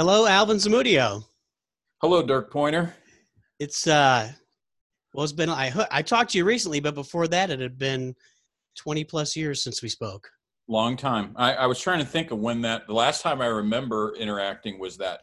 Hello, 0.00 0.24
Alvin 0.24 0.56
Zamudio. 0.56 1.26
Hello, 2.00 2.22
Dirk 2.22 2.50
Pointer. 2.50 2.94
It's 3.58 3.86
uh, 3.86 4.32
well, 5.12 5.24
it's 5.24 5.32
been 5.34 5.50
I 5.50 5.70
I 5.90 6.00
talked 6.00 6.30
to 6.30 6.38
you 6.38 6.46
recently, 6.46 6.80
but 6.80 6.94
before 6.94 7.28
that, 7.28 7.50
it 7.50 7.60
had 7.60 7.76
been 7.76 8.14
twenty 8.78 9.04
plus 9.04 9.36
years 9.36 9.62
since 9.62 9.82
we 9.82 9.90
spoke. 9.90 10.30
Long 10.68 10.96
time. 10.96 11.34
I, 11.36 11.52
I 11.52 11.66
was 11.66 11.78
trying 11.78 11.98
to 11.98 12.06
think 12.06 12.30
of 12.30 12.38
when 12.38 12.62
that 12.62 12.86
the 12.86 12.94
last 12.94 13.20
time 13.20 13.42
I 13.42 13.46
remember 13.48 14.14
interacting 14.18 14.78
was 14.78 14.96
that 14.96 15.20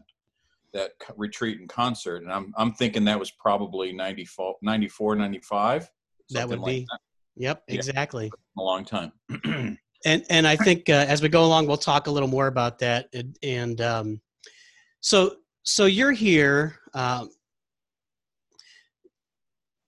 that 0.74 0.92
retreat 1.16 1.60
and 1.60 1.68
concert, 1.68 2.22
and 2.22 2.32
I'm 2.32 2.54
I'm 2.56 2.72
thinking 2.72 3.04
that 3.06 3.18
was 3.18 3.32
probably 3.32 3.92
94, 3.94 4.58
94 4.62 5.16
95. 5.16 5.90
That 6.30 6.50
would 6.50 6.64
be. 6.64 6.82
that. 6.82 7.00
Yep, 7.36 7.64
yeah. 7.68 7.74
exactly. 7.76 8.32
A 8.60 8.62
long 8.62 8.86
time. 8.86 9.12
and 10.06 10.24
and 10.30 10.46
I 10.46 10.56
think 10.56 10.88
uh, 10.88 11.08
as 11.10 11.24
we 11.24 11.30
go 11.30 11.46
along, 11.46 11.66
we'll 11.66 11.78
talk 11.78 12.06
a 12.06 12.12
little 12.12 12.30
more 12.30 12.46
about 12.46 12.78
that. 12.78 13.08
And, 13.12 13.36
and 13.42 13.82
um, 13.82 14.22
so 15.02 15.36
so 15.64 15.86
you're 15.86 16.12
here 16.12 16.76
um, 16.94 17.30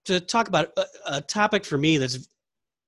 to 0.05 0.19
talk 0.19 0.47
about 0.47 0.69
a, 0.77 0.85
a, 1.05 1.21
topic 1.21 1.63
for 1.63 1.77
me 1.77 1.97
that's 1.97 2.27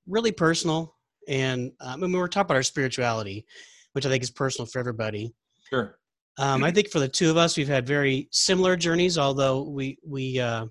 really 0.06 0.32
personal, 0.32 0.94
and 1.28 1.72
um, 1.80 2.04
I 2.04 2.06
mean 2.06 2.12
we're 2.12 2.28
talking 2.28 2.46
about 2.46 2.56
our 2.56 2.62
spirituality, 2.62 3.46
which 3.92 4.06
I 4.06 4.08
think 4.08 4.22
is 4.22 4.30
personal 4.30 4.66
for 4.66 4.78
everybody. 4.78 5.32
Sure. 5.70 5.98
Um, 6.38 6.64
I 6.64 6.70
think 6.70 6.88
for 6.88 6.98
the 6.98 7.08
two 7.08 7.30
of 7.30 7.36
us, 7.36 7.56
we've 7.56 7.68
had 7.68 7.86
very 7.86 8.28
similar 8.30 8.76
journeys, 8.76 9.18
although 9.18 9.68
we 9.68 9.98
we 10.06 10.38
uh, 10.38 10.66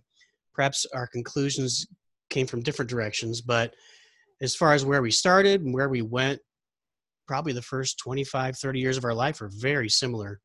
perhaps 0.54 0.86
our 0.94 1.08
conclusions 1.08 1.86
came 2.30 2.48
from 2.48 2.62
different 2.62 2.90
directions. 2.90 3.41
But 3.41 3.74
as 4.41 4.55
far 4.55 4.74
as 4.74 4.86
where 4.86 5.02
we 5.02 5.12
started 5.12 5.62
and 5.62 5.74
where 5.74 5.90
we 5.90 6.02
went, 6.02 6.40
probably 7.27 7.54
the 7.54 7.62
first 7.62 7.99
25, 7.99 8.58
30 8.58 8.80
years 8.80 8.98
of 8.98 9.05
our 9.05 9.13
life 9.13 9.41
are 9.41 9.52
very 9.54 9.90
similar. 9.90 10.40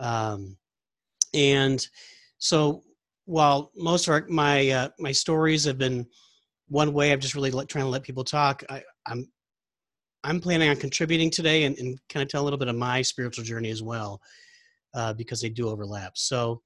Um, 0.00 0.56
and 1.34 1.86
so 2.38 2.82
while 3.26 3.70
most 3.76 4.08
of 4.08 4.14
our, 4.14 4.26
my 4.28 4.68
uh, 4.70 4.88
my 4.98 5.12
stories 5.12 5.64
have 5.64 5.78
been 5.78 6.06
one 6.68 6.92
way, 6.92 7.12
I'm 7.12 7.20
just 7.20 7.34
really 7.34 7.50
let, 7.50 7.68
trying 7.68 7.84
to 7.84 7.90
let 7.90 8.02
people 8.02 8.24
talk. 8.24 8.64
I, 8.68 8.82
I'm 9.06 9.30
I'm 10.24 10.40
planning 10.40 10.68
on 10.68 10.76
contributing 10.76 11.30
today 11.30 11.64
and, 11.64 11.78
and 11.78 11.98
kind 12.08 12.22
of 12.22 12.28
tell 12.28 12.42
a 12.42 12.44
little 12.44 12.58
bit 12.58 12.68
of 12.68 12.76
my 12.76 13.02
spiritual 13.02 13.44
journey 13.44 13.70
as 13.70 13.82
well, 13.82 14.20
uh, 14.94 15.12
because 15.12 15.40
they 15.40 15.48
do 15.48 15.68
overlap. 15.68 16.16
So 16.16 16.62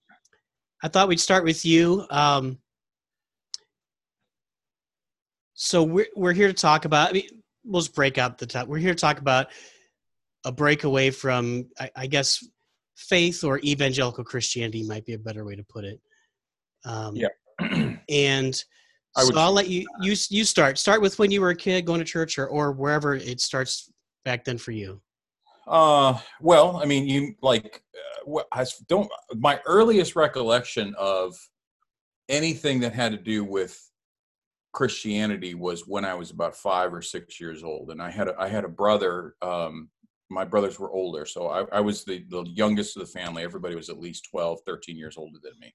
I 0.83 0.89
thought 0.89 1.09
we'd 1.09 1.21
start 1.21 1.45
with 1.45 1.65
you. 1.65 2.07
Um, 2.11 2.59
so 5.55 5.83
we're 5.83 6.09
we're 6.17 6.33
here 6.33 6.49
to 6.49 6.55
talk 6.55 6.85
about. 6.85 7.11
I 7.11 7.13
mean, 7.13 7.29
we'll 7.65 7.83
just 7.83 7.95
break 7.95 8.19
out 8.19 8.39
the 8.39 8.47
top. 8.47 8.69
We're 8.69 8.79
here 8.79 8.95
to 8.95 9.01
talk 9.01 9.19
about 9.19 9.49
a 10.45 10.53
breakaway 10.53 11.11
from, 11.11 11.71
I, 11.79 11.91
I 11.97 12.07
guess, 12.07 12.45
faith 12.97 13.45
or 13.45 13.59
evangelical 13.61 14.25
Christianity 14.25 14.83
might 14.83 15.05
be 15.05 15.15
a 15.15 15.19
better 15.19 15.45
way 15.45 15.57
to 15.57 15.65
put 15.65 15.85
it. 15.85 16.01
Um, 16.85 17.17
yeah. 17.17 17.29
and 18.09 18.55
so 19.17 19.39
I'll 19.39 19.53
let 19.53 19.69
you 19.69 19.87
you 20.01 20.17
you 20.29 20.45
start. 20.45 20.79
Start 20.79 21.01
with 21.01 21.19
when 21.19 21.31
you 21.31 21.41
were 21.41 21.51
a 21.51 21.57
kid 21.57 21.87
going 21.87 22.01
to 22.01 22.05
church 22.05 22.39
or 22.39 22.49
or 22.49 22.73
wherever 22.73 23.15
it 23.15 23.41
starts 23.41 23.91
back 24.25 24.45
then 24.45 24.59
for 24.59 24.73
you. 24.73 25.01
Uh, 25.67 26.19
well, 26.41 26.77
I 26.77 26.85
mean, 26.85 27.09
you 27.09 27.35
like, 27.41 27.83
uh, 28.27 28.43
I 28.53 28.67
don't. 28.89 29.11
My 29.37 29.61
earliest 29.67 30.17
recollection 30.17 30.95
of 30.99 31.35
anything 32.29 32.81
that 32.81 32.93
had 32.93 33.13
to 33.13 33.19
do 33.19 33.45
with 33.45 33.79
Christianity 34.73 35.55
was 35.55 35.87
when 35.87 36.05
I 36.05 36.15
was 36.15 36.31
about 36.31 36.57
five 36.57 36.93
or 36.93 37.01
six 37.01 37.41
years 37.41 37.63
old, 37.63 37.91
and 37.91 38.03
I 38.03 38.11
had 38.11 38.29
a, 38.29 38.35
I 38.39 38.49
had 38.49 38.65
a 38.65 38.69
brother. 38.69 39.37
Um, 39.41 39.91
my 40.35 40.45
brothers 40.45 40.79
were 40.79 40.91
older, 40.91 41.25
so 41.25 41.49
I, 41.49 41.65
I 41.73 41.81
was 41.81 42.05
the, 42.05 42.25
the 42.29 42.45
youngest 42.55 42.97
of 42.97 43.01
the 43.01 43.13
family. 43.19 43.43
Everybody 43.43 43.75
was 43.75 43.89
at 43.89 44.01
least 44.01 44.29
12, 44.31 44.61
13 44.67 44.97
years 44.97 45.17
older 45.17 45.39
than 45.43 45.53
me. 45.61 45.75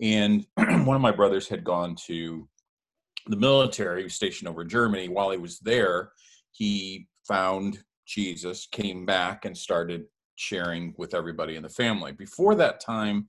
And 0.00 0.46
one 0.86 0.96
of 0.96 1.02
my 1.02 1.10
brothers 1.10 1.48
had 1.48 1.64
gone 1.64 1.96
to 2.06 2.48
the 3.26 3.36
military, 3.36 4.00
he 4.00 4.04
was 4.04 4.14
stationed 4.14 4.48
over 4.48 4.64
Germany. 4.64 5.08
While 5.08 5.30
he 5.30 5.38
was 5.38 5.58
there, 5.60 6.10
he 6.52 7.08
found 7.26 7.82
Jesus, 8.06 8.68
came 8.70 9.04
back, 9.04 9.44
and 9.44 9.56
started 9.56 10.04
sharing 10.36 10.94
with 10.96 11.14
everybody 11.14 11.56
in 11.56 11.62
the 11.62 11.68
family. 11.68 12.12
Before 12.12 12.54
that 12.54 12.80
time, 12.80 13.28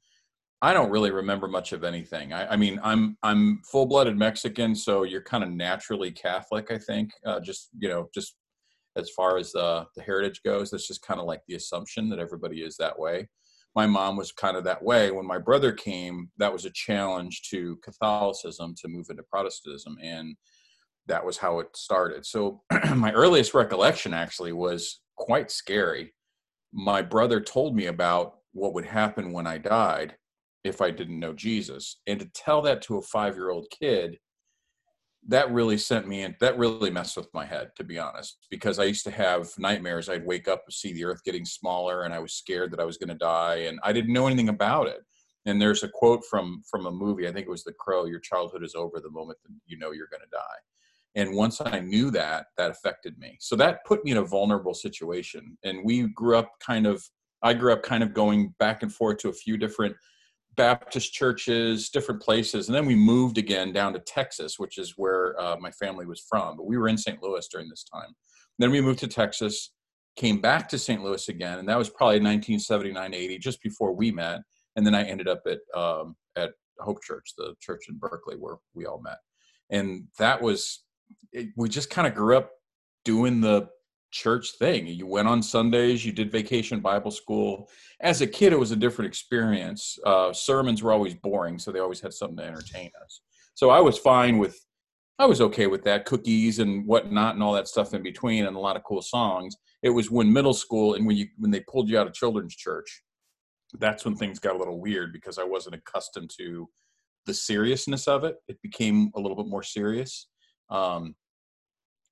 I 0.61 0.73
don't 0.73 0.89
really 0.89 1.11
remember 1.11 1.47
much 1.47 1.71
of 1.71 1.83
anything. 1.83 2.33
I, 2.33 2.53
I 2.53 2.55
mean, 2.55 2.79
I'm 2.83 3.17
I'm 3.23 3.61
full 3.71 3.85
blooded 3.85 4.17
Mexican, 4.17 4.75
so 4.75 5.03
you're 5.03 5.21
kind 5.21 5.43
of 5.43 5.51
naturally 5.51 6.11
Catholic. 6.11 6.71
I 6.71 6.77
think, 6.79 7.11
uh, 7.25 7.39
just 7.39 7.69
you 7.79 7.89
know, 7.89 8.09
just 8.13 8.35
as 8.97 9.09
far 9.11 9.37
as 9.37 9.53
uh, 9.55 9.85
the 9.95 10.01
heritage 10.01 10.41
goes, 10.43 10.71
that's 10.71 10.87
just 10.87 11.05
kind 11.05 11.19
of 11.19 11.25
like 11.25 11.41
the 11.47 11.55
assumption 11.55 12.09
that 12.09 12.19
everybody 12.19 12.61
is 12.61 12.75
that 12.77 12.97
way. 12.97 13.29
My 13.75 13.85
mom 13.85 14.17
was 14.17 14.31
kind 14.31 14.57
of 14.57 14.63
that 14.63 14.83
way. 14.83 15.11
When 15.11 15.27
my 15.27 15.37
brother 15.37 15.71
came, 15.71 16.31
that 16.37 16.51
was 16.51 16.65
a 16.65 16.71
challenge 16.71 17.43
to 17.51 17.77
Catholicism 17.83 18.73
to 18.81 18.87
move 18.87 19.07
into 19.09 19.23
Protestantism, 19.23 19.97
and 20.01 20.35
that 21.05 21.23
was 21.23 21.37
how 21.37 21.59
it 21.59 21.67
started. 21.75 22.25
So 22.25 22.63
my 22.95 23.11
earliest 23.11 23.53
recollection 23.53 24.13
actually 24.13 24.51
was 24.51 25.01
quite 25.15 25.51
scary. 25.51 26.13
My 26.73 27.01
brother 27.01 27.39
told 27.39 27.75
me 27.75 27.85
about 27.85 28.37
what 28.53 28.73
would 28.73 28.85
happen 28.85 29.31
when 29.31 29.47
I 29.47 29.59
died 29.59 30.15
if 30.63 30.81
I 30.81 30.91
didn't 30.91 31.19
know 31.19 31.33
Jesus. 31.33 32.01
And 32.07 32.19
to 32.19 32.29
tell 32.33 32.61
that 32.63 32.81
to 32.83 32.97
a 32.97 33.01
five 33.01 33.35
year 33.35 33.51
old 33.51 33.67
kid, 33.69 34.17
that 35.27 35.51
really 35.51 35.77
sent 35.77 36.07
me 36.07 36.21
in, 36.21 36.35
that 36.39 36.57
really 36.57 36.89
messed 36.89 37.17
with 37.17 37.33
my 37.33 37.45
head, 37.45 37.71
to 37.75 37.83
be 37.83 37.99
honest, 37.99 38.45
because 38.49 38.79
I 38.79 38.85
used 38.85 39.03
to 39.05 39.11
have 39.11 39.49
nightmares. 39.57 40.09
I'd 40.09 40.25
wake 40.25 40.47
up 40.47 40.63
and 40.65 40.73
see 40.73 40.93
the 40.93 41.05
earth 41.05 41.23
getting 41.23 41.45
smaller 41.45 42.03
and 42.03 42.13
I 42.13 42.19
was 42.19 42.33
scared 42.33 42.71
that 42.71 42.79
I 42.79 42.85
was 42.85 42.97
going 42.97 43.09
to 43.09 43.15
die 43.15 43.55
and 43.67 43.79
I 43.83 43.91
didn't 43.93 44.13
know 44.13 44.27
anything 44.27 44.49
about 44.49 44.87
it. 44.87 45.01
And 45.45 45.61
there's 45.61 45.83
a 45.83 45.89
quote 45.89 46.25
from 46.29 46.61
from 46.69 46.85
a 46.85 46.91
movie, 46.91 47.27
I 47.27 47.31
think 47.31 47.47
it 47.47 47.51
was 47.51 47.63
The 47.63 47.73
Crow, 47.73 48.05
your 48.05 48.19
childhood 48.19 48.63
is 48.63 48.75
over 48.75 48.99
the 48.99 49.11
moment 49.11 49.39
that 49.43 49.53
you 49.65 49.77
know 49.77 49.91
you're 49.91 50.09
going 50.11 50.21
to 50.21 50.37
die. 50.37 50.57
And 51.15 51.35
once 51.35 51.59
I 51.61 51.79
knew 51.79 52.11
that, 52.11 52.47
that 52.57 52.69
affected 52.69 53.17
me. 53.17 53.37
So 53.39 53.55
that 53.55 53.83
put 53.85 54.05
me 54.05 54.11
in 54.11 54.17
a 54.17 54.23
vulnerable 54.23 54.75
situation. 54.75 55.57
And 55.63 55.83
we 55.83 56.09
grew 56.09 56.37
up 56.37 56.51
kind 56.59 56.85
of, 56.85 57.03
I 57.41 57.53
grew 57.53 57.73
up 57.73 57.81
kind 57.81 58.03
of 58.03 58.13
going 58.13 58.53
back 58.59 58.83
and 58.83 58.93
forth 58.93 59.17
to 59.19 59.29
a 59.29 59.33
few 59.33 59.57
different 59.57 59.95
Baptist 60.57 61.13
churches, 61.13 61.89
different 61.89 62.21
places, 62.21 62.67
and 62.67 62.75
then 62.75 62.85
we 62.85 62.95
moved 62.95 63.37
again 63.37 63.71
down 63.71 63.93
to 63.93 63.99
Texas, 63.99 64.57
which 64.57 64.77
is 64.77 64.95
where 64.97 65.39
uh, 65.39 65.55
my 65.59 65.71
family 65.71 66.05
was 66.05 66.25
from. 66.27 66.57
But 66.57 66.65
we 66.65 66.77
were 66.77 66.87
in 66.87 66.97
St. 66.97 67.21
Louis 67.21 67.47
during 67.49 67.69
this 67.69 67.83
time. 67.83 68.15
Then 68.59 68.71
we 68.71 68.81
moved 68.81 68.99
to 68.99 69.07
Texas, 69.07 69.71
came 70.15 70.41
back 70.41 70.67
to 70.69 70.79
St. 70.79 71.03
Louis 71.03 71.29
again, 71.29 71.59
and 71.59 71.69
that 71.69 71.77
was 71.77 71.89
probably 71.89 72.15
1979, 72.15 73.13
80, 73.13 73.37
just 73.37 73.61
before 73.61 73.93
we 73.93 74.11
met. 74.11 74.41
And 74.75 74.85
then 74.85 74.95
I 74.95 75.03
ended 75.03 75.27
up 75.27 75.43
at 75.45 75.59
um, 75.79 76.15
at 76.35 76.51
Hope 76.79 77.01
Church, 77.03 77.33
the 77.37 77.53
church 77.61 77.85
in 77.89 77.97
Berkeley 77.97 78.35
where 78.35 78.57
we 78.73 78.85
all 78.85 79.01
met. 79.01 79.17
And 79.69 80.05
that 80.17 80.41
was 80.41 80.83
it, 81.31 81.49
we 81.55 81.69
just 81.69 81.89
kind 81.89 82.07
of 82.07 82.15
grew 82.15 82.37
up 82.37 82.51
doing 83.05 83.41
the 83.41 83.69
church 84.11 84.53
thing. 84.57 84.87
You 84.87 85.05
went 85.07 85.27
on 85.27 85.41
Sundays, 85.43 86.05
you 86.05 86.11
did 86.11 86.31
vacation 86.31 86.79
Bible 86.79 87.11
school. 87.11 87.69
As 88.01 88.21
a 88.21 88.27
kid, 88.27 88.53
it 88.53 88.59
was 88.59 88.71
a 88.71 88.75
different 88.75 89.09
experience. 89.09 89.97
Uh, 90.05 90.33
sermons 90.33 90.81
were 90.81 90.91
always 90.91 91.13
boring, 91.15 91.59
so 91.59 91.71
they 91.71 91.79
always 91.79 91.99
had 91.99 92.13
something 92.13 92.37
to 92.37 92.43
entertain 92.43 92.91
us. 93.03 93.21
So 93.53 93.69
I 93.69 93.79
was 93.79 93.97
fine 93.97 94.37
with, 94.37 94.59
I 95.19 95.25
was 95.25 95.41
okay 95.41 95.67
with 95.67 95.83
that, 95.83 96.05
cookies 96.05 96.59
and 96.59 96.85
whatnot, 96.85 97.33
and 97.33 97.43
all 97.43 97.53
that 97.53 97.67
stuff 97.67 97.93
in 97.93 98.03
between, 98.03 98.45
and 98.45 98.55
a 98.55 98.59
lot 98.59 98.75
of 98.75 98.83
cool 98.83 99.01
songs. 99.01 99.55
It 99.83 99.89
was 99.89 100.11
when 100.11 100.31
middle 100.31 100.53
school 100.53 100.93
and 100.93 101.05
when 101.05 101.17
you 101.17 101.27
when 101.37 101.51
they 101.51 101.61
pulled 101.61 101.89
you 101.89 101.97
out 101.97 102.07
of 102.07 102.13
children's 102.13 102.55
church, 102.55 103.03
that's 103.79 104.05
when 104.05 104.15
things 104.15 104.39
got 104.39 104.55
a 104.55 104.57
little 104.57 104.79
weird 104.79 105.11
because 105.11 105.37
I 105.37 105.43
wasn't 105.43 105.75
accustomed 105.75 106.31
to 106.37 106.69
the 107.25 107.33
seriousness 107.33 108.07
of 108.07 108.23
it. 108.23 108.37
It 108.47 108.61
became 108.61 109.11
a 109.15 109.19
little 109.19 109.35
bit 109.35 109.47
more 109.47 109.63
serious. 109.63 110.27
Um, 110.69 111.15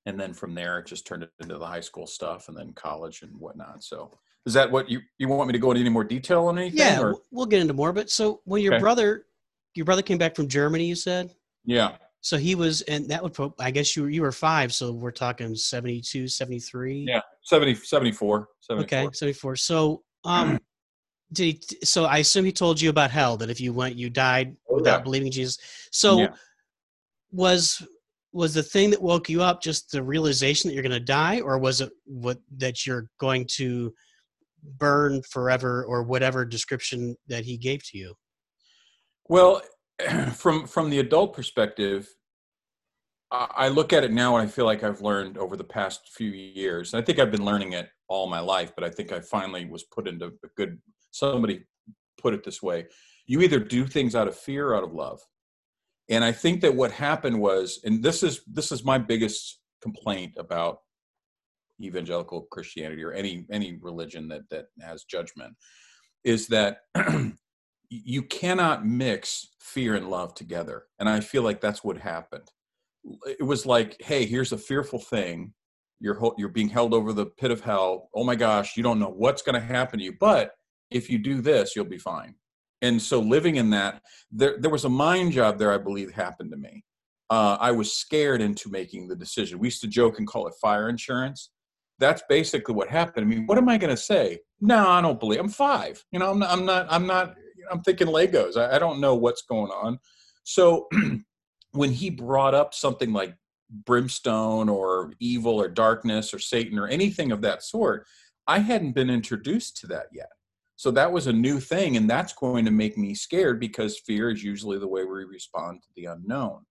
and 0.06 0.18
then 0.18 0.32
from 0.32 0.54
there 0.54 0.78
it 0.78 0.86
just 0.86 1.06
turned 1.06 1.28
into 1.40 1.58
the 1.58 1.66
high 1.66 1.80
school 1.80 2.06
stuff 2.06 2.48
and 2.48 2.56
then 2.56 2.72
college 2.72 3.22
and 3.22 3.32
whatnot 3.38 3.82
so 3.82 4.10
is 4.46 4.54
that 4.54 4.70
what 4.70 4.88
you 4.88 5.00
you 5.18 5.28
want 5.28 5.48
me 5.48 5.52
to 5.52 5.58
go 5.58 5.70
into 5.72 5.80
any 5.80 5.90
more 5.90 6.04
detail 6.04 6.46
on 6.46 6.58
anything 6.58 6.78
yeah 6.78 7.00
or? 7.00 7.16
we'll 7.30 7.46
get 7.46 7.60
into 7.60 7.74
more 7.74 7.92
but 7.92 8.08
so 8.08 8.40
when 8.44 8.62
your 8.62 8.74
okay. 8.74 8.80
brother 8.80 9.26
your 9.74 9.84
brother 9.84 10.02
came 10.02 10.16
back 10.16 10.34
from 10.34 10.48
germany 10.48 10.86
you 10.86 10.94
said 10.94 11.34
yeah 11.64 11.96
so 12.20 12.36
he 12.36 12.54
was 12.54 12.82
and 12.82 13.08
that 13.08 13.22
would 13.22 13.34
put 13.34 13.52
i 13.58 13.70
guess 13.70 13.96
you 13.96 14.04
were 14.04 14.08
you 14.08 14.22
were 14.22 14.32
five 14.32 14.72
so 14.72 14.92
we're 14.92 15.10
talking 15.10 15.54
72 15.54 16.28
73 16.28 17.06
yeah 17.08 17.20
70 17.42 17.74
74, 17.74 18.48
74. 18.60 18.84
okay 18.84 19.08
74 19.12 19.56
so 19.56 20.02
um 20.24 20.58
did 21.32 21.44
he 21.44 21.60
so 21.84 22.04
i 22.04 22.18
assume 22.18 22.44
he 22.44 22.52
told 22.52 22.80
you 22.80 22.88
about 22.88 23.10
hell 23.10 23.36
that 23.36 23.50
if 23.50 23.60
you 23.60 23.72
went 23.72 23.96
you 23.96 24.08
died 24.08 24.56
oh, 24.70 24.76
without 24.76 24.98
yeah. 24.98 25.02
believing 25.02 25.30
jesus 25.30 25.58
so 25.90 26.20
yeah. 26.20 26.28
was 27.32 27.82
was 28.36 28.54
the 28.54 28.62
thing 28.62 28.90
that 28.90 29.00
woke 29.00 29.28
you 29.28 29.42
up 29.42 29.62
just 29.62 29.90
the 29.90 30.02
realization 30.02 30.68
that 30.68 30.74
you're 30.74 30.82
going 30.82 30.92
to 30.92 31.00
die 31.00 31.40
or 31.40 31.58
was 31.58 31.80
it 31.80 31.90
what 32.04 32.38
that 32.58 32.86
you're 32.86 33.08
going 33.18 33.46
to 33.56 33.92
burn 34.78 35.22
forever 35.30 35.84
or 35.84 36.02
whatever 36.02 36.44
description 36.44 37.16
that 37.28 37.44
he 37.44 37.56
gave 37.56 37.82
to 37.84 37.98
you? 37.98 38.14
Well 39.28 39.62
from 40.34 40.66
from 40.66 40.90
the 40.90 40.98
adult 40.98 41.34
perspective 41.34 42.08
i 43.32 43.68
look 43.68 43.92
at 43.92 44.04
it 44.04 44.12
now 44.12 44.36
and 44.36 44.46
i 44.46 44.50
feel 44.50 44.66
like 44.66 44.84
i've 44.84 45.00
learned 45.00 45.36
over 45.36 45.56
the 45.56 45.64
past 45.64 46.10
few 46.14 46.30
years. 46.30 46.92
And 46.92 47.02
i 47.02 47.04
think 47.04 47.18
i've 47.18 47.30
been 47.30 47.44
learning 47.44 47.72
it 47.72 47.88
all 48.08 48.28
my 48.28 48.40
life 48.40 48.72
but 48.74 48.84
i 48.84 48.90
think 48.90 49.10
i 49.10 49.20
finally 49.20 49.64
was 49.64 49.84
put 49.84 50.06
into 50.06 50.26
a 50.26 50.48
good 50.56 50.78
somebody 51.10 51.64
put 52.20 52.34
it 52.34 52.44
this 52.44 52.62
way 52.62 52.86
you 53.26 53.40
either 53.40 53.58
do 53.58 53.86
things 53.86 54.14
out 54.14 54.28
of 54.28 54.36
fear 54.36 54.68
or 54.68 54.76
out 54.76 54.84
of 54.84 54.92
love 54.92 55.20
and 56.08 56.24
i 56.24 56.32
think 56.32 56.60
that 56.60 56.74
what 56.74 56.92
happened 56.92 57.38
was 57.38 57.80
and 57.84 58.02
this 58.02 58.22
is 58.22 58.40
this 58.46 58.72
is 58.72 58.84
my 58.84 58.98
biggest 58.98 59.60
complaint 59.82 60.32
about 60.38 60.78
evangelical 61.82 62.42
christianity 62.50 63.02
or 63.02 63.12
any 63.12 63.46
any 63.50 63.78
religion 63.82 64.28
that 64.28 64.42
that 64.50 64.66
has 64.80 65.04
judgment 65.04 65.54
is 66.26 66.48
that 66.48 66.78
you 67.88 68.22
cannot 68.22 68.84
mix 68.84 69.48
fear 69.60 69.94
and 69.94 70.10
love 70.10 70.34
together. 70.34 70.84
And 70.98 71.08
i 71.08 71.20
feel 71.20 71.42
like 71.42 71.60
that's 71.60 71.84
what 71.84 71.96
happened. 71.96 72.50
It 73.26 73.44
was 73.44 73.64
like 73.64 73.96
hey 74.00 74.26
here's 74.26 74.52
a 74.52 74.58
fearful 74.58 74.98
thing. 74.98 75.54
You're 76.00 76.20
you're 76.36 76.48
being 76.48 76.68
held 76.68 76.92
over 76.92 77.12
the 77.12 77.26
pit 77.26 77.50
of 77.50 77.60
hell. 77.60 78.10
Oh 78.14 78.24
my 78.24 78.34
gosh 78.34 78.76
you 78.76 78.82
don't 78.82 78.98
know 78.98 79.14
what's 79.16 79.42
going 79.42 79.54
to 79.54 79.66
happen 79.66 79.98
to 80.00 80.04
you. 80.04 80.14
But 80.18 80.52
if 80.90 81.08
you 81.08 81.18
do 81.18 81.40
this 81.40 81.74
you'll 81.74 81.84
be 81.84 81.98
fine 81.98 82.34
and 82.82 83.00
so 83.00 83.20
living 83.20 83.56
in 83.56 83.70
that 83.70 84.02
there 84.30 84.56
there 84.58 84.70
was 84.70 84.84
a 84.84 84.88
mind 84.88 85.32
job 85.32 85.58
there 85.58 85.72
i 85.72 85.78
believe 85.78 86.12
happened 86.12 86.50
to 86.50 86.56
me. 86.56 86.84
Uh, 87.30 87.56
i 87.60 87.70
was 87.70 87.92
scared 87.92 88.40
into 88.40 88.70
making 88.70 89.08
the 89.08 89.16
decision. 89.16 89.58
We 89.58 89.68
used 89.68 89.80
to 89.82 89.88
joke 89.88 90.18
and 90.18 90.26
call 90.26 90.46
it 90.46 90.54
fire 90.60 90.88
insurance. 90.88 91.50
That's 91.98 92.22
basically 92.28 92.74
what 92.74 92.88
happened 92.88 93.26
i 93.26 93.28
mean 93.28 93.46
what 93.46 93.58
am 93.58 93.68
i 93.68 93.78
going 93.78 93.94
to 93.94 94.02
say? 94.02 94.40
No 94.60 94.88
i 94.88 95.00
don't 95.00 95.20
believe 95.20 95.40
i'm 95.40 95.48
five. 95.48 96.04
You 96.10 96.18
know 96.18 96.30
i'm 96.30 96.38
not 96.38 96.50
i'm 96.50 96.64
not 96.64 96.86
i'm 96.90 97.06
not 97.06 97.34
i'm 97.70 97.80
thinking 97.82 98.08
legos. 98.08 98.56
I, 98.56 98.76
I 98.76 98.78
don't 98.78 99.00
know 99.00 99.14
what's 99.14 99.42
going 99.42 99.70
on. 99.70 99.98
So 100.44 100.88
when 101.72 101.92
he 101.92 102.10
brought 102.10 102.54
up 102.54 102.74
something 102.74 103.12
like 103.12 103.34
brimstone 103.70 104.68
or 104.68 105.12
evil 105.20 105.60
or 105.60 105.68
darkness 105.68 106.32
or 106.32 106.38
satan 106.38 106.78
or 106.78 106.86
anything 106.86 107.32
of 107.32 107.42
that 107.42 107.62
sort 107.62 108.06
i 108.46 108.58
hadn't 108.58 108.92
been 108.92 109.10
introduced 109.10 109.76
to 109.76 109.86
that 109.86 110.06
yet 110.12 110.28
so 110.76 110.90
that 110.90 111.10
was 111.10 111.26
a 111.26 111.32
new 111.32 111.58
thing, 111.58 111.96
and 111.96 112.08
that's 112.08 112.34
going 112.34 112.66
to 112.66 112.70
make 112.70 112.98
me 112.98 113.14
scared 113.14 113.58
because 113.58 113.98
fear 113.98 114.30
is 114.30 114.44
usually 114.44 114.78
the 114.78 114.86
way 114.86 115.04
we 115.04 115.24
respond 115.24 115.82
to 115.82 115.88
the 115.96 116.04
unknown. 116.04 116.66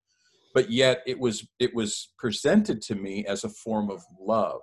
But 0.54 0.72
yet 0.72 1.02
it 1.06 1.20
was 1.20 1.48
it 1.60 1.76
was 1.76 2.14
presented 2.18 2.82
to 2.84 2.96
me 2.96 3.26
as 3.26 3.44
a 3.44 3.50
form 3.50 3.90
of 3.90 4.04
love, 4.20 4.62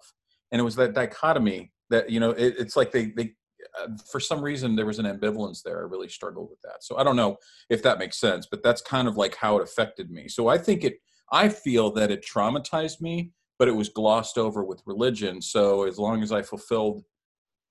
and 0.51 0.61
it 0.61 0.65
was 0.65 0.77
that 0.77 0.95
dichotomy 0.95 1.73
that 1.91 2.09
you 2.09 2.21
know 2.21 2.31
it, 2.31 2.55
it's 2.59 2.77
like 2.77 2.93
they 2.93 3.07
they 3.17 3.33
uh, 3.81 3.89
for 4.11 4.21
some 4.21 4.41
reason 4.41 4.77
there 4.77 4.87
was 4.87 5.01
an 5.01 5.07
ambivalence 5.07 5.63
there. 5.63 5.79
I 5.79 5.89
really 5.89 6.09
struggled 6.09 6.49
with 6.49 6.61
that. 6.63 6.83
So 6.83 6.97
I 6.97 7.03
don't 7.03 7.17
know 7.17 7.37
if 7.69 7.83
that 7.83 7.99
makes 7.99 8.19
sense, 8.19 8.47
but 8.51 8.63
that's 8.63 8.81
kind 8.81 9.09
of 9.09 9.17
like 9.17 9.35
how 9.35 9.59
it 9.59 9.63
affected 9.63 10.11
me. 10.11 10.29
So 10.29 10.49
I 10.49 10.57
think 10.57 10.85
it 10.85 10.95
I 11.33 11.49
feel 11.49 11.91
that 11.93 12.11
it 12.13 12.25
traumatized 12.25 13.01
me, 13.01 13.33
but 13.59 13.69
it 13.69 13.77
was 13.77 13.89
glossed 13.89 14.39
over 14.39 14.65
with 14.65 14.83
religion. 14.87 15.43
So 15.43 15.85
as 15.85 15.99
long 15.99 16.23
as 16.23 16.31
I 16.31 16.43
fulfilled 16.43 17.03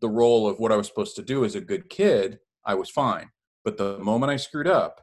the 0.01 0.09
role 0.09 0.47
of 0.47 0.59
what 0.59 0.71
I 0.71 0.75
was 0.75 0.87
supposed 0.87 1.15
to 1.15 1.21
do 1.21 1.45
as 1.45 1.55
a 1.55 1.61
good 1.61 1.89
kid, 1.89 2.39
I 2.65 2.73
was 2.73 2.89
fine. 2.89 3.29
But 3.63 3.77
the 3.77 3.99
moment 3.99 4.31
I 4.31 4.37
screwed 4.37 4.67
up, 4.67 5.01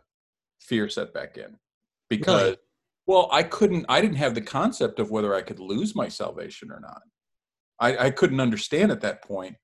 fear 0.60 0.88
set 0.88 1.14
back 1.14 1.36
in. 1.36 1.56
Because 2.10 2.42
really? 2.42 2.56
well 3.06 3.28
i 3.32 3.42
couldn't 3.42 3.84
i 3.88 4.00
didn't 4.00 4.16
have 4.16 4.34
the 4.34 4.40
concept 4.40 4.98
of 4.98 5.10
whether 5.10 5.34
i 5.34 5.42
could 5.42 5.60
lose 5.60 5.94
my 5.94 6.08
salvation 6.08 6.70
or 6.70 6.80
not. 6.80 7.02
I, 7.80 8.06
I 8.06 8.10
couldn't 8.10 8.40
understand 8.40 8.90
at 8.90 9.02
that 9.02 9.22
point 9.22 9.56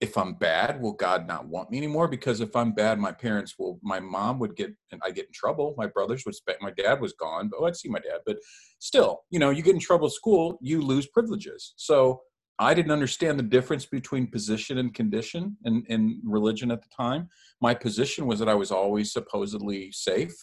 if 0.00 0.16
i'm 0.16 0.34
bad 0.34 0.80
will 0.80 0.92
god 0.92 1.26
not 1.26 1.48
want 1.48 1.70
me 1.70 1.78
anymore? 1.78 2.06
Because 2.06 2.40
if 2.40 2.54
i'm 2.54 2.72
bad 2.72 2.98
my 2.98 3.12
parents 3.12 3.54
will 3.58 3.80
my 3.82 3.98
mom 3.98 4.38
would 4.38 4.56
get 4.56 4.70
and 4.92 5.00
i 5.04 5.10
get 5.10 5.26
in 5.26 5.32
trouble. 5.32 5.74
My 5.76 5.86
brothers 5.86 6.24
would 6.26 6.34
spend 6.34 6.58
my 6.60 6.70
dad 6.70 7.00
was 7.00 7.14
gone 7.14 7.48
but 7.50 7.58
oh, 7.60 7.66
i'd 7.66 7.76
see 7.76 7.88
my 7.88 7.98
dad. 7.98 8.20
But 8.26 8.36
still 8.78 9.20
you 9.30 9.38
know 9.38 9.50
you 9.50 9.62
get 9.62 9.74
in 9.74 9.80
trouble 9.80 10.06
at 10.06 10.12
school 10.12 10.58
you 10.60 10.82
lose 10.82 11.06
privileges. 11.06 11.72
So 11.76 12.20
I 12.58 12.72
didn't 12.74 12.92
understand 12.92 13.38
the 13.38 13.44
difference 13.44 13.84
between 13.84 14.28
position 14.28 14.78
and 14.78 14.94
condition 14.94 15.56
in, 15.64 15.84
in 15.88 16.20
religion 16.24 16.70
at 16.70 16.82
the 16.82 16.88
time. 16.96 17.28
My 17.60 17.74
position 17.74 18.26
was 18.26 18.38
that 18.38 18.48
I 18.48 18.54
was 18.54 18.70
always 18.70 19.12
supposedly 19.12 19.92
safe, 19.92 20.34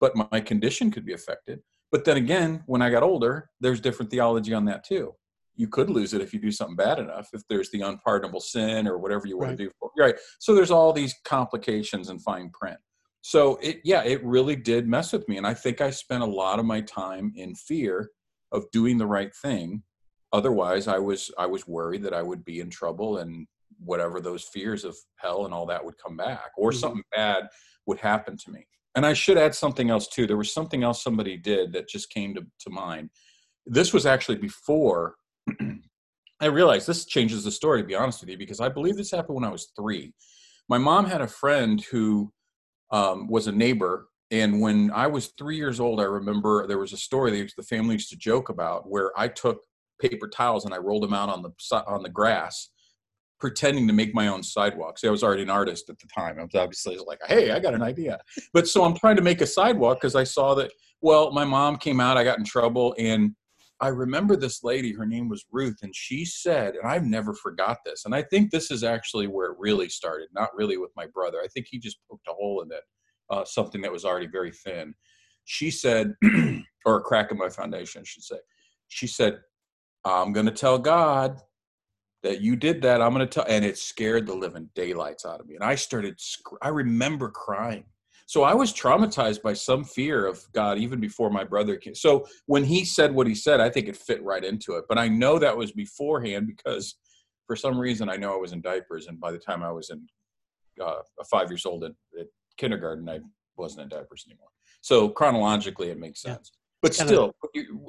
but 0.00 0.14
my 0.30 0.40
condition 0.40 0.90
could 0.90 1.06
be 1.06 1.14
affected. 1.14 1.60
But 1.90 2.04
then 2.04 2.16
again, 2.16 2.62
when 2.66 2.82
I 2.82 2.90
got 2.90 3.02
older, 3.02 3.50
there's 3.60 3.80
different 3.80 4.10
theology 4.10 4.52
on 4.52 4.64
that 4.66 4.84
too. 4.84 5.14
You 5.56 5.68
could 5.68 5.88
lose 5.88 6.12
it 6.12 6.20
if 6.20 6.34
you 6.34 6.40
do 6.40 6.50
something 6.50 6.76
bad 6.76 6.98
enough, 6.98 7.28
if 7.32 7.42
there's 7.48 7.70
the 7.70 7.80
unpardonable 7.82 8.40
sin 8.40 8.88
or 8.88 8.98
whatever 8.98 9.26
you 9.26 9.38
want 9.38 9.50
right. 9.50 9.58
to 9.58 9.64
do. 9.66 9.90
Right. 9.96 10.16
So 10.40 10.54
there's 10.54 10.72
all 10.72 10.92
these 10.92 11.14
complications 11.24 12.08
and 12.08 12.20
fine 12.20 12.50
print. 12.50 12.78
So 13.22 13.56
it, 13.62 13.80
yeah, 13.84 14.02
it 14.04 14.22
really 14.24 14.56
did 14.56 14.86
mess 14.86 15.12
with 15.12 15.26
me. 15.28 15.38
And 15.38 15.46
I 15.46 15.54
think 15.54 15.80
I 15.80 15.90
spent 15.90 16.22
a 16.22 16.26
lot 16.26 16.58
of 16.58 16.66
my 16.66 16.82
time 16.82 17.32
in 17.36 17.54
fear 17.54 18.10
of 18.52 18.70
doing 18.72 18.98
the 18.98 19.06
right 19.06 19.34
thing 19.34 19.82
otherwise 20.34 20.88
i 20.88 20.98
was 20.98 21.30
i 21.38 21.46
was 21.46 21.66
worried 21.66 22.02
that 22.02 22.12
i 22.12 22.20
would 22.20 22.44
be 22.44 22.60
in 22.60 22.68
trouble 22.68 23.18
and 23.18 23.46
whatever 23.78 24.20
those 24.20 24.44
fears 24.44 24.84
of 24.84 24.96
hell 25.16 25.44
and 25.44 25.54
all 25.54 25.66
that 25.66 25.84
would 25.84 25.96
come 25.98 26.16
back 26.16 26.50
or 26.56 26.70
mm-hmm. 26.70 26.78
something 26.78 27.02
bad 27.14 27.48
would 27.86 27.98
happen 27.98 28.36
to 28.36 28.50
me. 28.50 28.66
And 28.94 29.04
i 29.04 29.12
should 29.12 29.38
add 29.38 29.54
something 29.54 29.90
else 29.90 30.08
too. 30.08 30.26
There 30.26 30.36
was 30.36 30.52
something 30.52 30.82
else 30.82 31.02
somebody 31.02 31.36
did 31.36 31.72
that 31.72 31.88
just 31.88 32.10
came 32.10 32.34
to, 32.34 32.42
to 32.42 32.70
mind. 32.70 33.10
This 33.66 33.92
was 33.92 34.06
actually 34.06 34.36
before 34.36 35.14
i 36.40 36.46
realized 36.46 36.86
this 36.86 37.04
changes 37.04 37.44
the 37.44 37.50
story 37.50 37.80
to 37.80 37.86
be 37.86 37.94
honest 37.94 38.20
with 38.20 38.30
you 38.30 38.38
because 38.38 38.60
i 38.60 38.68
believe 38.68 38.96
this 38.96 39.10
happened 39.10 39.36
when 39.36 39.44
i 39.44 39.52
was 39.52 39.72
three. 39.76 40.12
My 40.68 40.78
mom 40.78 41.04
had 41.04 41.20
a 41.20 41.26
friend 41.26 41.82
who 41.90 42.32
um, 42.90 43.28
was 43.28 43.46
a 43.46 43.52
neighbor 43.52 44.08
and 44.30 44.60
when 44.60 44.90
I 44.90 45.06
was 45.06 45.32
three 45.38 45.56
years 45.56 45.78
old, 45.78 46.00
I 46.00 46.04
remember 46.04 46.66
there 46.66 46.78
was 46.78 46.92
a 46.92 46.96
story 46.96 47.30
that 47.30 47.52
the 47.56 47.62
family 47.62 47.92
used 47.92 48.08
to 48.10 48.16
joke 48.16 48.48
about 48.48 48.90
where 48.90 49.12
I 49.16 49.28
took 49.28 49.60
paper 50.00 50.28
towels 50.28 50.64
and 50.64 50.74
I 50.74 50.78
rolled 50.78 51.02
them 51.02 51.14
out 51.14 51.28
on 51.28 51.42
the 51.42 51.84
on 51.86 52.02
the 52.02 52.08
grass, 52.08 52.70
pretending 53.40 53.86
to 53.86 53.92
make 53.92 54.14
my 54.14 54.28
own 54.28 54.42
sidewalk. 54.42 54.98
See, 54.98 55.08
I 55.08 55.10
was 55.10 55.22
already 55.22 55.42
an 55.42 55.50
artist 55.50 55.88
at 55.90 55.98
the 55.98 56.06
time. 56.06 56.38
I 56.38 56.42
was 56.42 56.54
obviously 56.54 56.98
like, 57.06 57.20
"Hey, 57.26 57.50
I 57.50 57.60
got 57.60 57.74
an 57.74 57.82
idea." 57.82 58.18
But 58.52 58.68
so 58.68 58.84
I'm 58.84 58.96
trying 58.96 59.16
to 59.16 59.22
make 59.22 59.40
a 59.40 59.46
sidewalk 59.46 60.00
because 60.00 60.14
I 60.16 60.24
saw 60.24 60.54
that. 60.54 60.72
Well, 61.00 61.32
my 61.32 61.44
mom 61.44 61.76
came 61.76 62.00
out. 62.00 62.16
I 62.16 62.24
got 62.24 62.38
in 62.38 62.44
trouble, 62.44 62.94
and 62.98 63.34
I 63.80 63.88
remember 63.88 64.36
this 64.36 64.62
lady. 64.62 64.92
Her 64.92 65.04
name 65.04 65.28
was 65.28 65.44
Ruth, 65.50 65.78
and 65.82 65.94
she 65.94 66.24
said, 66.24 66.74
and 66.76 66.90
I've 66.90 67.04
never 67.04 67.34
forgot 67.34 67.78
this. 67.84 68.04
And 68.04 68.14
I 68.14 68.22
think 68.22 68.50
this 68.50 68.70
is 68.70 68.84
actually 68.84 69.26
where 69.26 69.50
it 69.50 69.58
really 69.58 69.88
started. 69.88 70.28
Not 70.32 70.54
really 70.56 70.78
with 70.78 70.90
my 70.96 71.06
brother. 71.12 71.38
I 71.42 71.48
think 71.48 71.66
he 71.68 71.78
just 71.78 71.98
poked 72.08 72.26
a 72.28 72.32
hole 72.32 72.62
in 72.62 72.72
it, 72.72 72.82
uh, 73.30 73.44
something 73.44 73.82
that 73.82 73.92
was 73.92 74.04
already 74.04 74.28
very 74.28 74.52
thin. 74.52 74.94
She 75.44 75.70
said, 75.70 76.14
or 76.86 76.98
a 76.98 77.02
crack 77.02 77.30
in 77.30 77.38
my 77.38 77.48
foundation, 77.48 78.02
I 78.02 78.04
should 78.04 78.22
say. 78.22 78.38
She 78.88 79.06
said, 79.06 79.40
I'm 80.04 80.32
going 80.32 80.46
to 80.46 80.52
tell 80.52 80.78
God 80.78 81.40
that 82.22 82.40
you 82.40 82.56
did 82.56 82.82
that. 82.82 83.00
I'm 83.00 83.14
going 83.14 83.26
to 83.26 83.32
tell. 83.32 83.46
And 83.48 83.64
it 83.64 83.78
scared 83.78 84.26
the 84.26 84.34
living 84.34 84.68
daylights 84.74 85.24
out 85.24 85.40
of 85.40 85.46
me. 85.46 85.54
And 85.54 85.64
I 85.64 85.74
started, 85.74 86.18
I 86.62 86.68
remember 86.68 87.30
crying. 87.30 87.84
So 88.26 88.42
I 88.42 88.54
was 88.54 88.72
traumatized 88.72 89.42
by 89.42 89.52
some 89.52 89.84
fear 89.84 90.26
of 90.26 90.42
God 90.52 90.78
even 90.78 90.98
before 90.98 91.28
my 91.30 91.44
brother 91.44 91.76
came. 91.76 91.94
So 91.94 92.26
when 92.46 92.64
he 92.64 92.84
said 92.84 93.14
what 93.14 93.26
he 93.26 93.34
said, 93.34 93.60
I 93.60 93.68
think 93.68 93.86
it 93.86 93.96
fit 93.96 94.22
right 94.24 94.42
into 94.42 94.74
it. 94.76 94.86
But 94.88 94.98
I 94.98 95.08
know 95.08 95.38
that 95.38 95.56
was 95.56 95.72
beforehand 95.72 96.46
because 96.46 96.96
for 97.46 97.54
some 97.54 97.78
reason 97.78 98.08
I 98.08 98.16
know 98.16 98.32
I 98.32 98.38
was 98.38 98.52
in 98.52 98.62
diapers. 98.62 99.06
And 99.06 99.20
by 99.20 99.30
the 99.30 99.38
time 99.38 99.62
I 99.62 99.70
was 99.70 99.90
in 99.90 100.06
uh, 100.82 101.02
five 101.30 101.50
years 101.50 101.66
old 101.66 101.84
at, 101.84 101.92
at, 102.18 102.26
kindergarten, 102.56 103.08
I 103.08 103.18
wasn't 103.56 103.82
in 103.82 103.88
diapers 103.88 104.24
anymore. 104.28 104.48
So 104.80 105.08
chronologically, 105.08 105.90
it 105.90 105.98
makes 105.98 106.22
sense. 106.22 106.52
Yeah 106.54 106.63
but 106.84 106.94
still 106.94 107.34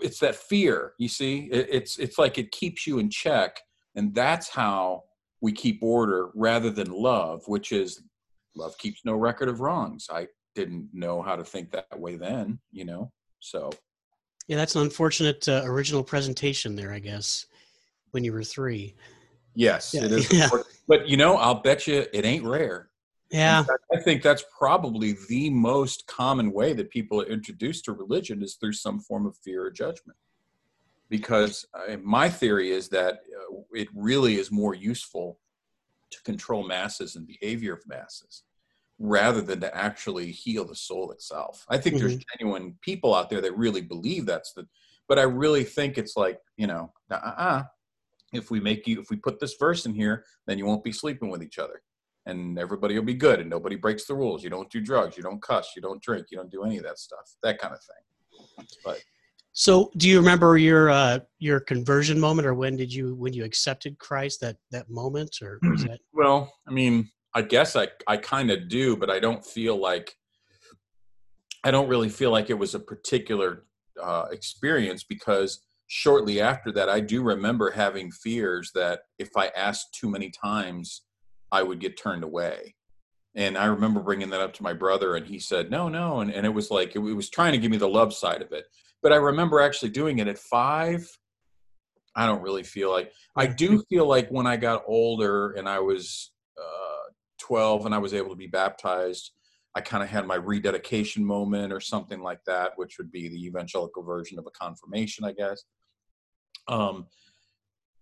it's 0.01 0.19
that 0.19 0.35
fear 0.35 0.93
you 0.97 1.07
see? 1.09 1.49
It's 1.51 1.97
it's 1.97 2.17
like 2.17 2.37
it 2.37 2.51
keeps 2.51 2.87
you 2.87 2.99
in 2.99 3.09
check 3.09 3.59
and 3.95 4.15
that's 4.15 4.49
how 4.49 5.03
we 5.41 5.51
keep 5.51 5.83
order 5.83 6.29
rather 6.33 6.71
than 6.71 6.89
love 6.91 7.43
which 7.47 7.71
is 7.71 8.01
love 8.55 8.77
keeps 8.77 9.01
no 9.05 9.13
record 9.13 9.49
of 9.49 9.59
wrongs. 9.59 10.07
I 10.11 10.27
didn't 10.55 10.89
know 10.93 11.21
how 11.21 11.35
to 11.35 11.43
think 11.43 11.71
that 11.71 11.99
way 11.99 12.15
then 12.15 12.59
you 12.71 12.85
know? 12.85 13.11
So. 13.39 13.69
Yeah 14.47 14.57
that's 14.57 14.75
an 14.75 14.81
unfortunate 14.83 15.47
uh, 15.47 15.63
original 15.65 16.03
presentation 16.03 16.75
there 16.75 16.93
i 16.93 16.99
guess 16.99 17.47
when 18.11 18.23
you 18.23 18.31
were 18.31 18.43
three. 18.43 18.95
Yes 19.55 19.93
yeah. 19.93 20.05
it 20.05 20.11
is 20.11 20.31
yeah. 20.31 20.49
but 20.87 21.07
you 21.07 21.17
know 21.17 21.37
i'll 21.37 21.61
bet 21.61 21.87
you 21.87 22.05
it 22.13 22.25
ain't 22.25 22.45
rare 22.45 22.89
yeah. 23.31 23.63
I 23.93 23.99
think 23.99 24.21
that's 24.21 24.43
probably 24.57 25.17
the 25.29 25.49
most 25.49 26.05
common 26.07 26.51
way 26.51 26.73
that 26.73 26.89
people 26.89 27.21
are 27.21 27.25
introduced 27.25 27.85
to 27.85 27.93
religion 27.93 28.43
is 28.43 28.55
through 28.55 28.73
some 28.73 28.99
form 28.99 29.25
of 29.25 29.37
fear 29.37 29.65
or 29.65 29.71
judgment. 29.71 30.17
Because 31.09 31.65
uh, 31.73 31.97
my 32.03 32.29
theory 32.29 32.71
is 32.71 32.89
that 32.89 33.15
uh, 33.15 33.61
it 33.73 33.87
really 33.93 34.35
is 34.35 34.51
more 34.51 34.73
useful 34.73 35.39
to 36.11 36.21
control 36.23 36.67
masses 36.67 37.15
and 37.15 37.27
behavior 37.27 37.73
of 37.73 37.87
masses 37.87 38.43
rather 38.97 39.41
than 39.41 39.59
to 39.59 39.75
actually 39.75 40.31
heal 40.31 40.63
the 40.65 40.75
soul 40.75 41.11
itself. 41.11 41.65
I 41.69 41.77
think 41.77 41.97
mm-hmm. 41.97 42.07
there's 42.07 42.25
genuine 42.37 42.75
people 42.81 43.13
out 43.13 43.29
there 43.29 43.41
that 43.41 43.57
really 43.57 43.81
believe 43.81 44.25
that's 44.25 44.53
the, 44.53 44.65
but 45.07 45.19
I 45.19 45.23
really 45.23 45.63
think 45.63 45.97
it's 45.97 46.15
like, 46.15 46.39
you 46.57 46.67
know, 46.67 46.93
uh 47.11 47.15
uh 47.37 47.63
if 48.33 48.49
we 48.51 48.59
make 48.59 48.87
you, 48.87 48.99
if 48.99 49.09
we 49.09 49.17
put 49.17 49.39
this 49.39 49.55
verse 49.57 49.85
in 49.85 49.93
here, 49.93 50.25
then 50.47 50.57
you 50.57 50.65
won't 50.65 50.83
be 50.83 50.91
sleeping 50.91 51.29
with 51.29 51.43
each 51.43 51.59
other 51.59 51.81
and 52.25 52.57
everybody 52.57 52.95
will 52.95 53.05
be 53.05 53.13
good 53.13 53.39
and 53.39 53.49
nobody 53.49 53.75
breaks 53.75 54.05
the 54.05 54.15
rules. 54.15 54.43
You 54.43 54.49
don't 54.49 54.69
do 54.69 54.81
drugs, 54.81 55.17
you 55.17 55.23
don't 55.23 55.41
cuss, 55.41 55.71
you 55.75 55.81
don't 55.81 56.01
drink, 56.01 56.27
you 56.31 56.37
don't 56.37 56.51
do 56.51 56.63
any 56.63 56.77
of 56.77 56.83
that 56.83 56.99
stuff. 56.99 57.35
That 57.43 57.59
kind 57.59 57.73
of 57.73 57.79
thing. 57.81 58.67
But 58.83 59.01
so 59.53 59.89
do 59.97 60.09
you 60.09 60.19
remember 60.19 60.57
your 60.57 60.89
uh 60.89 61.19
your 61.39 61.61
conversion 61.61 62.19
moment 62.19 62.45
or 62.45 62.53
when 62.53 62.75
did 62.75 62.93
you 62.93 63.15
when 63.15 63.33
you 63.33 63.45
accepted 63.45 63.97
Christ 63.99 64.41
that 64.41 64.57
that 64.71 64.89
moment 64.89 65.37
or 65.41 65.59
was 65.63 65.83
that 65.83 65.99
Well, 66.13 66.51
I 66.67 66.71
mean, 66.71 67.09
I 67.33 67.41
guess 67.41 67.75
I 67.75 67.87
I 68.07 68.17
kind 68.17 68.51
of 68.51 68.69
do, 68.69 68.97
but 68.97 69.09
I 69.09 69.19
don't 69.19 69.45
feel 69.45 69.77
like 69.77 70.15
I 71.63 71.71
don't 71.71 71.87
really 71.87 72.09
feel 72.09 72.31
like 72.31 72.49
it 72.49 72.59
was 72.59 72.75
a 72.75 72.79
particular 72.79 73.65
uh, 74.01 74.25
experience 74.31 75.03
because 75.03 75.61
shortly 75.87 76.41
after 76.41 76.71
that, 76.73 76.89
I 76.89 76.99
do 76.99 77.23
remember 77.23 77.71
having 77.71 78.11
fears 78.11 78.71
that 78.75 79.01
if 79.19 79.29
I 79.35 79.47
asked 79.55 79.93
too 79.93 80.09
many 80.09 80.29
times, 80.29 81.01
I 81.55 81.63
would 81.63 81.79
get 81.79 81.97
turned 81.97 82.23
away. 82.23 82.75
And 83.33 83.57
I 83.57 83.65
remember 83.65 84.01
bringing 84.01 84.29
that 84.29 84.41
up 84.41 84.53
to 84.55 84.63
my 84.63 84.73
brother, 84.73 85.15
and 85.15 85.25
he 85.25 85.39
said, 85.39 85.71
"No, 85.71 85.89
no," 85.89 86.19
and, 86.19 86.31
and 86.31 86.45
it 86.45 86.53
was 86.53 86.71
like 86.71 86.95
it, 86.95 86.99
it 86.99 87.13
was 87.13 87.29
trying 87.29 87.53
to 87.53 87.57
give 87.57 87.71
me 87.71 87.77
the 87.77 87.87
love 87.87 88.13
side 88.13 88.41
of 88.41 88.51
it. 88.51 88.65
But 89.01 89.11
I 89.13 89.17
remember 89.17 89.59
actually 89.59 89.89
doing 89.89 90.19
it 90.19 90.27
at 90.27 90.37
five. 90.37 91.07
I 92.15 92.25
don't 92.25 92.41
really 92.41 92.63
feel 92.63 92.91
like 92.91 93.11
I 93.35 93.45
do 93.47 93.83
feel 93.89 94.07
like 94.07 94.29
when 94.29 94.47
I 94.47 94.55
got 94.55 94.83
older 94.87 95.51
and 95.51 95.67
I 95.67 95.79
was 95.79 96.31
uh, 96.57 97.11
12 97.39 97.85
and 97.85 97.95
I 97.95 97.97
was 97.97 98.13
able 98.13 98.29
to 98.29 98.37
be 98.37 98.47
baptized, 98.47 99.31
I 99.75 99.81
kind 99.81 100.01
of 100.01 100.09
had 100.09 100.25
my 100.25 100.35
rededication 100.35 101.25
moment 101.25 101.73
or 101.73 101.81
something 101.81 102.21
like 102.21 102.39
that, 102.47 102.71
which 102.77 102.97
would 102.97 103.11
be 103.11 103.27
the 103.27 103.45
evangelical 103.45 104.03
version 104.03 104.39
of 104.39 104.47
a 104.47 104.51
confirmation, 104.51 105.25
I 105.25 105.33
guess. 105.33 105.65
Um, 106.69 107.07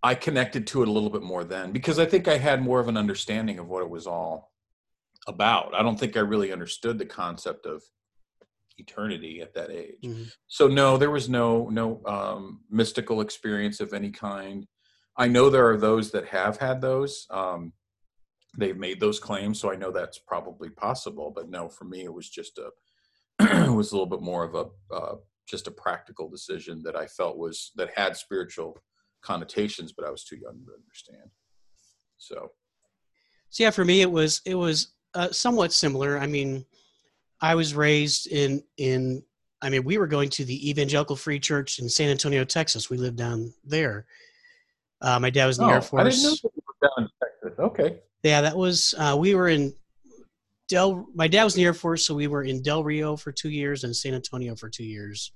I 0.03 0.15
connected 0.15 0.67
to 0.67 0.81
it 0.81 0.89
a 0.89 0.91
little 0.91 1.10
bit 1.10 1.24
more 1.24 1.45
then 1.45 1.72
because 1.72 1.98
I 1.98 2.05
think 2.05 2.27
I 2.27 2.38
had 2.38 2.62
more 2.62 2.81
of 2.81 2.89
an 2.89 2.98
understanding 2.98 3.57
of 3.57 3.69
what 3.69 3.81
it 3.81 3.89
was 3.89 4.05
all 4.05 4.51
about. 5.27 5.74
I 5.74 5.81
don't 5.81 5.98
think 5.98 6.17
I 6.17 6.19
really 6.19 6.51
understood 6.51 7.00
the 7.00 7.05
concept 7.05 7.65
of 7.65 7.81
eternity 8.77 9.41
at 9.41 9.53
that 9.53 9.72
age. 9.72 10.01
Mm-hmm. 10.03 10.24
So 10.48 10.67
no, 10.67 10.98
there 10.98 11.10
was 11.12 11.29
no 11.29 11.69
no 11.69 12.01
um, 12.05 12.62
mystical 12.69 13.22
experience 13.22 13.79
of 13.79 13.93
any 13.93 14.12
kind. 14.12 14.67
I 15.15 15.27
know 15.27 15.50
there 15.50 15.69
are 15.69 15.77
those 15.77 16.12
that 16.12 16.27
have 16.27 16.57
had 16.57 16.81
those. 16.81 17.25
Um, 17.29 17.72
they've 18.57 18.77
made 18.77 19.00
those 19.00 19.19
claims, 19.19 19.60
so 19.60 19.72
I 19.72 19.75
know 19.75 19.91
that's 19.91 20.19
probably 20.19 20.69
possible. 20.69 21.31
But 21.33 21.50
no, 21.50 21.69
for 21.69 21.86
me, 21.86 22.03
it 22.03 22.13
was 22.13 22.29
just 22.29 22.57
a 22.57 22.72
it 23.39 23.74
was 23.74 23.91
a 23.91 23.95
little 23.95 24.10
bit 24.10 24.22
more 24.22 24.43
of 24.43 24.55
a 24.55 24.93
uh, 24.93 25.15
just 25.48 25.67
a 25.67 25.72
practical 25.72 26.29
decision 26.29 26.81
that 26.83 26.95
I 26.95 27.07
felt 27.07 27.38
was 27.38 27.72
that 27.75 27.91
had 27.95 28.17
spiritual 28.17 28.77
connotations, 29.24 29.94
but 29.94 30.06
I 30.06 30.12
was 30.12 30.24
too 30.24 30.36
young 30.36 30.60
to 30.65 30.74
understand. 30.74 31.30
So, 32.18 32.51
so 33.50 33.63
yeah, 33.63 33.72
for 33.72 33.86
me, 33.86 34.01
it 34.01 34.12
was 34.12 34.42
it 34.46 34.56
was 34.56 34.94
uh, 35.13 35.32
somewhat 35.32 35.74
similar. 35.74 36.18
I 36.18 36.27
mean, 36.27 36.65
I 37.42 37.56
was 37.56 37.75
raised 37.75 38.27
in 38.27 38.63
in. 38.77 39.24
I 39.62 39.70
mean, 39.70 39.86
we 39.86 39.98
were 39.98 40.08
going 40.08 40.30
to 40.32 40.44
the 40.44 40.70
Evangelical 40.70 41.15
Free 41.15 41.39
Church 41.39 41.80
in 41.80 41.88
San 41.88 42.10
Antonio, 42.10 42.44
Texas. 42.44 42.89
We 42.89 42.98
lived 42.98 43.18
down 43.18 43.53
there. 43.63 44.06
Uh, 45.01 45.20
my 45.20 45.30
dad 45.30 45.46
was 45.46 45.58
in 45.58 45.65
the 45.65 45.72
oh, 45.72 45.75
Air 45.75 45.82
Force. 45.82 46.01
I 46.01 46.10
didn't 46.10 46.24
know 46.24 46.51
were 46.53 46.89
down 46.89 47.06
in 47.06 47.10
Texas. 47.22 47.60
Okay. 47.60 48.00
Yeah, 48.24 48.42
that 48.42 48.56
was. 48.56 48.94
Uh, 48.98 49.15
we 49.18 49.36
were 49.36 49.50
in 49.50 49.74
Del. 50.68 51.08
My 51.15 51.27
dad 51.27 51.46
was 51.46 51.56
in 51.56 51.62
the 51.62 51.65
Air 51.65 51.74
Force, 51.74 52.06
so 52.06 52.13
we 52.13 52.27
were 52.27 52.44
in 52.44 52.62
Del 52.62 52.84
Rio 52.84 53.15
for 53.15 53.32
two 53.32 53.50
years 53.50 53.84
and 53.84 53.96
San 53.96 54.13
Antonio 54.13 54.56
for 54.56 54.70
two 54.70 54.86
years. 54.86 55.32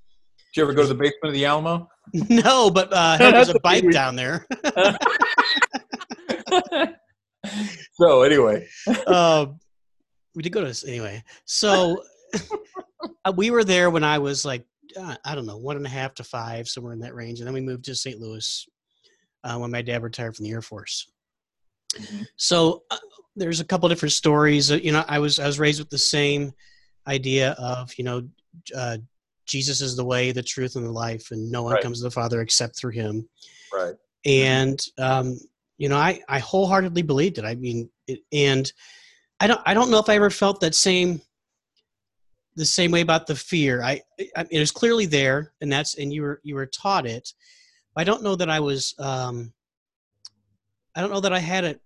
Did 0.53 0.62
you 0.62 0.63
ever 0.63 0.74
go 0.74 0.82
to 0.82 0.88
the 0.88 0.96
basement 0.96 1.29
of 1.29 1.34
the 1.34 1.46
Alamo? 1.46 1.89
no, 2.30 2.70
but 2.70 2.90
uh, 2.92 3.18
there 3.18 3.34
was 3.34 3.50
a 3.50 3.60
bike 3.60 3.90
down 3.92 4.16
there. 4.16 4.46
so 7.94 8.24
anyway, 8.24 8.68
uh, 9.08 9.48
we 10.36 10.44
did 10.44 10.52
go 10.52 10.62
to 10.62 10.68
this 10.68 10.86
anyway. 10.86 11.24
So 11.46 12.04
uh, 13.26 13.34
we 13.36 13.52
were 13.52 13.64
there 13.64 13.90
when 13.90 14.04
I 14.04 14.20
was 14.20 14.46
like 14.46 14.66
uh, 15.00 15.16
I 15.26 15.36
don't 15.36 15.46
know 15.46 15.58
one 15.58 15.78
and 15.78 15.86
a 15.86 15.90
half 15.90 16.14
to 16.16 16.24
five, 16.24 16.68
somewhere 16.68 16.94
in 16.94 17.00
that 17.00 17.16
range, 17.16 17.40
and 17.40 17.48
then 17.48 17.54
we 17.54 17.62
moved 17.62 17.86
to 17.86 17.96
St. 17.96 18.20
Louis 18.20 18.68
uh, 19.44 19.58
when 19.58 19.72
my 19.72 19.82
dad 19.82 20.04
retired 20.04 20.36
from 20.36 20.46
the 20.46 20.52
Air 20.52 20.62
Force. 20.62 21.12
Mm-hmm. 21.96 22.24
So 22.36 22.84
uh, 22.92 22.98
there's 23.36 23.60
a 23.60 23.66
couple 23.66 23.90
different 23.90 24.14
stories. 24.14 24.70
you 24.70 24.92
know, 24.92 25.06
I 25.08 25.20
was 25.20 25.40
I 25.40 25.46
was 25.46 25.60
raised 25.60 25.80
with 25.80 25.90
the 25.90 25.98
same 25.98 26.54
idea 27.08 27.52
of 27.52 27.92
you 27.98 28.04
know 28.04 28.28
uh, 28.76 28.98
Jesus 29.48 29.82
is 29.82 29.96
the 29.96 30.06
way, 30.06 30.32
the 30.32 30.44
truth, 30.44 30.75
and 30.75 30.86
the 30.86 30.92
life, 30.92 31.32
and 31.32 31.51
no 31.51 31.63
one 31.63 31.74
right. 31.74 31.84
comes 31.84 32.00
to 32.00 32.04
the 32.04 32.12
Father 32.12 32.42
except 32.42 32.77
through 32.77 32.92
Him. 32.92 33.27
Right. 33.74 33.96
And 34.25 34.80
um, 34.98 35.39
you 35.77 35.89
know, 35.89 35.98
I 35.98 36.22
I 36.27 36.39
wholeheartedly 36.39 37.01
believed 37.04 37.38
it. 37.38 37.46
I 37.46 37.56
mean, 37.56 37.89
it, 38.08 38.20
and 38.32 38.72
I 39.39 39.48
don't 39.48 39.62
I 39.66 39.74
don't 39.74 39.92
know 39.92 40.00
if 40.00 40.10
I 40.10 40.16
ever 40.16 40.30
felt 40.30 40.60
that 40.62 40.75
same 40.75 41.22
the 42.56 42.66
same 42.66 42.92
way 42.92 43.01
about 43.01 43.27
the 43.27 43.36
fear. 43.36 43.84
I, 43.84 44.01
I 44.36 44.46
it 44.50 44.60
was 44.60 44.72
clearly 44.72 45.06
there, 45.06 45.54
and 45.62 45.72
that's 45.72 45.96
and 45.96 46.12
you 46.12 46.24
were 46.24 46.42
you 46.44 46.56
were 46.56 46.66
taught 46.66 47.06
it. 47.06 47.34
I 47.96 48.04
don't 48.04 48.24
know 48.24 48.36
that 48.36 48.50
I 48.50 48.60
was. 48.60 48.94
Um, 49.00 49.54
I 50.96 51.01
don't 51.01 51.12
know 51.12 51.20
that 51.22 51.34
I 51.34 51.39
had 51.39 51.63
it. 51.63 51.80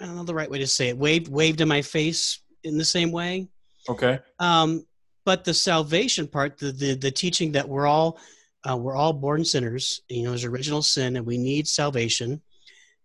I 0.00 0.06
don't 0.06 0.16
know 0.16 0.24
the 0.24 0.34
right 0.34 0.50
way 0.50 0.58
to 0.58 0.66
say 0.66 0.88
it. 0.88 0.96
Waved 0.96 1.28
waved 1.28 1.60
in 1.60 1.68
my 1.68 1.82
face 1.82 2.40
in 2.62 2.78
the 2.78 2.84
same 2.84 3.10
way. 3.10 3.48
Okay. 3.88 4.20
Um, 4.38 4.86
but 5.28 5.44
the 5.44 5.52
salvation 5.52 6.26
part, 6.26 6.56
the 6.56 6.72
the, 6.72 6.94
the 6.94 7.10
teaching 7.10 7.52
that 7.52 7.68
we're 7.68 7.86
all 7.86 8.18
uh, 8.66 8.74
we're 8.74 8.96
all 8.96 9.12
born 9.12 9.44
sinners, 9.44 10.00
you 10.08 10.22
know, 10.22 10.32
is 10.32 10.42
original 10.42 10.80
sin, 10.80 11.16
and 11.16 11.26
we 11.26 11.36
need 11.36 11.68
salvation, 11.68 12.40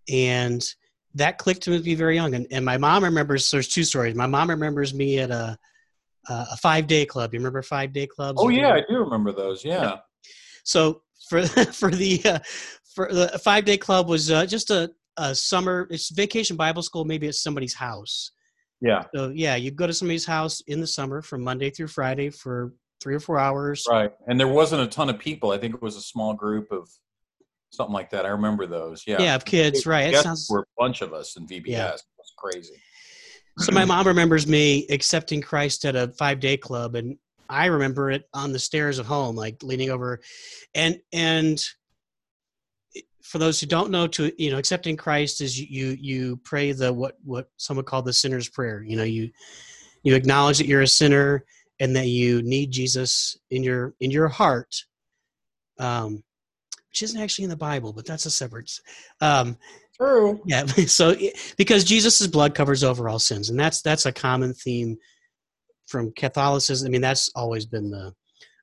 and 0.08 0.64
that 1.16 1.38
clicked 1.38 1.68
with 1.68 1.86
me 1.86 1.96
very 1.96 2.16
young. 2.16 2.34
And, 2.34 2.48
and 2.50 2.64
my 2.64 2.78
mom 2.78 3.04
remembers. 3.04 3.52
There's 3.52 3.68
two 3.68 3.84
stories. 3.84 4.16
My 4.16 4.26
mom 4.26 4.50
remembers 4.50 4.94
me 4.94 5.20
at 5.20 5.32
a 5.32 5.60
a 6.30 6.56
five 6.56 6.88
day 6.88 7.06
club. 7.06 7.34
You 7.34 7.42
remember 7.42 7.62
five 7.62 7.92
day 7.92 8.08
clubs? 8.08 8.40
Oh 8.42 8.48
yeah, 8.48 8.72
I 8.72 8.84
do 8.88 9.00
remember 9.00 9.34
those. 9.34 9.66
Yeah. 9.66 9.84
yeah. 9.84 9.98
So 10.64 11.02
for 11.28 11.46
for 11.82 11.92
the 11.92 12.22
uh, 12.24 12.40
for 12.96 13.12
the 13.12 13.38
five 13.44 13.66
day 13.66 13.76
club 13.76 14.08
was 14.08 14.32
uh, 14.32 14.46
just 14.46 14.72
a, 14.72 14.90
a 15.18 15.36
summer. 15.36 15.90
It's 15.92 16.10
vacation 16.10 16.56
Bible 16.56 16.84
school. 16.84 17.04
Maybe 17.04 17.28
at 17.28 17.36
somebody's 17.36 17.74
house, 17.74 18.32
yeah. 18.84 19.06
So 19.16 19.32
yeah, 19.34 19.56
you 19.56 19.72
go 19.72 19.88
to 19.88 19.94
somebody's 19.94 20.26
house 20.26 20.62
in 20.68 20.82
the 20.82 20.88
summer 20.88 21.22
from 21.22 21.42
Monday 21.42 21.70
through 21.70 21.88
Friday 21.88 22.30
for 22.30 22.74
three 23.02 23.16
or 23.16 23.20
four 23.20 23.40
hours. 23.40 23.86
Right. 23.90 24.12
And 24.28 24.38
there 24.38 24.48
wasn't 24.48 24.82
a 24.82 24.88
ton 24.88 25.10
of 25.10 25.18
people. 25.18 25.52
I 25.52 25.58
think 25.58 25.74
it 25.74 25.82
was 25.82 25.96
a 25.96 26.02
small 26.02 26.34
group 26.34 26.72
of 26.72 26.90
something 27.70 27.94
like 27.94 28.10
that. 28.12 28.26
I 28.26 28.30
remember 28.30 28.68
those. 28.68 29.04
Yeah. 29.08 29.22
Yeah, 29.22 29.36
of 29.36 29.46
kids. 29.46 29.86
Right. 29.86 30.14
It 30.14 30.22
sounds. 30.22 30.48
We're 30.50 30.62
a 30.62 30.66
bunch 30.78 31.02
of 31.02 31.14
us 31.14 31.38
in 31.38 31.48
VBS. 31.48 31.68
Yeah. 31.68 31.94
It 31.94 32.02
was 32.18 32.34
crazy. 32.38 32.76
So 33.60 33.72
my 33.72 33.86
mom 33.86 34.08
remembers 34.08 34.48
me 34.48 34.86
accepting 34.90 35.42
Christ 35.42 35.86
at 35.86 35.96
a 35.96 36.10
five 36.18 36.40
day 36.40 36.58
club, 36.58 36.96
and 36.96 37.18
I 37.48 37.68
remember 37.68 38.10
it 38.10 38.24
on 38.34 38.52
the 38.52 38.60
stairs 38.60 38.98
of 38.98 39.06
home, 39.06 39.36
like 39.36 39.62
leaning 39.62 39.92
over, 39.92 40.22
and 40.74 41.00
and 41.12 41.64
for 43.24 43.38
those 43.38 43.60
who 43.60 43.66
don't 43.66 43.90
know, 43.90 44.06
to 44.06 44.32
you 44.38 44.52
know, 44.52 44.58
accepting 44.58 44.98
Christ 44.98 45.42
is 45.42 45.60
you 45.60 45.98
you 46.00 46.38
pray 46.44 46.74
the 46.74 46.94
what 46.94 47.18
what 47.24 47.50
some 47.58 47.78
would 47.78 47.86
call 47.86 48.02
the 48.02 48.14
sinner's 48.14 48.50
prayer. 48.50 48.84
You 48.84 48.98
know, 48.98 49.04
you 49.04 49.32
you 50.04 50.14
acknowledge 50.14 50.58
that 50.60 50.68
you're 50.68 50.82
a 50.82 50.88
sinner 50.88 51.46
and 51.80 51.96
that 51.96 52.08
you 52.08 52.42
need 52.44 52.72
Jesus 52.72 53.38
in 53.50 53.64
your 53.64 53.96
in 54.02 54.12
your 54.12 54.28
heart, 54.28 54.76
um, 55.80 56.24
which 56.90 57.02
isn't 57.02 57.20
actually 57.20 57.46
in 57.46 57.50
the 57.50 57.56
Bible, 57.56 57.94
but 57.94 58.06
that's 58.06 58.26
a 58.26 58.32
separate. 58.32 58.72
Um, 59.22 59.58
True. 59.96 60.42
Yeah. 60.46 60.66
So 60.88 61.16
because 61.58 61.86
Jesus' 61.86 62.28
blood 62.28 62.56
covers 62.56 62.84
over 62.84 63.08
all 63.08 63.20
sins, 63.20 63.50
and 63.50 63.60
that's 63.60 63.82
that's 63.82 64.06
a 64.06 64.12
common 64.12 64.54
theme 64.54 64.98
from 65.88 66.12
Catholicism. 66.12 66.88
I 66.88 66.92
mean, 66.92 67.02
that's 67.02 67.30
always 67.36 67.66
been 67.66 67.90
the. 67.90 68.14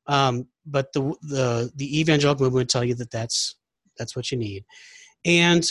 Um, 0.06 0.48
but 0.66 0.92
the 0.92 1.14
the 1.22 1.72
the 1.76 2.00
evangelical 2.00 2.44
movement 2.44 2.60
would 2.60 2.68
tell 2.68 2.84
you 2.84 2.94
that 2.96 3.10
that's 3.10 3.56
that's 4.00 4.16
what 4.16 4.32
you 4.32 4.38
need. 4.38 4.64
And 5.24 5.64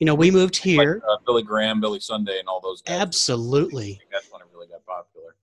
you 0.00 0.06
know, 0.06 0.16
we 0.16 0.32
moved 0.32 0.56
here. 0.56 0.94
Like, 0.94 1.02
uh, 1.08 1.22
Billy 1.24 1.44
Graham, 1.44 1.80
Billy 1.80 2.00
Sunday, 2.00 2.40
and 2.40 2.48
all 2.48 2.60
those 2.60 2.82
guys. 2.82 3.00
Absolutely. 3.00 4.00
that's 4.10 4.32
when 4.32 4.40
it 4.42 4.48
really 4.52 4.66
got 4.66 4.84
popular. 4.84 5.36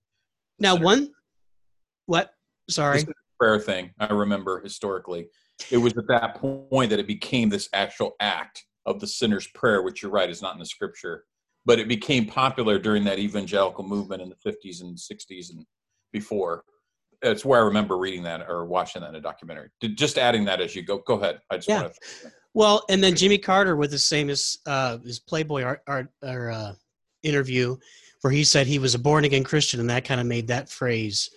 Now, 0.58 0.76
one, 0.76 1.12
what? 2.04 2.34
Sorry. 2.68 3.06
prayer 3.38 3.58
thing. 3.58 3.94
I 3.98 4.12
remember 4.12 4.60
historically, 4.60 5.28
it 5.70 5.78
was 5.78 5.96
at 5.96 6.06
that 6.08 6.34
point 6.34 6.90
that 6.90 6.98
it 6.98 7.06
became 7.06 7.48
this 7.48 7.70
actual 7.72 8.16
act 8.20 8.66
of 8.84 9.00
the 9.00 9.06
sinner's 9.06 9.46
prayer, 9.46 9.80
which 9.80 10.02
you're 10.02 10.10
right 10.10 10.28
is 10.28 10.42
not 10.42 10.52
in 10.52 10.58
the 10.58 10.66
scripture, 10.66 11.24
but 11.64 11.78
it 11.78 11.88
became 11.88 12.26
popular 12.26 12.78
during 12.78 13.02
that 13.04 13.18
evangelical 13.18 13.84
movement 13.84 14.20
in 14.20 14.28
the 14.28 14.36
50s 14.50 14.82
and 14.82 14.94
60s 14.94 15.50
and 15.50 15.64
before 16.12 16.64
it's 17.22 17.44
where 17.44 17.60
I 17.60 17.64
remember 17.64 17.98
reading 17.98 18.22
that 18.24 18.48
or 18.48 18.64
watching 18.64 19.02
that 19.02 19.08
in 19.08 19.14
a 19.16 19.20
documentary. 19.20 19.68
Just 19.94 20.18
adding 20.18 20.44
that 20.46 20.60
as 20.60 20.74
you 20.74 20.82
go. 20.82 20.98
Go 20.98 21.14
ahead. 21.14 21.40
I 21.50 21.56
just 21.56 21.68
yeah. 21.68 21.82
want 21.82 21.94
to. 21.94 22.32
Well, 22.54 22.84
and 22.88 23.02
then 23.02 23.14
Jimmy 23.14 23.38
Carter 23.38 23.76
with 23.76 23.90
the 23.90 23.98
same 23.98 24.28
as 24.30 24.58
uh, 24.66 24.98
his 24.98 25.20
Playboy 25.20 25.62
art, 25.62 25.82
art 25.86 26.08
or 26.22 26.50
uh, 26.50 26.72
interview, 27.22 27.76
where 28.22 28.32
he 28.32 28.44
said 28.44 28.66
he 28.66 28.78
was 28.78 28.94
a 28.94 28.98
born 28.98 29.24
again 29.24 29.44
Christian, 29.44 29.80
and 29.80 29.90
that 29.90 30.04
kind 30.04 30.20
of 30.20 30.26
made 30.26 30.48
that 30.48 30.68
phrase 30.68 31.30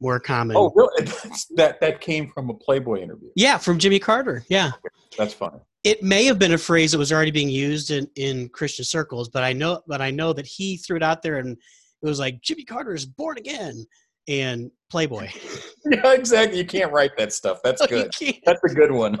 more 0.00 0.20
common. 0.20 0.56
Oh, 0.56 0.72
really? 0.74 1.10
that 1.56 1.80
that 1.80 2.00
came 2.00 2.28
from 2.28 2.50
a 2.50 2.54
Playboy 2.54 3.00
interview. 3.00 3.30
Yeah, 3.36 3.58
from 3.58 3.78
Jimmy 3.78 3.98
Carter. 3.98 4.44
Yeah, 4.48 4.72
that's 5.16 5.34
funny. 5.34 5.58
It 5.82 6.02
may 6.02 6.24
have 6.26 6.38
been 6.38 6.52
a 6.52 6.58
phrase 6.58 6.92
that 6.92 6.98
was 6.98 7.10
already 7.10 7.30
being 7.30 7.48
used 7.48 7.90
in, 7.90 8.06
in 8.16 8.50
Christian 8.50 8.84
circles, 8.84 9.30
but 9.30 9.42
I 9.42 9.54
know, 9.54 9.80
but 9.86 10.02
I 10.02 10.10
know 10.10 10.34
that 10.34 10.46
he 10.46 10.76
threw 10.76 10.96
it 10.96 11.02
out 11.02 11.22
there, 11.22 11.38
and 11.38 11.52
it 11.52 12.06
was 12.06 12.18
like 12.18 12.42
Jimmy 12.42 12.64
Carter 12.64 12.94
is 12.94 13.06
born 13.06 13.38
again, 13.38 13.86
and 14.28 14.70
Playboy. 14.90 15.28
yeah, 15.84 16.12
exactly. 16.12 16.58
You 16.58 16.64
can't 16.64 16.92
write 16.92 17.16
that 17.16 17.32
stuff. 17.32 17.60
That's 17.62 17.84
good. 17.88 18.10
That's 18.44 18.62
a 18.64 18.74
good 18.74 18.92
one. 18.92 19.18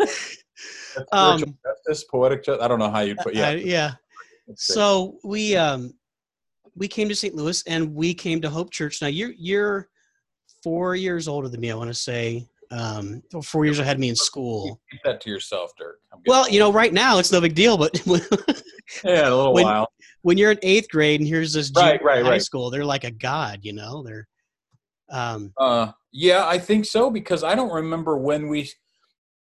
um, 1.12 1.38
justice, 1.38 2.04
poetic 2.10 2.44
justice. 2.44 2.62
I 2.62 2.68
don't 2.68 2.78
know 2.78 2.90
how 2.90 3.00
you 3.00 3.16
put. 3.16 3.34
Yeah, 3.34 3.48
uh, 3.48 3.52
yeah. 3.52 3.92
So 4.54 5.18
we 5.24 5.56
um 5.56 5.94
we 6.74 6.88
came 6.88 7.08
to 7.08 7.14
St. 7.14 7.34
Louis 7.34 7.62
and 7.66 7.94
we 7.94 8.14
came 8.14 8.40
to 8.40 8.50
Hope 8.50 8.70
Church. 8.70 9.02
Now 9.02 9.08
you're 9.08 9.32
you're 9.36 9.88
four 10.62 10.94
years 10.94 11.28
older 11.28 11.48
than 11.48 11.60
me. 11.60 11.70
I 11.70 11.74
want 11.74 11.90
to 11.90 11.94
say 11.94 12.48
um 12.70 13.22
four 13.42 13.64
years 13.64 13.78
ahead 13.78 13.96
of 13.96 14.00
me 14.00 14.08
in 14.10 14.16
school. 14.16 14.80
keep 14.90 15.00
that 15.04 15.20
to 15.22 15.30
yourself, 15.30 15.72
Dirk. 15.78 16.00
Well, 16.26 16.48
you 16.48 16.58
know, 16.58 16.72
right 16.72 16.92
now 16.92 17.18
it's 17.18 17.32
no 17.32 17.40
big 17.40 17.54
deal, 17.54 17.78
but 17.78 18.00
old. 18.08 18.20
yeah, 19.04 19.28
a 19.28 19.34
little 19.34 19.54
when- 19.54 19.64
while. 19.64 19.88
when 20.22 20.36
you're 20.36 20.50
in 20.52 20.58
eighth 20.62 20.88
grade 20.90 21.20
and 21.20 21.28
here's 21.28 21.52
this 21.52 21.70
Right, 21.70 21.98
junior 22.00 22.04
right, 22.04 22.22
high 22.24 22.30
right. 22.32 22.42
school, 22.42 22.70
they're 22.70 22.84
like 22.84 23.04
a 23.04 23.10
god, 23.10 23.60
you 23.62 23.72
know. 23.72 24.02
They're 24.02 24.28
um 25.10 25.52
Uh, 25.58 25.92
yeah, 26.12 26.46
I 26.46 26.58
think 26.58 26.84
so 26.84 27.10
because 27.10 27.42
I 27.42 27.54
don't 27.54 27.72
remember 27.72 28.16
when 28.18 28.48
we 28.48 28.70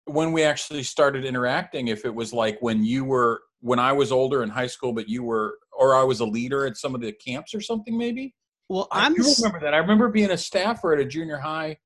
when 0.05 0.31
we 0.31 0.43
actually 0.43 0.83
started 0.83 1.25
interacting. 1.25 1.89
If 1.89 2.05
it 2.05 2.13
was 2.15 2.31
like 2.31 2.57
when 2.61 2.83
you 2.83 3.03
were 3.03 3.41
when 3.59 3.79
I 3.79 3.91
was 3.91 4.11
older 4.11 4.43
in 4.43 4.49
high 4.49 4.67
school, 4.67 4.93
but 4.93 5.09
you 5.09 5.23
were 5.23 5.57
or 5.77 5.95
I 5.95 6.03
was 6.03 6.21
a 6.21 6.25
leader 6.25 6.65
at 6.65 6.77
some 6.77 6.95
of 6.95 7.01
the 7.01 7.11
camps 7.11 7.53
or 7.53 7.59
something, 7.61 7.97
maybe. 7.97 8.33
well 8.69 8.87
I 8.91 9.05
I'm 9.05 9.13
do 9.13 9.23
remember 9.37 9.59
that. 9.61 9.73
I 9.73 9.77
remember 9.77 10.09
being 10.09 10.31
a 10.31 10.37
staffer 10.37 10.93
at 10.93 10.99
a 10.99 11.05
junior 11.05 11.37
high, 11.37 11.77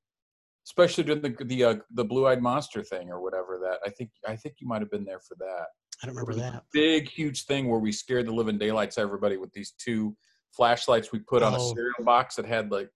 especially 0.66 1.04
during 1.04 1.20
the 1.22 1.34
the 1.44 1.64
uh, 1.64 1.74
the 1.92 2.04
blue 2.04 2.26
eyed 2.26 2.40
monster 2.42 2.82
thing 2.82 3.10
or 3.10 3.20
whatever. 3.20 3.58
That 3.62 3.78
I 3.84 3.90
think 3.90 4.10
I 4.26 4.36
think 4.36 4.56
you 4.58 4.66
might 4.68 4.80
have 4.80 4.90
been 4.90 5.04
there 5.04 5.20
for 5.20 5.34
that. 5.36 5.66
I 6.02 6.06
don't 6.06 6.14
remember 6.16 6.32
It 6.32 6.34
was 6.34 6.36
a 6.44 6.50
that. 6.52 6.64
big 6.72 7.08
huge 7.08 7.44
thing 7.44 7.68
where 7.68 7.78
we 7.78 7.92
scared 7.92 8.26
the 8.26 8.32
living 8.32 8.58
daylights 8.58 8.98
out 8.98 9.02
of 9.02 9.08
everybody 9.08 9.36
with 9.36 9.52
these 9.52 9.72
two 9.78 10.16
flashlights 10.52 11.12
we 11.12 11.20
put 11.20 11.42
on 11.42 11.54
a 11.54 11.58
Oh. 11.58 11.72
cereal 11.74 11.94
box 12.04 12.36
that 12.36 12.44
had 12.44 12.70
like 12.72 12.90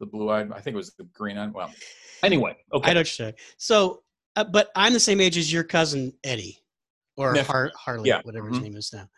the 0.00 0.06
blue 0.06 0.30
eyed. 0.30 0.50
I 0.52 0.60
think 0.60 0.74
it 0.74 0.76
was 0.76 0.94
the 0.94 1.04
green 1.12 1.38
eyed. 1.38 1.52
Well, 1.52 1.72
anyway, 2.22 2.56
okay. 2.72 2.90
I 2.90 2.94
don't 2.94 3.06
say. 3.06 3.34
So 3.56 4.02
uh, 4.36 4.44
but 4.44 4.70
I'm 4.76 4.92
the 4.92 5.00
same 5.00 5.20
age 5.20 5.36
as 5.36 5.52
your 5.52 5.64
cousin 5.64 6.12
Eddie 6.24 6.58
or 7.16 7.34
Har- 7.36 7.70
Harley, 7.76 8.08
Yeah. 8.08 8.20
whatever 8.22 8.48
his 8.48 8.58
Mhm. 8.58 8.62
name 8.62 8.76
is 8.76 8.92
now. 8.92 9.08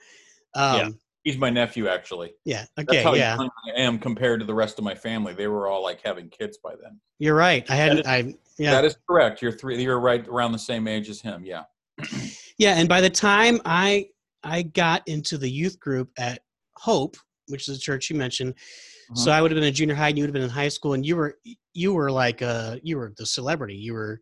Yeah. 0.56 0.88
He's 1.24 1.38
my 1.38 1.48
nephew, 1.50 1.88
actually. 1.88 2.34
yeah. 2.44 2.66
That's 2.76 2.88
Okay. 2.90 3.02
how 3.02 3.14
Yeah. 3.14 3.36
young 3.36 3.50
I 3.74 3.80
am 3.80 3.98
compared 3.98 4.40
to 4.40 4.46
the 4.46 4.54
rest 4.54 4.78
of 4.78 4.84
my 4.84 4.94
family. 4.94 5.32
They 5.32 5.46
were 5.48 5.68
all 5.68 5.82
like 5.82 6.00
having 6.04 6.28
kids 6.28 6.58
by 6.62 6.74
then. 6.82 7.00
You're 7.18 7.34
right. 7.34 7.68
I 7.70 7.74
hadn't. 7.76 7.98
is- 8.00 8.06
I 8.06 8.34
yeah. 8.58 8.70
That 8.72 8.84
is 8.84 8.96
correct. 9.08 9.40
You're 9.42 9.50
three. 9.50 9.82
You're 9.82 9.98
right 9.98 10.26
around 10.28 10.52
the 10.52 10.58
same 10.58 10.86
age 10.86 11.08
as 11.08 11.20
him. 11.20 11.44
Yeah. 11.44 11.64
Yeah, 12.56 12.74
and 12.78 12.88
by 12.88 13.00
the 13.00 13.10
time 13.10 13.60
I 13.64 14.06
I 14.44 14.62
got 14.62 15.02
into 15.08 15.36
the 15.38 15.50
youth 15.50 15.80
group 15.80 16.10
at 16.18 16.40
Hope, 16.76 17.16
which 17.48 17.68
is 17.68 17.78
the 17.78 17.80
church 17.82 18.10
you 18.10 18.14
mentioned, 18.16 18.54
so 19.16 19.30
Uh-huh. 19.30 19.38
I 19.38 19.42
would 19.42 19.50
have 19.50 19.56
been 19.56 19.68
a 19.68 19.72
junior 19.72 19.96
high, 19.96 20.10
and 20.10 20.16
you 20.18 20.22
would 20.22 20.28
have 20.28 20.34
been 20.34 20.42
in 20.44 20.50
high 20.50 20.68
school, 20.68 20.92
and 20.92 21.04
you 21.04 21.16
were 21.16 21.36
you 21.72 21.92
were 21.94 22.12
like 22.12 22.42
uh 22.42 22.76
you 22.84 22.96
were 22.96 23.12
the 23.16 23.26
celebrity. 23.26 23.74
You 23.74 23.94
were 23.94 24.20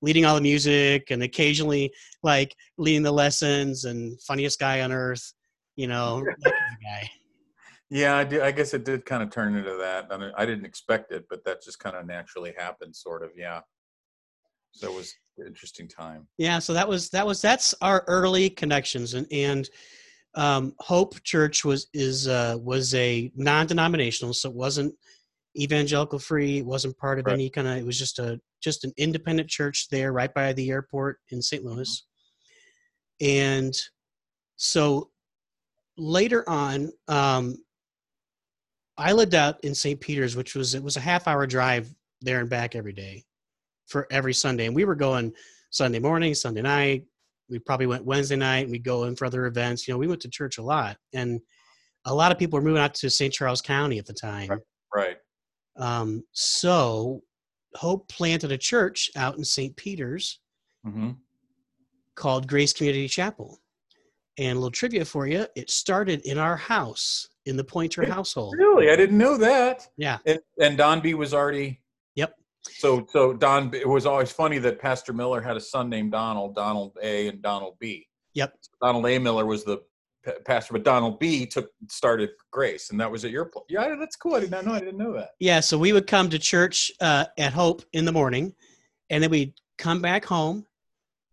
leading 0.00 0.24
all 0.24 0.34
the 0.34 0.40
music 0.40 1.10
and 1.10 1.22
occasionally 1.24 1.92
like 2.22 2.54
leading 2.78 3.02
the 3.02 3.12
lessons 3.12 3.84
and 3.84 4.18
funniest 4.22 4.58
guy 4.58 4.80
on 4.80 4.90
earth. 4.92 5.33
You 5.76 5.88
know, 5.88 6.24
that 6.42 6.52
kind 6.52 6.54
of 6.54 6.82
guy. 6.82 7.10
Yeah, 7.90 8.16
I, 8.16 8.24
did, 8.24 8.40
I 8.40 8.50
guess 8.50 8.74
it 8.74 8.84
did 8.84 9.04
kind 9.04 9.22
of 9.22 9.30
turn 9.30 9.54
into 9.54 9.76
that. 9.76 10.08
I, 10.10 10.16
mean, 10.16 10.32
I 10.36 10.46
didn't 10.46 10.64
expect 10.64 11.12
it, 11.12 11.26
but 11.28 11.44
that 11.44 11.62
just 11.62 11.78
kind 11.78 11.94
of 11.94 12.06
naturally 12.06 12.52
happened, 12.56 12.96
sort 12.96 13.22
of. 13.22 13.30
Yeah. 13.36 13.60
So 14.72 14.90
it 14.90 14.94
was 14.96 15.14
an 15.38 15.46
interesting 15.46 15.86
time. 15.86 16.26
Yeah, 16.36 16.58
so 16.58 16.72
that 16.72 16.88
was 16.88 17.10
that 17.10 17.26
was 17.26 17.40
that's 17.40 17.74
our 17.80 18.04
early 18.08 18.50
connections, 18.50 19.14
and 19.14 19.26
and 19.30 19.68
um, 20.34 20.74
Hope 20.80 21.22
Church 21.22 21.64
was 21.64 21.86
is 21.94 22.26
uh, 22.26 22.56
was 22.60 22.94
a 22.94 23.30
non-denominational, 23.36 24.34
so 24.34 24.50
it 24.50 24.56
wasn't 24.56 24.94
evangelical 25.56 26.18
free. 26.18 26.58
It 26.58 26.66
wasn't 26.66 26.98
part 26.98 27.20
of 27.20 27.26
Right. 27.26 27.34
any 27.34 27.50
kind 27.50 27.68
of. 27.68 27.76
It 27.76 27.86
was 27.86 27.98
just 27.98 28.18
a 28.18 28.40
just 28.60 28.84
an 28.84 28.92
independent 28.96 29.48
church 29.48 29.88
there, 29.90 30.12
right 30.12 30.32
by 30.34 30.52
the 30.54 30.70
airport 30.70 31.18
in 31.30 31.40
St. 31.40 31.64
Mm-hmm. 31.64 31.76
Louis, 31.76 32.06
and 33.20 33.74
so 34.56 35.10
later 35.96 36.48
on, 36.48 36.90
um, 37.08 37.56
I 38.96 39.12
lived 39.12 39.34
out 39.34 39.62
in 39.64 39.74
St. 39.74 40.00
Peter's, 40.00 40.36
which 40.36 40.54
was 40.54 40.74
it 40.74 40.82
was 40.82 40.96
a 40.96 41.00
half 41.00 41.26
hour 41.26 41.46
drive 41.46 41.92
there 42.20 42.40
and 42.40 42.48
back 42.48 42.74
every 42.74 42.92
day 42.92 43.24
for 43.86 44.06
every 44.10 44.34
Sunday, 44.34 44.66
and 44.66 44.74
we 44.74 44.84
were 44.84 44.94
going 44.94 45.32
Sunday 45.70 45.98
morning, 45.98 46.34
Sunday 46.34 46.62
night. 46.62 47.04
We 47.50 47.58
probably 47.58 47.86
went 47.86 48.04
Wednesday 48.04 48.36
night. 48.36 48.68
We'd 48.70 48.84
go 48.84 49.04
in 49.04 49.16
for 49.16 49.26
other 49.26 49.46
events. 49.46 49.86
You 49.86 49.94
know, 49.94 49.98
we 49.98 50.06
went 50.06 50.22
to 50.22 50.30
church 50.30 50.58
a 50.58 50.62
lot, 50.62 50.96
and 51.12 51.40
a 52.06 52.14
lot 52.14 52.32
of 52.32 52.38
people 52.38 52.58
were 52.58 52.64
moving 52.64 52.82
out 52.82 52.94
to 52.94 53.10
St. 53.10 53.32
Charles 53.32 53.60
County 53.60 53.98
at 53.98 54.06
the 54.06 54.14
time. 54.14 54.48
Right. 54.48 54.60
Right. 54.94 55.16
Um, 55.76 56.22
so 56.32 57.22
Hope 57.76 58.08
planted 58.08 58.52
a 58.52 58.58
church 58.58 59.10
out 59.16 59.36
in 59.36 59.44
St. 59.44 59.74
Peter's 59.76 60.40
hmm 60.84 61.10
called 62.14 62.46
Grace 62.46 62.72
Community 62.72 63.08
Chapel. 63.08 63.58
And 64.36 64.52
a 64.52 64.54
little 64.54 64.70
trivia 64.70 65.04
for 65.04 65.26
you: 65.26 65.46
it 65.54 65.70
started 65.70 66.20
in 66.22 66.38
our 66.38 66.56
house 66.56 67.28
in 67.46 67.56
the 67.56 67.64
Pointer 67.64 68.04
household. 68.04 68.54
Really, 68.58 68.90
I 68.90 68.96
didn't 68.96 69.18
know 69.18 69.36
that. 69.36 69.86
Yeah. 69.96 70.18
And, 70.26 70.40
and 70.60 70.76
Don 70.76 71.00
B 71.00 71.14
was 71.14 71.32
already. 71.32 71.80
Yep. 72.16 72.34
So 72.62 73.06
so 73.10 73.32
Don, 73.32 73.70
B- 73.70 73.78
it 73.78 73.88
was 73.88 74.06
always 74.06 74.32
funny 74.32 74.58
that 74.58 74.80
Pastor 74.80 75.12
Miller 75.12 75.40
had 75.40 75.56
a 75.56 75.60
son 75.60 75.88
named 75.88 76.12
Donald, 76.12 76.54
Donald 76.54 76.96
A, 77.02 77.28
and 77.28 77.42
Donald 77.42 77.76
B. 77.78 78.08
Yep. 78.34 78.54
Donald 78.82 79.06
A. 79.06 79.18
Miller 79.18 79.46
was 79.46 79.64
the 79.64 79.82
pastor, 80.44 80.72
but 80.72 80.84
Donald 80.84 81.18
B. 81.18 81.46
took 81.46 81.70
started 81.88 82.30
Grace, 82.50 82.90
and 82.90 83.00
that 83.00 83.10
was 83.10 83.24
at 83.24 83.30
your 83.30 83.44
place. 83.44 83.66
Yeah, 83.68 83.94
that's 83.98 84.16
cool. 84.16 84.34
I 84.34 84.40
did 84.40 84.50
not 84.50 84.64
know. 84.64 84.72
I 84.72 84.80
didn't 84.80 84.98
know 84.98 85.12
that. 85.14 85.30
Yeah, 85.38 85.60
so 85.60 85.78
we 85.78 85.92
would 85.92 86.06
come 86.06 86.30
to 86.30 86.38
church 86.38 86.90
uh, 87.00 87.26
at 87.38 87.52
Hope 87.52 87.82
in 87.92 88.04
the 88.04 88.12
morning, 88.12 88.54
and 89.10 89.22
then 89.22 89.30
we'd 89.30 89.54
come 89.78 90.00
back 90.00 90.24
home, 90.24 90.66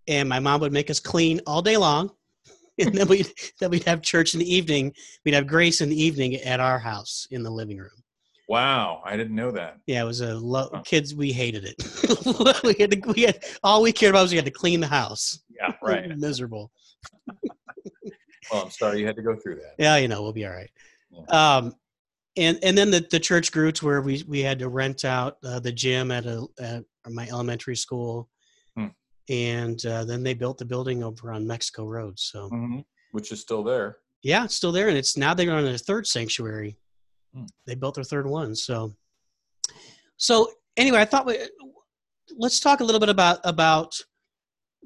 and 0.07 0.27
my 0.27 0.39
mom 0.39 0.61
would 0.61 0.73
make 0.73 0.89
us 0.89 0.99
clean 0.99 1.41
all 1.47 1.61
day 1.61 1.77
long, 1.77 2.11
and 2.85 2.93
then 2.95 3.07
we'd 3.07 3.31
then 3.59 3.69
we'd 3.69 3.83
have 3.85 4.01
church 4.01 4.33
in 4.33 4.39
the 4.39 4.53
evening. 4.53 4.93
We'd 5.25 5.33
have 5.33 5.47
grace 5.47 5.81
in 5.81 5.89
the 5.89 6.01
evening 6.01 6.35
at 6.35 6.59
our 6.59 6.79
house 6.79 7.27
in 7.31 7.43
the 7.43 7.49
living 7.51 7.77
room. 7.77 7.89
Wow, 8.47 9.01
I 9.05 9.15
didn't 9.15 9.35
know 9.35 9.51
that. 9.51 9.77
Yeah, 9.87 10.01
it 10.01 10.05
was 10.05 10.19
a 10.21 10.35
lo- 10.35 10.69
Huh. 10.73 10.81
kids. 10.83 11.15
We 11.15 11.31
hated 11.31 11.63
it. 11.65 12.63
we 12.63 12.75
had 12.77 12.91
to, 12.91 13.13
we 13.13 13.21
had 13.21 13.43
all 13.63 13.81
we 13.81 13.93
cared 13.93 14.09
about 14.11 14.23
was 14.23 14.31
we 14.31 14.37
had 14.37 14.45
to 14.45 14.51
clean 14.51 14.81
the 14.81 14.87
house. 14.87 15.39
Yeah, 15.49 15.71
right. 15.81 16.17
Miserable. 16.17 16.69
well, 18.51 18.63
I'm 18.63 18.69
sorry 18.69 18.99
you 18.99 19.05
had 19.07 19.15
to 19.15 19.21
go 19.21 19.35
through 19.35 19.55
that. 19.55 19.75
Yeah, 19.79 19.97
you 19.97 20.07
know, 20.07 20.21
we'll 20.21 20.33
be 20.33 20.45
all 20.45 20.51
right. 20.51 20.69
Um, 21.29 21.75
and 22.37 22.59
and 22.63 22.77
then 22.77 22.91
the, 22.91 23.05
the 23.11 23.19
church 23.19 23.51
grew 23.51 23.71
to 23.71 23.85
where 23.85 24.01
we 24.01 24.23
we 24.27 24.39
had 24.41 24.59
to 24.59 24.69
rent 24.69 25.05
out 25.05 25.37
uh, 25.43 25.59
the 25.59 25.71
gym 25.71 26.11
at 26.11 26.25
a 26.25 26.45
at 26.59 26.83
my 27.09 27.27
elementary 27.27 27.75
school. 27.75 28.29
And 29.31 29.83
uh, 29.85 30.03
then 30.05 30.21
they 30.23 30.33
built 30.33 30.57
the 30.57 30.65
building 30.65 31.03
over 31.03 31.31
on 31.31 31.47
Mexico 31.47 31.85
Road. 31.85 32.19
So 32.19 32.49
Mhm. 32.49 32.83
Which 33.11 33.31
is 33.31 33.39
still 33.41 33.63
there. 33.63 33.97
yeah, 34.23 34.43
it's 34.45 34.55
still 34.55 34.71
there, 34.71 34.89
and 34.89 34.97
it's 34.97 35.17
now 35.17 35.33
they're 35.33 35.51
on 35.51 35.63
their 35.63 35.77
third 35.77 36.05
sanctuary. 36.05 36.77
Hmm. 37.33 37.45
They 37.65 37.75
built 37.75 37.95
their 37.95 38.03
third 38.03 38.27
one. 38.27 38.55
So 38.55 38.93
so 40.17 40.51
anyway, 40.77 40.99
I 40.99 41.05
thought 41.05 41.25
we, 41.25 41.37
let's 42.37 42.59
talk 42.59 42.79
a 42.81 42.83
little 42.83 42.99
bit 42.99 43.09
about 43.09 43.39
about 43.43 43.97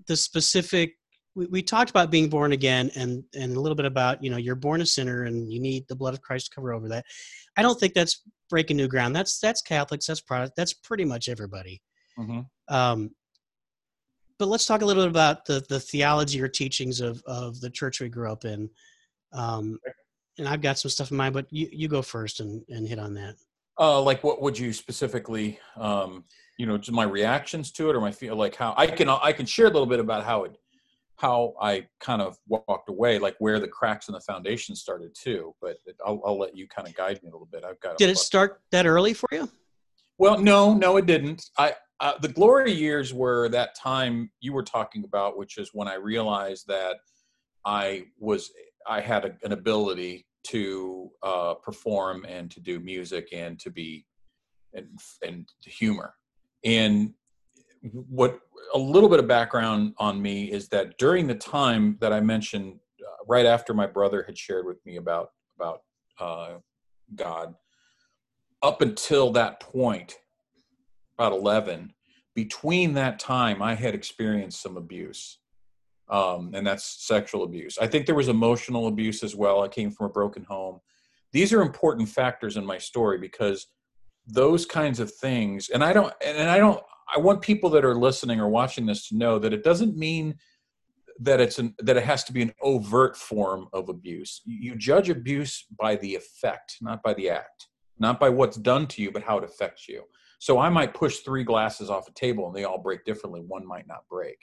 the 0.07 0.15
specific 0.15 0.95
we, 1.35 1.45
we 1.47 1.61
talked 1.61 1.89
about 1.89 2.11
being 2.11 2.29
born 2.29 2.51
again 2.53 2.89
and 2.95 3.23
and 3.33 3.55
a 3.55 3.59
little 3.59 3.75
bit 3.75 3.85
about 3.85 4.23
you 4.23 4.29
know 4.29 4.37
you're 4.37 4.55
born 4.55 4.81
a 4.81 4.85
sinner 4.85 5.23
and 5.23 5.51
you 5.51 5.59
need 5.59 5.85
the 5.87 5.95
blood 5.95 6.13
of 6.13 6.21
christ 6.21 6.47
to 6.47 6.55
cover 6.55 6.73
over 6.73 6.89
that 6.89 7.05
i 7.57 7.61
don't 7.61 7.79
think 7.79 7.93
that's 7.93 8.21
breaking 8.49 8.75
new 8.77 8.87
ground 8.87 9.15
that's 9.15 9.39
that's 9.39 9.61
catholics 9.61 10.05
that's 10.07 10.19
product 10.21 10.53
that's 10.57 10.73
pretty 10.73 11.05
much 11.05 11.29
everybody 11.29 11.81
hmm 12.17 12.41
um, 12.67 13.09
but 14.37 14.47
let's 14.47 14.65
talk 14.65 14.81
a 14.81 14.85
little 14.85 15.03
bit 15.03 15.09
about 15.09 15.45
the 15.45 15.65
the 15.69 15.79
theology 15.79 16.41
or 16.41 16.47
teachings 16.47 17.01
of 17.01 17.21
of 17.25 17.59
the 17.61 17.69
church 17.69 18.01
we 18.01 18.09
grew 18.09 18.31
up 18.31 18.45
in 18.45 18.69
um, 19.33 19.79
and 20.37 20.47
i've 20.47 20.61
got 20.61 20.77
some 20.77 20.89
stuff 20.91 21.11
in 21.11 21.17
mind 21.17 21.33
but 21.33 21.45
you 21.51 21.67
you 21.71 21.87
go 21.87 22.01
first 22.01 22.39
and 22.39 22.63
and 22.69 22.87
hit 22.87 22.99
on 22.99 23.13
that 23.13 23.35
Uh, 23.77 24.01
like 24.01 24.23
what 24.23 24.41
would 24.41 24.57
you 24.57 24.71
specifically, 24.71 25.59
um, 25.75 26.23
you 26.57 26.65
know, 26.65 26.77
just 26.77 26.93
my 26.93 27.03
reactions 27.03 27.73
to 27.73 27.89
it, 27.89 27.95
or 27.95 27.99
my 27.99 28.11
feel 28.11 28.35
like 28.37 28.55
how 28.55 28.73
I 28.77 28.87
can 28.87 29.09
I 29.09 29.33
can 29.33 29.45
share 29.45 29.65
a 29.65 29.69
little 29.69 29.85
bit 29.85 29.99
about 29.99 30.23
how 30.23 30.45
it 30.45 30.57
how 31.17 31.53
I 31.61 31.85
kind 31.99 32.21
of 32.21 32.37
walked 32.47 32.89
away, 32.89 33.19
like 33.19 33.35
where 33.39 33.59
the 33.59 33.67
cracks 33.67 34.07
in 34.07 34.13
the 34.13 34.21
foundation 34.21 34.75
started 34.75 35.13
too. 35.13 35.53
But 35.61 35.77
it, 35.85 35.97
I'll, 36.05 36.21
I'll 36.25 36.39
let 36.39 36.55
you 36.55 36.67
kind 36.69 36.87
of 36.87 36.95
guide 36.95 37.21
me 37.21 37.29
a 37.29 37.33
little 37.33 37.49
bit. 37.51 37.65
I've 37.65 37.79
got. 37.81 37.97
did 37.97 38.09
it 38.09 38.17
start 38.17 38.61
that 38.71 38.85
early 38.85 39.13
for 39.13 39.27
you 39.33 39.49
Well, 40.17 40.37
no, 40.39 40.73
no, 40.73 40.95
it 40.95 41.05
didn't. 41.05 41.43
I 41.57 41.73
uh, 41.99 42.13
the 42.19 42.27
glory 42.27 42.71
years 42.71 43.13
were 43.13 43.49
that 43.49 43.75
time 43.75 44.29
you 44.39 44.53
were 44.53 44.63
talking 44.63 45.03
about, 45.03 45.37
which 45.37 45.57
is 45.57 45.69
when 45.73 45.87
I 45.87 45.95
realized 45.95 46.67
that 46.67 46.97
I 47.65 48.05
was 48.19 48.51
I 48.87 49.01
had 49.01 49.25
a, 49.25 49.35
an 49.43 49.51
ability 49.51 50.27
to 50.47 51.09
uh, 51.23 51.55
perform 51.55 52.25
and 52.27 52.51
to 52.51 52.59
do 52.59 52.79
music 52.79 53.29
and 53.31 53.59
to 53.59 53.71
be 53.71 54.05
and 54.73 54.87
and 55.23 55.47
humor. 55.63 56.13
And 56.63 57.13
what 57.91 58.39
a 58.73 58.77
little 58.77 59.09
bit 59.09 59.19
of 59.19 59.27
background 59.27 59.93
on 59.97 60.21
me 60.21 60.51
is 60.51 60.67
that 60.69 60.97
during 60.97 61.27
the 61.27 61.35
time 61.35 61.97
that 62.01 62.11
I 62.11 62.19
mentioned, 62.19 62.79
uh, 63.01 63.23
right 63.27 63.45
after 63.45 63.73
my 63.73 63.87
brother 63.87 64.23
had 64.23 64.37
shared 64.37 64.65
with 64.65 64.83
me 64.85 64.97
about 64.97 65.29
about 65.57 65.81
uh, 66.19 66.55
God, 67.15 67.55
up 68.61 68.81
until 68.81 69.31
that 69.31 69.59
point, 69.61 70.15
about 71.17 71.33
11, 71.33 71.93
between 72.35 72.93
that 72.95 73.19
time, 73.19 73.61
I 73.61 73.75
had 73.75 73.95
experienced 73.95 74.61
some 74.61 74.77
abuse. 74.77 75.39
um, 76.09 76.51
and 76.53 76.65
that's 76.65 77.05
sexual 77.07 77.43
abuse. 77.43 77.77
I 77.79 77.87
think 77.87 78.05
there 78.05 78.15
was 78.15 78.27
emotional 78.27 78.87
abuse 78.87 79.23
as 79.23 79.35
well. 79.35 79.63
I 79.63 79.67
came 79.67 79.91
from 79.91 80.05
a 80.07 80.09
broken 80.09 80.43
home. 80.43 80.79
These 81.31 81.51
are 81.53 81.61
important 81.61 82.09
factors 82.09 82.57
in 82.57 82.65
my 82.65 82.77
story 82.77 83.17
because 83.17 83.67
those 84.27 84.65
kinds 84.65 84.99
of 84.99 85.11
things, 85.13 85.69
and 85.69 85.83
I 85.83 85.93
don't, 85.93 86.13
and 86.23 86.49
I 86.49 86.57
don't, 86.57 86.81
I 87.13 87.19
want 87.19 87.41
people 87.41 87.69
that 87.71 87.85
are 87.85 87.95
listening 87.95 88.39
or 88.39 88.49
watching 88.49 88.85
this 88.85 89.07
to 89.09 89.17
know 89.17 89.39
that 89.39 89.53
it 89.53 89.63
doesn't 89.63 89.97
mean 89.97 90.35
that 91.19 91.39
it's 91.39 91.59
an 91.59 91.73
that 91.79 91.97
it 91.97 92.03
has 92.03 92.23
to 92.25 92.33
be 92.33 92.41
an 92.41 92.53
overt 92.61 93.15
form 93.15 93.67
of 93.73 93.89
abuse. 93.89 94.41
You 94.45 94.75
judge 94.75 95.09
abuse 95.09 95.65
by 95.79 95.95
the 95.95 96.15
effect, 96.15 96.77
not 96.81 97.01
by 97.03 97.13
the 97.13 97.29
act, 97.29 97.67
not 97.99 98.19
by 98.19 98.29
what's 98.29 98.57
done 98.57 98.85
to 98.87 99.01
you, 99.01 99.11
but 99.11 99.23
how 99.23 99.37
it 99.37 99.43
affects 99.43 99.87
you. 99.87 100.03
So 100.45 100.59
I 100.59 100.69
might 100.69 100.93
push 100.93 101.21
three 101.21 101.43
glasses 101.43 101.89
off 101.89 102.07
a 102.07 102.11
table 102.11 102.45
and 102.45 102.55
they 102.55 102.65
all 102.65 102.77
break 102.77 103.03
differently. 103.03 103.41
One 103.41 103.65
might 103.65 103.87
not 103.87 104.07
break. 104.07 104.37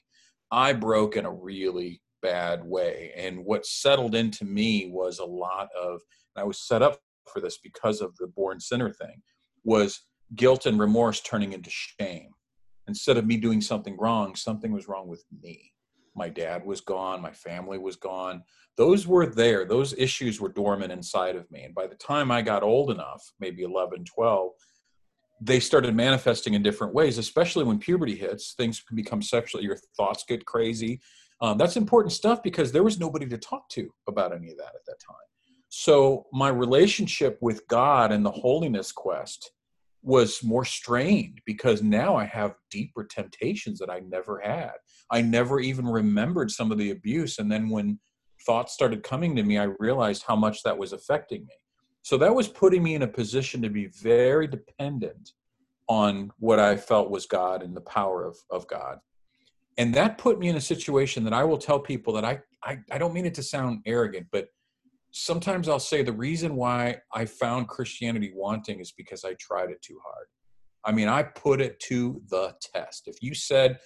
I 0.50 0.72
broke 0.72 1.16
in 1.16 1.26
a 1.26 1.32
really 1.32 2.02
bad 2.22 2.64
way. 2.64 3.12
And 3.16 3.44
what 3.44 3.64
settled 3.64 4.16
into 4.16 4.44
me 4.44 4.90
was 4.92 5.20
a 5.20 5.24
lot 5.24 5.68
of, 5.80 6.00
I 6.34 6.42
was 6.42 6.66
set 6.66 6.82
up 6.82 6.98
for 7.32 7.38
this 7.40 7.58
because 7.58 8.00
of 8.00 8.16
the 8.16 8.26
born 8.26 8.58
sinner 8.58 8.90
thing, 8.90 9.22
was 9.62 10.00
guilt 10.34 10.66
and 10.66 10.80
remorse 10.80 11.20
turning 11.20 11.52
into 11.52 11.70
shame. 11.70 12.30
Instead 12.88 13.16
of 13.16 13.24
me 13.24 13.36
doing 13.36 13.60
something 13.60 13.96
wrong, 13.96 14.34
something 14.34 14.72
was 14.72 14.88
wrong 14.88 15.06
with 15.06 15.24
me. 15.40 15.72
My 16.16 16.28
dad 16.28 16.66
was 16.66 16.80
gone, 16.80 17.22
my 17.22 17.30
family 17.30 17.78
was 17.78 17.94
gone. 17.94 18.42
Those 18.76 19.06
were 19.06 19.26
there, 19.26 19.64
those 19.64 19.94
issues 19.96 20.40
were 20.40 20.48
dormant 20.48 20.90
inside 20.90 21.36
of 21.36 21.48
me. 21.52 21.62
And 21.62 21.76
by 21.76 21.86
the 21.86 21.94
time 21.94 22.32
I 22.32 22.42
got 22.42 22.64
old 22.64 22.90
enough, 22.90 23.22
maybe 23.38 23.62
11, 23.62 24.04
12, 24.04 24.50
they 25.44 25.58
started 25.58 25.94
manifesting 25.94 26.54
in 26.54 26.62
different 26.62 26.94
ways, 26.94 27.18
especially 27.18 27.64
when 27.64 27.78
puberty 27.78 28.14
hits. 28.14 28.54
Things 28.54 28.80
can 28.80 28.96
become 28.96 29.22
sexual, 29.22 29.62
your 29.62 29.78
thoughts 29.96 30.24
get 30.26 30.44
crazy. 30.46 31.00
Um, 31.40 31.58
that's 31.58 31.76
important 31.76 32.12
stuff 32.12 32.42
because 32.42 32.70
there 32.70 32.84
was 32.84 33.00
nobody 33.00 33.26
to 33.26 33.38
talk 33.38 33.68
to 33.70 33.90
about 34.08 34.34
any 34.34 34.50
of 34.52 34.58
that 34.58 34.74
at 34.74 34.84
that 34.86 35.00
time. 35.04 35.16
So 35.68 36.26
my 36.32 36.48
relationship 36.48 37.38
with 37.40 37.66
God 37.66 38.12
and 38.12 38.24
the 38.24 38.30
holiness 38.30 38.92
quest 38.92 39.50
was 40.02 40.42
more 40.42 40.64
strained 40.64 41.40
because 41.46 41.82
now 41.82 42.14
I 42.14 42.24
have 42.24 42.54
deeper 42.70 43.04
temptations 43.04 43.78
that 43.78 43.90
I 43.90 44.00
never 44.00 44.38
had. 44.38 44.72
I 45.10 45.22
never 45.22 45.60
even 45.60 45.86
remembered 45.86 46.50
some 46.50 46.70
of 46.70 46.78
the 46.78 46.90
abuse. 46.90 47.38
And 47.38 47.50
then 47.50 47.68
when 47.68 47.98
thoughts 48.44 48.74
started 48.74 49.02
coming 49.02 49.34
to 49.36 49.42
me, 49.42 49.58
I 49.58 49.68
realized 49.78 50.24
how 50.26 50.36
much 50.36 50.62
that 50.62 50.76
was 50.76 50.92
affecting 50.92 51.42
me. 51.42 51.54
So 52.02 52.16
that 52.18 52.34
was 52.34 52.48
putting 52.48 52.82
me 52.82 52.94
in 52.94 53.02
a 53.02 53.08
position 53.08 53.62
to 53.62 53.70
be 53.70 53.86
very 53.86 54.46
dependent 54.46 55.32
on 55.88 56.32
what 56.38 56.58
I 56.58 56.76
felt 56.76 57.10
was 57.10 57.26
God 57.26 57.62
and 57.62 57.76
the 57.76 57.80
power 57.80 58.24
of, 58.24 58.36
of 58.50 58.66
God. 58.66 58.98
And 59.78 59.94
that 59.94 60.18
put 60.18 60.38
me 60.38 60.48
in 60.48 60.56
a 60.56 60.60
situation 60.60 61.24
that 61.24 61.32
I 61.32 61.44
will 61.44 61.58
tell 61.58 61.78
people 61.78 62.12
that 62.14 62.24
I, 62.24 62.40
I, 62.62 62.78
I 62.90 62.98
don't 62.98 63.14
mean 63.14 63.26
it 63.26 63.34
to 63.34 63.42
sound 63.42 63.80
arrogant, 63.86 64.26
but 64.30 64.48
sometimes 65.12 65.68
I'll 65.68 65.78
say 65.78 66.02
the 66.02 66.12
reason 66.12 66.56
why 66.56 66.98
I 67.14 67.24
found 67.24 67.68
Christianity 67.68 68.32
wanting 68.34 68.80
is 68.80 68.92
because 68.92 69.24
I 69.24 69.34
tried 69.34 69.70
it 69.70 69.80
too 69.82 69.98
hard. 70.04 70.26
I 70.84 70.92
mean, 70.92 71.08
I 71.08 71.22
put 71.22 71.60
it 71.60 71.78
to 71.80 72.20
the 72.28 72.54
test. 72.74 73.06
If 73.06 73.22
you 73.22 73.34
said, 73.34 73.78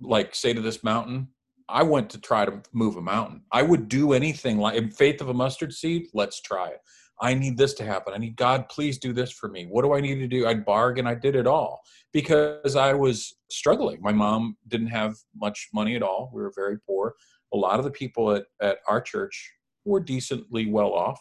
like, 0.00 0.34
say 0.34 0.52
to 0.52 0.60
this 0.60 0.84
mountain, 0.84 1.28
I 1.68 1.82
went 1.82 2.10
to 2.10 2.20
try 2.20 2.44
to 2.44 2.62
move 2.72 2.96
a 2.96 3.02
mountain. 3.02 3.42
I 3.50 3.62
would 3.62 3.88
do 3.88 4.12
anything 4.12 4.58
like 4.58 4.76
in 4.76 4.90
faith 4.90 5.20
of 5.20 5.28
a 5.28 5.34
mustard 5.34 5.72
seed, 5.72 6.06
let's 6.14 6.40
try 6.40 6.68
it. 6.68 6.80
I 7.20 7.34
need 7.34 7.56
this 7.56 7.74
to 7.74 7.84
happen. 7.84 8.12
I 8.14 8.18
need 8.18 8.36
God, 8.36 8.68
please 8.68 8.98
do 8.98 9.12
this 9.12 9.30
for 9.30 9.48
me. 9.48 9.64
What 9.64 9.82
do 9.82 9.94
I 9.94 10.00
need 10.00 10.16
to 10.16 10.28
do? 10.28 10.46
I'd 10.46 10.64
bargain. 10.64 11.06
I 11.06 11.14
did 11.14 11.34
it 11.34 11.46
all 11.46 11.80
because 12.12 12.76
I 12.76 12.92
was 12.92 13.36
struggling. 13.50 14.00
My 14.02 14.12
mom 14.12 14.56
didn't 14.68 14.88
have 14.88 15.16
much 15.34 15.68
money 15.72 15.96
at 15.96 16.02
all. 16.02 16.30
We 16.32 16.42
were 16.42 16.52
very 16.54 16.78
poor. 16.78 17.14
A 17.54 17.56
lot 17.56 17.78
of 17.78 17.84
the 17.84 17.90
people 17.90 18.32
at, 18.32 18.44
at 18.60 18.78
our 18.86 19.00
church 19.00 19.52
were 19.84 20.00
decently 20.00 20.66
well 20.66 20.92
off. 20.92 21.20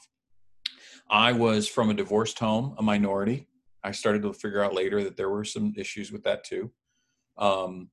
I 1.10 1.32
was 1.32 1.68
from 1.68 1.90
a 1.90 1.94
divorced 1.94 2.40
home, 2.40 2.76
a 2.78 2.84
minority. 2.84 3.48
I 3.84 3.92
started 3.92 4.24
to 4.24 4.34
figure 4.34 4.64
out 4.64 4.74
later 4.74 5.04
that 5.04 5.16
there 5.16 5.30
were 5.30 5.44
some 5.44 5.74
issues 5.78 6.12
with 6.12 6.24
that 6.24 6.44
too. 6.44 6.72
Um, 7.38 7.90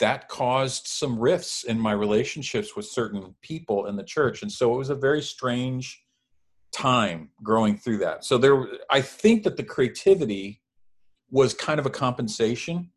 that 0.00 0.28
caused 0.28 0.86
some 0.86 1.18
rifts 1.18 1.64
in 1.64 1.78
my 1.78 1.92
relationships 1.92 2.76
with 2.76 2.86
certain 2.86 3.34
people 3.42 3.86
in 3.86 3.96
the 3.96 4.04
church. 4.04 4.42
And 4.42 4.50
so 4.50 4.74
it 4.74 4.78
was 4.78 4.90
a 4.90 4.94
very 4.94 5.22
strange 5.22 6.02
time 6.72 7.30
growing 7.42 7.76
through 7.76 7.98
that. 7.98 8.24
So 8.24 8.38
there, 8.38 8.66
I 8.90 9.00
think 9.00 9.44
that 9.44 9.56
the 9.56 9.62
creativity 9.62 10.62
was 11.30 11.54
kind 11.54 11.78
of 11.78 11.86
a 11.86 11.90
compensation. 11.90 12.90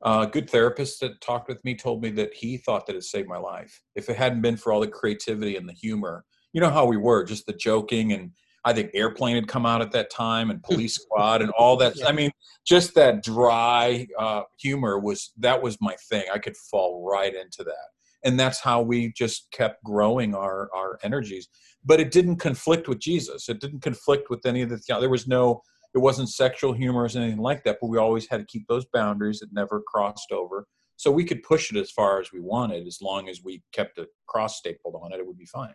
Uh, 0.00 0.26
a 0.28 0.30
good 0.30 0.48
therapist 0.48 1.00
that 1.00 1.20
talked 1.20 1.48
with 1.48 1.64
me 1.64 1.74
told 1.74 2.02
me 2.02 2.10
that 2.10 2.32
he 2.34 2.56
thought 2.56 2.86
that 2.86 2.96
it 2.96 3.02
saved 3.02 3.28
my 3.28 3.38
life. 3.38 3.82
If 3.96 4.08
it 4.08 4.16
hadn't 4.16 4.42
been 4.42 4.56
for 4.56 4.72
all 4.72 4.80
the 4.80 4.86
creativity 4.86 5.56
and 5.56 5.68
the 5.68 5.72
humor, 5.72 6.24
you 6.52 6.60
know 6.60 6.70
how 6.70 6.86
we 6.86 6.96
were, 6.96 7.24
just 7.24 7.46
the 7.46 7.52
joking 7.52 8.12
and 8.12 8.30
I 8.64 8.72
think 8.72 8.90
Airplane 8.92 9.36
had 9.36 9.48
come 9.48 9.64
out 9.64 9.80
at 9.80 9.92
that 9.92 10.10
time 10.10 10.50
and 10.50 10.62
Police 10.62 10.94
Squad 11.02 11.42
and 11.42 11.50
all 11.52 11.76
that. 11.78 11.94
I 12.06 12.12
mean, 12.12 12.30
just 12.66 12.94
that 12.96 13.22
dry 13.22 14.06
uh, 14.18 14.42
humor 14.58 14.98
was 14.98 15.32
that 15.38 15.62
was 15.62 15.78
my 15.80 15.96
thing. 16.10 16.24
I 16.32 16.38
could 16.38 16.56
fall 16.56 17.08
right 17.10 17.34
into 17.34 17.64
that, 17.64 17.88
and 18.24 18.38
that's 18.38 18.60
how 18.60 18.82
we 18.82 19.12
just 19.12 19.50
kept 19.52 19.82
growing 19.84 20.34
our 20.34 20.68
our 20.74 20.98
energies 21.02 21.48
but 21.84 22.00
it 22.00 22.10
didn't 22.10 22.36
conflict 22.36 22.88
with 22.88 22.98
Jesus. 22.98 23.48
It 23.48 23.60
didn't 23.60 23.80
conflict 23.80 24.30
with 24.30 24.44
any 24.46 24.62
of 24.62 24.68
the. 24.68 24.80
There 25.00 25.08
was 25.08 25.26
no. 25.26 25.62
It 25.94 25.98
wasn't 25.98 26.28
sexual 26.28 26.74
humor 26.74 27.04
or 27.04 27.06
anything 27.06 27.38
like 27.38 27.64
that. 27.64 27.78
But 27.80 27.88
we 27.88 27.96
always 27.96 28.28
had 28.28 28.40
to 28.40 28.46
keep 28.46 28.66
those 28.68 28.84
boundaries. 28.92 29.40
It 29.40 29.48
never 29.52 29.82
crossed 29.86 30.32
over. 30.32 30.66
So 30.96 31.10
we 31.10 31.24
could 31.24 31.42
push 31.42 31.72
it 31.72 31.78
as 31.78 31.90
far 31.90 32.20
as 32.20 32.30
we 32.32 32.40
wanted, 32.40 32.86
as 32.86 32.98
long 33.00 33.28
as 33.28 33.42
we 33.42 33.62
kept 33.72 33.98
a 33.98 34.06
cross 34.26 34.58
stapled 34.58 34.96
on 35.00 35.12
it. 35.12 35.20
It 35.20 35.26
would 35.26 35.38
be 35.38 35.46
fine. 35.46 35.74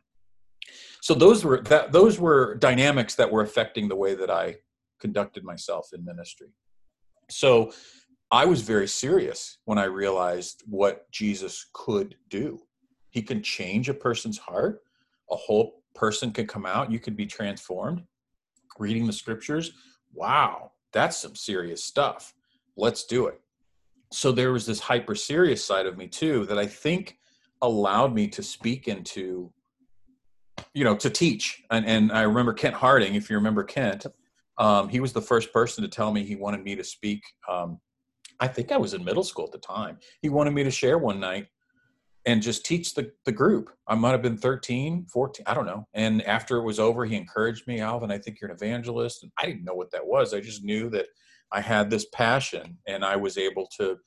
So 1.02 1.14
those 1.14 1.44
were 1.44 1.62
that. 1.64 1.92
Those 1.92 2.20
were 2.20 2.56
dynamics 2.56 3.16
that 3.16 3.32
were 3.32 3.42
affecting 3.42 3.88
the 3.88 3.96
way 3.96 4.14
that 4.16 4.30
I 4.30 4.58
conducted 5.00 5.44
myself 5.44 5.90
in 5.94 6.06
ministry. 6.06 6.50
So 7.30 7.72
I 8.34 8.46
was 8.46 8.64
very 8.64 8.88
serious 8.88 9.60
when 9.66 9.78
I 9.78 9.84
realized 9.84 10.64
what 10.66 11.10
Jesus 11.12 11.68
could 11.72 12.16
do. 12.32 12.64
He 13.12 13.22
can 13.22 13.44
change 13.44 13.90
a 13.90 13.94
person's 13.94 14.40
heart. 14.40 14.82
A 15.30 15.36
whole 15.36 15.84
person 15.94 16.32
could 16.32 16.48
come 16.48 16.66
out, 16.66 16.92
you 16.92 16.98
could 16.98 17.16
be 17.16 17.28
transformed. 17.28 18.02
Reading 18.80 19.06
the 19.06 19.14
scriptures, 19.14 19.74
wow, 20.16 20.72
that's 20.92 21.18
some 21.18 21.36
serious 21.36 21.86
stuff. 21.86 22.34
Let's 22.76 23.06
do 23.06 23.28
it. 23.28 23.40
So 24.12 24.32
there 24.32 24.52
was 24.52 24.66
this 24.66 24.80
hyper 24.80 25.14
serious 25.14 25.64
side 25.64 25.86
of 25.86 25.96
me 25.96 26.08
too 26.08 26.48
that 26.48 26.58
I 26.58 26.66
think 26.66 27.20
allowed 27.62 28.16
me 28.16 28.28
to 28.30 28.42
speak 28.42 28.88
into 28.88 29.54
you 30.74 30.84
know 30.84 30.96
to 30.96 31.10
teach 31.10 31.64
and, 31.72 31.86
and 31.86 32.12
i 32.12 32.22
remember 32.22 32.54
kent 32.54 32.76
harding 32.76 33.16
if 33.16 33.30
you 33.30 33.36
remember 33.36 33.64
kent 33.64 34.06
um, 34.58 34.90
he 34.90 35.00
was 35.00 35.14
the 35.14 35.22
first 35.22 35.52
person 35.54 35.82
to 35.82 35.88
tell 35.88 36.12
me 36.12 36.24
he 36.24 36.36
wanted 36.36 36.64
me 36.64 36.76
to 36.76 36.84
speak 36.84 37.24
um, 37.50 37.80
i 38.40 38.48
think 38.48 38.72
i 38.72 38.78
was 38.78 38.94
in 38.94 39.04
middle 39.04 39.24
school 39.24 39.46
at 39.46 39.52
the 39.52 39.58
time 39.58 39.98
he 40.22 40.30
wanted 40.30 40.52
me 40.52 40.64
to 40.64 40.72
share 40.72 40.98
one 40.98 41.20
night 41.20 41.48
and 42.26 42.42
just 42.42 42.66
teach 42.66 42.94
the, 42.94 43.12
the 43.26 43.32
group. 43.32 43.70
I 43.88 43.96
might 43.96 44.12
have 44.12 44.22
been 44.22 44.38
13, 44.38 45.08
14, 45.12 45.44
I 45.46 45.54
don't 45.54 45.66
know. 45.66 45.88
And 45.94 46.22
after 46.24 46.58
it 46.58 46.64
was 46.64 46.80
over, 46.80 47.06
he 47.06 47.16
encouraged 47.16 47.68
me, 47.68 47.82
Alvin, 47.82 48.12
I 48.12 48.18
think 48.18 48.40
you're 48.40 48.50
an 48.50 48.56
evangelist. 48.56 49.24
And 49.24 49.32
I 49.38 49.46
didn't 49.46 49.66
know 49.66 49.74
what 49.74 49.92
that 49.92 50.06
was. 50.06 50.34
I 50.34 50.40
just 50.40 50.64
knew 50.64 50.90
that 50.92 51.08
I 51.52 51.60
had 51.60 51.90
this 51.90 52.06
passion 52.14 52.78
and 52.88 53.04
I 53.04 53.16
was 53.16 53.38
able 53.38 53.68
to 53.78 53.98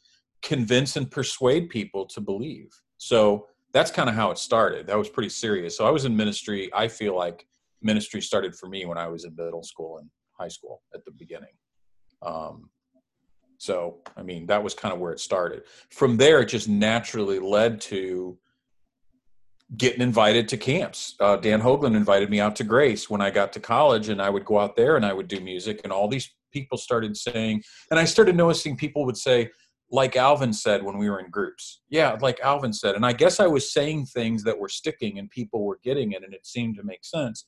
convince 0.42 0.96
and 0.96 1.10
persuade 1.10 1.68
people 1.68 2.06
to 2.06 2.20
believe. 2.20 2.70
So 2.96 3.48
that's 3.72 3.90
kind 3.90 4.08
of 4.08 4.14
how 4.14 4.30
it 4.30 4.38
started. 4.38 4.86
That 4.86 4.98
was 4.98 5.10
pretty 5.10 5.28
serious. 5.28 5.76
So 5.76 5.86
I 5.86 5.90
was 5.90 6.06
in 6.06 6.16
ministry. 6.16 6.70
I 6.74 6.88
feel 6.88 7.14
like 7.14 7.46
ministry 7.82 8.22
started 8.22 8.56
for 8.56 8.68
me 8.68 8.86
when 8.86 8.96
I 8.96 9.08
was 9.08 9.24
in 9.24 9.36
middle 9.36 9.62
school 9.62 9.98
and 9.98 10.08
high 10.32 10.48
school 10.48 10.82
at 10.94 11.04
the 11.04 11.10
beginning. 11.12 11.52
Um, 12.22 12.70
so, 13.58 13.98
I 14.16 14.22
mean, 14.22 14.46
that 14.46 14.62
was 14.62 14.74
kind 14.74 14.92
of 14.92 15.00
where 15.00 15.12
it 15.12 15.20
started. 15.20 15.62
From 15.90 16.16
there, 16.16 16.40
it 16.40 16.46
just 16.46 16.68
naturally 16.68 17.38
led 17.38 17.80
to 17.82 18.38
getting 19.76 20.00
invited 20.00 20.48
to 20.48 20.56
camps. 20.56 21.16
Uh, 21.18 21.36
Dan 21.36 21.60
Hoagland 21.60 21.96
invited 21.96 22.30
me 22.30 22.40
out 22.40 22.54
to 22.56 22.64
Grace 22.64 23.10
when 23.10 23.20
I 23.20 23.30
got 23.30 23.52
to 23.54 23.60
college, 23.60 24.08
and 24.08 24.20
I 24.22 24.30
would 24.30 24.44
go 24.44 24.58
out 24.58 24.76
there 24.76 24.96
and 24.96 25.04
I 25.04 25.12
would 25.12 25.28
do 25.28 25.40
music. 25.40 25.80
And 25.84 25.92
all 25.92 26.08
these 26.08 26.32
people 26.52 26.78
started 26.78 27.16
saying, 27.16 27.62
and 27.90 27.98
I 27.98 28.04
started 28.04 28.36
noticing 28.36 28.76
people 28.76 29.04
would 29.06 29.16
say, 29.16 29.50
like 29.90 30.16
Alvin 30.16 30.52
said 30.52 30.82
when 30.82 30.98
we 30.98 31.08
were 31.08 31.20
in 31.20 31.30
groups. 31.30 31.82
Yeah, 31.88 32.16
like 32.20 32.40
Alvin 32.40 32.72
said. 32.72 32.96
And 32.96 33.06
I 33.06 33.12
guess 33.12 33.38
I 33.40 33.46
was 33.46 33.72
saying 33.72 34.06
things 34.06 34.42
that 34.44 34.58
were 34.58 34.68
sticking 34.68 35.18
and 35.18 35.30
people 35.30 35.64
were 35.64 35.78
getting 35.82 36.12
it, 36.12 36.24
and 36.24 36.34
it 36.34 36.46
seemed 36.46 36.76
to 36.76 36.82
make 36.82 37.04
sense. 37.04 37.46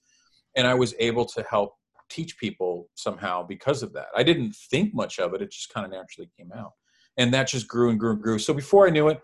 And 0.57 0.66
I 0.66 0.75
was 0.75 0.94
able 0.99 1.25
to 1.27 1.44
help 1.49 1.78
teach 2.09 2.38
people 2.38 2.88
somehow 2.94 3.42
because 3.42 3.83
of 3.83 3.92
that. 3.92 4.07
I 4.16 4.23
didn't 4.23 4.55
think 4.71 4.94
much 4.94 5.18
of 5.18 5.35
it, 5.35 5.42
it 5.42 5.51
just 5.51 5.73
kind 5.73 5.85
of 5.85 5.92
naturally 5.92 6.31
came 6.37 6.51
out. 6.53 6.73
And 7.16 7.33
that 7.35 7.49
just 7.49 7.66
grew 7.68 7.90
and 7.90 7.99
grew 7.99 8.12
and 8.12 8.23
grew. 8.23 8.38
So 8.38 8.55
before 8.55 8.87
I 8.87 8.90
knew 8.90 9.09
it, 9.09 9.21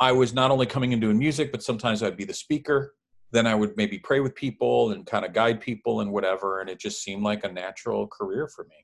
I 0.00 0.12
was 0.12 0.32
not 0.34 0.50
only 0.50 0.66
coming 0.66 0.92
and 0.92 1.02
doing 1.02 1.18
music, 1.18 1.50
but 1.50 1.62
sometimes 1.62 2.02
I'd 2.02 2.16
be 2.16 2.24
the 2.24 2.34
speaker. 2.34 2.94
Then 3.32 3.46
I 3.46 3.54
would 3.54 3.76
maybe 3.76 3.98
pray 3.98 4.20
with 4.20 4.34
people 4.34 4.92
and 4.92 5.04
kind 5.06 5.24
of 5.24 5.32
guide 5.32 5.60
people 5.60 6.00
and 6.00 6.12
whatever. 6.12 6.60
And 6.60 6.70
it 6.70 6.78
just 6.78 7.02
seemed 7.02 7.22
like 7.22 7.44
a 7.44 7.52
natural 7.52 8.06
career 8.06 8.48
for 8.48 8.64
me. 8.64 8.76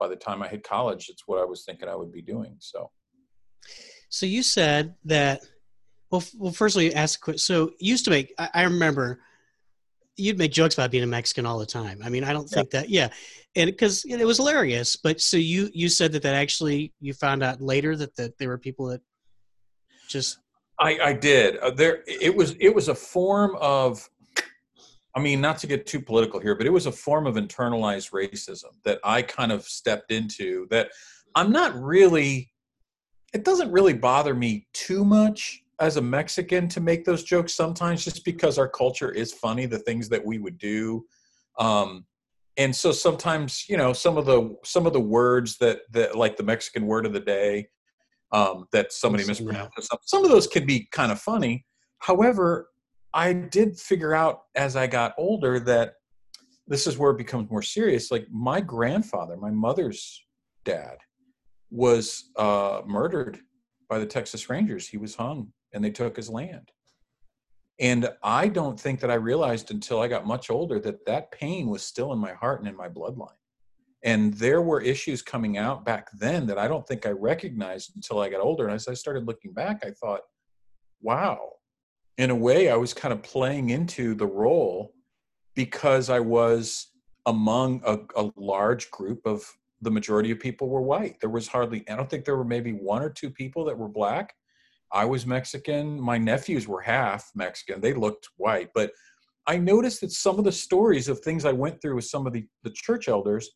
By 0.00 0.08
the 0.08 0.16
time 0.16 0.42
I 0.42 0.48
hit 0.48 0.62
college, 0.62 1.08
it's 1.08 1.24
what 1.26 1.40
I 1.40 1.44
was 1.44 1.64
thinking 1.64 1.88
I 1.88 1.94
would 1.94 2.12
be 2.12 2.22
doing. 2.22 2.56
So, 2.58 2.90
so 4.08 4.26
you 4.26 4.42
said 4.42 4.94
that 5.04 5.40
Well, 6.10 6.22
well, 6.38 6.52
firstly, 6.52 6.94
ask. 6.94 7.22
So, 7.36 7.72
you 7.78 7.90
used 7.92 8.04
to 8.06 8.10
make. 8.10 8.32
I, 8.38 8.48
I 8.54 8.62
remember 8.62 9.20
you'd 10.18 10.36
make 10.36 10.52
jokes 10.52 10.74
about 10.74 10.90
being 10.90 11.04
a 11.04 11.06
Mexican 11.06 11.46
all 11.46 11.58
the 11.58 11.66
time. 11.66 12.00
I 12.04 12.10
mean, 12.10 12.24
I 12.24 12.32
don't 12.32 12.48
think 12.48 12.70
that. 12.70 12.90
Yeah, 12.90 13.08
and 13.56 13.70
because 13.70 14.04
it 14.04 14.24
was 14.24 14.36
hilarious. 14.36 14.96
But 14.96 15.20
so 15.20 15.36
you 15.36 15.70
you 15.72 15.88
said 15.88 16.12
that 16.12 16.22
that 16.22 16.34
actually 16.34 16.92
you 17.00 17.14
found 17.14 17.42
out 17.42 17.62
later 17.62 17.96
that 17.96 18.14
that 18.16 18.36
there 18.38 18.48
were 18.48 18.58
people 18.58 18.86
that 18.86 19.00
just 20.08 20.38
I, 20.80 20.98
I 21.02 21.12
did. 21.12 21.56
Uh, 21.58 21.70
there, 21.70 22.02
it 22.06 22.34
was 22.34 22.54
it 22.60 22.74
was 22.74 22.88
a 22.88 22.94
form 22.94 23.56
of. 23.60 24.08
I 25.16 25.20
mean, 25.20 25.40
not 25.40 25.58
to 25.58 25.66
get 25.66 25.86
too 25.86 26.00
political 26.00 26.38
here, 26.38 26.54
but 26.54 26.66
it 26.66 26.72
was 26.72 26.86
a 26.86 26.92
form 26.92 27.26
of 27.26 27.34
internalized 27.34 28.12
racism 28.12 28.70
that 28.84 29.00
I 29.02 29.22
kind 29.22 29.50
of 29.50 29.64
stepped 29.64 30.12
into. 30.12 30.66
That 30.70 30.90
I'm 31.34 31.50
not 31.50 31.74
really. 31.74 32.50
It 33.34 33.44
doesn't 33.44 33.70
really 33.70 33.94
bother 33.94 34.34
me 34.34 34.66
too 34.72 35.04
much 35.04 35.62
as 35.80 35.96
a 35.96 36.02
Mexican 36.02 36.68
to 36.68 36.80
make 36.80 37.04
those 37.04 37.22
jokes 37.22 37.54
sometimes, 37.54 38.04
just 38.04 38.24
because 38.24 38.58
our 38.58 38.68
culture 38.68 39.10
is 39.10 39.32
funny. 39.32 39.66
The 39.66 39.78
things 39.78 40.08
that 40.08 40.24
we 40.24 40.38
would 40.38 40.58
do, 40.58 41.04
um, 41.58 42.04
and 42.56 42.74
so 42.74 42.92
sometimes 42.92 43.64
you 43.68 43.76
know 43.76 43.92
some 43.92 44.16
of 44.16 44.26
the 44.26 44.56
some 44.64 44.86
of 44.86 44.92
the 44.92 45.00
words 45.00 45.58
that 45.58 45.80
that 45.92 46.16
like 46.16 46.36
the 46.36 46.42
Mexican 46.42 46.86
word 46.86 47.06
of 47.06 47.12
the 47.12 47.20
day 47.20 47.68
um, 48.32 48.66
that 48.72 48.92
somebody. 48.92 49.24
Some, 49.80 49.98
some 50.02 50.24
of 50.24 50.30
those 50.30 50.46
can 50.46 50.66
be 50.66 50.88
kind 50.92 51.12
of 51.12 51.20
funny. 51.20 51.64
However, 52.00 52.68
I 53.14 53.32
did 53.32 53.78
figure 53.78 54.14
out 54.14 54.42
as 54.54 54.76
I 54.76 54.86
got 54.86 55.14
older 55.18 55.58
that 55.60 55.94
this 56.66 56.86
is 56.86 56.98
where 56.98 57.12
it 57.12 57.18
becomes 57.18 57.50
more 57.50 57.62
serious. 57.62 58.10
Like 58.10 58.26
my 58.30 58.60
grandfather, 58.60 59.36
my 59.36 59.50
mother's 59.50 60.22
dad, 60.64 60.98
was 61.70 62.30
uh, 62.36 62.82
murdered 62.86 63.40
by 63.88 63.98
the 63.98 64.06
Texas 64.06 64.50
Rangers. 64.50 64.86
He 64.86 64.98
was 64.98 65.14
hung 65.14 65.52
and 65.72 65.84
they 65.84 65.90
took 65.90 66.16
his 66.16 66.28
land. 66.28 66.70
And 67.80 68.10
I 68.22 68.48
don't 68.48 68.78
think 68.78 69.00
that 69.00 69.10
I 69.10 69.14
realized 69.14 69.70
until 69.70 70.00
I 70.00 70.08
got 70.08 70.26
much 70.26 70.50
older 70.50 70.80
that 70.80 71.06
that 71.06 71.30
pain 71.30 71.68
was 71.68 71.82
still 71.82 72.12
in 72.12 72.18
my 72.18 72.32
heart 72.32 72.60
and 72.60 72.68
in 72.68 72.76
my 72.76 72.88
bloodline 72.88 73.38
and 74.04 74.34
there 74.34 74.62
were 74.62 74.80
issues 74.80 75.22
coming 75.22 75.58
out 75.58 75.84
back 75.84 76.08
then 76.12 76.46
that 76.46 76.58
I 76.58 76.68
don't 76.68 76.86
think 76.86 77.04
I 77.04 77.10
recognized 77.10 77.96
until 77.96 78.20
I 78.20 78.28
got 78.28 78.40
older. 78.40 78.66
And 78.66 78.74
as 78.74 78.86
I 78.86 78.94
started 78.94 79.26
looking 79.26 79.52
back, 79.52 79.84
I 79.84 79.90
thought, 79.90 80.20
wow, 81.00 81.54
in 82.16 82.30
a 82.30 82.34
way, 82.34 82.70
I 82.70 82.76
was 82.76 82.94
kind 82.94 83.12
of 83.12 83.22
playing 83.22 83.70
into 83.70 84.14
the 84.14 84.26
role 84.26 84.92
because 85.54 86.10
I 86.10 86.20
was 86.20 86.88
among 87.26 87.82
a, 87.84 87.98
a 88.16 88.30
large 88.36 88.90
group 88.90 89.26
of 89.26 89.44
the 89.80 89.90
majority 89.90 90.30
of 90.30 90.40
people 90.40 90.68
were 90.68 90.82
white. 90.82 91.20
There 91.20 91.30
was 91.30 91.48
hardly, 91.48 91.84
I 91.88 91.96
don't 91.96 92.08
think 92.08 92.24
there 92.24 92.36
were 92.36 92.44
maybe 92.44 92.72
one 92.72 93.02
or 93.02 93.10
two 93.10 93.30
people 93.30 93.64
that 93.64 93.76
were 93.76 93.88
black. 93.88 94.34
I 94.92 95.04
was 95.04 95.26
Mexican. 95.26 96.00
My 96.00 96.18
nephews 96.18 96.66
were 96.66 96.80
half 96.80 97.30
Mexican. 97.34 97.80
They 97.80 97.92
looked 97.92 98.28
white. 98.36 98.70
But 98.74 98.92
I 99.46 99.56
noticed 99.56 100.00
that 100.02 100.12
some 100.12 100.38
of 100.38 100.44
the 100.44 100.52
stories 100.52 101.08
of 101.08 101.20
things 101.20 101.44
I 101.44 101.52
went 101.52 101.80
through 101.80 101.96
with 101.96 102.04
some 102.04 102.26
of 102.26 102.32
the, 102.32 102.46
the 102.62 102.70
church 102.70 103.08
elders 103.08 103.50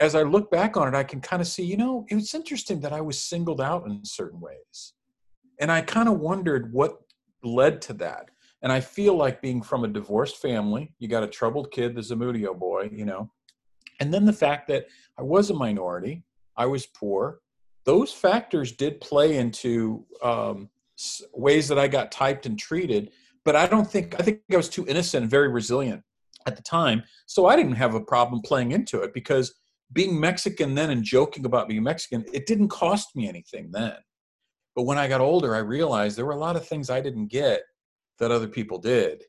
as 0.00 0.14
I 0.16 0.22
look 0.22 0.50
back 0.50 0.76
on 0.76 0.88
it, 0.88 0.96
I 0.96 1.04
can 1.04 1.20
kind 1.20 1.40
of 1.40 1.46
see, 1.46 1.64
you 1.64 1.76
know, 1.76 2.04
it's 2.08 2.34
interesting 2.34 2.80
that 2.80 2.92
I 2.92 3.00
was 3.00 3.22
singled 3.22 3.60
out 3.60 3.86
in 3.86 4.04
certain 4.04 4.40
ways. 4.40 4.94
And 5.60 5.70
I 5.70 5.80
kind 5.82 6.08
of 6.08 6.18
wondered 6.18 6.72
what 6.72 6.98
led 7.44 7.80
to 7.82 7.92
that. 7.94 8.30
And 8.62 8.72
I 8.72 8.80
feel 8.80 9.16
like 9.16 9.40
being 9.40 9.62
from 9.62 9.84
a 9.84 9.88
divorced 9.88 10.38
family, 10.38 10.92
you 10.98 11.06
got 11.06 11.22
a 11.22 11.28
troubled 11.28 11.70
kid, 11.70 11.94
the 11.94 12.00
Zamudio 12.00 12.58
boy, 12.58 12.90
you 12.92 13.04
know, 13.04 13.30
and 14.00 14.12
then 14.12 14.24
the 14.24 14.32
fact 14.32 14.66
that 14.68 14.86
I 15.18 15.22
was 15.22 15.50
a 15.50 15.54
minority, 15.54 16.24
I 16.56 16.66
was 16.66 16.86
poor, 16.86 17.38
those 17.84 18.12
factors 18.12 18.72
did 18.72 19.00
play 19.00 19.38
into 19.38 20.04
um, 20.22 20.68
ways 21.32 21.68
that 21.68 21.78
I 21.78 21.88
got 21.88 22.12
typed 22.12 22.46
and 22.46 22.58
treated. 22.58 23.10
But 23.44 23.56
I 23.56 23.66
don't 23.66 23.90
think, 23.90 24.14
I 24.20 24.22
think 24.22 24.40
I 24.52 24.56
was 24.56 24.68
too 24.68 24.86
innocent 24.86 25.22
and 25.22 25.30
very 25.30 25.48
resilient 25.48 26.02
at 26.46 26.56
the 26.56 26.62
time. 26.62 27.02
So 27.26 27.46
I 27.46 27.56
didn't 27.56 27.72
have 27.72 27.94
a 27.94 28.00
problem 28.00 28.40
playing 28.42 28.72
into 28.72 29.02
it 29.02 29.12
because 29.12 29.54
being 29.92 30.18
Mexican 30.18 30.74
then 30.74 30.90
and 30.90 31.02
joking 31.02 31.44
about 31.44 31.68
being 31.68 31.82
Mexican, 31.82 32.24
it 32.32 32.46
didn't 32.46 32.68
cost 32.68 33.14
me 33.16 33.28
anything 33.28 33.70
then. 33.72 33.96
But 34.74 34.84
when 34.84 34.98
I 34.98 35.08
got 35.08 35.20
older, 35.20 35.54
I 35.54 35.58
realized 35.58 36.16
there 36.16 36.24
were 36.24 36.32
a 36.32 36.38
lot 36.38 36.56
of 36.56 36.66
things 36.66 36.88
I 36.88 37.00
didn't 37.00 37.26
get 37.26 37.62
that 38.18 38.30
other 38.30 38.48
people 38.48 38.78
did. 38.78 39.24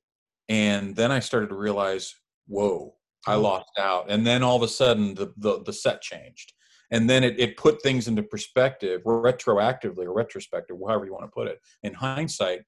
And 0.47 0.95
then 0.95 1.11
I 1.11 1.19
started 1.19 1.49
to 1.49 1.55
realize, 1.55 2.15
whoa, 2.47 2.95
I 3.25 3.35
lost 3.35 3.71
out. 3.79 4.05
And 4.09 4.25
then 4.25 4.43
all 4.43 4.55
of 4.55 4.63
a 4.63 4.67
sudden 4.67 5.15
the, 5.15 5.33
the, 5.37 5.63
the 5.63 5.73
set 5.73 6.01
changed. 6.01 6.53
And 6.91 7.09
then 7.09 7.23
it, 7.23 7.39
it 7.39 7.57
put 7.57 7.81
things 7.81 8.07
into 8.07 8.23
perspective 8.23 9.01
retroactively 9.03 10.05
or 10.05 10.13
retrospective, 10.13 10.77
however 10.79 11.05
you 11.05 11.13
want 11.13 11.25
to 11.25 11.31
put 11.31 11.47
it. 11.47 11.59
In 11.83 11.93
hindsight, 11.93 12.61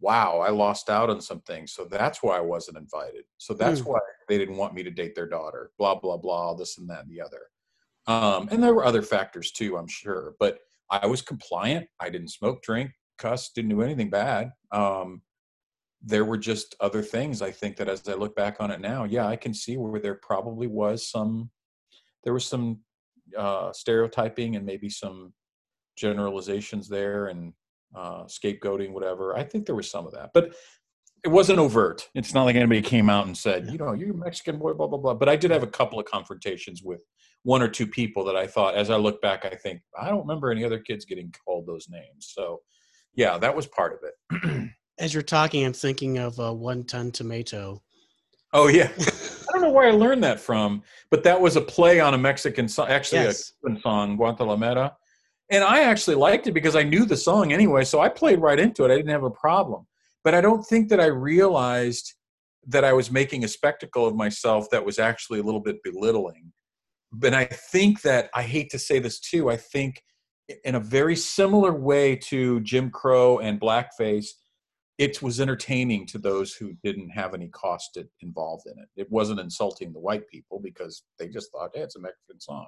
wow, 0.00 0.38
I 0.40 0.50
lost 0.50 0.90
out 0.90 1.10
on 1.10 1.20
some 1.20 1.40
things. 1.40 1.72
So 1.72 1.84
that's 1.84 2.22
why 2.22 2.36
I 2.36 2.40
wasn't 2.40 2.76
invited. 2.76 3.24
So 3.38 3.54
that's 3.54 3.80
Hmm. 3.80 3.90
why 3.92 4.00
they 4.28 4.38
didn't 4.38 4.56
want 4.56 4.74
me 4.74 4.82
to 4.82 4.90
date 4.90 5.14
their 5.14 5.28
daughter, 5.28 5.72
blah, 5.78 5.94
blah, 5.94 6.16
blah, 6.18 6.54
this 6.54 6.78
and 6.78 6.88
that 6.90 7.04
and 7.04 7.10
the 7.10 7.20
other. 7.20 7.48
Um, 8.06 8.48
and 8.52 8.62
there 8.62 8.74
were 8.74 8.84
other 8.84 9.02
factors 9.02 9.50
too, 9.50 9.76
I'm 9.76 9.88
sure. 9.88 10.34
But 10.38 10.60
I 10.90 11.06
was 11.06 11.22
compliant. 11.22 11.88
I 11.98 12.10
didn't 12.10 12.28
smoke, 12.28 12.62
drink, 12.62 12.92
cuss, 13.18 13.50
didn't 13.50 13.70
do 13.70 13.82
anything 13.82 14.10
bad. 14.10 14.52
Um, 14.70 15.22
there 16.02 16.24
were 16.24 16.38
just 16.38 16.76
other 16.80 17.02
things 17.02 17.42
I 17.42 17.50
think 17.50 17.76
that 17.78 17.88
as 17.88 18.06
I 18.06 18.14
look 18.14 18.36
back 18.36 18.58
on 18.60 18.70
it 18.70 18.80
now, 18.80 19.04
yeah, 19.04 19.26
I 19.26 19.34
can 19.34 19.52
see 19.52 19.76
where 19.76 20.00
there 20.00 20.14
probably 20.14 20.68
was 20.68 21.10
some, 21.10 21.50
there 22.22 22.34
was 22.34 22.46
some 22.46 22.80
uh, 23.36 23.72
stereotyping 23.72 24.56
and 24.56 24.64
maybe 24.64 24.88
some 24.88 25.32
generalizations 25.96 26.88
there 26.88 27.26
and 27.26 27.52
uh, 27.94 28.24
scapegoating, 28.24 28.92
whatever. 28.92 29.36
I 29.36 29.44
think 29.44 29.66
there 29.66 29.74
was 29.74 29.90
some 29.90 30.06
of 30.06 30.12
that, 30.12 30.30
but 30.34 30.54
it 31.24 31.28
wasn't 31.28 31.58
overt. 31.58 32.08
It's 32.14 32.34
not 32.34 32.44
like 32.44 32.56
anybody 32.56 32.82
came 32.82 33.10
out 33.10 33.26
and 33.26 33.36
said, 33.36 33.68
you 33.70 33.78
know, 33.78 33.94
you're 33.94 34.14
Mexican 34.14 34.58
boy, 34.58 34.74
blah, 34.74 34.86
blah, 34.86 34.98
blah. 34.98 35.14
But 35.14 35.28
I 35.28 35.36
did 35.36 35.50
have 35.50 35.62
a 35.62 35.68
couple 35.68 35.98
of 35.98 36.06
confrontations 36.06 36.82
with 36.84 37.00
one 37.42 37.62
or 37.62 37.68
two 37.68 37.86
people 37.86 38.24
that 38.24 38.36
I 38.36 38.46
thought, 38.46 38.76
as 38.76 38.90
I 38.90 38.96
look 38.96 39.20
back, 39.22 39.44
I 39.44 39.54
think, 39.54 39.80
I 39.98 40.08
don't 40.08 40.20
remember 40.20 40.50
any 40.50 40.64
other 40.64 40.78
kids 40.78 41.04
getting 41.04 41.32
called 41.44 41.66
those 41.66 41.88
names. 41.88 42.32
So, 42.32 42.60
yeah, 43.14 43.38
that 43.38 43.56
was 43.56 43.66
part 43.66 43.94
of 43.94 44.00
it. 44.04 44.70
as 44.98 45.14
you're 45.14 45.22
talking, 45.22 45.64
I'm 45.64 45.72
thinking 45.72 46.18
of 46.18 46.38
a 46.38 46.52
one 46.52 46.84
ton 46.84 47.10
tomato. 47.10 47.82
Oh, 48.56 48.68
yeah. 48.68 48.90
I 48.98 49.52
don't 49.52 49.60
know 49.60 49.70
where 49.70 49.86
I 49.86 49.90
learned 49.90 50.24
that 50.24 50.40
from, 50.40 50.82
but 51.10 51.22
that 51.24 51.38
was 51.38 51.56
a 51.56 51.60
play 51.60 52.00
on 52.00 52.14
a 52.14 52.18
Mexican 52.18 52.68
song, 52.68 52.88
actually 52.88 53.20
Yes. 53.20 53.52
a 53.62 53.68
Cuban 53.68 53.82
song, 53.82 54.18
Guantanamera. 54.18 54.94
And 55.50 55.62
I 55.62 55.82
actually 55.82 56.16
liked 56.16 56.46
it 56.46 56.52
because 56.52 56.74
I 56.74 56.82
knew 56.82 57.04
the 57.04 57.18
song 57.18 57.52
anyway, 57.52 57.84
so 57.84 58.00
I 58.00 58.08
played 58.08 58.40
right 58.40 58.58
into 58.58 58.84
it. 58.84 58.90
I 58.90 58.96
didn't 58.96 59.10
have 59.10 59.24
a 59.24 59.30
problem. 59.30 59.86
But 60.24 60.34
I 60.34 60.40
don't 60.40 60.64
think 60.64 60.88
that 60.88 61.00
I 61.00 61.06
realized 61.06 62.14
that 62.66 62.82
I 62.82 62.94
was 62.94 63.10
making 63.10 63.44
a 63.44 63.48
spectacle 63.48 64.06
of 64.06 64.16
myself 64.16 64.70
that 64.70 64.84
was 64.84 64.98
actually 64.98 65.38
a 65.38 65.42
little 65.42 65.60
bit 65.60 65.82
belittling. 65.84 66.52
But 67.12 67.34
I 67.34 67.44
think 67.44 68.00
that 68.02 68.30
I 68.34 68.42
hate 68.42 68.70
to 68.70 68.78
say 68.78 68.98
this 68.98 69.20
too, 69.20 69.50
I 69.50 69.56
think 69.58 70.02
in 70.64 70.74
a 70.74 70.80
very 70.80 71.14
similar 71.14 71.72
way 71.72 72.16
to 72.16 72.60
Jim 72.60 72.90
Crow 72.90 73.38
and 73.38 73.60
blackface, 73.60 74.28
it 74.98 75.20
was 75.20 75.40
entertaining 75.40 76.06
to 76.06 76.18
those 76.18 76.54
who 76.54 76.72
didn't 76.82 77.10
have 77.10 77.34
any 77.34 77.48
cost 77.48 77.98
involved 78.20 78.66
in 78.66 78.78
it. 78.78 78.88
It 78.96 79.10
wasn't 79.10 79.40
insulting 79.40 79.92
the 79.92 80.00
white 80.00 80.26
people 80.28 80.58
because 80.62 81.02
they 81.18 81.28
just 81.28 81.52
thought, 81.52 81.70
hey, 81.74 81.82
it's 81.82 81.96
a 81.96 82.00
Mexican 82.00 82.40
song. 82.40 82.66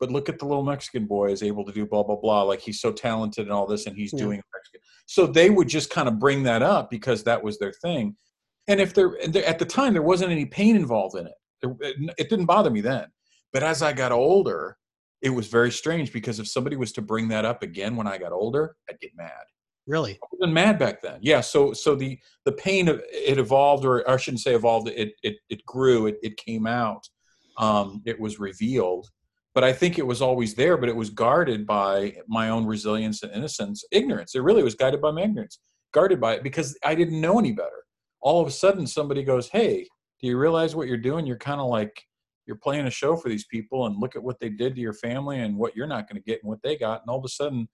But 0.00 0.10
look 0.10 0.28
at 0.28 0.38
the 0.38 0.46
little 0.46 0.62
Mexican 0.64 1.06
boy 1.06 1.30
is 1.32 1.42
able 1.42 1.64
to 1.64 1.72
do 1.72 1.86
blah 1.86 2.02
blah 2.02 2.16
blah. 2.16 2.42
Like 2.42 2.60
he's 2.60 2.80
so 2.80 2.92
talented 2.92 3.44
and 3.44 3.52
all 3.52 3.66
this, 3.66 3.86
and 3.86 3.96
he's 3.96 4.12
Yeah. 4.12 4.20
doing 4.20 4.42
Mexican. 4.54 4.80
So 5.06 5.26
they 5.26 5.50
would 5.50 5.68
just 5.68 5.90
kind 5.90 6.08
of 6.08 6.18
bring 6.18 6.42
that 6.44 6.62
up 6.62 6.90
because 6.90 7.24
that 7.24 7.42
was 7.42 7.58
their 7.58 7.72
thing. 7.72 8.16
And 8.68 8.80
if 8.80 8.94
there 8.94 9.14
and 9.22 9.34
at 9.36 9.58
the 9.58 9.64
time 9.64 9.92
there 9.92 10.02
wasn't 10.02 10.32
any 10.32 10.46
pain 10.46 10.76
involved 10.76 11.16
in 11.16 11.26
it, 11.26 11.34
it 12.18 12.28
didn't 12.28 12.46
bother 12.46 12.70
me 12.70 12.80
then. 12.80 13.06
But 13.52 13.62
as 13.62 13.80
I 13.82 13.92
got 13.92 14.12
older, 14.12 14.76
it 15.22 15.30
was 15.30 15.46
very 15.48 15.70
strange 15.70 16.12
because 16.12 16.40
if 16.40 16.48
somebody 16.48 16.76
was 16.76 16.92
to 16.92 17.02
bring 17.02 17.28
that 17.28 17.44
up 17.46 17.62
again 17.62 17.96
when 17.96 18.06
I 18.06 18.18
got 18.18 18.32
older, 18.32 18.76
I'd 18.90 19.00
get 19.00 19.12
mad. 19.16 19.30
Really? 19.86 20.18
I 20.22 20.26
wasn't 20.32 20.52
mad 20.52 20.78
back 20.78 21.00
then. 21.00 21.18
Yeah. 21.22 21.40
So 21.40 21.72
so 21.72 21.94
the 21.94 22.18
the 22.44 22.52
pain 22.52 22.88
of 22.88 23.00
it 23.10 23.38
evolved, 23.38 23.84
or 23.84 24.08
I 24.10 24.16
shouldn't 24.16 24.40
say 24.40 24.54
evolved. 24.54 24.88
It 24.88 25.12
it 25.22 25.36
it 25.48 25.64
grew. 25.64 26.06
It 26.06 26.16
it 26.22 26.36
came 26.36 26.66
out. 26.66 27.08
Um, 27.58 28.02
it 28.04 28.18
was 28.18 28.40
revealed. 28.40 29.08
But 29.54 29.64
I 29.64 29.72
think 29.72 29.98
it 29.98 30.06
was 30.06 30.20
always 30.20 30.54
there. 30.54 30.76
But 30.76 30.88
it 30.88 30.96
was 30.96 31.10
guarded 31.10 31.66
by 31.66 32.16
my 32.26 32.50
own 32.50 32.66
resilience 32.66 33.22
and 33.22 33.32
innocence, 33.32 33.84
ignorance. 33.92 34.34
It 34.34 34.42
really 34.42 34.62
was 34.62 34.74
guided 34.74 35.00
by 35.00 35.12
my 35.12 35.22
ignorance, 35.22 35.60
guarded 35.92 36.20
by 36.20 36.34
it 36.34 36.42
because 36.42 36.76
I 36.84 36.94
didn't 36.94 37.20
know 37.20 37.38
any 37.38 37.52
better. 37.52 37.84
All 38.20 38.40
of 38.40 38.48
a 38.48 38.52
sudden, 38.52 38.86
somebody 38.86 39.22
goes, 39.22 39.48
"Hey, 39.48 39.86
do 40.20 40.26
you 40.26 40.36
realize 40.36 40.74
what 40.74 40.88
you're 40.88 40.96
doing? 40.96 41.26
You're 41.26 41.38
kind 41.38 41.60
of 41.60 41.68
like 41.68 42.02
you're 42.44 42.56
playing 42.56 42.86
a 42.86 42.90
show 42.90 43.16
for 43.16 43.28
these 43.28 43.46
people, 43.46 43.86
and 43.86 44.00
look 44.00 44.16
at 44.16 44.22
what 44.22 44.40
they 44.40 44.48
did 44.48 44.74
to 44.74 44.80
your 44.80 44.94
family 44.94 45.40
and 45.40 45.56
what 45.56 45.76
you're 45.76 45.86
not 45.86 46.08
going 46.08 46.20
to 46.20 46.24
get 46.24 46.42
and 46.42 46.50
what 46.50 46.62
they 46.62 46.76
got." 46.76 47.02
And 47.02 47.10
all 47.10 47.18
of 47.18 47.24
a 47.24 47.28
sudden, 47.28 47.68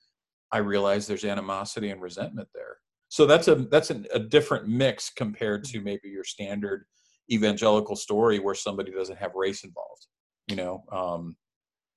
I 0.52 0.58
realize 0.58 1.06
there's 1.06 1.24
animosity 1.24 1.90
and 1.90 2.00
resentment 2.00 2.48
there. 2.54 2.76
So 3.08 3.26
that's 3.26 3.48
a 3.48 3.54
that's 3.56 3.90
an, 3.90 4.06
a 4.12 4.18
different 4.18 4.68
mix 4.68 5.10
compared 5.10 5.64
to 5.64 5.80
maybe 5.80 6.08
your 6.08 6.24
standard 6.24 6.86
evangelical 7.30 7.96
story 7.96 8.38
where 8.38 8.54
somebody 8.54 8.92
doesn't 8.92 9.18
have 9.18 9.34
race 9.34 9.64
involved. 9.64 10.06
You 10.48 10.56
know, 10.56 10.84
um, 10.90 11.36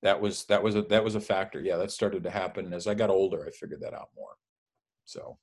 that 0.02 0.20
was 0.20 0.44
that 0.46 0.62
was 0.62 0.74
a 0.74 0.82
that 0.82 1.04
was 1.04 1.14
a 1.14 1.20
factor. 1.20 1.60
Yeah, 1.60 1.76
that 1.76 1.90
started 1.90 2.22
to 2.24 2.30
happen. 2.30 2.72
As 2.72 2.86
I 2.86 2.94
got 2.94 3.10
older, 3.10 3.46
I 3.46 3.50
figured 3.50 3.80
that 3.80 3.94
out 3.94 4.08
more. 4.14 4.36
So 5.04 5.38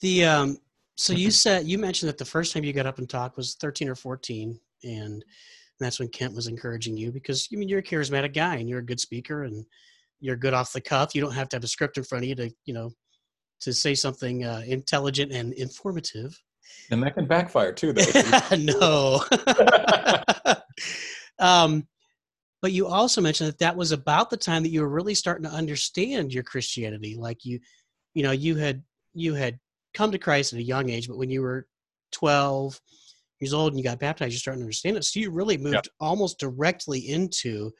The 0.00 0.24
um, 0.24 0.58
so 0.96 1.12
you 1.12 1.30
said 1.30 1.66
you 1.66 1.78
mentioned 1.78 2.08
that 2.08 2.18
the 2.18 2.24
first 2.24 2.52
time 2.52 2.64
you 2.64 2.72
got 2.72 2.86
up 2.86 2.98
and 2.98 3.08
talked 3.08 3.36
was 3.36 3.54
13 3.54 3.88
or 3.88 3.94
14, 3.94 4.58
and 4.84 5.24
that's 5.78 5.98
when 5.98 6.08
Kent 6.08 6.34
was 6.34 6.46
encouraging 6.46 6.96
you 6.96 7.12
because 7.12 7.48
I 7.52 7.56
mean 7.56 7.68
you're 7.68 7.80
a 7.80 7.82
charismatic 7.82 8.34
guy 8.34 8.56
and 8.56 8.68
you're 8.68 8.78
a 8.78 8.86
good 8.86 9.00
speaker 9.00 9.44
and 9.44 9.64
you're 10.20 10.36
good 10.36 10.54
off 10.54 10.72
the 10.72 10.80
cuff. 10.80 11.14
You 11.14 11.20
don't 11.20 11.34
have 11.34 11.48
to 11.50 11.56
have 11.56 11.64
a 11.64 11.68
script 11.68 11.98
in 11.98 12.04
front 12.04 12.24
of 12.24 12.28
you 12.28 12.34
to 12.36 12.50
you 12.64 12.74
know 12.74 12.90
to 13.60 13.72
say 13.72 13.94
something 13.94 14.44
uh, 14.44 14.62
intelligent 14.66 15.32
and 15.32 15.52
informative. 15.54 16.38
And 16.90 17.02
that 17.02 17.14
can 17.14 17.26
backfire 17.26 17.72
too, 17.72 17.92
though. 17.92 18.40
no. 18.58 19.24
um, 21.38 21.86
but 22.62 22.72
you 22.72 22.86
also 22.86 23.20
mentioned 23.20 23.48
that 23.48 23.58
that 23.58 23.76
was 23.76 23.92
about 23.92 24.30
the 24.30 24.36
time 24.36 24.62
that 24.62 24.70
you 24.70 24.80
were 24.80 24.88
really 24.88 25.14
starting 25.14 25.44
to 25.44 25.54
understand 25.54 26.32
your 26.32 26.42
Christianity. 26.42 27.16
Like 27.16 27.44
you, 27.44 27.60
you 28.14 28.22
know, 28.22 28.32
you 28.32 28.56
had 28.56 28.82
you 29.14 29.34
had 29.34 29.58
come 29.94 30.12
to 30.12 30.18
Christ 30.18 30.52
at 30.52 30.58
a 30.58 30.62
young 30.62 30.90
age, 30.90 31.08
but 31.08 31.18
when 31.18 31.30
you 31.30 31.42
were 31.42 31.66
12 32.12 32.80
years 33.40 33.52
old 33.52 33.72
and 33.72 33.78
you 33.78 33.84
got 33.84 33.98
baptized, 33.98 34.32
you 34.32 34.38
started 34.38 34.58
to 34.58 34.64
understand 34.64 34.96
it. 34.96 35.04
So 35.04 35.20
you 35.20 35.30
really 35.30 35.58
moved 35.58 35.74
yeah. 35.74 35.90
almost 36.00 36.38
directly 36.38 36.98
into 37.08 37.72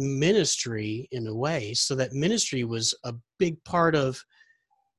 ministry 0.00 1.08
in 1.12 1.26
a 1.26 1.34
way. 1.34 1.74
So 1.74 1.94
that 1.96 2.12
ministry 2.12 2.64
was 2.64 2.94
a 3.04 3.14
big 3.38 3.62
part 3.64 3.94
of 3.94 4.22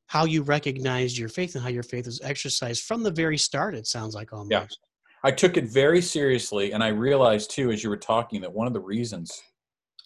how 0.08 0.26
you 0.26 0.44
recognized 0.44 1.18
your 1.18 1.30
faith 1.30 1.56
and 1.56 1.64
how 1.64 1.70
your 1.70 1.84
faith 1.84 2.06
was 2.06 2.22
exercised 2.22 2.84
from 2.84 3.02
the 3.02 3.12
very 3.12 3.38
start, 3.38 3.76
it 3.76 3.88
sounds 3.88 4.14
like 4.14 4.34
almost. 4.34 4.52
Yeah. 4.52 4.68
I 5.24 5.32
took 5.32 5.56
it 5.56 5.66
very 5.66 6.02
seriously. 6.02 6.72
And 6.74 6.84
I 6.84 6.90
realized 6.90 7.52
too, 7.52 7.72
as 7.72 7.84
you 7.84 7.90
were 7.90 7.98
talking, 7.98 8.42
that 8.42 8.54
one 8.54 8.68
of 8.68 8.74
the 8.74 8.80
reasons 8.80 9.42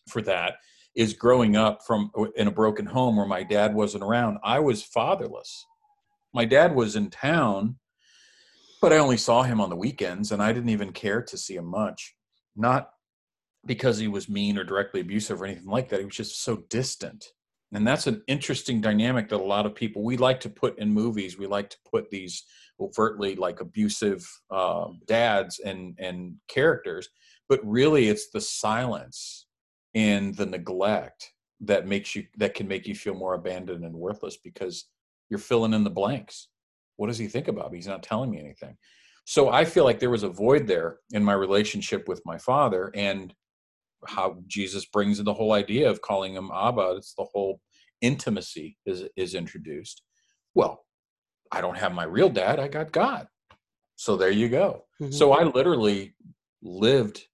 for 0.10 0.21
that 0.23 0.55
is 0.95 1.13
growing 1.13 1.55
up 1.55 1.79
from 1.86 2.12
in 2.36 2.47
a 2.47 2.51
broken 2.51 2.86
home 2.86 3.17
where 3.17 3.25
my 3.25 3.43
dad 3.43 3.73
wasn't 3.73 4.03
around. 4.03 4.38
I 4.43 4.60
was 4.60 4.84
fatherless 4.84 5.65
my 6.36 6.43
dad 6.43 6.75
was 6.75 6.97
in 6.97 7.10
town, 7.10 7.77
but 8.81 8.91
I 8.91 8.97
only 8.97 9.15
saw 9.15 9.43
him 9.43 9.62
on 9.62 9.69
the 9.69 9.75
weekends 9.75 10.34
and 10.34 10.43
I 10.43 10.51
didn't 10.51 10.69
even 10.69 10.91
care 10.91 11.21
to 11.21 11.38
see 11.38 11.55
him 11.55 11.65
much. 11.65 12.13
Not 12.58 12.89
because 13.65 13.97
he 13.97 14.08
was 14.08 14.30
mean 14.30 14.58
or 14.58 14.63
directly 14.63 15.01
abusive 15.01 15.41
or 15.41 15.45
anything 15.45 15.67
like 15.67 15.89
that. 15.89 15.99
He 15.99 16.06
was 16.06 16.15
just 16.15 16.43
so 16.43 16.58
distant. 16.69 17.25
And 17.73 17.86
that's 17.86 18.08
an 18.08 18.21
interesting 18.28 18.80
dynamic 18.80 19.28
that 19.30 19.41
a 19.41 19.43
lot 19.43 19.65
of 19.65 19.75
people 19.75 20.04
we 20.04 20.17
like 20.17 20.39
to 20.41 20.49
put 20.49 20.78
in 20.80 20.93
movies. 20.93 21.38
We 21.38 21.47
like 21.47 21.69
to 21.71 21.78
put 21.91 22.10
these 22.10 22.43
overtly 22.80 23.36
like 23.36 23.60
abusive 23.60 24.25
uh, 24.51 24.88
dads 25.08 25.60
and 25.60 25.95
and 25.99 26.36
characters, 26.47 27.10
but 27.49 27.60
really 27.63 28.08
it's 28.08 28.30
the 28.30 28.41
silence 28.41 29.47
and 29.93 30.36
the 30.36 30.45
neglect 30.45 31.34
that 31.62 31.88
makes 31.88 32.15
you 32.15 32.25
that 32.38 32.54
can 32.54 32.67
make 32.67 32.86
you 32.88 32.95
feel 32.95 33.15
more 33.15 33.34
abandoned 33.34 33.84
and 33.84 33.95
worthless 33.95 34.38
because 34.38 34.86
you're 35.30 35.39
filling 35.39 35.73
in 35.73 35.84
the 35.84 35.89
blanks. 35.89 36.49
What 36.97 37.08
does 37.08 37.17
he 37.17 37.28
think 37.28 37.47
about 37.47 37.71
me? 37.71 37.80
He's 37.80 37.88
not 37.88 38.04
telling 38.04 38.30
me 38.30 38.39
anything. 38.39 38.78
So 39.25 39.49
I 39.49 39.65
feel 39.65 39.84
like 39.86 39.99
there 39.99 40.12
was 40.12 40.23
a 40.23 40.30
void 40.30 40.67
there 40.67 40.99
in 41.12 41.23
my 41.23 41.34
relationship 41.34 42.08
with 42.08 42.21
my 42.25 42.38
father 42.38 42.91
and 42.93 43.34
how 44.07 44.37
Jesus 44.47 44.85
brings 44.85 45.19
in 45.19 45.25
the 45.25 45.33
whole 45.33 45.53
idea 45.53 45.89
of 45.89 46.01
calling 46.01 46.33
him 46.33 46.51
Abba. 46.53 46.95
It's 46.97 47.13
the 47.13 47.25
whole 47.33 47.59
intimacy 48.01 48.77
is 48.85 49.03
is 49.15 49.35
introduced. 49.35 50.01
Well, 50.53 50.85
I 51.51 51.61
don't 51.61 51.77
have 51.77 51.93
my 51.93 52.03
real 52.05 52.29
dad. 52.29 52.59
I 52.59 52.67
got 52.67 52.91
God. 52.91 53.27
So 53.95 54.17
there 54.17 54.31
you 54.31 54.49
go. 54.49 54.85
Mm-hmm. 55.01 55.11
So 55.11 55.33
I 55.33 55.43
literally 55.43 56.15
lived 56.61 57.25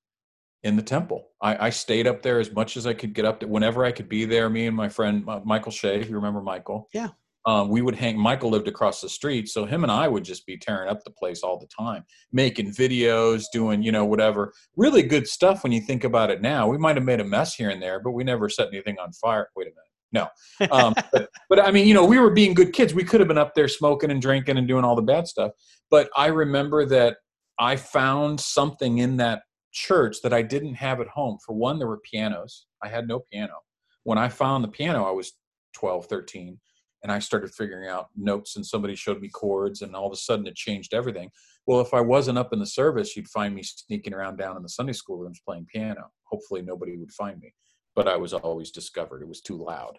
in 0.63 0.75
the 0.75 0.84
temple. 0.84 1.29
I, 1.41 1.67
I, 1.67 1.69
stayed 1.71 2.05
up 2.05 2.21
there 2.21 2.39
as 2.39 2.51
much 2.51 2.77
as 2.77 2.86
I 2.86 2.93
could 2.93 3.13
get 3.13 3.25
up 3.25 3.39
to 3.39 3.47
Whenever 3.47 3.84
I 3.84 3.91
could 3.91 4.07
be 4.07 4.25
there, 4.25 4.47
me 4.47 4.67
and 4.67 4.77
my 4.77 4.89
friend 4.89 5.25
Michael 5.43 5.71
Shea, 5.71 5.99
if 5.99 6.07
you 6.07 6.15
remember 6.15 6.41
Michael? 6.41 6.88
Yeah 6.93 7.10
um, 7.45 7.69
we 7.69 7.82
would 7.82 7.95
hang 7.95 8.17
michael 8.17 8.49
lived 8.49 8.67
across 8.67 9.01
the 9.01 9.10
street 9.10 9.47
so 9.47 9.65
him 9.65 9.84
and 9.84 9.91
i 9.91 10.08
would 10.08 10.23
just 10.23 10.45
be 10.45 10.58
tearing 10.58 10.89
up 10.89 11.04
the 11.04 11.12
place 11.12 11.41
all 11.41 11.58
the 11.58 11.67
time 11.67 12.04
making 12.32 12.71
videos 12.71 13.45
doing 13.51 13.82
you 13.82 13.91
know 13.91 14.06
whatever. 14.06 14.54
Really 14.75 15.04
good 15.04 15.27
stuff 15.27 15.63
when 15.63 15.71
you 15.71 15.82
think 15.82 16.04
about 16.04 16.30
it 16.30 16.41
now. 16.41 16.67
We 16.67 16.77
might 16.77 16.95
have 16.95 17.06
made 17.06 17.19
a 17.19 17.25
mess 17.25 17.56
here 17.56 17.69
and 17.69 17.82
there 17.82 17.99
but 17.99 18.12
we 18.12 18.23
never 18.23 18.49
set 18.49 18.69
anything 18.69 18.97
on 18.99 19.12
fire. 19.13 19.49
Wait 19.56 19.67
a 19.67 19.69
minute. 19.69 19.77
No. 20.13 20.27
Um, 20.71 20.93
but, 21.12 21.30
but 21.49 21.60
i 21.60 21.71
mean 21.71 21.88
you 21.88 21.93
know 21.93 22.06
we 22.06 22.19
were 22.19 22.32
being 22.32 22.54
good 22.54 22.73
kids. 22.73 22.93
We 22.93 23.04
could 23.04 23.19
have 23.19 23.27
been 23.27 23.38
up 23.38 23.54
there 23.56 23.67
smoking 23.67 24.12
and 24.12 24.21
drinking 24.21 24.58
and 24.58 24.67
doing 24.67 24.84
all 24.84 24.95
the 24.95 25.01
bad 25.01 25.27
stuff. 25.27 25.51
But 25.89 26.10
i 26.15 26.27
remember 26.27 26.86
that 26.86 27.17
i 27.60 27.75
found 27.75 28.39
something 28.39 28.99
in 28.99 29.17
that 29.17 29.43
church 29.71 30.17
that 30.23 30.34
i 30.34 30.41
didn't 30.41 30.75
have 30.75 30.99
at 30.99 31.08
home. 31.08 31.38
For 31.45 31.56
one 31.56 31.80
there 31.80 31.88
were 31.88 32.01
pianos. 32.10 32.65
I 32.84 32.89
had 32.89 33.08
no 33.08 33.21
piano. 33.32 33.56
When 34.04 34.17
i 34.17 34.30
found 34.30 34.63
the 34.63 34.69
piano 34.69 35.06
i 35.06 35.12
was 35.12 35.34
12 35.73 36.08
13 36.08 36.60
and 37.04 37.12
I 37.12 37.20
started 37.20 37.54
figuring 37.54 37.90
out 37.90 38.08
notes 38.16 38.56
and 38.56 38.66
somebody 38.66 38.96
showed 38.96 39.22
me 39.22 39.30
chords 39.30 39.82
and 39.82 39.96
all 39.96 40.08
of 40.08 40.14
a 40.14 40.18
sudden 40.18 40.48
it 40.48 40.56
changed 40.56 40.94
everything. 40.94 41.30
Well, 41.66 41.82
if 41.82 41.94
I 41.94 42.02
wasn't 42.02 42.38
up 42.38 42.54
in 42.54 42.60
the 42.60 42.66
service, 42.66 43.16
you'd 43.16 43.28
find 43.28 43.56
me 43.56 43.64
sneaking 43.64 44.14
around 44.14 44.38
down 44.38 44.58
in 44.58 44.64
the 44.64 44.70
Sunday 44.70 44.94
school 44.94 45.18
rooms 45.18 45.42
playing 45.46 45.68
piano. 45.72 46.12
Hopefully 46.26 46.62
nobody 46.62 46.98
would 46.98 47.12
find 47.12 47.40
me, 47.40 47.54
but 47.96 48.08
I 48.08 48.18
was 48.18 48.34
always 48.34 48.72
discovered. 48.72 49.22
It 49.22 49.28
was 49.28 49.42
too 49.42 49.58
loud. 49.58 49.98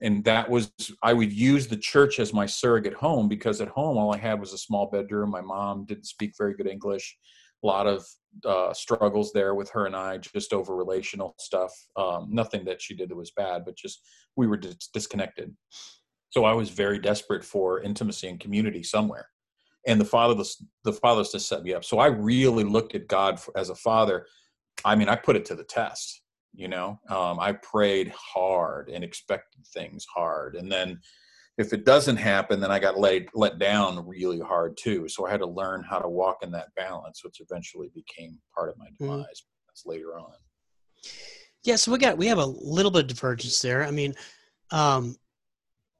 And 0.00 0.24
that 0.24 0.50
was, 0.50 0.72
I 1.02 1.12
would 1.12 1.32
use 1.32 1.68
the 1.68 1.76
church 1.76 2.18
as 2.18 2.32
my 2.32 2.44
surrogate 2.44 2.94
home 2.94 3.28
because 3.28 3.60
at 3.60 3.68
home 3.68 3.96
all 3.96 4.12
I 4.12 4.18
had 4.18 4.40
was 4.40 4.52
a 4.52 4.58
small 4.58 4.90
bedroom. 4.90 5.30
My 5.30 5.40
mom 5.40 5.84
didn't 5.84 6.06
speak 6.06 6.32
very 6.36 6.54
good 6.54 6.66
English. 6.66 7.16
A 7.62 7.66
lot 7.66 7.86
of 7.86 8.04
uh, 8.44 8.72
struggles 8.74 9.32
there 9.32 9.54
with 9.54 9.70
her 9.70 9.86
and 9.86 9.94
I, 9.94 10.18
just 10.18 10.52
over 10.52 10.74
relational 10.74 11.36
stuff. 11.38 11.72
Um, 11.96 12.28
nothing 12.30 12.64
that 12.64 12.82
she 12.82 12.96
did 12.96 13.10
that 13.10 13.16
was 13.16 13.30
bad, 13.30 13.64
but 13.64 13.76
just 13.76 14.02
we 14.34 14.48
were 14.48 14.56
dis- 14.56 14.88
disconnected. 14.92 15.54
So 16.32 16.44
I 16.44 16.52
was 16.52 16.70
very 16.70 16.98
desperate 16.98 17.44
for 17.44 17.80
intimacy 17.82 18.28
and 18.28 18.40
community 18.40 18.82
somewhere. 18.82 19.28
And 19.86 20.00
the 20.00 20.04
fatherless, 20.04 20.64
the 20.84 20.92
fatherless 20.92 21.32
just 21.32 21.48
set 21.48 21.62
me 21.62 21.74
up. 21.74 21.84
So 21.84 21.98
I 21.98 22.06
really 22.06 22.64
looked 22.64 22.94
at 22.94 23.06
God 23.06 23.38
for, 23.38 23.56
as 23.56 23.68
a 23.70 23.74
father. 23.74 24.26
I 24.84 24.94
mean, 24.94 25.08
I 25.08 25.16
put 25.16 25.36
it 25.36 25.44
to 25.46 25.54
the 25.54 25.64
test. 25.64 26.22
You 26.54 26.68
know, 26.68 27.00
um, 27.08 27.40
I 27.40 27.52
prayed 27.52 28.12
hard 28.14 28.90
and 28.90 29.02
expected 29.02 29.66
things 29.72 30.04
hard, 30.14 30.54
and 30.54 30.70
then 30.70 31.00
if 31.58 31.72
it 31.72 31.84
doesn't 31.84 32.16
happen, 32.16 32.60
then 32.60 32.70
I 32.70 32.78
got 32.78 32.98
laid 32.98 33.28
let 33.34 33.58
down 33.58 34.06
really 34.06 34.40
hard 34.40 34.76
too. 34.76 35.08
So 35.08 35.26
I 35.26 35.30
had 35.30 35.40
to 35.40 35.46
learn 35.46 35.82
how 35.82 35.98
to 35.98 36.08
walk 36.08 36.38
in 36.42 36.50
that 36.52 36.74
balance, 36.76 37.24
which 37.24 37.40
eventually 37.40 37.90
became 37.94 38.38
part 38.54 38.68
of 38.68 38.76
my 38.78 38.86
mm-hmm. 38.86 39.04
demise. 39.04 39.24
Mm. 39.24 39.46
That's 39.68 39.86
later 39.86 40.18
on. 40.18 40.32
Yeah, 41.64 41.76
so 41.76 41.92
we 41.92 41.98
got 41.98 42.18
we 42.18 42.26
have 42.26 42.38
a 42.38 42.44
little 42.44 42.90
bit 42.90 43.02
of 43.02 43.08
divergence 43.08 43.60
there. 43.60 43.84
I 43.84 43.90
mean, 43.90 44.14
um, 44.70 45.16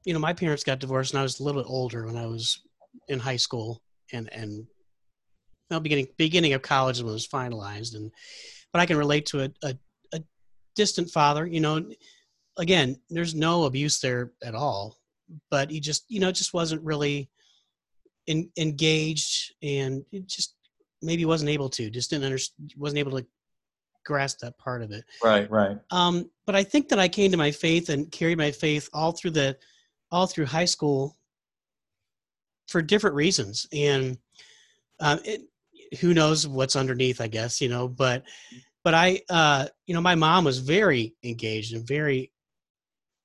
you 0.05 0.13
know, 0.13 0.19
my 0.19 0.33
parents 0.33 0.63
got 0.63 0.79
divorced 0.79 1.13
and 1.13 1.19
I 1.19 1.23
was 1.23 1.39
a 1.39 1.43
little 1.43 1.61
bit 1.61 1.69
older 1.69 2.05
when 2.05 2.17
I 2.17 2.25
was 2.25 2.61
in 3.07 3.19
high 3.19 3.37
school 3.37 3.81
and, 4.11 4.31
and 4.33 4.67
well, 5.69 5.79
beginning, 5.79 6.07
beginning 6.17 6.53
of 6.53 6.61
college 6.61 6.99
when 6.99 7.09
it 7.09 7.13
was 7.13 7.27
finalized. 7.27 7.95
And, 7.95 8.11
but 8.71 8.79
I 8.79 8.85
can 8.85 8.97
relate 8.97 9.25
to 9.27 9.43
a, 9.43 9.49
a, 9.63 9.77
a 10.13 10.23
distant 10.75 11.09
father, 11.09 11.45
you 11.45 11.61
know, 11.61 11.85
again, 12.57 12.97
there's 13.09 13.33
no 13.33 13.63
abuse 13.63 13.99
there 13.99 14.33
at 14.43 14.55
all, 14.55 14.97
but 15.49 15.71
he 15.71 15.79
just, 15.79 16.05
you 16.09 16.19
know, 16.19 16.31
just 16.31 16.53
wasn't 16.53 16.83
really 16.83 17.29
in, 18.27 18.49
engaged 18.57 19.53
and 19.63 20.03
it 20.11 20.27
just 20.27 20.55
maybe 21.01 21.25
wasn't 21.25 21.49
able 21.49 21.69
to, 21.69 21.89
just 21.89 22.09
didn't 22.09 22.25
understand, 22.25 22.73
wasn't 22.77 22.99
able 22.99 23.17
to 23.17 23.25
grasp 24.05 24.39
that 24.39 24.57
part 24.57 24.81
of 24.81 24.91
it. 24.91 25.03
Right, 25.23 25.49
right. 25.49 25.77
Um, 25.91 26.29
but 26.45 26.55
I 26.55 26.63
think 26.63 26.89
that 26.89 26.99
I 26.99 27.07
came 27.07 27.31
to 27.31 27.37
my 27.37 27.51
faith 27.51 27.89
and 27.89 28.11
carried 28.11 28.37
my 28.37 28.51
faith 28.51 28.89
all 28.93 29.13
through 29.13 29.31
the 29.31 29.57
all 30.13 30.27
through 30.27 30.45
high 30.45 30.65
school 30.65 31.17
for 32.67 32.81
different 32.81 33.15
reasons. 33.15 33.67
And 33.73 34.17
um, 35.01 35.19
it, 35.25 35.41
who 35.99 36.13
knows 36.13 36.47
what's 36.47 36.75
underneath 36.75 37.21
i 37.21 37.27
guess 37.27 37.61
you 37.61 37.69
know 37.69 37.87
but 37.87 38.23
but 38.83 38.93
i 38.93 39.21
uh, 39.29 39.67
you 39.85 39.93
know 39.93 40.01
my 40.01 40.15
mom 40.15 40.43
was 40.43 40.59
very 40.59 41.13
engaged 41.23 41.75
and 41.75 41.87
very 41.87 42.31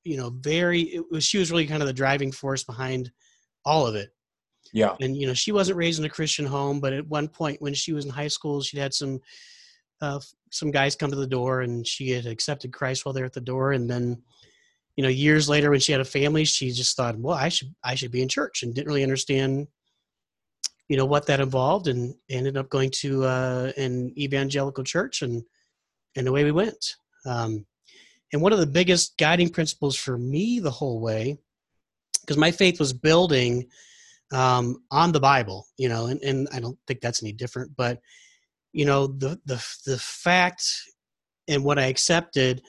you 0.05 0.17
know 0.17 0.31
very 0.41 0.83
it 0.83 1.05
was 1.11 1.25
she 1.25 1.39
was 1.39 1.51
really 1.51 1.67
kind 1.67 1.83
of 1.83 1.87
the 1.87 1.93
driving 1.93 2.33
force 2.33 2.65
behind 2.65 3.11
all 3.65 3.87
of 3.87 3.95
it. 3.95 4.11
Yeah. 4.73 4.97
And 5.01 5.17
you 5.17 5.27
know 5.27 5.35
she 5.35 5.53
wasn't 5.53 5.79
raised 5.79 5.99
in 5.99 6.05
a 6.05 6.11
christian 6.11 6.47
home 6.47 6.81
but 6.81 6.93
at 6.93 7.07
one 7.07 7.29
point 7.29 7.63
when 7.63 7.75
she 7.75 7.93
was 7.93 8.05
in 8.05 8.11
high 8.11 8.29
school 8.29 8.61
she'd 8.61 8.81
had 8.81 8.95
some 8.95 9.21
uh, 10.01 10.21
some 10.51 10.71
guys 10.71 10.95
come 10.95 11.11
to 11.11 11.17
the 11.17 11.27
door 11.27 11.63
and 11.63 11.87
she 11.87 12.11
had 12.11 12.27
accepted 12.27 12.73
christ 12.73 13.05
while 13.05 13.13
they're 13.13 13.25
at 13.25 13.33
the 13.33 13.41
door. 13.41 13.73
And 13.73 13.91
then 13.91 14.23
you 14.99 15.03
know 15.03 15.09
years 15.09 15.49
later 15.49 15.71
when 15.71 15.79
she 15.79 15.93
had 15.93 16.01
a 16.01 16.05
family 16.05 16.45
she 16.45 16.73
just 16.73 16.97
thought 16.97 17.17
well 17.19 17.37
i 17.37 17.49
should 17.49 17.73
i 17.85 17.95
should 17.95 18.11
be 18.11 18.21
in 18.21 18.29
church 18.29 18.63
and 18.65 18.75
didn't 18.75 18.89
really 18.89 19.05
understand 19.05 19.69
you 20.89 20.97
know 20.97 21.05
what 21.05 21.27
that 21.27 21.41
involved 21.41 21.87
and 21.87 22.15
ended 22.29 22.57
up 22.57 22.69
going 22.69 22.91
to 22.91 23.25
uh, 23.25 23.71
an 23.77 24.13
evangelical 24.19 24.83
church 24.83 25.23
and 25.23 25.43
and 26.17 26.27
away 26.27 26.45
we 26.45 26.51
went. 26.51 26.97
Um, 27.27 27.67
and 28.33 28.43
one 28.43 28.53
of 28.53 28.59
the 28.59 28.67
biggest 28.67 29.17
guiding 29.19 29.51
principles 29.51 29.97
for 29.97 30.19
me 30.19 30.59
the 30.61 30.71
whole 30.71 31.01
way 31.01 31.39
because 32.21 32.37
my 32.37 32.51
faith 32.51 32.81
was 32.81 32.93
building 32.93 33.69
um, 34.33 34.83
on 34.91 35.13
the 35.13 35.21
bible 35.21 35.67
you 35.79 35.89
know 35.89 36.07
and, 36.07 36.21
and 36.23 36.49
i 36.53 36.61
don't 36.61 36.79
think 36.87 37.01
that's 37.01 37.23
any 37.23 37.33
different 37.33 37.75
but 37.77 38.01
you 38.73 38.85
know 38.85 39.07
the 39.07 39.41
the 39.47 39.55
the 39.87 39.97
fact 39.99 40.63
and 41.49 41.65
what 41.65 41.79
i 41.79 41.87
accepted 41.87 42.61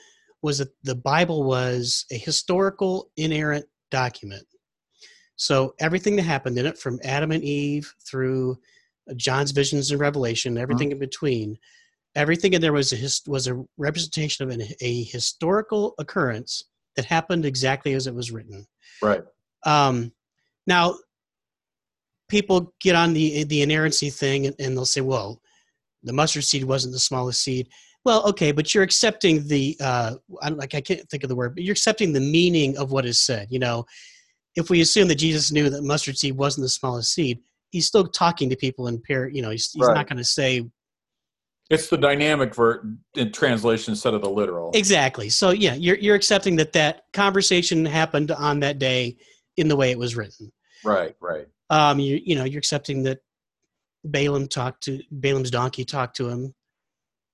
was 0.42 0.58
that 0.58 0.70
the 0.82 0.94
Bible 0.94 1.44
was 1.44 2.06
a 2.10 2.16
historical, 2.16 3.10
inerrant 3.16 3.66
document. 3.90 4.46
So 5.36 5.74
everything 5.80 6.16
that 6.16 6.22
happened 6.22 6.58
in 6.58 6.66
it, 6.66 6.78
from 6.78 7.00
Adam 7.02 7.32
and 7.32 7.42
Eve 7.42 7.92
through 8.06 8.58
John's 9.16 9.52
visions 9.52 9.90
and 9.90 10.00
Revelation, 10.00 10.58
everything 10.58 10.92
in 10.92 10.98
between, 10.98 11.58
everything 12.14 12.52
in 12.52 12.60
there 12.60 12.72
was 12.72 12.92
a 12.92 13.30
was 13.30 13.46
a 13.46 13.64
representation 13.78 14.44
of 14.44 14.54
an, 14.54 14.66
a 14.80 15.04
historical 15.04 15.94
occurrence 15.98 16.64
that 16.96 17.04
happened 17.04 17.44
exactly 17.44 17.94
as 17.94 18.06
it 18.06 18.14
was 18.14 18.30
written. 18.30 18.66
Right. 19.02 19.22
Um, 19.64 20.12
now, 20.66 20.96
people 22.28 22.74
get 22.80 22.94
on 22.94 23.12
the 23.12 23.44
the 23.44 23.62
inerrancy 23.62 24.10
thing 24.10 24.46
and, 24.46 24.56
and 24.58 24.76
they'll 24.76 24.84
say, 24.84 25.00
"Well, 25.00 25.40
the 26.02 26.12
mustard 26.12 26.44
seed 26.44 26.64
wasn't 26.64 26.92
the 26.92 27.00
smallest 27.00 27.42
seed." 27.42 27.68
Well, 28.04 28.26
okay, 28.30 28.50
but 28.52 28.74
you're 28.74 28.82
accepting 28.82 29.46
the 29.46 29.76
uh, 29.80 30.14
I'm 30.42 30.56
like 30.56 30.74
I 30.74 30.80
can't 30.80 31.08
think 31.10 31.22
of 31.22 31.28
the 31.28 31.36
word, 31.36 31.54
but 31.54 31.64
you're 31.64 31.72
accepting 31.72 32.12
the 32.12 32.20
meaning 32.20 32.76
of 32.78 32.92
what 32.92 33.04
is 33.04 33.20
said. 33.20 33.48
You 33.50 33.58
know, 33.58 33.84
if 34.56 34.70
we 34.70 34.80
assume 34.80 35.08
that 35.08 35.16
Jesus 35.16 35.52
knew 35.52 35.68
that 35.68 35.82
mustard 35.84 36.16
seed 36.16 36.36
wasn't 36.36 36.64
the 36.64 36.68
smallest 36.70 37.12
seed, 37.12 37.40
he's 37.70 37.86
still 37.86 38.06
talking 38.06 38.48
to 38.50 38.56
people 38.56 38.88
in 38.88 39.00
pair. 39.00 39.28
You 39.28 39.42
know, 39.42 39.50
he's, 39.50 39.70
he's 39.72 39.86
Right. 39.86 39.94
not 39.94 40.08
going 40.08 40.16
to 40.16 40.24
say 40.24 40.64
It's 41.68 41.88
the 41.88 41.98
dynamic 41.98 42.54
ver- 42.54 42.84
in 43.16 43.32
translation 43.32 43.92
instead 43.92 44.14
of 44.14 44.22
the 44.22 44.30
literal. 44.30 44.70
exactly. 44.74 45.28
So 45.28 45.50
yeah, 45.50 45.74
you're 45.74 45.96
you're 45.98 46.16
accepting 46.16 46.56
that 46.56 46.72
that 46.72 47.02
conversation 47.12 47.84
happened 47.84 48.30
on 48.30 48.60
that 48.60 48.78
day 48.78 49.18
in 49.58 49.68
the 49.68 49.76
way 49.76 49.90
it 49.90 49.98
was 49.98 50.16
written. 50.16 50.50
Right. 50.84 51.14
Right. 51.20 51.46
Um, 51.68 52.00
you 52.00 52.18
you 52.24 52.34
know 52.34 52.44
you're 52.44 52.58
accepting 52.58 53.02
that 53.02 53.18
Balaam 54.04 54.48
talked 54.48 54.84
to 54.84 55.02
Balaam's 55.10 55.50
donkey 55.50 55.84
talked 55.84 56.16
to 56.16 56.28
him, 56.30 56.54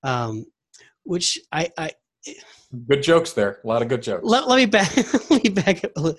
um, 0.02 0.44
which 1.06 1.38
I 1.52 1.70
I 1.78 1.92
Good 2.88 3.02
jokes 3.02 3.32
there. 3.32 3.60
A 3.62 3.66
lot 3.66 3.82
of 3.82 3.88
good 3.88 4.02
jokes. 4.02 4.24
let, 4.24 4.48
let 4.48 4.56
me 4.56 4.66
back 4.66 4.94
let 5.30 5.44
me 5.44 5.50
back 5.50 5.84
up. 5.84 6.16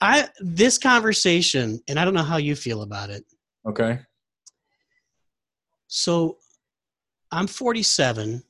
I 0.00 0.28
this 0.38 0.78
conversation, 0.78 1.80
and 1.88 1.98
I 1.98 2.04
don't 2.04 2.14
know 2.14 2.22
how 2.22 2.38
you 2.38 2.56
feel 2.56 2.82
about 2.82 3.10
it. 3.10 3.24
Okay. 3.68 3.98
So 5.88 6.38
I'm 7.32 7.46
47 7.48 8.42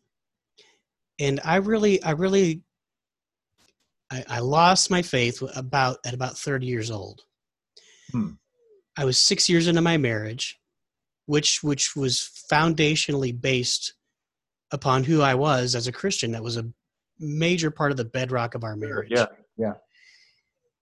and 1.18 1.40
I 1.42 1.56
really 1.56 2.02
I 2.02 2.12
really 2.12 2.62
I, 4.10 4.24
I 4.28 4.38
lost 4.40 4.90
my 4.90 5.02
faith 5.02 5.42
about 5.56 5.98
at 6.04 6.14
about 6.14 6.36
30 6.36 6.66
years 6.66 6.90
old. 6.90 7.22
Hmm. 8.12 8.32
I 8.96 9.04
was 9.04 9.18
6 9.18 9.48
years 9.48 9.68
into 9.68 9.80
my 9.80 9.96
marriage 9.96 10.60
which 11.26 11.62
which 11.62 11.94
was 11.94 12.28
foundationally 12.50 13.38
based 13.38 13.94
upon 14.72 15.04
who 15.04 15.22
I 15.22 15.34
was 15.34 15.74
as 15.74 15.86
a 15.86 15.92
Christian. 15.92 16.32
That 16.32 16.42
was 16.42 16.56
a 16.56 16.66
major 17.18 17.70
part 17.70 17.90
of 17.90 17.96
the 17.96 18.04
bedrock 18.04 18.54
of 18.54 18.64
our 18.64 18.76
marriage. 18.76 19.12
Yeah. 19.56 19.74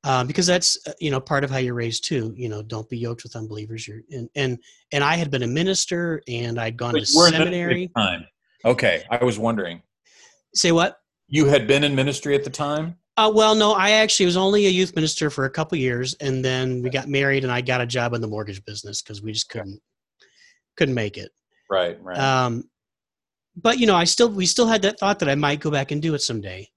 Uh, 0.04 0.22
because 0.22 0.46
that's 0.46 0.78
uh, 0.86 0.92
you 1.00 1.10
know 1.10 1.20
part 1.20 1.42
of 1.42 1.50
how 1.50 1.58
you're 1.58 1.74
raised 1.74 2.04
too. 2.04 2.32
You 2.36 2.48
know, 2.48 2.62
don't 2.62 2.88
be 2.88 2.96
yoked 2.96 3.24
with 3.24 3.34
unbelievers. 3.34 3.86
You're 3.86 4.00
and 4.10 4.30
and 4.36 4.58
and 4.92 5.02
I 5.02 5.16
had 5.16 5.30
been 5.30 5.42
a 5.42 5.46
minister 5.46 6.22
and 6.28 6.58
I'd 6.60 6.76
gone 6.76 6.94
to 6.94 7.00
But 7.00 7.10
you 7.10 7.18
were 7.18 7.26
in 7.26 7.32
ministry 7.32 7.50
seminary. 7.52 7.90
at 7.96 8.00
time. 8.00 8.26
Okay. 8.64 9.04
I 9.10 9.24
was 9.24 9.38
wondering. 9.38 9.82
Say 10.54 10.70
what? 10.70 11.00
You 11.26 11.46
had 11.46 11.66
been 11.66 11.82
in 11.82 11.94
ministry 11.94 12.34
at 12.36 12.44
the 12.44 12.50
time? 12.50 12.96
Uh, 13.16 13.30
well, 13.34 13.56
no, 13.56 13.72
I 13.72 13.90
actually 13.90 14.26
was 14.26 14.36
only 14.36 14.66
a 14.66 14.70
youth 14.70 14.94
minister 14.94 15.28
for 15.28 15.44
a 15.44 15.50
couple 15.50 15.76
years, 15.76 16.14
and 16.20 16.44
then 16.44 16.80
we 16.82 16.88
got 16.88 17.08
married, 17.08 17.42
and 17.42 17.52
I 17.52 17.60
got 17.60 17.80
a 17.80 17.86
job 17.86 18.14
in 18.14 18.20
the 18.20 18.28
mortgage 18.28 18.64
business 18.64 19.02
because 19.02 19.20
we 19.20 19.32
just 19.32 19.48
couldn't 19.48 19.80
couldn't 20.76 20.94
make 20.94 21.18
it. 21.18 21.32
Right. 21.68 22.00
Right. 22.00 22.18
Um, 22.18 22.70
but 23.62 23.78
you 23.78 23.86
know, 23.86 23.96
I 23.96 24.04
still 24.04 24.30
we 24.30 24.46
still 24.46 24.66
had 24.66 24.82
that 24.82 24.98
thought 24.98 25.18
that 25.18 25.28
I 25.28 25.34
might 25.34 25.60
go 25.60 25.70
back 25.70 25.90
and 25.90 26.00
do 26.00 26.14
it 26.14 26.22
someday. 26.22 26.68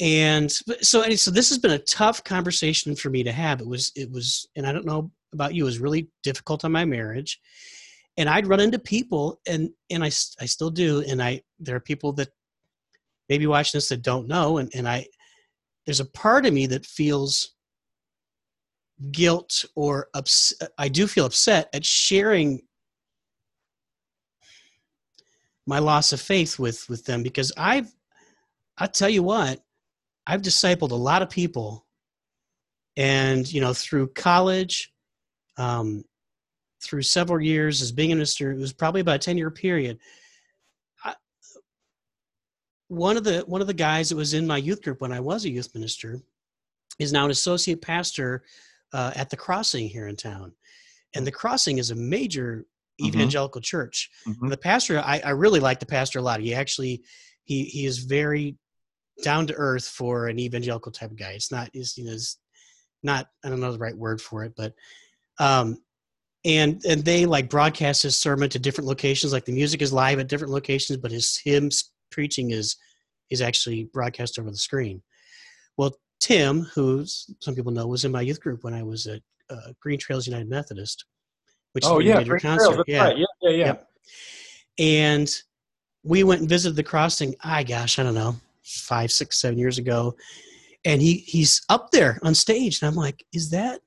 And 0.00 0.50
so, 0.50 1.02
and 1.02 1.18
so 1.18 1.30
this 1.30 1.48
has 1.48 1.58
been 1.58 1.72
a 1.72 1.78
tough 1.78 2.22
conversation 2.22 2.94
for 2.94 3.10
me 3.10 3.24
to 3.24 3.32
have. 3.32 3.60
It 3.60 3.66
was, 3.66 3.90
it 3.96 4.08
was, 4.10 4.48
and 4.54 4.64
I 4.64 4.72
don't 4.72 4.86
know 4.86 5.10
about 5.32 5.54
you, 5.54 5.64
it 5.64 5.66
was 5.66 5.80
really 5.80 6.08
difficult 6.22 6.64
on 6.64 6.70
my 6.70 6.84
marriage. 6.84 7.40
And 8.16 8.28
I'd 8.28 8.46
run 8.46 8.60
into 8.60 8.78
people, 8.78 9.40
and 9.46 9.70
and 9.90 10.02
I 10.02 10.08
I 10.40 10.46
still 10.46 10.70
do, 10.70 11.04
and 11.08 11.22
I 11.22 11.42
there 11.60 11.76
are 11.76 11.80
people 11.80 12.12
that 12.14 12.30
maybe 13.28 13.46
watching 13.46 13.78
this 13.78 13.88
that 13.88 14.02
don't 14.02 14.26
know, 14.26 14.58
and 14.58 14.70
and 14.74 14.88
I 14.88 15.06
there's 15.86 16.00
a 16.00 16.04
part 16.04 16.44
of 16.44 16.52
me 16.52 16.66
that 16.66 16.84
feels 16.84 17.54
guilt 19.12 19.64
or 19.76 20.08
ups- 20.14 20.54
I 20.78 20.88
do 20.88 21.06
feel 21.06 21.26
upset 21.26 21.68
at 21.72 21.84
sharing 21.84 22.62
my 25.68 25.78
loss 25.78 26.14
of 26.14 26.20
faith 26.20 26.58
with 26.58 26.88
with 26.88 27.04
them 27.04 27.22
because 27.22 27.52
I've 27.56 27.94
I 28.78 28.86
tell 28.86 29.10
you 29.10 29.22
what 29.22 29.62
I've 30.26 30.40
discipled 30.40 30.92
a 30.92 30.96
lot 30.96 31.20
of 31.20 31.28
people. 31.28 31.84
And 32.96 33.50
you 33.52 33.60
know 33.60 33.74
through 33.74 34.08
college 34.08 34.92
um, 35.58 36.04
through 36.82 37.02
several 37.02 37.40
years 37.40 37.82
as 37.82 37.92
being 37.92 38.12
a 38.12 38.14
minister 38.16 38.50
it 38.50 38.58
was 38.58 38.72
probably 38.72 39.02
about 39.02 39.16
a 39.16 39.18
10 39.18 39.36
year 39.36 39.50
period. 39.50 39.98
I, 41.04 41.14
one 42.88 43.18
of 43.18 43.24
the 43.24 43.40
one 43.40 43.60
of 43.60 43.66
the 43.66 43.74
guys 43.74 44.08
that 44.08 44.16
was 44.16 44.32
in 44.32 44.46
my 44.46 44.56
youth 44.56 44.82
group 44.82 45.02
when 45.02 45.12
I 45.12 45.20
was 45.20 45.44
a 45.44 45.50
youth 45.50 45.72
minister 45.74 46.22
is 46.98 47.12
now 47.12 47.26
an 47.26 47.30
associate 47.30 47.82
pastor 47.82 48.42
uh, 48.94 49.12
at 49.14 49.28
the 49.28 49.36
crossing 49.36 49.86
here 49.86 50.08
in 50.08 50.16
town. 50.16 50.52
And 51.14 51.26
the 51.26 51.32
crossing 51.32 51.76
is 51.76 51.90
a 51.90 51.94
major 51.94 52.64
Mhm. 53.00 53.08
evangelical 53.08 53.60
church. 53.60 54.10
Mhm. 54.26 54.50
the 54.50 54.56
pastor 54.56 54.98
I, 55.00 55.20
I 55.24 55.30
really 55.30 55.60
like 55.60 55.80
the 55.80 55.86
pastor 55.86 56.18
a 56.18 56.22
lot. 56.22 56.40
He 56.40 56.54
actually 56.54 57.02
he 57.44 57.64
he 57.64 57.86
is 57.86 57.98
very 57.98 58.56
down 59.22 59.46
to 59.48 59.54
earth 59.54 59.86
for 59.86 60.28
an 60.28 60.38
evangelical 60.38 60.92
type 60.92 61.10
of 61.10 61.16
guy. 61.16 61.32
It's 61.32 61.50
not 61.52 61.70
is 61.74 61.96
you 61.96 62.04
know 62.04 62.12
it's 62.12 62.38
not 63.02 63.28
i 63.44 63.48
don't 63.48 63.60
know 63.60 63.70
the 63.72 63.78
right 63.78 63.96
word 63.96 64.20
for 64.20 64.42
it 64.44 64.52
but 64.56 64.74
um 65.38 65.76
and 66.44 66.84
and 66.84 67.04
they 67.04 67.26
like 67.26 67.48
broadcast 67.48 68.02
his 68.02 68.16
sermon 68.16 68.48
to 68.50 68.58
different 68.58 68.88
locations. 68.88 69.32
Like 69.32 69.44
the 69.44 69.52
music 69.52 69.82
is 69.82 69.92
live 69.92 70.18
at 70.18 70.28
different 70.28 70.52
locations 70.52 70.98
but 70.98 71.10
his 71.12 71.36
him 71.38 71.70
preaching 72.10 72.50
is 72.50 72.76
is 73.30 73.40
actually 73.40 73.84
broadcast 73.92 74.38
over 74.38 74.50
the 74.50 74.56
screen. 74.56 75.02
Well 75.76 75.96
tim 76.20 76.62
who 76.74 77.04
some 77.06 77.54
people 77.54 77.70
know 77.70 77.86
was 77.86 78.04
in 78.04 78.10
my 78.10 78.20
youth 78.20 78.40
group 78.40 78.64
when 78.64 78.74
i 78.74 78.82
was 78.82 79.06
at 79.06 79.22
uh, 79.50 79.72
green 79.80 79.98
trails 79.98 80.26
united 80.26 80.48
methodist 80.48 81.04
which 81.72 81.84
oh 81.86 81.98
you 81.98 82.08
yeah. 82.08 82.20
your 82.20 82.38
Great 82.38 82.42
Trails, 82.42 82.82
yeah 82.86 83.04
right. 83.04 83.18
Yeah. 83.18 83.24
Yeah. 83.42 83.50
Yeah. 83.50 83.66
Yep. 83.66 83.88
and 84.78 85.42
we 86.04 86.24
went 86.24 86.40
and 86.40 86.48
visited 86.48 86.76
the 86.76 86.82
crossing 86.82 87.34
i 87.42 87.62
gosh 87.62 87.98
i 87.98 88.02
don't 88.02 88.14
know 88.14 88.36
five 88.64 89.10
six 89.10 89.40
seven 89.40 89.58
years 89.58 89.78
ago 89.78 90.14
and 90.84 91.02
he 91.02 91.14
he's 91.18 91.62
up 91.68 91.90
there 91.90 92.18
on 92.22 92.34
stage 92.34 92.80
and 92.80 92.88
i'm 92.88 92.94
like 92.94 93.24
is 93.32 93.50
that 93.50 93.80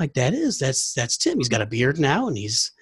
like 0.00 0.14
that 0.14 0.34
is 0.34 0.58
that's 0.58 0.92
that's 0.94 1.16
tim 1.16 1.38
he's 1.38 1.48
got 1.48 1.60
a 1.60 1.66
beard 1.66 1.98
now 1.98 2.28
and 2.28 2.36
he's 2.36 2.72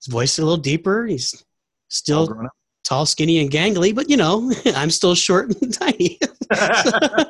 his 0.00 0.12
voice 0.12 0.32
is 0.32 0.38
a 0.38 0.44
little 0.44 0.56
deeper 0.56 1.06
he's 1.06 1.44
still 1.88 2.48
tall 2.82 3.06
skinny 3.06 3.38
and 3.38 3.50
gangly 3.50 3.94
but 3.94 4.08
you 4.08 4.16
know 4.16 4.52
i'm 4.74 4.90
still 4.90 5.14
short 5.14 5.54
and 5.60 5.74
tiny 5.78 6.18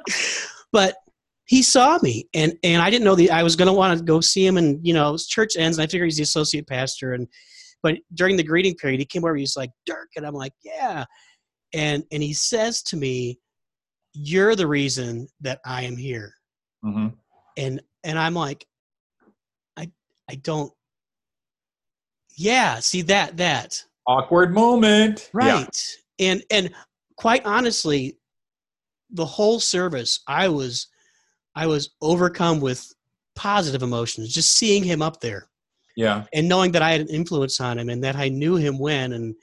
but 0.72 0.97
he 1.47 1.62
saw 1.62 1.99
me 2.03 2.26
and 2.34 2.55
and 2.62 2.80
i 2.82 2.88
didn't 2.90 3.05
know 3.05 3.14
the 3.14 3.30
i 3.30 3.42
was 3.42 3.57
going 3.57 3.66
to 3.66 3.72
want 3.72 3.97
to 3.99 4.05
go 4.05 4.20
see 4.20 4.45
him 4.47 4.57
and 4.57 4.84
you 4.86 4.95
know 4.95 5.12
his 5.12 5.26
church 5.26 5.57
ends 5.57 5.78
and 5.78 5.84
i 5.84 5.86
figured 5.86 6.07
he's 6.07 6.16
the 6.16 6.22
associate 6.22 6.66
pastor 6.66 7.12
and 7.14 7.26
but 7.82 7.97
during 8.14 8.36
the 8.36 8.42
greeting 8.42 8.74
period 8.74 8.99
he 9.01 9.07
came 9.07 9.24
over 9.24 9.36
he's 9.36 9.57
like 9.57 9.70
dirk 9.86 10.09
and 10.16 10.26
i'm 10.26 10.34
like 10.34 10.53
yeah 10.64 11.05
and 11.74 12.03
and 12.12 12.22
he 12.22 12.32
says 12.32 12.82
to 12.82 12.97
me 12.97 13.38
you're 14.14 14.55
the 14.57 14.66
reason 14.66 15.26
that 15.40 15.61
i 15.66 15.82
am 15.82 15.97
here 15.97 16.32
Mhm. 16.84 17.14
and 17.57 17.80
and 18.05 18.18
i'm 18.18 18.34
like 18.34 18.64
i 19.76 19.90
i 20.30 20.34
don't 20.36 20.72
yeah 22.36 22.78
see 22.80 23.03
that 23.03 23.36
that 23.36 23.82
Awkward 24.07 24.53
moment. 24.53 25.30
Yeah. 25.34 25.47
right 25.55 25.82
and 26.18 26.42
and 26.51 26.70
quite 27.16 27.45
honestly 27.47 28.18
the 29.11 29.24
whole 29.24 29.59
service 29.61 30.20
i 30.28 30.47
was 30.49 30.88
i 31.55 31.66
was 31.66 31.90
overcome 32.00 32.61
with 32.61 32.92
positive 33.34 33.82
emotions 33.82 34.32
just 34.32 34.52
seeing 34.52 34.82
him 34.84 35.02
up 35.02 35.20
there 35.20 35.48
Yeah. 35.96 36.24
and 36.32 36.48
knowing 36.48 36.72
that 36.72 36.82
i 36.82 36.90
had 36.92 37.00
an 37.00 37.09
influence 37.09 37.61
on 37.61 37.78
him 37.78 37.88
and 37.88 38.02
that 38.05 38.16
i 38.16 38.28
knew 38.28 38.57
him 38.57 38.78
when 38.78 39.12
and 39.12 39.34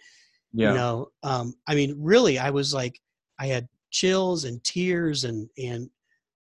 Yeah. 0.54 0.70
you 0.72 0.78
know 0.78 1.12
um 1.24 1.54
i 1.68 1.76
mean 1.76 1.96
really 1.98 2.40
i 2.40 2.50
was 2.50 2.74
like 2.74 3.00
i 3.40 3.48
had 3.48 3.68
chills 3.90 4.46
and 4.46 4.64
tears 4.64 5.24
and 5.26 5.50
and 5.58 5.90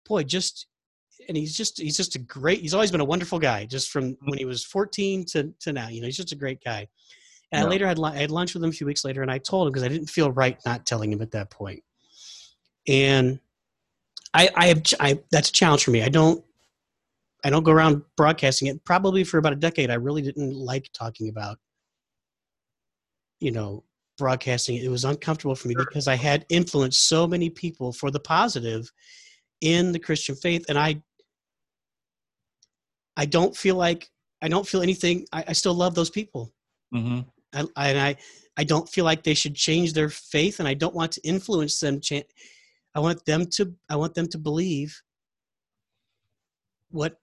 boy 0.08 0.24
just 0.24 0.68
and 1.28 1.38
he's 1.38 1.56
just 1.56 1.80
he's 1.80 1.98
just 1.98 2.16
a 2.16 2.20
great 2.20 2.60
he's 2.62 2.74
always 2.74 2.92
been 2.92 3.02
a 3.02 3.06
wonderful 3.06 3.40
guy 3.40 3.66
just 3.66 3.90
from 3.92 4.16
when 4.26 4.38
he 4.38 4.46
was 4.46 4.64
14 4.66 5.26
to 5.26 5.54
to 5.60 5.72
now 5.74 5.88
you 5.88 6.02
know 6.02 6.08
he's 6.08 6.18
just 6.18 6.32
a 6.32 6.36
great 6.36 6.64
guy 6.64 6.88
and 7.52 7.62
Yeah. 7.62 7.66
I 7.66 7.70
later 7.70 7.88
had, 7.88 8.00
I 8.00 8.16
had 8.16 8.32
lunch 8.32 8.54
with 8.54 8.64
him 8.64 8.70
a 8.70 8.74
few 8.74 8.88
weeks 8.88 9.04
later 9.04 9.22
and 9.22 9.30
I 9.32 9.38
told 9.38 9.68
him 9.68 9.74
because 9.74 9.84
I 9.84 9.90
didn't 9.90 10.10
feel 10.10 10.32
right 10.32 10.58
not 10.66 10.86
telling 10.86 11.12
him 11.12 11.22
at 11.22 11.32
that 11.32 11.50
point. 11.50 11.84
And 12.88 13.40
I, 14.34 14.50
I 14.56 14.68
have, 14.68 14.84
ch- 14.84 14.96
I, 15.00 15.20
that's 15.32 15.50
a 15.50 15.54
challenge 15.54 15.84
for 15.84 15.92
me. 15.92 16.04
I 16.04 16.10
don't, 16.10 16.44
I 17.44 17.50
don't 17.50 17.64
go 17.64 17.72
around 17.72 18.04
broadcasting 18.18 18.68
it. 18.68 18.84
Probably 18.86 19.24
for 19.24 19.38
about 19.38 19.54
a 19.54 19.58
decade, 19.58 19.90
I 19.90 19.96
really 19.96 20.22
didn't 20.22 20.54
like 20.54 20.90
talking 20.94 21.30
about, 21.30 21.58
you 23.40 23.52
know, 23.52 23.84
broadcasting. 24.18 24.78
It 24.78 24.90
was 24.90 25.06
uncomfortable 25.06 25.56
for 25.56 25.68
me 25.68 25.76
because 25.76 26.08
I 26.08 26.16
had 26.16 26.46
influenced 26.50 27.08
so 27.08 27.26
many 27.26 27.50
people 27.50 27.92
for 27.92 28.12
the 28.12 28.20
positive 28.20 28.92
in 29.62 29.92
the 29.92 30.00
Christian 30.00 30.36
faith. 30.36 30.66
And 30.70 30.78
I, 30.78 31.02
I 33.18 33.26
don't 33.26 33.56
feel 33.56 33.76
like 33.76 34.10
I 34.42 34.48
don't 34.48 34.68
feel 34.68 34.82
anything. 34.82 35.26
I, 35.32 35.44
I 35.50 35.54
still 35.54 35.74
love 35.74 35.96
those 35.96 36.10
people. 36.10 36.54
Mm-hmm. 36.94 37.22
I, 37.54 37.66
I, 37.76 37.90
and 37.90 38.00
I, 38.00 38.16
I 38.58 38.64
don't 38.64 38.90
feel 38.90 39.06
like 39.06 39.24
they 39.24 39.34
should 39.34 39.56
change 39.56 39.94
their 39.94 40.10
faith, 40.10 40.60
and 40.60 40.68
I 40.68 40.74
don't 40.74 40.96
want 40.96 41.12
to 41.14 41.22
influence 41.28 41.80
them. 41.80 42.00
Cha- 42.02 42.22
I 42.96 43.00
want 43.00 43.26
them 43.26 43.46
to. 43.46 43.74
I 43.90 43.96
want 43.96 44.14
them 44.14 44.28
to 44.28 44.38
believe 44.38 45.02
what 46.90 47.20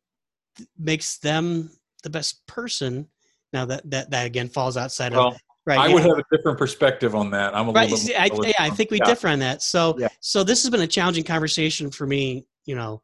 makes 0.79 1.19
them 1.19 1.71
the 2.03 2.11
best 2.11 2.47
person. 2.47 3.07
Now 3.53 3.65
that 3.67 3.89
that 3.91 4.11
that 4.11 4.27
again 4.27 4.49
falls 4.49 4.77
outside 4.77 5.13
Well, 5.13 5.29
of 5.29 5.41
right. 5.67 5.79
I 5.79 5.93
would 5.93 6.03
have 6.03 6.19
a 6.19 6.25
different 6.31 6.59
perspective 6.59 7.15
on 7.15 7.31
that. 7.31 7.55
I'm 7.55 7.69
a 7.69 7.73
right. 7.73 7.85
little 7.91 7.99
see, 7.99 8.13
bit. 8.13 8.21
I, 8.21 8.47
yeah, 8.47 8.53
I 8.59 8.71
think 8.71 8.91
we 8.91 8.99
yeah. 8.99 9.07
differ 9.07 9.29
on 9.29 9.39
that. 9.41 9.63
So 9.63 9.97
Yeah. 9.99 10.09
so 10.21 10.45
this 10.45 10.63
has 10.63 10.71
been 10.71 10.81
a 10.81 10.87
challenging 10.87 11.25
conversation 11.25 11.91
for 11.91 12.07
me. 12.07 12.47
You 12.65 12.77
know. 12.77 13.03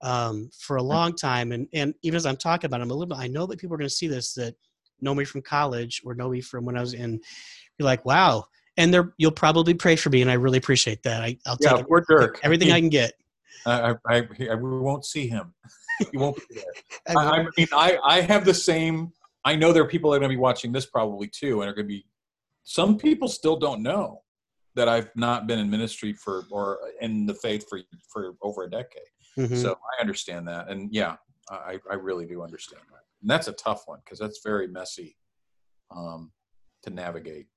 Um, 0.00 0.48
for 0.56 0.76
a 0.76 0.82
long 0.82 1.16
time, 1.16 1.50
and 1.50 1.66
and 1.74 1.92
even 2.02 2.16
as 2.16 2.24
I'm 2.24 2.36
talking 2.36 2.66
about, 2.68 2.78
it, 2.78 2.84
I'm 2.84 2.90
a 2.92 2.94
little 2.94 3.08
bit. 3.08 3.18
I 3.18 3.26
know 3.26 3.46
that 3.46 3.58
people 3.58 3.74
are 3.74 3.78
going 3.78 3.88
to 3.88 3.94
see 3.94 4.06
this 4.06 4.32
that 4.34 4.54
know 5.00 5.12
me 5.12 5.24
from 5.24 5.42
college 5.42 6.00
or 6.04 6.14
know 6.14 6.28
me 6.28 6.40
from 6.40 6.64
when 6.64 6.76
I 6.76 6.80
was 6.80 6.94
in. 6.94 7.20
Be 7.78 7.84
like, 7.84 8.04
wow, 8.04 8.44
and 8.78 8.94
they're 8.94 9.12
you'll 9.18 9.30
probably 9.32 9.74
pray 9.74 9.96
for 9.96 10.08
me, 10.08 10.22
and 10.22 10.30
I 10.30 10.34
really 10.34 10.56
appreciate 10.56 11.02
that. 11.02 11.22
I, 11.22 11.36
I'll 11.44 11.56
take 11.56 11.72
Yeah, 11.72 11.78
it, 11.80 11.86
we're 11.88 12.04
Dirk. 12.08 12.40
everything 12.42 12.70
I 12.70 12.80
can 12.80 12.88
get. 12.88 13.12
I, 13.66 13.94
I, 14.08 14.16
I, 14.16 14.54
we 14.54 14.78
won't 14.78 15.04
see 15.04 15.28
him. 15.28 15.52
he 16.10 16.16
won't 16.16 16.36
be 16.36 16.54
there. 16.54 17.16
I 17.16 17.40
I, 17.40 17.46
mean, 17.56 17.66
I, 17.72 17.98
I 18.02 18.20
have 18.22 18.44
the 18.44 18.54
same. 18.54 19.12
I 19.44 19.56
know 19.56 19.72
there 19.72 19.82
are 19.82 19.88
people 19.88 20.10
that 20.10 20.16
are 20.16 20.20
going 20.20 20.30
to 20.30 20.36
be 20.36 20.40
watching 20.40 20.72
this 20.72 20.86
probably 20.86 21.28
too, 21.28 21.60
and 21.60 21.68
are 21.70 21.74
going 21.74 21.86
to 21.86 21.92
be. 21.92 22.06
Some 22.62 22.96
people 22.96 23.28
still 23.28 23.56
don't 23.56 23.82
know 23.82 24.22
that 24.76 24.88
I've 24.88 25.10
not 25.16 25.46
been 25.46 25.58
in 25.58 25.68
ministry 25.68 26.12
for 26.12 26.44
or 26.50 26.78
in 27.00 27.26
the 27.26 27.34
faith 27.34 27.66
for 27.68 27.80
for 28.10 28.34
over 28.42 28.64
a 28.64 28.70
decade. 28.70 29.02
Mhm. 29.36 29.56
So 29.56 29.72
I 29.72 30.00
understand 30.00 30.46
that, 30.48 30.68
and 30.68 30.88
yeah, 30.94 31.16
I, 31.50 31.78
I 31.90 31.94
really 31.94 32.26
do 32.26 32.42
understand 32.42 32.82
that. 32.90 33.02
And 33.22 33.28
that's 33.28 33.48
a 33.48 33.52
tough 33.52 33.82
one 33.86 33.98
because 34.04 34.18
that's 34.20 34.40
very 34.44 34.68
messy 34.68 35.16
um, 35.90 36.30
to 36.84 36.90
navigate 36.90 37.48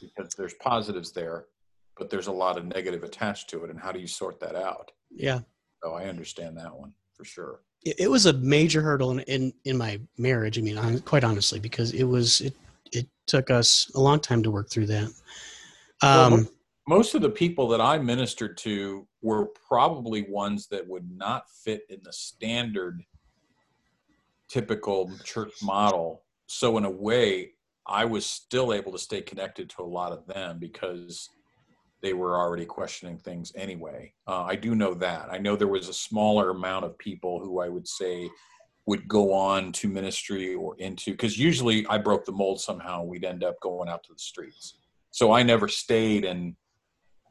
because 0.00 0.34
there's 0.34 0.54
positives 0.54 1.12
there, 1.12 1.46
but 1.96 2.10
there's 2.10 2.26
a 2.26 2.32
lot 2.32 2.58
of 2.58 2.64
negative 2.66 3.02
attached 3.02 3.48
to 3.50 3.64
it, 3.64 3.70
and 3.70 3.78
how 3.80 3.92
do 3.92 4.00
you 4.00 4.06
sort 4.06 4.40
that 4.40 4.56
out? 4.56 4.90
yeah, 5.10 5.40
So 5.82 5.92
I 5.94 6.04
understand 6.04 6.56
that 6.58 6.74
one 6.74 6.92
for 7.14 7.24
sure. 7.24 7.60
it, 7.84 7.96
it 8.00 8.10
was 8.10 8.26
a 8.26 8.32
major 8.32 8.82
hurdle 8.82 9.12
in, 9.12 9.20
in 9.20 9.52
in 9.64 9.76
my 9.76 10.00
marriage. 10.18 10.58
I 10.58 10.62
mean, 10.62 10.76
hon- 10.76 11.00
quite 11.00 11.24
honestly, 11.24 11.60
because 11.60 11.92
it 11.92 12.04
was 12.04 12.40
it 12.40 12.54
it 12.92 13.08
took 13.26 13.50
us 13.50 13.90
a 13.94 14.00
long 14.00 14.20
time 14.20 14.42
to 14.42 14.50
work 14.50 14.70
through 14.70 14.86
that. 14.86 15.10
Well, 16.02 16.32
Um, 16.34 16.48
most 16.86 17.14
of 17.14 17.22
the 17.22 17.30
people 17.30 17.66
that 17.68 17.80
I 17.80 17.98
ministered 17.98 18.58
to 18.58 19.06
were 19.22 19.46
probably 19.68 20.26
ones 20.28 20.66
that 20.68 20.86
would 20.86 21.10
not 21.10 21.44
fit 21.64 21.82
in 21.88 22.00
the 22.02 22.12
standard 22.12 23.02
typical 24.48 25.10
church 25.24 25.52
model. 25.62 26.24
So 26.46 26.76
in 26.76 26.84
a 26.84 26.90
way, 26.90 27.52
I 27.86 28.04
was 28.04 28.24
still 28.24 28.72
able 28.72 28.92
to 28.92 28.98
stay 28.98 29.20
connected 29.20 29.68
to 29.70 29.82
a 29.82 29.84
lot 29.84 30.12
of 30.12 30.26
them 30.26 30.58
because 30.58 31.28
they 32.02 32.12
were 32.12 32.36
already 32.36 32.66
questioning 32.66 33.18
things 33.18 33.52
anyway. 33.54 34.12
Uh, 34.26 34.42
I 34.42 34.56
do 34.56 34.74
know 34.74 34.94
that. 34.94 35.28
I 35.30 35.38
know 35.38 35.56
there 35.56 35.68
was 35.68 35.88
a 35.88 35.94
smaller 35.94 36.50
amount 36.50 36.84
of 36.84 36.98
people 36.98 37.40
who 37.40 37.60
I 37.60 37.68
would 37.68 37.88
say 37.88 38.28
would 38.86 39.08
go 39.08 39.32
on 39.32 39.72
to 39.72 39.88
ministry 39.88 40.54
or 40.54 40.76
into 40.78 41.12
because 41.12 41.38
usually 41.38 41.86
I 41.86 41.98
broke 41.98 42.24
the 42.26 42.32
mold 42.32 42.60
somehow. 42.60 43.02
We'd 43.02 43.24
end 43.24 43.42
up 43.42 43.58
going 43.60 43.88
out 43.88 44.02
to 44.04 44.12
the 44.12 44.18
streets. 44.18 44.76
So 45.10 45.32
I 45.32 45.42
never 45.42 45.68
stayed 45.68 46.24
in 46.24 46.56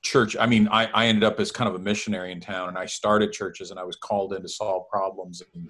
church. 0.04 0.36
I 0.40 0.46
mean, 0.46 0.68
I, 0.70 0.86
I 0.94 1.06
ended 1.06 1.24
up 1.24 1.40
as 1.40 1.52
kind 1.52 1.70
of 1.70 1.76
a 1.76 1.80
missionary 1.80 2.32
in 2.32 2.40
town, 2.40 2.70
and 2.70 2.78
I 2.78 2.86
started 2.86 3.32
churches, 3.32 3.72
and 3.72 3.80
I 3.80 3.84
was 3.84 3.96
called 3.96 4.34
in 4.34 4.42
to 4.42 4.50
solve 4.50 4.90
problems. 4.90 5.42
And 5.54 5.70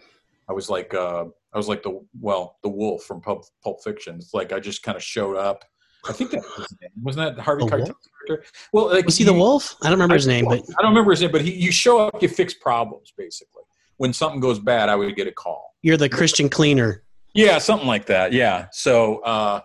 I 0.50 0.54
was 0.54 0.70
like, 0.70 0.94
uh, 0.94 1.26
I 1.54 1.58
was 1.58 1.68
like 1.68 1.84
the 1.84 2.00
well, 2.20 2.58
the 2.64 2.70
wolf 2.70 3.04
from 3.04 3.22
Pulp, 3.22 3.46
Pulp 3.64 3.84
Fiction. 3.84 4.16
It's 4.16 4.34
like 4.34 4.52
I 4.52 4.60
just 4.60 4.84
kind 4.84 4.96
of 4.96 5.04
showed 5.04 5.38
up. 5.38 5.64
I 6.08 6.12
think 6.12 6.32
that 6.32 6.42
was 6.42 6.68
his 6.68 6.78
name. 6.82 6.90
Wasn't 7.02 7.26
that 7.26 7.36
the 7.36 7.42
Harvey 7.42 7.66
The 7.66 7.72
Keitel's 7.72 8.10
character? 8.28 8.46
Well, 8.74 8.90
like 8.90 9.06
was 9.06 9.18
he 9.18 9.24
the 9.24 9.34
wolf? 9.34 9.76
I 9.82 9.86
don't 9.86 9.94
remember 9.94 10.16
his 10.16 10.28
name, 10.28 10.46
but 10.46 10.60
I 10.78 10.82
don't 10.82 10.92
remember 10.92 11.12
his 11.12 11.22
name, 11.22 11.32
but 11.32 11.42
he, 11.42 11.54
you 11.54 11.72
show 11.72 12.00
up, 12.08 12.22
you 12.22 12.28
fix 12.28 12.54
problems, 12.56 13.14
basically. 13.18 13.64
When 13.98 14.12
something 14.12 14.42
goes 14.42 14.60
bad, 14.60 14.90
I 14.90 14.96
would 14.96 15.16
get 15.16 15.28
a 15.28 15.32
call. 15.32 15.76
you're 15.82 15.98
the 15.98 16.10
Christian 16.10 16.50
cleaner. 16.50 17.04
Yeah, 17.34 17.58
something 17.58 17.88
like 17.88 18.06
that. 18.08 18.34
Yeah. 18.34 18.68
So, 18.72 19.20
uh, 19.20 19.62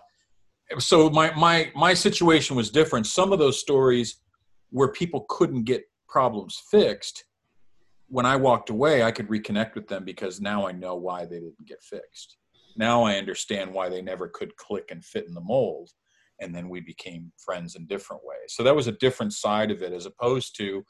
so 0.77 1.09
my 1.09 1.33
my 1.35 1.71
my 1.75 1.93
situation 1.93 2.55
was 2.55 2.69
different. 2.69 3.07
Some 3.07 3.33
of 3.33 3.39
those 3.39 3.59
stories 3.59 4.21
where 4.69 4.89
people 4.89 5.25
couldn't 5.29 5.63
get 5.63 5.83
problems 6.07 6.61
fixed, 6.71 7.25
when 8.09 8.25
I 8.25 8.35
walked 8.35 8.69
away, 8.69 9.03
I 9.03 9.11
could 9.11 9.27
reconnect 9.27 9.75
with 9.75 9.87
them 9.87 10.03
because 10.03 10.41
now 10.41 10.67
I 10.67 10.71
know 10.71 10.95
why 10.95 11.25
they 11.25 11.39
didn't 11.39 11.65
get 11.67 11.81
fixed. 11.83 12.37
Now 12.75 13.03
I 13.03 13.15
understand 13.15 13.73
why 13.73 13.89
they 13.89 14.01
never 14.01 14.27
could 14.27 14.55
click 14.57 14.85
and 14.91 15.03
fit 15.03 15.27
in 15.27 15.33
the 15.33 15.41
mold, 15.41 15.89
and 16.39 16.53
then 16.53 16.69
we 16.69 16.79
became 16.79 17.31
friends 17.43 17.75
in 17.75 17.85
different 17.87 18.21
ways. 18.25 18.53
So 18.53 18.63
that 18.63 18.75
was 18.75 18.87
a 18.87 18.93
different 18.93 19.33
side 19.33 19.71
of 19.71 19.81
it, 19.81 19.93
as 19.93 20.05
opposed 20.05 20.55
to 20.57 20.83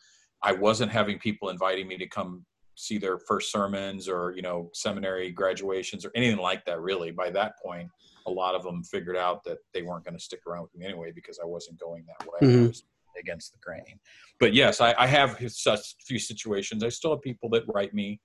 I 0.44 0.54
wasn't 0.54 0.92
having 0.92 1.20
people 1.20 1.50
inviting 1.50 1.88
me 1.88 1.98
to 1.98 2.08
come 2.08 2.46
see 2.76 2.98
their 2.98 3.20
first 3.20 3.52
sermons 3.52 4.08
or 4.08 4.32
you 4.36 4.42
know 4.42 4.70
seminary 4.74 5.32
graduations 5.32 6.06
or 6.06 6.12
anything 6.16 6.38
like 6.40 6.64
that 6.64 6.80
really 6.80 7.12
by 7.12 7.30
that 7.30 7.52
point 7.62 7.90
a 8.26 8.32
lot 8.32 8.56
of 8.56 8.64
them 8.64 8.82
figured 8.86 9.18
out 9.18 9.44
that 9.44 9.58
they 9.74 9.82
weren't 9.82 10.06
going 10.06 10.16
to 10.16 10.24
stick 10.24 10.40
around 10.48 10.62
with 10.62 10.74
me 10.76 10.86
anyway 10.86 11.12
because 11.14 11.40
i 11.44 11.46
wasn't 11.46 11.78
going 11.78 12.06
that 12.08 12.26
way 12.26 12.40
Mhm. 12.48 12.68
was 12.68 12.84
against 13.20 13.52
the 13.52 13.58
grain 13.60 14.00
but 14.40 14.54
yes 14.54 14.82
I, 14.82 14.94
I 14.98 15.08
have 15.08 15.38
such 15.50 15.96
few 16.06 16.20
situations 16.20 16.84
i 16.84 16.90
still 16.90 17.12
have 17.12 17.22
people 17.22 17.50
that 17.50 17.64
write 17.68 17.94
me 17.94 18.20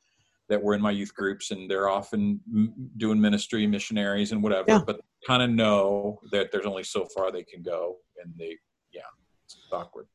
that 0.48 0.62
were 0.62 0.74
in 0.74 0.80
my 0.82 0.90
youth 0.90 1.14
groups 1.14 1.50
and 1.52 1.70
they're 1.70 1.88
often 1.88 2.40
doing 2.98 3.20
ministry 3.20 3.66
missionaries 3.66 4.32
and 4.32 4.42
whatever 4.42 4.66
Yeah. 4.68 4.80
but 4.86 5.00
kind 5.26 5.42
of 5.42 5.50
know 5.50 6.20
that 6.32 6.52
there's 6.52 6.66
only 6.66 6.84
so 6.84 7.06
far 7.14 7.30
they 7.32 7.44
can 7.44 7.62
go 7.62 7.96
and 8.22 8.32
they 8.38 8.56
yeah 8.92 9.00
it's 9.44 9.56
awkward 9.72 10.06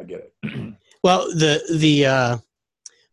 i 0.00 0.04
get 0.04 0.20
it 0.42 0.74
Well, 1.02 1.26
the 1.34 1.60
the 1.78 2.06
uh, 2.06 2.38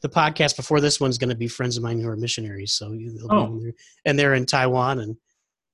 the 0.01 0.07
podcast 0.07 0.55
before 0.55 0.79
this 0.79 1.01
one's 1.01 1.17
going 1.17 1.29
to 1.29 1.35
be 1.35 1.49
friends 1.49 1.75
of 1.75 1.83
mine 1.83 1.99
who 1.99 2.07
are 2.07 2.15
missionaries. 2.15 2.71
So 2.71 2.85
they'll 2.89 2.97
be 2.97 3.19
Oh. 3.29 3.59
there. 3.61 3.73
and 4.05 4.17
they're 4.17 4.33
in 4.33 4.45
Taiwan, 4.45 4.99
and 4.99 5.17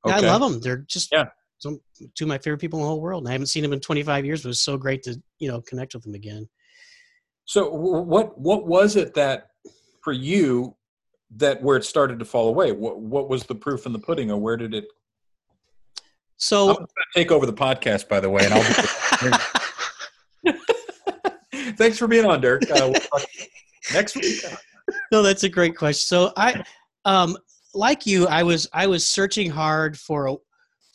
yeah, 0.04 0.16
I 0.16 0.20
love 0.22 0.42
them. 0.42 0.60
They're 0.60 0.78
just 0.88 1.12
Yeah. 1.12 1.26
Some 1.60 1.80
two 2.16 2.26
of 2.26 2.30
my 2.30 2.38
favorite 2.38 2.60
people 2.60 2.80
in 2.80 2.84
the 2.84 2.90
whole 2.90 3.02
world. 3.02 3.24
And 3.24 3.30
I 3.30 3.32
haven't 3.32 3.48
seen 3.48 3.64
them 3.64 3.74
in 3.74 3.80
25 3.80 4.26
years. 4.26 4.46
It 4.46 4.48
was 4.48 4.62
so 4.62 4.78
great 4.78 5.04
to 5.04 5.22
you 5.40 5.50
know 5.50 5.62
connect 5.62 5.94
with 5.94 6.04
them 6.04 6.14
again. 6.14 6.48
So 7.46 7.70
what 7.70 8.38
what 8.38 8.68
was 8.68 8.96
it 8.96 9.14
that 9.16 9.48
for 10.04 10.14
you 10.14 10.76
that 11.36 11.62
where 11.62 11.78
it 11.78 11.86
started 11.86 12.20
to 12.20 12.26
fall 12.26 12.50
away? 12.50 12.72
What 12.72 13.00
what 13.00 13.30
was 13.30 13.46
the 13.46 13.56
proof 13.56 13.86
in 13.86 13.94
the 13.94 14.00
pudding, 14.00 14.32
or 14.32 14.38
where 14.38 14.58
did 14.58 14.74
it? 14.74 14.86
I'm 15.98 16.04
So 16.38 16.86
take 17.16 17.32
over 17.32 17.46
the 17.46 17.54
podcast, 17.54 18.08
by 18.08 18.20
the 18.20 18.30
way, 18.30 18.46
and 18.46 18.54
I'll. 18.54 19.40
Thanks 21.78 21.98
for 21.98 22.08
being 22.08 22.26
on, 22.26 22.42
Dirk. 22.42 22.64
Uh, 22.70 22.92
we'll 22.92 23.24
next 23.94 24.16
week. 24.16 24.42
no, 25.12 25.22
that's 25.22 25.44
a 25.44 25.50
great 25.50 25.76
question. 25.76 26.06
So 26.06 26.34
I, 26.38 26.64
um, 27.06 27.38
like 27.74 28.06
you, 28.06 28.28
I 28.28 28.44
was 28.44 28.68
I 28.74 28.88
was 28.88 29.08
searching 29.08 29.50
hard 29.50 29.98
for 29.98 30.28
a, 30.28 30.36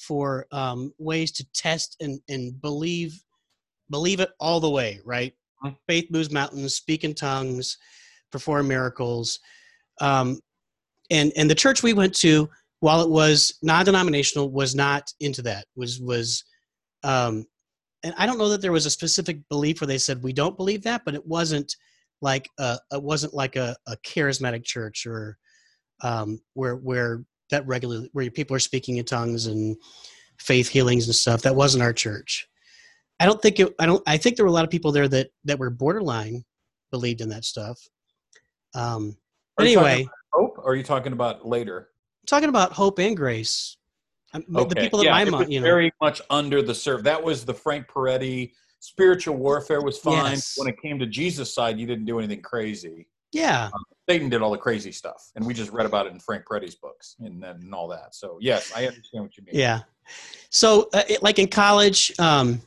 for 0.06 0.46
um, 0.52 0.92
ways 0.98 1.32
to 1.32 1.46
test 1.52 1.96
and 2.00 2.20
and 2.28 2.60
believe 2.60 3.22
believe 3.90 4.20
it 4.20 4.30
all 4.40 4.60
the 4.60 4.70
way. 4.70 5.00
Right, 5.04 5.34
Mhm. 5.64 5.76
faith 5.86 6.10
moves 6.10 6.30
mountains, 6.30 6.74
speak 6.74 7.04
in 7.04 7.14
tongues, 7.14 7.78
perform 8.30 8.68
miracles, 8.68 9.38
um, 10.00 10.40
and 11.10 11.32
and 11.36 11.50
the 11.50 11.54
church 11.54 11.82
we 11.82 11.92
went 11.92 12.14
to, 12.16 12.48
while 12.80 13.00
it 13.02 13.10
was 13.10 13.58
non-denominational, 13.62 14.50
was 14.50 14.74
not 14.74 15.12
into 15.20 15.42
that. 15.42 15.66
Was 15.76 16.00
was 16.00 16.44
um, 17.04 17.46
and 18.02 18.14
I 18.18 18.26
don't 18.26 18.38
know 18.38 18.48
that 18.48 18.60
there 18.60 18.72
was 18.72 18.86
a 18.86 18.90
specific 18.90 19.38
belief 19.48 19.80
where 19.80 19.88
they 19.88 19.98
said 19.98 20.22
we 20.22 20.32
don't 20.32 20.56
believe 20.56 20.82
that, 20.84 21.04
but 21.04 21.14
it 21.14 21.24
wasn't 21.26 21.74
like 22.20 22.48
a, 22.58 22.78
it 22.92 23.02
wasn't 23.02 23.34
like 23.34 23.56
a, 23.56 23.76
a 23.86 23.96
charismatic 23.98 24.64
church 24.64 25.06
or 25.06 25.38
um, 26.02 26.40
where 26.54 26.76
where 26.76 27.24
that 27.50 27.66
regularly 27.66 28.08
where 28.12 28.30
people 28.30 28.56
are 28.56 28.60
speaking 28.60 28.96
in 28.96 29.04
tongues 29.04 29.46
and 29.46 29.76
faith 30.38 30.68
healings 30.68 31.06
and 31.06 31.14
stuff. 31.14 31.42
That 31.42 31.54
wasn't 31.54 31.82
our 31.82 31.92
church. 31.92 32.48
I 33.20 33.26
don't 33.26 33.40
think 33.40 33.60
it. 33.60 33.74
I 33.78 33.86
don't. 33.86 34.02
I 34.06 34.16
think 34.16 34.36
there 34.36 34.44
were 34.44 34.50
a 34.50 34.52
lot 34.52 34.64
of 34.64 34.70
people 34.70 34.92
there 34.92 35.08
that 35.08 35.28
that 35.44 35.58
were 35.58 35.70
borderline 35.70 36.44
believed 36.90 37.20
in 37.20 37.28
that 37.28 37.44
stuff. 37.44 37.78
Um, 38.74 39.16
anyway, 39.60 40.08
Hope, 40.32 40.58
or 40.58 40.72
are 40.72 40.74
you 40.74 40.82
talking 40.82 41.12
about 41.12 41.46
later? 41.46 41.88
I'm 42.22 42.26
talking 42.26 42.48
about 42.48 42.72
hope 42.72 42.98
and 42.98 43.16
grace. 43.16 43.76
Um, 44.34 44.44
The 44.48 44.60
Okay. 44.60 44.80
people 44.80 44.98
that 45.00 45.06
yeah, 45.06 45.14
I'm 45.14 45.28
it 45.28 45.34
on, 45.34 45.40
was 45.40 45.50
you 45.50 45.60
know, 45.60 45.66
very 45.66 45.92
much 46.00 46.22
under 46.30 46.62
the 46.62 46.74
serve. 46.74 47.04
That 47.04 47.22
was 47.22 47.44
the 47.44 47.54
Frank 47.54 47.86
Peretti 47.86 48.52
spiritual 48.80 49.36
warfare 49.36 49.82
was 49.82 49.98
fine. 49.98 50.32
Yes. 50.32 50.54
When 50.56 50.68
it 50.68 50.80
came 50.82 50.98
to 50.98 51.06
Jesus' 51.06 51.54
side, 51.54 51.78
you 51.78 51.86
didn't 51.86 52.04
do 52.04 52.18
anything 52.18 52.42
crazy. 52.42 53.06
Yeah, 53.32 53.70
Satan 54.08 54.28
did 54.28 54.42
all 54.42 54.50
the 54.50 54.58
crazy 54.58 54.92
stuff, 54.92 55.30
and 55.36 55.46
we 55.46 55.54
just 55.54 55.70
read 55.70 55.86
about 55.86 56.06
it 56.06 56.12
in 56.12 56.20
Frank 56.20 56.44
Peretti's 56.44 56.74
books 56.74 57.16
and, 57.20 57.42
and 57.44 57.74
all 57.74 57.88
that. 57.88 58.14
So 58.14 58.38
yes, 58.40 58.72
I 58.74 58.86
understand 58.86 59.24
what 59.24 59.36
you 59.36 59.44
mean. 59.44 59.54
Yeah. 59.54 59.80
So, 60.50 60.88
uh, 60.92 61.02
it, 61.08 61.22
like 61.22 61.38
in 61.38 61.48
college, 61.48 62.12
um, 62.18 62.60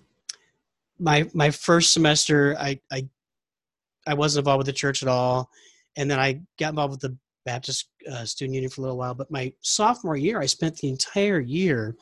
my 1.00 1.30
my 1.34 1.52
first 1.52 1.94
semester, 1.94 2.56
I 2.60 2.80
I 2.92 3.08
I 4.08 4.14
wasn't 4.14 4.42
involved 4.42 4.60
with 4.60 4.68
the 4.68 4.74
church 4.74 5.04
at 5.04 5.10
all, 5.10 5.50
and 5.98 6.10
then 6.10 6.20
I 6.20 6.42
got 6.60 6.70
involved 6.70 6.92
with 6.92 7.02
the 7.02 7.18
Baptist 7.46 7.90
uh, 8.12 8.26
Student 8.26 8.56
Union 8.56 8.72
for 8.72 8.82
a 8.82 8.84
little 8.84 8.98
while. 8.98 9.14
But 9.14 9.32
my 9.32 9.54
sophomore 9.62 10.18
year, 10.18 10.40
I 10.40 10.46
spent 10.46 10.78
the 10.78 10.90
entire 10.90 11.40
year 11.40 11.96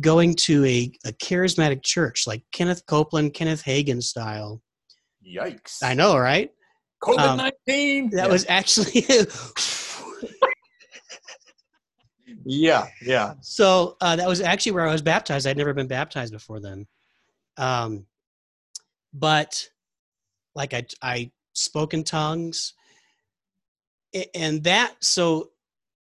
going 0.00 0.34
to 0.34 0.64
a, 0.64 0.90
a 1.06 1.12
charismatic 1.12 1.82
church 1.82 2.26
like 2.26 2.42
Kenneth 2.52 2.84
Copeland, 2.86 3.34
Kenneth 3.34 3.62
Hagin 3.62 4.02
style. 4.02 4.60
Yikes! 5.24 5.82
I 5.82 5.94
know, 5.94 6.16
right? 6.16 6.50
COVID 7.02 7.36
nineteen. 7.36 8.04
Um, 8.04 8.10
that 8.10 8.26
yeah. 8.26 8.32
was 8.32 8.46
actually. 8.48 9.04
yeah, 12.44 12.86
yeah. 13.04 13.34
So 13.40 13.96
uh, 14.00 14.16
that 14.16 14.28
was 14.28 14.40
actually 14.40 14.72
where 14.72 14.88
I 14.88 14.92
was 14.92 15.02
baptized. 15.02 15.46
I'd 15.46 15.56
never 15.56 15.74
been 15.74 15.88
baptized 15.88 16.32
before 16.32 16.60
then. 16.60 16.86
Um, 17.56 18.06
but 19.12 19.68
like 20.54 20.74
I, 20.74 20.86
I 21.02 21.30
spoke 21.52 21.94
in 21.94 22.04
tongues, 22.04 22.74
and 24.34 24.62
that 24.64 24.94
so 25.00 25.50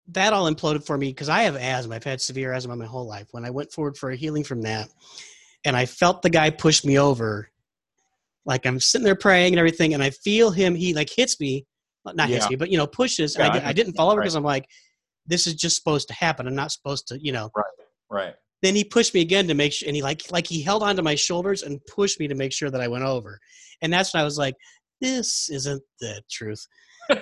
that 0.10 0.34
all 0.34 0.52
imploded 0.52 0.86
for 0.86 0.98
me 0.98 1.10
because 1.10 1.30
I 1.30 1.44
have 1.44 1.56
asthma. 1.56 1.96
I've 1.96 2.04
had 2.04 2.22
severe 2.22 2.54
asthma 2.54 2.76
my 2.76 2.86
whole 2.86 3.08
life. 3.08 3.28
When 3.32 3.46
I 3.46 3.52
went 3.52 3.72
forward 3.72 3.98
for 3.98 4.12
a 4.12 4.16
healing 4.16 4.44
from 4.44 4.62
that, 4.64 4.90
and 5.66 5.76
I 5.76 5.86
felt 5.86 6.22
the 6.22 6.30
guy 6.30 6.50
push 6.50 6.84
me 6.84 6.98
over, 7.00 7.50
like 8.50 8.66
I'm 8.66 8.80
sitting 8.80 9.06
there 9.06 9.16
praying 9.16 9.54
and 9.54 9.60
everything, 9.60 9.94
and 9.94 10.02
I 10.02 10.10
feel 10.10 10.50
him. 10.50 10.74
He 10.74 10.96
like 10.96 11.10
hits 11.10 11.40
me, 11.40 11.68
not 12.04 12.28
yeah. 12.28 12.36
hits 12.36 12.50
me, 12.50 12.56
but 12.56 12.72
you 12.72 12.78
know 12.78 12.88
pushes. 12.88 13.38
Yeah, 13.38 13.50
I, 13.50 13.70
I, 13.70 13.74
didn't 13.74 13.94
fall 13.94 14.10
over 14.10 14.20
because 14.20 14.34
right. 14.34 14.40
I'm 14.40 14.44
like, 14.44 14.68
this 15.28 15.46
is 15.46 15.54
just 15.54 15.76
supposed 15.76 16.08
to 16.08 16.16
happen. 16.16 16.48
I'm 16.48 16.56
not 16.56 16.72
supposed 16.72 17.08
to, 17.10 17.24
you 17.24 17.32
know. 17.32 17.52
Right. 17.56 17.66
Right. 18.10 18.34
Then 18.64 18.76
he 18.76 18.84
pushed 18.84 19.14
me 19.14 19.22
again 19.22 19.48
to 19.48 19.54
make 19.54 19.72
sure, 19.72 19.88
and 19.88 19.96
he 19.96 20.02
like 20.02 20.24
like 20.32 20.48
he 20.48 20.64
held 20.64 20.82
onto 20.82 21.04
my 21.04 21.14
shoulders 21.14 21.62
and 21.62 21.80
pushed 21.86 22.20
me 22.20 22.28
to 22.28 22.36
make 22.36 22.52
sure 22.52 22.72
that 22.72 22.82
I 22.82 22.88
went 22.88 23.06
over. 23.06 23.40
And 23.84 23.94
that's 23.94 24.14
when 24.14 24.22
I 24.22 24.26
was 24.26 24.40
like, 24.40 24.56
this 25.00 25.50
isn't 25.52 25.84
the 26.02 26.22
truth. 26.30 26.66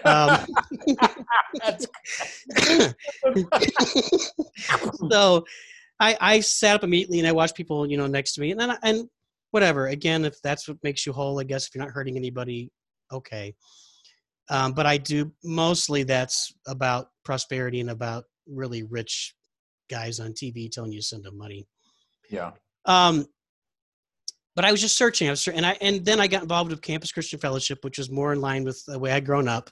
Um, 0.05 0.45
so 5.11 5.45
I, 5.99 6.17
I 6.19 6.39
sat 6.39 6.75
up 6.75 6.84
immediately 6.84 7.19
and 7.19 7.28
I 7.28 7.32
watched 7.34 7.55
people, 7.55 7.86
you 7.86 7.97
know, 7.97 8.07
next 8.07 8.34
to 8.34 8.41
me, 8.41 8.51
and 8.51 8.59
then 8.59 8.71
I, 8.71 8.78
and 8.84 9.09
whatever. 9.52 9.88
Again, 9.88 10.26
if 10.26 10.41
that's 10.41 10.68
what 10.68 10.78
makes 10.84 11.06
you 11.06 11.14
whole, 11.14 11.39
I 11.39 11.43
guess 11.43 11.68
if 11.68 11.76
you're 11.76 11.84
not 11.84 11.93
hurting 11.93 12.18
anybody, 12.18 12.72
okay. 13.12 13.56
Um, 14.50 14.74
but 14.74 14.86
I 14.86 14.98
do 14.98 15.32
mostly 15.43 16.04
that's 16.04 16.54
about 16.68 17.08
prosperity 17.26 17.82
and 17.82 17.89
about 17.89 18.26
really 18.48 18.84
rich 18.84 19.36
guys 19.89 20.20
on 20.20 20.32
TV 20.32 20.70
telling 20.70 20.91
you 20.91 21.00
to 21.00 21.06
send 21.06 21.24
them 21.24 21.38
money. 21.38 21.68
Yeah. 22.30 22.52
Um, 22.86 23.26
but 24.56 24.66
I 24.66 24.72
was 24.72 24.82
just 24.82 24.98
searching. 24.98 25.28
I 25.28 25.32
was, 25.32 25.48
and 25.48 25.66
I 25.66 25.78
and 25.82 26.04
then 26.04 26.20
I 26.20 26.26
got 26.26 26.41
involved 26.41 26.72
with 26.72 26.82
Campus 26.82 27.12
Christian 27.12 27.39
Fellowship, 27.39 27.78
which 27.84 28.00
was 28.00 28.10
more 28.10 28.34
in 28.34 28.41
line 28.41 28.64
with 28.64 28.84
the 28.88 28.98
way 28.98 29.12
I'd 29.12 29.26
grown 29.26 29.48
up. 29.48 29.70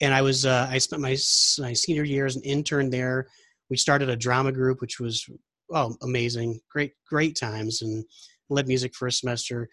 And 0.00 0.12
I 0.12 0.22
was 0.22 0.44
uh, 0.44 0.66
I 0.68 0.78
spent 0.78 1.00
my 1.00 1.16
my 1.60 1.72
senior 1.72 2.02
year 2.02 2.26
as 2.26 2.34
an 2.34 2.42
intern 2.42 2.90
there. 2.90 3.28
We 3.70 3.76
started 3.76 4.08
a 4.08 4.16
drama 4.16 4.50
group, 4.50 4.80
which 4.80 4.98
was 4.98 5.24
oh 5.72 5.94
amazing, 6.02 6.58
great 6.68 6.94
great 7.08 7.36
times, 7.36 7.82
and 7.82 8.04
led 8.50 8.68
music 8.68 8.94
for 8.94 9.06
a 9.06 9.12
semester. 9.12 9.68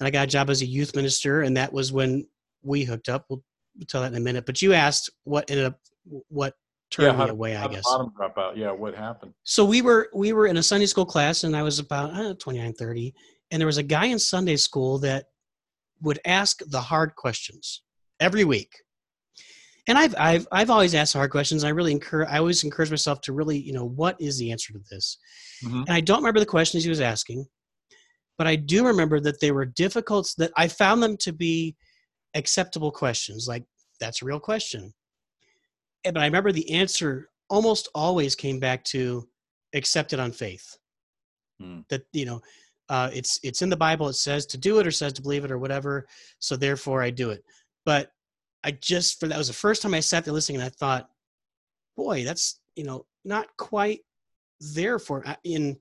And 0.00 0.06
I 0.06 0.10
got 0.10 0.24
a 0.24 0.30
job 0.30 0.50
as 0.50 0.62
a 0.62 0.66
youth 0.66 0.94
minister, 0.94 1.42
and 1.42 1.56
that 1.56 1.72
was 1.72 1.92
when 1.92 2.26
we 2.62 2.84
hooked 2.84 3.08
up. 3.08 3.26
We'll, 3.28 3.42
we'll 3.76 3.86
tell 3.86 4.02
that 4.02 4.12
in 4.12 4.16
a 4.16 4.20
minute. 4.20 4.46
But 4.46 4.60
you 4.60 4.74
asked 4.74 5.10
what 5.24 5.50
ended 5.50 5.66
up 5.66 5.78
what 6.28 6.54
turned 6.90 7.18
yeah, 7.18 7.24
me 7.24 7.30
away. 7.30 7.56
I 7.56 7.66
guess 7.68 7.84
bottom 7.84 8.12
drop 8.16 8.36
out. 8.36 8.56
Yeah, 8.56 8.72
what 8.72 8.94
happened? 8.94 9.32
So 9.44 9.64
we 9.64 9.82
were 9.82 10.10
we 10.14 10.32
were 10.32 10.46
in 10.46 10.58
a 10.58 10.62
Sunday 10.62 10.86
school 10.86 11.06
class, 11.06 11.44
and 11.44 11.56
I 11.56 11.62
was 11.62 11.78
about 11.78 12.14
uh, 12.14 12.34
29, 12.34 12.74
30 12.74 13.14
and 13.50 13.60
there 13.60 13.66
was 13.66 13.78
a 13.78 13.82
guy 13.82 14.06
in 14.06 14.18
Sunday 14.18 14.56
school 14.56 14.98
that 14.98 15.26
would 16.02 16.18
ask 16.24 16.60
the 16.66 16.80
hard 16.80 17.14
questions 17.14 17.82
every 18.20 18.44
week. 18.44 18.72
And 19.88 19.96
I've 19.96 20.16
I've 20.18 20.48
I've 20.50 20.70
always 20.70 20.96
asked 20.96 21.12
hard 21.12 21.30
questions. 21.30 21.62
I 21.62 21.68
really 21.68 21.92
encourage 21.92 22.28
I 22.28 22.38
always 22.38 22.64
encourage 22.64 22.90
myself 22.90 23.20
to 23.22 23.32
really, 23.32 23.56
you 23.56 23.72
know, 23.72 23.84
what 23.84 24.20
is 24.20 24.36
the 24.36 24.50
answer 24.50 24.72
to 24.72 24.80
this? 24.90 25.18
Mm-hmm. 25.64 25.82
And 25.82 25.90
I 25.90 26.00
don't 26.00 26.18
remember 26.18 26.40
the 26.40 26.46
questions 26.46 26.82
he 26.82 26.90
was 26.90 27.00
asking, 27.00 27.46
but 28.38 28.46
I 28.46 28.56
do 28.56 28.86
remember 28.86 29.20
that 29.20 29.40
they 29.40 29.50
were 29.50 29.64
difficult 29.64 30.32
that 30.38 30.52
I 30.56 30.68
found 30.68 31.02
them 31.02 31.16
to 31.18 31.32
be 31.32 31.76
acceptable 32.34 32.90
questions. 32.90 33.46
Like, 33.48 33.64
that's 34.00 34.22
a 34.22 34.24
real 34.24 34.40
question. 34.40 34.92
But 36.04 36.18
I 36.18 36.26
remember 36.26 36.52
the 36.52 36.70
answer 36.70 37.28
almost 37.48 37.88
always 37.94 38.34
came 38.34 38.60
back 38.60 38.84
to 38.84 39.26
accepted 39.74 40.20
on 40.20 40.32
faith. 40.32 40.76
Hmm. 41.60 41.80
That, 41.88 42.02
you 42.12 42.26
know, 42.26 42.42
uh, 42.88 43.10
it's 43.12 43.40
it's 43.42 43.62
in 43.62 43.68
the 43.68 43.76
bible 43.76 44.08
it 44.08 44.14
says 44.14 44.46
to 44.46 44.58
do 44.58 44.78
it 44.78 44.86
or 44.86 44.90
says 44.90 45.12
to 45.12 45.22
believe 45.22 45.44
it 45.44 45.50
or 45.50 45.58
whatever 45.58 46.06
so 46.38 46.56
therefore 46.56 47.02
i 47.02 47.10
do 47.10 47.30
it 47.30 47.42
but 47.84 48.10
i 48.64 48.70
just 48.70 49.18
for 49.18 49.26
that 49.26 49.38
was 49.38 49.48
the 49.48 49.52
first 49.52 49.82
time 49.82 49.94
i 49.94 50.00
sat 50.00 50.24
there 50.24 50.32
listening 50.32 50.60
and 50.60 50.66
i 50.66 50.68
thought 50.68 51.08
boy 51.96 52.24
that's 52.24 52.60
you 52.76 52.84
know 52.84 53.04
not 53.24 53.48
quite 53.56 54.00
there 54.74 54.98
for 54.98 55.24
in 55.44 55.76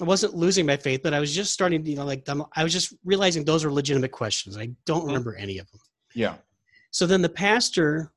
i 0.00 0.04
wasn't 0.04 0.34
losing 0.34 0.66
my 0.66 0.76
faith 0.76 1.00
but 1.02 1.14
i 1.14 1.20
was 1.20 1.34
just 1.34 1.52
starting 1.52 1.82
to 1.82 1.90
you 1.90 1.96
know 1.96 2.04
like 2.04 2.26
i 2.54 2.62
was 2.62 2.72
just 2.72 2.94
realizing 3.04 3.44
those 3.44 3.64
were 3.64 3.72
legitimate 3.72 4.12
questions 4.12 4.56
i 4.56 4.68
don't 4.86 5.00
mm-hmm. 5.00 5.08
remember 5.08 5.34
any 5.36 5.58
of 5.58 5.70
them 5.70 5.80
yeah 6.14 6.34
so 6.90 7.06
then 7.06 7.22
the 7.22 7.28
pastor 7.28 8.12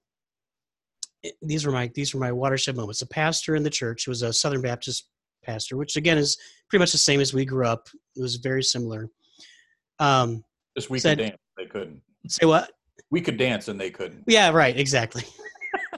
eh, 1.24 1.32
these 1.42 1.66
were 1.66 1.72
my 1.72 1.90
these 1.96 2.14
were 2.14 2.20
my 2.20 2.32
watershed 2.32 2.76
moments 2.76 3.00
the 3.00 3.06
pastor 3.06 3.56
in 3.56 3.64
the 3.64 3.70
church 3.70 4.08
was 4.08 4.22
a 4.22 4.32
southern 4.32 4.62
baptist 4.62 5.10
pastor, 5.46 5.78
which 5.78 5.96
again 5.96 6.18
is 6.18 6.38
pretty 6.70 6.82
much 6.82 6.92
the 6.92 6.98
same 6.98 7.22
as 7.22 7.34
we 7.34 7.46
grew 7.46 7.66
up. 7.66 7.88
It 8.16 8.22
was 8.22 8.36
very 8.36 8.64
similar. 8.64 9.10
Um, 10.00 10.44
Just 10.76 10.90
we 10.90 11.00
said, 11.00 11.18
could 11.18 11.24
dance, 11.24 11.38
they 11.58 11.66
couldn't. 11.66 12.02
Say 12.28 12.46
what? 12.46 12.72
We 13.12 13.22
could 13.22 13.38
dance 13.38 13.68
and 13.68 13.80
they 13.80 13.92
couldn't. 13.92 14.24
Yeah, 14.28 14.50
right, 14.50 14.78
exactly. 14.78 15.24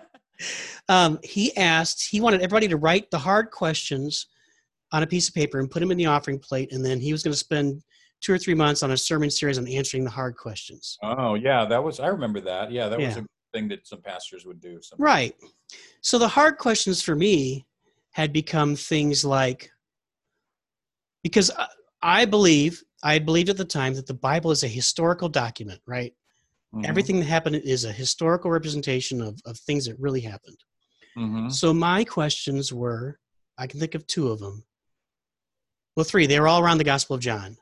um, 0.90 1.20
he 1.24 1.56
asked, 1.56 2.08
he 2.08 2.20
wanted 2.20 2.42
everybody 2.42 2.68
to 2.68 2.78
write 2.78 3.10
the 3.10 3.18
hard 3.18 3.50
questions 3.50 4.28
on 4.92 5.04
a 5.04 5.08
piece 5.08 5.28
of 5.28 5.34
paper 5.34 5.60
and 5.60 5.70
put 5.70 5.80
them 5.80 5.92
in 5.92 5.98
the 5.98 6.06
offering 6.06 6.40
plate, 6.40 6.72
and 6.72 6.86
then 6.86 7.00
he 7.00 7.12
was 7.12 7.24
going 7.24 7.34
to 7.34 7.38
spend 7.38 7.82
two 8.22 8.34
or 8.34 8.38
three 8.38 8.56
months 8.56 8.84
on 8.84 8.92
a 8.92 8.98
sermon 8.98 9.30
series 9.30 9.58
on 9.58 9.68
answering 9.68 10.04
the 10.04 10.10
hard 10.10 10.36
questions. 10.36 10.98
Oh 11.04 11.36
yeah, 11.36 11.66
that 11.66 11.84
was 11.84 12.00
I 12.00 12.08
remember 12.08 12.42
that. 12.42 12.72
Yeah, 12.72 12.90
that 12.90 13.00
yeah. 13.00 13.08
was 13.08 13.18
a 13.18 13.26
thing 13.54 13.68
that 13.70 13.88
some 13.88 14.02
pastors 14.02 14.46
would 14.46 14.60
do. 14.60 14.80
Sometimes. 14.82 15.00
Right. 15.00 15.36
So 16.02 16.18
the 16.18 16.28
hard 16.28 16.58
questions 16.58 17.02
for 17.02 17.16
me 17.16 17.66
had 18.12 18.34
become 18.34 18.76
things 18.76 19.24
like 19.24 19.70
because 21.24 21.52
I 22.02 22.26
believe 22.26 22.82
I 23.04 23.20
believed 23.20 23.50
at 23.50 23.58
the 23.58 23.66
time 23.66 23.94
that 23.96 24.08
the 24.08 24.14
Bible 24.14 24.52
is 24.52 24.64
a 24.64 24.68
historical 24.68 25.30
document, 25.30 25.82
right? 25.86 26.14
Mm-hmm. 26.74 26.86
Everything 26.86 27.20
that 27.20 27.26
happened 27.26 27.56
is 27.58 27.86
a 27.86 27.92
historical 27.92 28.52
representation 28.52 29.22
of, 29.22 29.40
of 29.46 29.58
things 29.60 29.86
that 29.86 30.00
really 30.00 30.22
happened. 30.22 30.58
Mm-hmm. 31.18 31.50
So 31.50 31.74
my 31.74 32.04
questions 32.04 32.74
were, 32.74 33.20
I 33.58 33.68
can 33.68 33.80
think 33.80 33.96
of 33.96 34.06
two 34.08 34.30
of 34.30 34.40
them. 34.40 34.64
Well, 35.98 36.04
three. 36.04 36.28
They 36.28 36.40
were 36.40 36.48
all 36.48 36.62
around 36.62 36.78
the 36.78 36.84
Gospel 36.84 37.16
of 37.16 37.22
John. 37.24 37.58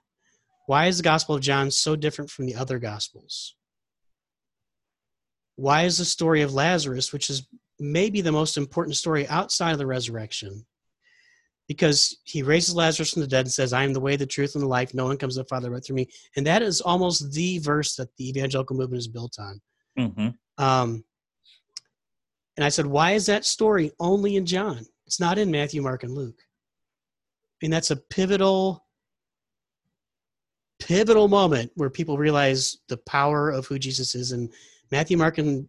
Why 0.68 0.88
is 0.88 0.98
the 0.98 1.04
Gospel 1.04 1.36
of 1.36 1.42
John 1.42 1.72
so 1.72 1.96
different 1.96 2.30
from 2.30 2.46
the 2.46 2.56
other 2.56 2.80
Gospels? 2.80 3.56
Why 5.56 5.84
is 5.84 5.98
the 5.98 6.06
story 6.06 6.42
of 6.42 6.54
Lazarus, 6.54 7.14
which 7.14 7.30
is 7.30 7.48
maybe 7.80 8.20
the 8.20 8.34
most 8.34 8.58
important 8.58 8.98
story 8.98 9.26
outside 9.30 9.72
of 9.72 9.78
the 9.78 9.88
resurrection 9.88 10.66
because 11.70 12.18
he 12.26 12.44
raises 12.44 12.76
Lazarus 12.76 13.12
from 13.12 13.22
the 13.22 13.28
dead 13.28 13.46
and 13.46 13.52
says, 13.52 13.72
I 13.72 13.86
am 13.86 13.94
the 13.94 14.02
way, 14.02 14.18
the 14.18 14.26
truth, 14.26 14.56
and 14.56 14.62
the 14.62 14.68
life. 14.68 14.94
No 14.94 15.06
one 15.06 15.18
comes 15.18 15.36
to 15.36 15.44
the 15.44 15.48
Father 15.48 15.72
but 15.72 15.86
through 15.86 15.96
me. 15.96 16.10
And 16.36 16.46
that 16.46 16.62
is 16.62 16.82
almost 16.82 17.32
the 17.32 17.60
verse 17.60 17.96
that 17.96 18.14
the 18.18 18.28
evangelical 18.28 18.76
movement 18.76 19.00
is 19.00 19.08
built 19.08 19.38
on. 19.40 19.62
Mm-hmm. 19.98 20.64
Um, 20.64 21.06
and 22.58 22.66
I 22.66 22.70
said, 22.70 22.86
Why 22.86 23.14
is 23.14 23.28
that 23.28 23.46
story 23.46 23.94
only 23.98 24.36
in 24.36 24.46
John? 24.46 24.86
It's 25.08 25.22
not 25.22 25.38
in 25.38 25.50
Matthew, 25.50 25.82
Mark, 25.82 26.04
and 26.04 26.14
Luke. 26.14 26.42
And 27.66 27.74
that's 27.74 27.90
a 27.90 27.96
pivotal, 27.96 28.86
pivotal 30.80 31.28
moment 31.28 31.72
where 31.74 31.90
people 31.90 32.18
realize 32.18 32.78
the 32.90 32.98
power 32.98 33.50
of 33.50 33.66
who 33.66 33.80
Jesus 33.80 34.14
is. 34.14 34.32
And 34.32 34.54
Matthew, 34.92 35.18
Mark, 35.18 35.40
and 35.40 35.68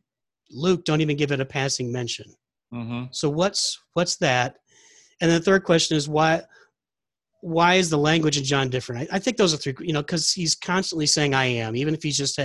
Luke 0.50 0.84
don't 0.84 1.00
even 1.00 1.16
give 1.16 1.32
it 1.32 1.40
a 1.40 1.46
passing 1.46 1.90
mention. 1.90 2.26
Mm-hmm. 2.72 3.04
So 3.12 3.30
what's 3.30 3.80
what's 3.94 4.16
that? 4.16 4.56
And 5.22 5.30
the 5.30 5.40
third 5.40 5.64
question 5.64 5.96
is 5.96 6.06
why 6.06 6.42
why 7.40 7.74
is 7.74 7.88
the 7.88 7.96
language 7.96 8.36
in 8.36 8.44
John 8.44 8.68
different? 8.68 9.08
I, 9.10 9.16
I 9.16 9.18
think 9.18 9.38
those 9.38 9.54
are 9.54 9.56
three. 9.56 9.74
You 9.80 9.94
know, 9.94 10.02
because 10.02 10.32
he's 10.32 10.54
constantly 10.54 11.06
saying 11.06 11.32
"I 11.32 11.46
am," 11.46 11.76
even 11.76 11.94
if 11.94 12.02
he's 12.02 12.18
just 12.18 12.38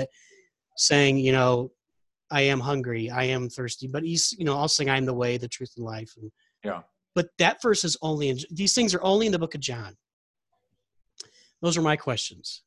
saying, 0.78 1.18
you 1.18 1.34
know, 1.34 1.72
"I 2.30 2.42
am 2.44 2.62
hungry," 2.62 3.10
"I 3.10 3.26
am 3.26 3.50
thirsty," 3.50 3.88
but 3.88 4.04
he's 4.04 4.34
you 4.38 4.46
know 4.46 4.56
all 4.56 4.70
saying 4.70 4.90
"I 4.90 4.96
am 4.98 5.06
the 5.06 5.14
way, 5.14 5.38
the 5.38 5.50
truth, 5.50 5.74
and 5.76 5.86
life." 5.86 6.14
And, 6.16 6.32
yeah. 6.64 6.82
But 7.14 7.30
that 7.40 7.62
verse 7.62 7.84
is 7.84 7.98
only 8.02 8.30
in 8.30 8.40
these 8.52 8.74
things 8.74 8.94
are 8.94 9.04
only 9.04 9.26
in 9.26 9.32
the 9.32 9.40
book 9.40 9.56
of 9.56 9.62
John. 9.62 9.96
Those 11.62 11.78
are 11.78 11.82
my 11.82 11.96
questions. 11.96 12.64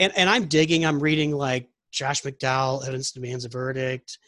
And 0.00 0.12
and 0.16 0.28
I'm 0.30 0.46
digging. 0.46 0.84
I'm 0.84 1.00
reading 1.00 1.32
like 1.32 1.68
Josh 1.92 2.22
McDowell, 2.22 2.82
Evidence 2.82 3.12
Demands 3.12 3.44
a 3.44 3.48
Verdict, 3.48 4.18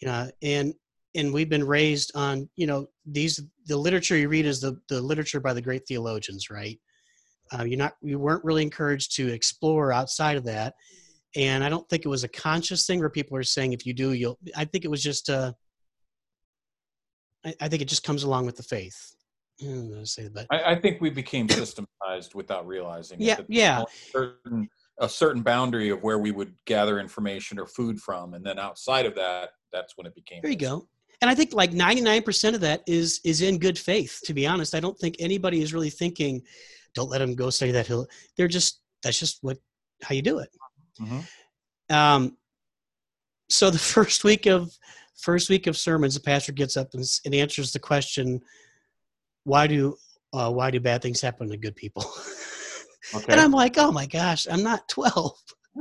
you 0.00 0.08
know, 0.08 0.30
and 0.42 0.74
and 1.16 1.32
we've 1.32 1.48
been 1.48 1.66
raised 1.66 2.12
on, 2.14 2.48
you 2.56 2.66
know, 2.66 2.86
these 3.04 3.40
the 3.66 3.76
literature 3.76 4.16
you 4.16 4.28
read 4.28 4.46
is 4.46 4.60
the 4.60 4.80
the 4.88 5.00
literature 5.00 5.40
by 5.40 5.52
the 5.52 5.62
great 5.62 5.86
theologians, 5.86 6.50
right? 6.50 6.78
Uh, 7.52 7.64
you're 7.64 7.78
not 7.78 7.94
you 8.02 8.18
weren't 8.18 8.44
really 8.44 8.62
encouraged 8.62 9.16
to 9.16 9.28
explore 9.28 9.92
outside 9.92 10.36
of 10.36 10.44
that, 10.44 10.74
and 11.34 11.64
I 11.64 11.68
don't 11.68 11.88
think 11.88 12.04
it 12.04 12.08
was 12.08 12.24
a 12.24 12.28
conscious 12.28 12.86
thing 12.86 13.00
where 13.00 13.10
people 13.10 13.36
are 13.36 13.42
saying 13.42 13.72
if 13.72 13.84
you 13.84 13.92
do, 13.92 14.12
you'll. 14.12 14.38
I 14.56 14.64
think 14.64 14.84
it 14.84 14.90
was 14.90 15.02
just. 15.02 15.30
Uh, 15.30 15.52
I, 17.44 17.54
I 17.60 17.68
think 17.68 17.82
it 17.82 17.88
just 17.88 18.04
comes 18.04 18.22
along 18.22 18.46
with 18.46 18.56
the 18.56 18.62
faith. 18.62 19.14
Gonna 19.62 20.06
say, 20.06 20.28
but 20.32 20.46
I, 20.50 20.72
I 20.72 20.74
think 20.74 21.00
we 21.00 21.10
became 21.10 21.48
systematized 21.48 22.34
without 22.34 22.66
realizing. 22.66 23.20
Yeah, 23.20 23.36
that 23.36 23.46
yeah. 23.48 23.82
a 23.82 23.86
Certain, 24.10 24.68
a 24.98 25.08
certain 25.08 25.42
boundary 25.42 25.90
of 25.90 26.02
where 26.02 26.18
we 26.18 26.30
would 26.30 26.54
gather 26.64 26.98
information 26.98 27.58
or 27.58 27.66
food 27.66 28.00
from, 28.00 28.32
and 28.32 28.44
then 28.44 28.58
outside 28.58 29.04
of 29.04 29.14
that, 29.16 29.50
that's 29.70 29.96
when 29.96 30.06
it 30.06 30.14
became. 30.14 30.40
There 30.42 30.50
you 30.50 30.56
go. 30.56 30.88
And 31.20 31.30
I 31.30 31.34
think 31.34 31.52
like 31.52 31.72
99% 31.72 32.54
of 32.54 32.60
that 32.62 32.82
is 32.86 33.20
is 33.24 33.42
in 33.42 33.58
good 33.58 33.78
faith, 33.78 34.20
to 34.24 34.32
be 34.32 34.46
honest. 34.46 34.74
I 34.74 34.80
don't 34.80 34.98
think 34.98 35.16
anybody 35.18 35.60
is 35.60 35.74
really 35.74 35.90
thinking, 35.90 36.42
don't 36.94 37.10
let 37.10 37.20
him 37.20 37.34
go 37.34 37.50
study 37.50 37.72
that 37.72 37.86
hill. 37.86 38.06
They're 38.36 38.48
just 38.48 38.80
that's 39.02 39.18
just 39.18 39.38
what 39.42 39.58
how 40.02 40.14
you 40.14 40.22
do 40.22 40.38
it. 40.38 40.48
Mhm. 41.00 41.24
Um 41.90 42.36
so 43.50 43.70
the 43.70 43.78
first 43.96 44.24
week 44.24 44.46
of 44.46 44.72
first 45.22 45.48
week 45.50 45.66
of 45.66 45.76
sermons, 45.76 46.14
the 46.14 46.20
pastor 46.20 46.52
gets 46.52 46.76
up 46.76 46.88
and, 46.94 47.04
and 47.24 47.34
answers 47.34 47.72
the 47.72 47.78
question, 47.78 48.40
why 49.44 49.66
do 49.66 49.96
uh, 50.32 50.50
why 50.50 50.70
do 50.70 50.78
bad 50.80 51.02
things 51.02 51.20
happen 51.20 51.48
to 51.50 51.56
good 51.56 51.76
people? 51.76 52.04
Okay. 53.14 53.32
And 53.32 53.40
I'm 53.40 53.50
like, 53.50 53.76
oh 53.78 53.90
my 53.90 54.06
gosh, 54.06 54.46
I'm 54.48 54.62
not 54.62 54.86
12. 54.88 55.32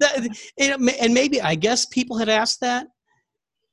that, 0.00 0.28
and, 0.58 0.90
and 1.00 1.12
maybe, 1.12 1.42
I 1.42 1.54
guess 1.56 1.84
people 1.86 2.16
had 2.16 2.28
asked 2.28 2.60
that. 2.60 2.86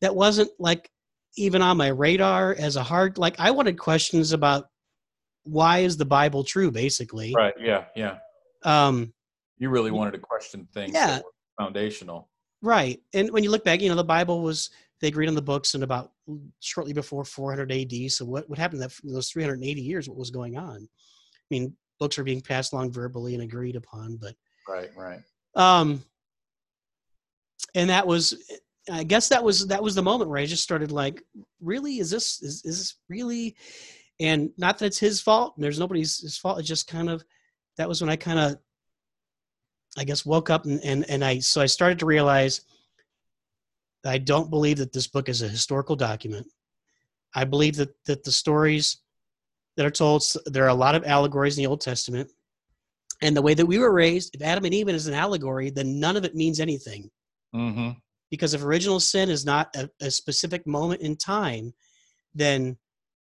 That 0.02 0.16
wasn't 0.16 0.50
like 0.60 0.90
even 1.38 1.62
on 1.62 1.78
my 1.78 1.88
radar 1.88 2.54
as 2.58 2.76
a 2.76 2.84
hard, 2.84 3.18
like 3.18 3.40
I 3.40 3.52
wanted 3.52 3.78
questions 3.78 4.34
about 4.34 4.66
why 5.44 5.80
is 5.80 5.96
the 5.96 6.06
Bible 6.06 6.44
true, 6.44 6.72
basically. 6.72 7.34
right. 7.36 7.54
Yeah. 7.60 7.86
Yeah. 7.96 8.18
Um, 8.66 9.14
You 9.58 9.70
really 9.70 9.92
wanted 9.92 10.12
to 10.12 10.20
question 10.20 10.68
things 10.74 10.94
Yeah. 10.94 11.08
that 11.08 11.24
were 11.24 11.64
foundational. 11.64 12.30
Right. 12.64 13.00
And 13.14 13.30
when 13.32 13.44
you 13.44 13.52
look 13.52 13.64
back, 13.64 13.82
you 13.82 13.90
know, 13.90 13.96
the 13.96 14.04
Bible 14.04 14.42
was, 14.42 14.72
they 15.02 15.10
agreed 15.10 15.28
on 15.28 15.36
the 15.36 15.42
books 15.42 15.76
in 15.76 15.84
about 15.84 16.12
shortly 16.62 16.94
before 16.94 17.24
400 17.24 17.72
AD. 17.72 18.12
So 18.12 18.26
what, 18.26 18.50
what 18.50 18.58
happened 18.58 18.82
that, 18.82 18.94
those 19.04 19.30
380 19.30 19.80
years? 19.82 20.10
What 20.10 20.18
was 20.18 20.32
going 20.32 20.58
on? 20.58 20.78
I 20.88 21.46
mean, 21.52 21.76
books 22.00 22.18
are 22.18 22.24
being 22.24 22.42
passed 22.42 22.74
along 22.74 22.92
verbally 22.92 23.36
and 23.36 23.44
agreed 23.44 23.76
upon, 23.76 24.16
but 24.18 24.34
Right. 24.68 24.90
Right. 24.96 25.20
um 25.56 26.04
and 27.76 27.90
that 27.90 28.08
was 28.08 28.34
i 28.90 29.04
guess 29.04 29.30
that 29.30 29.44
was 29.44 29.68
that 29.68 29.84
was 29.84 29.96
the 29.96 30.02
moment 30.02 30.30
where 30.30 30.40
i 30.40 30.46
just 30.46 30.64
started 30.64 30.92
like 30.92 31.22
really 31.62 32.00
is 32.00 32.10
this 32.10 32.42
is, 32.42 32.64
is 32.66 32.78
this 32.80 32.96
really 33.10 33.56
and 34.20 34.52
not 34.58 34.78
that 34.78 34.86
it's 34.86 35.00
his 35.00 35.22
fault 35.22 35.54
and 35.56 35.64
there's 35.64 35.80
nobody's 35.80 36.20
his 36.20 36.38
fault 36.38 36.60
It 36.60 36.64
just 36.64 36.88
kind 36.88 37.10
of 37.10 37.24
that 37.78 37.88
was 37.90 38.02
when 38.02 38.10
i 38.10 38.16
kind 38.16 38.40
of 38.40 38.58
i 39.98 40.04
guess 40.04 40.26
woke 40.26 40.50
up 40.50 40.66
and, 40.66 40.84
and 40.84 41.06
and 41.10 41.24
i 41.24 41.40
so 41.40 41.62
i 41.62 41.66
started 41.66 42.00
to 42.00 42.06
realize 42.06 42.62
that 44.04 44.14
i 44.14 44.18
don't 44.18 44.50
believe 44.50 44.78
that 44.78 44.94
this 44.94 45.08
book 45.08 45.30
is 45.30 45.42
a 45.42 45.48
historical 45.48 45.96
document 45.96 46.46
i 47.36 47.44
believe 47.44 47.76
that 47.76 47.94
that 48.06 48.24
the 48.24 48.32
stories 48.32 48.98
that 49.78 49.86
are 49.86 49.92
told 49.92 50.24
there 50.46 50.64
are 50.64 50.70
a 50.70 50.74
lot 50.74 50.96
of 50.96 51.06
allegories 51.06 51.58
in 51.58 51.64
the 51.64 51.70
old 51.70 51.82
testament 51.82 52.30
and 53.22 53.36
the 53.36 53.42
way 53.42 53.54
that 53.54 53.66
we 53.66 53.78
were 53.78 53.94
raised 53.94 54.36
if 54.36 54.42
adam 54.42 54.66
and 54.66 54.74
eve 54.74 54.90
is 54.90 55.08
an 55.08 55.14
allegory 55.14 55.70
then 55.70 56.00
none 56.00 56.18
of 56.18 56.26
it 56.26 56.36
means 56.36 56.60
anything 56.60 57.10
Mm-hmm. 57.56 57.92
because 58.32 58.56
if 58.56 58.64
original 58.64 59.00
sin 59.00 59.30
is 59.30 59.46
not 59.46 59.76
a, 59.76 59.88
a 60.02 60.10
specific 60.10 60.66
moment 60.66 61.02
in 61.02 61.16
time 61.16 61.72
then 62.34 62.78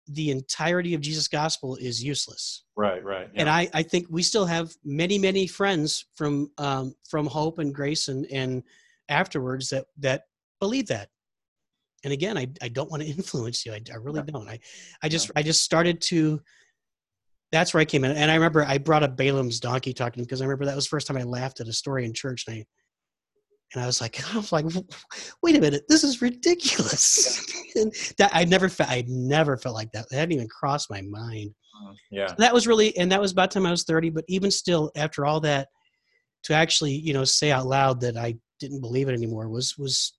the 0.10 0.32
entirety 0.32 0.94
of 0.94 1.02
jesus 1.02 1.28
gospel 1.28 1.76
is 1.78 2.04
useless 2.04 2.64
Right. 2.80 3.04
Right. 3.04 3.30
Yeah. 3.34 3.42
and 3.42 3.50
I, 3.50 3.70
I 3.74 3.84
think 3.84 4.08
we 4.10 4.24
still 4.24 4.46
have 4.46 4.74
many 4.86 5.20
many 5.20 5.48
friends 5.48 6.06
from 6.16 6.50
um, 6.58 6.96
from 7.10 7.28
hope 7.28 7.60
and 7.60 7.76
grace 7.76 8.08
and 8.08 8.26
and 8.28 8.64
afterwards 9.10 9.70
that 9.72 9.88
that 9.98 10.24
believe 10.62 10.88
that 10.88 11.10
and 12.06 12.14
again 12.14 12.38
i, 12.38 12.48
I 12.62 12.70
don't 12.70 12.90
want 12.90 13.04
to 13.04 13.10
influence 13.18 13.66
you 13.66 13.74
i, 13.74 13.82
I 13.92 13.98
really 13.98 14.22
don't 14.22 14.48
i 14.48 14.60
i 15.04 15.10
just 15.10 15.30
i 15.36 15.44
just 15.44 15.64
started 15.64 16.00
to 16.04 16.40
that's 17.52 17.74
where 17.74 17.82
i 17.82 17.86
came 17.86 18.06
in 18.06 18.12
and 18.12 18.32
i 18.32 18.36
remember 18.36 18.64
i 18.64 18.78
brought 18.78 19.04
up 19.04 19.18
balaam's 19.18 19.60
donkey 19.60 19.92
talking 19.92 20.24
because 20.24 20.42
i 20.42 20.46
remember 20.46 20.66
that 20.66 20.76
was 20.76 20.86
the 20.86 20.90
first 20.90 21.08
time 21.08 21.18
i 21.18 21.24
laughed 21.24 21.60
at 21.60 21.68
a 21.68 21.74
story 21.74 22.06
in 22.06 22.14
church 22.14 22.46
and 22.48 22.58
i 22.60 22.66
and 23.74 23.84
I 23.84 23.86
was 23.86 24.02
like, 24.02 24.20
I 24.34 24.38
was 24.38 24.52
like, 24.52 24.66
wait 25.44 25.56
a 25.56 25.62
minute, 25.62 25.84
this 25.90 26.04
is 26.04 26.22
ridiculous. 26.22 27.46
and 27.76 27.94
that 28.18 28.32
I 28.34 28.46
never 28.46 28.70
felt, 28.70 28.90
I 28.90 29.04
never 29.08 29.58
felt 29.58 29.76
like 29.76 29.92
that. 29.92 30.10
That 30.10 30.18
hadn't 30.18 30.34
even 30.34 30.48
crossed 30.48 30.90
my 30.90 31.02
mind 31.02 31.54
yeah. 32.12 32.34
that 32.38 32.54
was 32.54 32.68
really 32.68 32.96
and 32.98 33.12
that 33.12 33.22
was 33.22 33.32
about 33.32 33.52
the 33.52 33.56
time 33.56 33.66
i 33.66 33.72
was 33.72 33.84
30 33.84 34.10
but 34.10 34.26
even 34.28 34.52
still 34.52 34.92
after 34.96 35.26
all 35.26 35.40
that 35.40 35.68
to 36.44 36.54
actually 36.54 36.94
you 36.94 37.14
know 37.14 37.24
say 37.24 37.52
out 37.52 37.66
loud 37.66 38.02
that 38.02 38.18
i 38.18 38.36
didn't 38.60 38.82
believe 38.82 39.10
it 39.10 39.14
anymore 39.14 39.50
was 39.50 39.78
was 39.78 40.14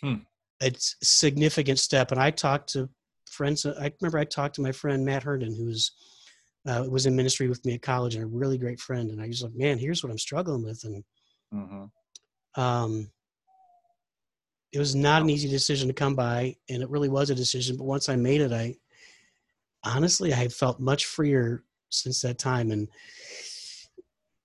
Hmm. 0.00 0.14
a 0.62 0.72
significant 0.78 1.78
step 1.78 2.10
and 2.10 2.20
i 2.20 2.30
talked 2.30 2.70
to 2.70 2.88
friends 3.30 3.66
i 3.66 3.92
remember 4.00 4.18
i 4.18 4.24
talked 4.24 4.54
to 4.54 4.62
my 4.62 4.72
friend 4.72 5.04
matt 5.04 5.22
herndon 5.22 5.54
who's 5.54 5.92
uh, 6.66 6.84
was 6.88 7.04
in 7.06 7.14
ministry 7.16 7.48
with 7.48 7.64
me 7.66 7.74
at 7.74 7.82
college 7.82 8.14
and 8.14 8.24
a 8.24 8.26
really 8.26 8.56
great 8.56 8.80
friend 8.80 9.10
and 9.10 9.20
i 9.20 9.26
was 9.26 9.42
like 9.42 9.54
man 9.54 9.78
here's 9.78 10.02
what 10.02 10.10
i'm 10.10 10.18
struggling 10.18 10.64
with 10.64 10.82
and 10.84 11.04
Mm-hmm. 11.52 12.60
um, 12.60 13.10
it 14.72 14.78
was 14.78 14.94
not 14.94 15.22
an 15.22 15.30
easy 15.30 15.48
decision 15.48 15.88
to 15.88 15.94
come 15.94 16.14
by 16.14 16.54
and 16.68 16.82
it 16.82 16.88
really 16.90 17.08
was 17.08 17.30
a 17.30 17.34
decision 17.34 17.76
but 17.76 17.84
once 17.84 18.08
i 18.08 18.14
made 18.16 18.40
it 18.40 18.52
i 18.52 18.74
honestly 19.84 20.32
i 20.32 20.46
felt 20.48 20.78
much 20.78 21.06
freer 21.06 21.64
since 21.90 22.20
that 22.22 22.38
time 22.38 22.70
and 22.70 22.88
i 22.92 23.76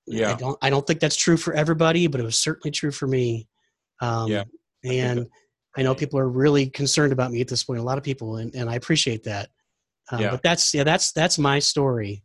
Yeah. 0.08 0.36
don't 0.36 0.58
i 0.62 0.70
don't 0.70 0.86
think 0.88 0.99
that's 0.99 1.16
true 1.16 1.38
for 1.38 1.53
everybody 1.53 2.08
but 2.08 2.20
it 2.20 2.24
was 2.24 2.39
certainly 2.39 2.72
true 2.72 2.91
for 2.91 3.08
me 3.08 3.47
um, 4.01 4.32
Yeah, 4.32 4.43
and 4.84 5.28
i 5.78 5.84
know 5.84 5.93
people 5.93 6.20
are 6.20 6.28
really 6.30 6.68
concerned 6.70 7.14
about 7.14 7.32
me 7.32 7.41
at 7.41 7.47
this 7.47 7.64
point 7.64 7.80
a 7.80 7.84
lot 7.84 7.97
of 7.99 8.03
people 8.03 8.38
and, 8.38 8.53
and 8.56 8.68
i 8.70 8.76
appreciate 8.76 9.24
that 9.26 9.49
um, 10.12 10.22
Yeah. 10.22 10.32
but 10.32 10.41
that's 10.41 10.74
yeah 10.74 10.84
that's 10.84 11.12
that's 11.12 11.38
my 11.38 11.60
story 11.60 12.24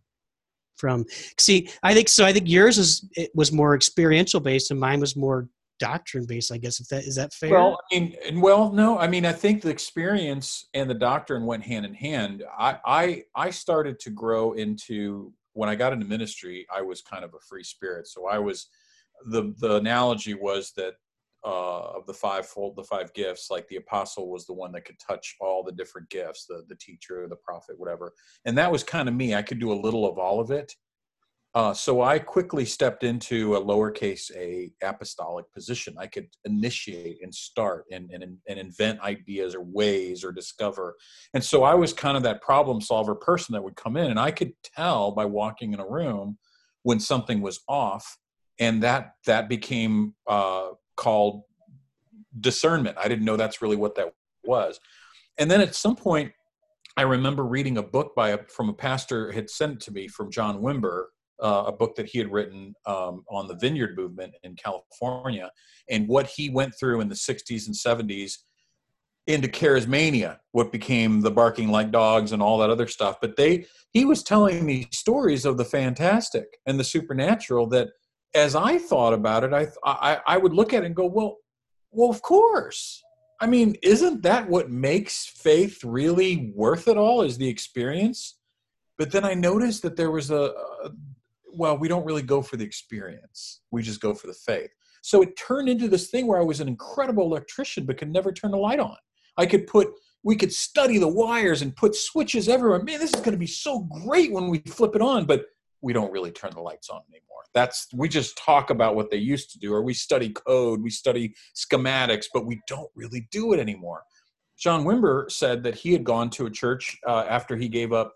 from 0.81 1.05
see 1.39 1.69
i 1.83 1.93
think 1.95 2.09
so 2.09 2.25
i 2.25 2.33
think 2.33 2.49
yours 2.49 2.79
is 2.79 3.09
it 3.13 3.31
was 3.35 3.53
more 3.53 3.75
experiential 3.75 4.41
based 4.41 4.71
and 4.71 4.81
mine 4.81 5.01
was 5.01 5.15
more 5.15 5.47
doctrine 5.79 6.27
based 6.27 6.53
i 6.53 6.59
guess 6.59 6.81
if 6.81 6.89
that 6.89 7.05
is 7.05 7.15
that 7.17 7.33
fair 7.33 7.51
Well, 7.51 7.79
I 7.93 7.99
mean, 7.99 8.41
well, 8.41 8.71
no, 8.71 8.99
I 8.99 9.07
mean, 9.07 9.25
I 9.25 9.33
think 9.33 9.63
the 9.63 9.71
experience 9.71 10.69
and 10.75 10.89
the 10.91 10.95
doctrine 10.95 11.47
went 11.47 11.63
hand 11.65 11.87
in 11.87 11.95
hand. 11.95 12.45
I, 12.59 12.79
I, 12.85 13.23
I 13.35 13.51
started 13.51 13.99
to 14.01 14.11
grow 14.11 14.53
into 14.53 15.33
when 15.55 15.69
I 15.71 15.75
got 15.75 15.93
into 15.93 16.07
ministry. 16.07 16.67
I 16.73 16.83
was 16.83 17.01
kind 17.01 17.25
of 17.25 17.33
a 17.35 17.41
free 17.49 17.65
spirit, 17.65 18.07
so 18.07 18.27
I 18.27 18.39
was. 18.39 18.69
the 19.31 19.55
The 19.59 19.77
analogy 19.77 20.35
was 20.35 20.73
that 20.77 20.95
uh, 21.45 21.97
of 21.97 22.07
the 22.07 22.15
fivefold, 22.15 22.77
the 22.77 22.85
five 22.85 23.13
gifts, 23.15 23.51
like 23.51 23.67
the 23.69 23.77
apostle 23.77 24.31
was 24.31 24.47
the 24.47 24.53
one 24.53 24.73
that 24.73 24.85
could 24.85 24.99
touch 24.99 25.37
all 25.41 25.63
the 25.63 25.73
different 25.73 26.09
gifts, 26.11 26.47
the 26.47 26.65
the 26.69 26.77
teacher, 26.77 27.27
the 27.29 27.37
prophet, 27.37 27.79
whatever, 27.79 28.13
and 28.45 28.57
that 28.59 28.71
was 28.71 28.85
kind 28.85 29.09
of 29.09 29.15
me. 29.15 29.35
I 29.35 29.43
could 29.43 29.59
do 29.59 29.73
a 29.73 29.83
little 29.83 30.09
of 30.11 30.19
all 30.19 30.41
of 30.41 30.51
it. 30.51 30.75
Uh, 31.53 31.75
so 31.75 32.01
I 32.01 32.19
quickly 32.21 32.65
stepped 32.65 33.03
into 33.03 33.57
a 33.57 33.61
lowercase 33.61 34.31
a 34.37 34.73
apostolic 34.83 35.53
position. 35.53 35.97
I 35.99 36.07
could 36.07 36.29
initiate 36.45 37.19
and 37.23 37.35
start 37.35 37.87
and, 37.91 38.09
and, 38.13 38.23
and 38.49 38.59
invent 38.59 39.01
ideas 39.01 39.57
or 39.57 39.63
ways 39.63 40.23
or 40.23 40.31
discover. 40.31 40.95
And 41.35 41.43
so 41.43 41.65
I 41.65 41.75
was 41.75 41.93
kind 41.93 42.17
of 42.17 42.23
that 42.23 42.41
problem 42.41 42.81
solver 42.81 43.17
person 43.17 43.53
that 43.55 43.65
would 43.65 43.75
come 43.75 43.97
in 43.97 44.11
and 44.11 44.21
I 44.21 44.31
could 44.31 44.53
tell 44.63 45.11
by 45.11 45.25
walking 45.25 45.73
in 45.73 45.81
a 45.81 45.89
room 45.89 46.39
when 46.85 47.01
something 47.01 47.41
was 47.41 47.61
off. 47.69 48.17
And 48.61 48.83
that, 48.85 49.15
that 49.27 49.49
became 49.49 50.15
uh, 50.29 50.69
called 51.01 51.43
discernment. 52.39 52.97
I 52.99 53.09
didn't 53.09 53.25
know 53.25 53.37
that's 53.37 53.63
really 53.63 53.77
what 53.77 53.97
that 53.97 54.13
was. 54.45 54.79
And 55.39 55.51
then 55.51 55.61
at 55.61 55.75
some 55.75 55.97
point, 55.97 56.33
I 56.97 57.03
remember 57.03 57.45
reading 57.45 57.79
a 57.79 57.83
book 57.83 58.15
by 58.15 58.31
a, 58.31 58.39
from 58.49 58.69
a 58.69 58.75
pastor 58.75 59.33
had 59.33 59.49
sent 59.49 59.73
it 59.73 59.81
to 59.81 59.93
me 59.93 60.07
from 60.07 60.31
John 60.31 60.61
Wimber, 60.61 61.07
uh, 61.43 61.65
a 61.67 61.73
book 61.73 61.97
that 61.97 62.07
he 62.07 62.19
had 62.19 62.31
written 62.31 62.75
um, 62.85 63.25
on 63.31 63.49
the 63.49 63.57
Vineyard 63.57 63.97
movement 63.97 64.35
in 64.43 64.55
California 64.55 65.51
and 65.89 66.07
what 66.07 66.27
he 66.27 66.51
went 66.51 66.75
through 66.79 67.01
in 67.01 67.09
the 67.09 67.15
60s 67.15 67.67
and 67.67 67.75
70s 67.75 68.35
into 69.27 69.49
charismania, 69.49 70.39
what 70.53 70.73
became 70.73 71.21
the 71.21 71.31
barking 71.31 71.69
like 71.69 71.91
dogs 71.91 72.33
and 72.33 72.43
all 72.43 72.59
that 72.59 72.71
other 72.71 72.89
stuff. 72.89 73.17
But 73.21 73.37
they, 73.37 73.65
he 73.93 74.05
was 74.05 74.23
telling 74.23 74.67
me 74.67 74.89
stories 74.93 75.47
of 75.47 75.57
the 75.57 75.65
fantastic 75.65 76.59
and 76.67 76.79
the 76.79 76.85
supernatural 76.85 77.67
that, 77.69 77.89
as 78.35 78.55
I 78.55 78.79
thought 78.79 79.13
about 79.13 79.45
it, 79.45 79.53
I, 79.53 79.69
I, 79.85 80.21
I 80.27 80.37
would 80.37 80.53
look 80.53 80.73
at 80.73 80.83
it 80.83 80.87
and 80.87 80.95
go, 80.95 81.07
well, 81.07 81.39
well, 81.91 82.11
of 82.11 82.23
course. 82.23 83.03
I 83.41 83.47
mean, 83.47 83.75
isn't 83.83 84.23
that 84.23 84.49
what 84.49 84.71
makes 84.71 85.27
faith 85.27 85.83
really 85.83 86.53
worth 86.55 86.89
it 86.89 86.97
all? 86.97 87.23
Is 87.23 87.39
the 87.39 87.49
experience? 87.49 88.39
But 88.99 89.11
then 89.11 89.25
I 89.25 89.35
noticed 89.35 89.83
that 89.83 89.97
there 89.97 90.11
was 90.11 90.31
a, 90.31 90.53
a 90.85 90.91
well, 91.53 91.77
we 91.77 91.89
don't 91.89 92.05
really 92.05 92.23
go 92.23 92.43
for 92.43 92.57
the 92.57 92.65
experience. 92.65 93.63
We 93.71 93.83
just 93.83 94.01
go 94.01 94.15
for 94.15 94.27
the 94.27 94.35
faith. 94.35 94.71
So 95.03 95.23
it 95.23 95.37
turned 95.37 95.69
into 95.69 95.89
this 95.89 96.11
thing 96.11 96.27
where 96.27 96.39
I 96.39 96.45
was 96.45 96.61
an 96.61 96.69
incredible 96.69 97.25
electrician, 97.25 97.87
but 97.87 97.97
could 97.97 98.13
never 98.13 98.33
turn 98.33 98.51
the 98.51 98.59
light 98.59 98.79
on. 98.79 98.97
I 99.37 99.47
could 99.47 99.67
put, 99.67 99.89
we 100.23 100.37
could 100.37 100.53
study 100.53 100.99
the 100.99 101.09
wires 101.09 101.63
and 101.63 101.75
put 101.75 101.95
switches 101.95 102.49
everywhere. 102.49 102.83
Man, 102.83 103.01
this 103.01 103.15
is 103.15 103.21
going 103.21 103.33
to 103.33 103.39
be 103.39 103.47
so 103.47 103.81
great 104.05 104.33
when 104.33 104.49
we 104.49 104.59
flip 104.59 104.95
it 104.95 105.03
on. 105.03 105.25
But 105.25 105.47
we 105.83 105.93
don't 105.93 106.13
really 106.13 106.31
turn 106.31 106.53
the 106.55 106.61
lights 106.61 106.91
on 106.91 107.01
anymore. 107.09 107.45
That's 107.55 107.89
we 107.95 108.09
just 108.09 108.37
talk 108.37 108.71
about 108.71 108.95
what 108.95 109.11
they 109.11 109.17
used 109.17 109.51
to 109.53 109.59
do, 109.59 109.73
or 109.73 109.83
we 109.83 109.95
study 109.95 110.31
code, 110.31 110.83
we 110.83 110.91
study 110.91 111.35
schematics, 111.55 112.27
but 112.33 112.47
we 112.47 112.61
don't 112.67 112.91
really 112.95 113.29
do 113.31 113.53
it 113.53 113.61
anymore. 113.61 114.03
John 114.59 114.85
Wimber 114.85 115.31
said 115.31 115.63
that 115.63 115.75
he 115.75 115.93
had 115.93 116.05
gone 116.05 116.29
to 116.31 116.47
a 116.47 116.51
church 116.51 116.99
uh, 117.07 117.25
after 117.29 117.57
he 117.57 117.69
gave 117.69 117.93
up 117.93 118.15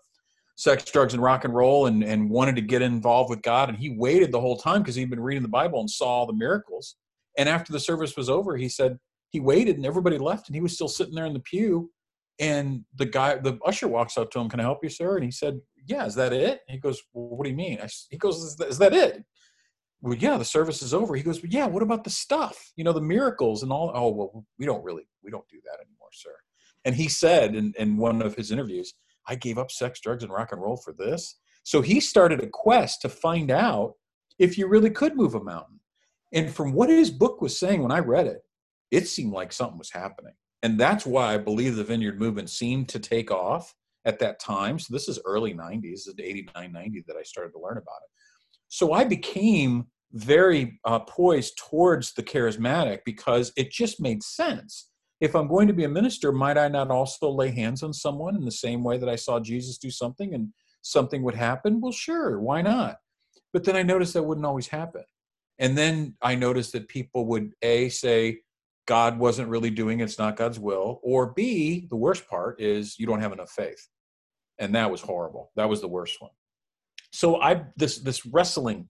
sex, 0.55 0.89
drugs, 0.89 1.13
and 1.13 1.21
rock 1.21 1.43
and 1.43 1.53
roll 1.53 1.87
and, 1.87 2.03
and 2.03 2.29
wanted 2.29 2.55
to 2.55 2.61
get 2.61 2.81
involved 2.81 3.29
with 3.29 3.41
God. 3.41 3.69
And 3.69 3.77
he 3.77 3.89
waited 3.89 4.31
the 4.31 4.39
whole 4.39 4.57
time 4.57 4.81
because 4.81 4.95
he'd 4.95 5.09
been 5.09 5.19
reading 5.19 5.41
the 5.41 5.49
Bible 5.49 5.79
and 5.79 5.89
saw 5.89 6.05
all 6.05 6.25
the 6.25 6.33
miracles. 6.33 6.95
And 7.37 7.49
after 7.49 7.73
the 7.73 7.79
service 7.79 8.15
was 8.15 8.29
over, 8.29 8.55
he 8.55 8.69
said 8.69 8.97
he 9.31 9.39
waited 9.39 9.75
and 9.75 9.85
everybody 9.85 10.17
left 10.17 10.47
and 10.47 10.55
he 10.55 10.61
was 10.61 10.73
still 10.73 10.87
sitting 10.87 11.15
there 11.15 11.25
in 11.25 11.33
the 11.33 11.39
pew. 11.39 11.91
And 12.39 12.85
the 12.95 13.05
guy, 13.05 13.35
the 13.35 13.57
usher 13.65 13.87
walks 13.87 14.17
up 14.17 14.29
to 14.31 14.39
him, 14.39 14.49
Can 14.49 14.59
I 14.59 14.63
help 14.63 14.83
you, 14.83 14.89
sir? 14.89 15.15
And 15.15 15.25
he 15.25 15.31
said, 15.31 15.59
Yeah, 15.85 16.05
is 16.05 16.15
that 16.15 16.33
it? 16.33 16.61
he 16.67 16.77
goes, 16.77 17.01
Well, 17.13 17.37
what 17.37 17.43
do 17.43 17.49
you 17.49 17.55
mean? 17.55 17.79
I, 17.81 17.87
he 18.09 18.17
goes, 18.17 18.37
is 18.37 18.55
that, 18.57 18.67
is 18.69 18.77
that 18.79 18.93
it? 18.93 19.23
Well, 20.01 20.15
yeah, 20.15 20.37
the 20.37 20.45
service 20.45 20.81
is 20.81 20.93
over. 20.93 21.15
He 21.15 21.23
goes, 21.23 21.41
Yeah, 21.43 21.67
what 21.67 21.83
about 21.83 22.03
the 22.03 22.09
stuff? 22.09 22.71
You 22.75 22.83
know, 22.83 22.93
the 22.93 23.01
miracles 23.01 23.63
and 23.63 23.71
all. 23.71 23.91
Oh, 23.93 24.09
well, 24.09 24.45
we 24.59 24.65
don't 24.65 24.83
really, 24.83 25.07
we 25.23 25.31
don't 25.31 25.47
do 25.49 25.59
that 25.65 25.79
anymore, 25.79 26.09
sir. 26.13 26.35
And 26.85 26.95
he 26.95 27.07
said 27.07 27.55
in, 27.55 27.73
in 27.77 27.97
one 27.97 28.21
of 28.21 28.35
his 28.35 28.51
interviews, 28.51 28.93
I 29.27 29.35
gave 29.35 29.57
up 29.57 29.71
sex, 29.71 29.99
drugs, 29.99 30.23
and 30.23 30.31
rock 30.31 30.51
and 30.51 30.61
roll 30.61 30.77
for 30.77 30.93
this. 30.93 31.39
So 31.63 31.81
he 31.81 31.99
started 31.99 32.41
a 32.41 32.47
quest 32.47 33.01
to 33.01 33.09
find 33.09 33.49
out 33.49 33.93
if 34.37 34.57
you 34.57 34.67
really 34.67 34.91
could 34.91 35.15
move 35.15 35.33
a 35.33 35.43
mountain. 35.43 35.79
And 36.31 36.53
from 36.53 36.73
what 36.73 36.89
his 36.89 37.09
book 37.09 37.41
was 37.41 37.57
saying 37.57 37.81
when 37.81 37.91
I 37.91 37.99
read 37.99 38.27
it, 38.27 38.41
it 38.91 39.07
seemed 39.07 39.33
like 39.33 39.51
something 39.51 39.79
was 39.79 39.91
happening. 39.91 40.33
And 40.61 40.79
that's 40.79 41.05
why 41.05 41.33
I 41.33 41.37
believe 41.37 41.75
the 41.75 41.83
vineyard 41.83 42.19
movement 42.19 42.49
seemed 42.49 42.89
to 42.89 42.99
take 42.99 43.31
off 43.31 43.73
at 44.05 44.19
that 44.19 44.39
time. 44.39 44.79
So 44.79 44.93
this 44.93 45.09
is 45.09 45.19
early 45.25 45.53
90s, 45.53 46.07
89, 46.17 46.71
90 46.71 47.03
that 47.07 47.15
I 47.17 47.23
started 47.23 47.51
to 47.51 47.59
learn 47.59 47.77
about 47.77 48.01
it. 48.03 48.09
So 48.67 48.93
I 48.93 49.03
became 49.03 49.87
very 50.13 50.79
uh, 50.85 50.99
poised 50.99 51.57
towards 51.57 52.13
the 52.13 52.23
charismatic 52.23 52.99
because 53.05 53.51
it 53.57 53.71
just 53.71 53.99
made 53.99 54.23
sense 54.23 54.89
if 55.21 55.35
I'm 55.35 55.47
going 55.47 55.67
to 55.67 55.73
be 55.73 55.85
a 55.85 55.89
minister, 55.89 56.31
might 56.31 56.57
I 56.57 56.67
not 56.67 56.91
also 56.91 57.29
lay 57.29 57.51
hands 57.51 57.83
on 57.83 57.93
someone 57.93 58.35
in 58.35 58.43
the 58.43 58.51
same 58.51 58.83
way 58.83 58.97
that 58.97 59.09
I 59.09 59.15
saw 59.15 59.39
Jesus 59.39 59.77
do 59.77 59.89
something 59.89 60.33
and 60.33 60.49
something 60.81 61.23
would 61.23 61.35
happen? 61.35 61.79
Well, 61.79 61.91
sure, 61.91 62.39
why 62.39 62.61
not? 62.61 62.97
But 63.53 63.63
then 63.63 63.75
I 63.75 63.83
noticed 63.83 64.13
that 64.13 64.23
wouldn't 64.23 64.45
always 64.45 64.67
happen. 64.67 65.03
And 65.57 65.77
then 65.77 66.15
I 66.21 66.35
noticed 66.35 66.73
that 66.73 66.89
people 66.89 67.25
would 67.27 67.53
A, 67.61 67.87
say, 67.89 68.39
God 68.87 69.17
wasn't 69.17 69.49
really 69.49 69.69
doing 69.69 69.99
it, 69.99 70.03
it's 70.03 70.19
not 70.19 70.35
God's 70.35 70.59
will. 70.59 70.99
Or 71.01 71.33
B, 71.33 71.87
the 71.89 71.95
worst 71.95 72.27
part 72.27 72.59
is 72.59 72.99
you 72.99 73.07
don't 73.07 73.21
have 73.21 73.33
enough 73.33 73.51
faith. 73.51 73.87
And 74.59 74.75
that 74.75 74.89
was 74.89 75.01
horrible. 75.01 75.51
That 75.55 75.69
was 75.69 75.81
the 75.81 75.87
worst 75.87 76.21
one. 76.21 76.31
So 77.11 77.41
I 77.41 77.63
this 77.77 77.99
this 77.99 78.25
wrestling 78.25 78.89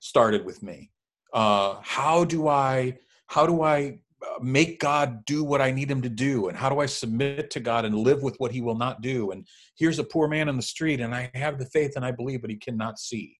started 0.00 0.44
with 0.44 0.62
me. 0.62 0.90
Uh, 1.32 1.80
how 1.82 2.24
do 2.24 2.48
I 2.48 2.98
how 3.26 3.46
do 3.46 3.62
I 3.62 3.98
make 4.40 4.80
God 4.80 5.24
do 5.24 5.44
what 5.44 5.60
I 5.60 5.70
need 5.70 5.90
him 5.90 6.02
to 6.02 6.08
do? 6.08 6.48
And 6.48 6.56
how 6.56 6.68
do 6.68 6.80
I 6.80 6.86
submit 6.86 7.50
to 7.50 7.60
God 7.60 7.84
and 7.84 7.94
live 7.94 8.22
with 8.22 8.36
what 8.38 8.52
he 8.52 8.60
will 8.60 8.76
not 8.76 9.02
do? 9.02 9.30
And 9.30 9.46
here's 9.76 9.98
a 9.98 10.04
poor 10.04 10.28
man 10.28 10.48
in 10.48 10.56
the 10.56 10.62
street, 10.62 11.00
and 11.00 11.14
I 11.14 11.30
have 11.34 11.58
the 11.58 11.66
faith 11.66 11.92
and 11.96 12.04
I 12.04 12.10
believe, 12.10 12.40
but 12.40 12.50
he 12.50 12.56
cannot 12.56 12.98
see, 12.98 13.38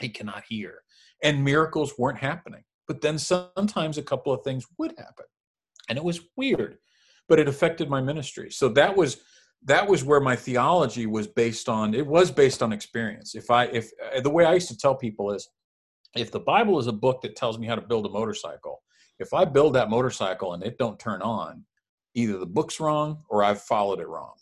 he 0.00 0.08
cannot 0.08 0.44
hear. 0.48 0.82
And 1.22 1.44
miracles 1.44 1.94
weren't 1.98 2.18
happening. 2.18 2.62
But 2.86 3.00
then 3.00 3.18
sometimes 3.18 3.98
a 3.98 4.02
couple 4.02 4.32
of 4.32 4.44
things 4.44 4.64
would 4.78 4.92
happen. 4.96 5.24
And 5.88 5.98
it 5.98 6.04
was 6.04 6.20
weird, 6.36 6.78
but 7.28 7.40
it 7.40 7.48
affected 7.48 7.88
my 7.88 8.00
ministry. 8.00 8.50
So 8.50 8.68
that 8.70 8.96
was 8.96 9.18
that 9.64 9.88
was 9.88 10.04
where 10.04 10.20
my 10.20 10.36
theology 10.36 11.06
was 11.06 11.26
based 11.26 11.68
on 11.68 11.94
it 11.94 12.06
was 12.06 12.30
based 12.30 12.62
on 12.62 12.72
experience 12.72 13.34
if 13.34 13.50
i 13.50 13.64
if 13.66 13.90
uh, 14.14 14.20
the 14.20 14.30
way 14.30 14.44
i 14.44 14.54
used 14.54 14.68
to 14.68 14.76
tell 14.76 14.94
people 14.94 15.32
is 15.32 15.48
if 16.14 16.30
the 16.30 16.40
bible 16.40 16.78
is 16.78 16.86
a 16.86 16.92
book 16.92 17.20
that 17.22 17.36
tells 17.36 17.58
me 17.58 17.66
how 17.66 17.74
to 17.74 17.80
build 17.80 18.06
a 18.06 18.10
motorcycle 18.10 18.80
if 19.18 19.32
I 19.32 19.44
build 19.44 19.74
that 19.74 19.90
motorcycle 19.90 20.52
and 20.52 20.62
it 20.62 20.78
don't 20.78 20.98
turn 20.98 21.22
on, 21.22 21.64
either 22.14 22.38
the 22.38 22.46
book's 22.46 22.80
wrong 22.80 23.22
or 23.28 23.42
I've 23.42 23.62
followed 23.62 24.00
it 24.00 24.08
wrong. 24.08 24.34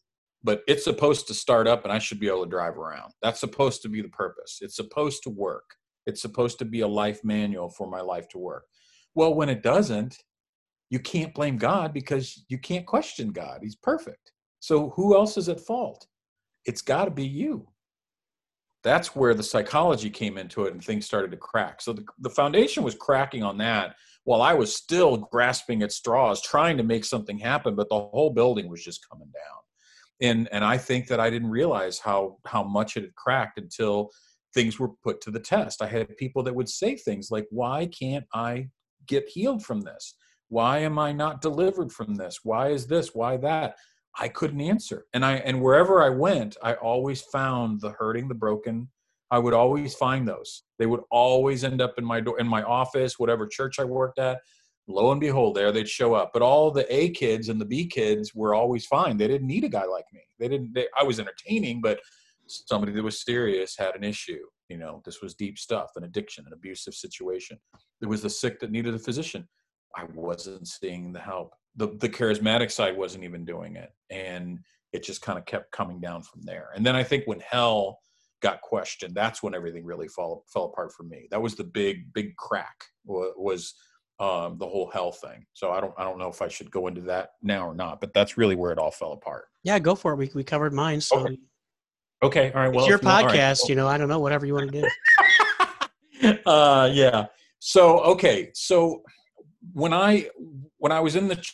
But 0.42 0.62
it's 0.66 0.84
supposed 0.84 1.26
to 1.28 1.34
start 1.34 1.66
up 1.66 1.84
and 1.84 1.92
I 1.92 1.98
should 1.98 2.20
be 2.20 2.28
able 2.28 2.44
to 2.44 2.50
drive 2.50 2.76
around. 2.76 3.12
That's 3.22 3.40
supposed 3.40 3.82
to 3.82 3.88
be 3.88 4.02
the 4.02 4.08
purpose. 4.08 4.58
It's 4.60 4.76
supposed 4.76 5.22
to 5.22 5.30
work. 5.30 5.76
It's 6.06 6.20
supposed 6.20 6.58
to 6.58 6.64
be 6.64 6.80
a 6.80 6.88
life 6.88 7.24
manual 7.24 7.70
for 7.70 7.88
my 7.88 8.00
life 8.00 8.28
to 8.30 8.38
work. 8.38 8.64
Well, 9.14 9.34
when 9.34 9.48
it 9.48 9.62
doesn't, 9.62 10.18
you 10.90 10.98
can't 10.98 11.32
blame 11.32 11.56
God 11.56 11.94
because 11.94 12.44
you 12.48 12.58
can't 12.58 12.84
question 12.84 13.32
God. 13.32 13.60
He's 13.62 13.76
perfect. 13.76 14.32
So 14.64 14.88
who 14.96 15.14
else 15.14 15.36
is 15.36 15.50
at 15.50 15.60
fault? 15.60 16.06
It's 16.64 16.80
got 16.80 17.04
to 17.04 17.10
be 17.10 17.26
you. 17.26 17.68
That's 18.82 19.14
where 19.14 19.34
the 19.34 19.42
psychology 19.42 20.08
came 20.08 20.38
into 20.38 20.64
it 20.64 20.72
and 20.72 20.82
things 20.82 21.04
started 21.04 21.32
to 21.32 21.36
crack. 21.36 21.82
So 21.82 21.92
the, 21.92 22.02
the 22.20 22.30
foundation 22.30 22.82
was 22.82 22.94
cracking 22.94 23.42
on 23.42 23.58
that 23.58 23.96
while 24.24 24.40
I 24.40 24.54
was 24.54 24.74
still 24.74 25.18
grasping 25.18 25.82
at 25.82 25.92
straws, 25.92 26.40
trying 26.40 26.78
to 26.78 26.82
make 26.82 27.04
something 27.04 27.36
happen, 27.36 27.74
but 27.74 27.90
the 27.90 28.08
whole 28.08 28.30
building 28.30 28.70
was 28.70 28.82
just 28.82 29.06
coming 29.06 29.28
down. 29.34 29.60
And 30.22 30.48
and 30.50 30.64
I 30.64 30.78
think 30.78 31.08
that 31.08 31.20
I 31.20 31.28
didn't 31.28 31.50
realize 31.50 31.98
how 31.98 32.38
how 32.46 32.62
much 32.64 32.96
it 32.96 33.02
had 33.02 33.14
cracked 33.16 33.58
until 33.58 34.08
things 34.54 34.78
were 34.78 34.92
put 35.02 35.20
to 35.22 35.30
the 35.30 35.40
test. 35.40 35.82
I 35.82 35.88
had 35.88 36.16
people 36.16 36.42
that 36.44 36.54
would 36.54 36.70
say 36.70 36.96
things 36.96 37.30
like, 37.30 37.46
"Why 37.50 37.84
can't 37.84 38.24
I 38.32 38.70
get 39.06 39.28
healed 39.28 39.62
from 39.62 39.82
this? 39.82 40.14
Why 40.48 40.78
am 40.78 40.98
I 40.98 41.12
not 41.12 41.42
delivered 41.42 41.92
from 41.92 42.14
this? 42.14 42.38
Why 42.44 42.68
is 42.68 42.86
this? 42.86 43.14
Why 43.14 43.36
that?" 43.38 43.76
I 44.18 44.28
couldn't 44.28 44.60
answer. 44.60 45.06
And 45.12 45.24
I 45.24 45.34
and 45.36 45.60
wherever 45.60 46.02
I 46.02 46.08
went, 46.10 46.56
I 46.62 46.74
always 46.74 47.22
found 47.22 47.80
the 47.80 47.90
hurting, 47.90 48.28
the 48.28 48.34
broken, 48.34 48.88
I 49.30 49.38
would 49.38 49.54
always 49.54 49.94
find 49.94 50.28
those. 50.28 50.62
They 50.78 50.86
would 50.86 51.02
always 51.10 51.64
end 51.64 51.80
up 51.80 51.94
in 51.98 52.04
my 52.04 52.20
door, 52.20 52.38
in 52.38 52.46
my 52.46 52.62
office, 52.62 53.18
whatever 53.18 53.46
church 53.46 53.78
I 53.78 53.84
worked 53.84 54.18
at. 54.18 54.40
Lo 54.86 55.10
and 55.10 55.20
behold, 55.20 55.56
there 55.56 55.72
they'd 55.72 55.88
show 55.88 56.14
up. 56.14 56.30
But 56.32 56.42
all 56.42 56.70
the 56.70 56.86
A 56.94 57.10
kids 57.10 57.48
and 57.48 57.60
the 57.60 57.64
B 57.64 57.86
kids 57.86 58.34
were 58.34 58.54
always 58.54 58.86
fine. 58.86 59.16
They 59.16 59.26
didn't 59.26 59.46
need 59.48 59.64
a 59.64 59.68
guy 59.68 59.86
like 59.86 60.04
me. 60.12 60.20
They 60.38 60.46
didn't. 60.46 60.74
They, 60.74 60.86
I 60.98 61.02
was 61.02 61.18
entertaining, 61.18 61.80
but 61.80 62.00
somebody 62.46 62.92
that 62.92 63.02
was 63.02 63.24
serious 63.24 63.76
had 63.76 63.96
an 63.96 64.04
issue. 64.04 64.44
You 64.68 64.76
know, 64.76 65.02
this 65.04 65.20
was 65.22 65.34
deep 65.34 65.58
stuff, 65.58 65.90
an 65.96 66.04
addiction, 66.04 66.44
an 66.46 66.52
abusive 66.52 66.94
situation. 66.94 67.58
There 68.00 68.08
was 68.08 68.22
the 68.22 68.30
sick 68.30 68.60
that 68.60 68.70
needed 68.70 68.94
a 68.94 68.98
physician. 68.98 69.48
I 69.96 70.04
wasn't 70.14 70.68
seeing 70.68 71.12
the 71.12 71.20
help. 71.20 71.54
The 71.76 71.88
the 71.98 72.08
charismatic 72.08 72.70
side 72.70 72.96
wasn't 72.96 73.24
even 73.24 73.44
doing 73.44 73.76
it, 73.76 73.92
and 74.10 74.60
it 74.92 75.02
just 75.02 75.22
kind 75.22 75.38
of 75.38 75.44
kept 75.44 75.72
coming 75.72 76.00
down 76.00 76.22
from 76.22 76.42
there. 76.42 76.68
And 76.74 76.86
then 76.86 76.94
I 76.94 77.02
think 77.02 77.24
when 77.26 77.40
hell 77.40 77.98
got 78.40 78.60
questioned, 78.60 79.14
that's 79.14 79.42
when 79.42 79.54
everything 79.54 79.84
really 79.84 80.08
fell 80.08 80.44
fell 80.52 80.66
apart 80.66 80.92
for 80.92 81.02
me. 81.02 81.26
That 81.30 81.42
was 81.42 81.56
the 81.56 81.64
big 81.64 82.12
big 82.12 82.36
crack 82.36 82.84
was 83.04 83.74
um, 84.20 84.58
the 84.58 84.66
whole 84.66 84.90
hell 84.92 85.10
thing. 85.10 85.44
So 85.52 85.72
I 85.72 85.80
don't 85.80 85.94
I 85.98 86.04
don't 86.04 86.18
know 86.18 86.28
if 86.28 86.40
I 86.40 86.48
should 86.48 86.70
go 86.70 86.86
into 86.86 87.00
that 87.02 87.30
now 87.42 87.66
or 87.66 87.74
not, 87.74 88.00
but 88.00 88.14
that's 88.14 88.38
really 88.38 88.54
where 88.54 88.70
it 88.70 88.78
all 88.78 88.90
fell 88.90 89.12
apart. 89.12 89.46
Yeah, 89.64 89.78
go 89.78 89.94
for 89.94 90.12
it. 90.12 90.16
We 90.16 90.30
we 90.34 90.44
covered 90.44 90.72
mine. 90.72 91.00
So 91.00 91.20
okay. 91.20 91.38
okay. 92.22 92.52
All 92.52 92.60
right. 92.60 92.68
Well, 92.68 92.84
it's 92.84 92.88
your 92.88 92.98
podcast. 92.98 93.62
Right. 93.62 93.70
You 93.70 93.74
know, 93.74 93.88
I 93.88 93.98
don't 93.98 94.08
know. 94.08 94.20
Whatever 94.20 94.46
you 94.46 94.54
want 94.54 94.70
to 94.70 94.82
do. 96.22 96.38
uh, 96.46 96.88
yeah. 96.92 97.26
So 97.58 98.00
okay. 98.00 98.50
So 98.54 99.02
when 99.72 99.92
I 99.92 100.28
when 100.78 100.92
I 100.92 101.00
was 101.00 101.16
in 101.16 101.28
the 101.28 101.44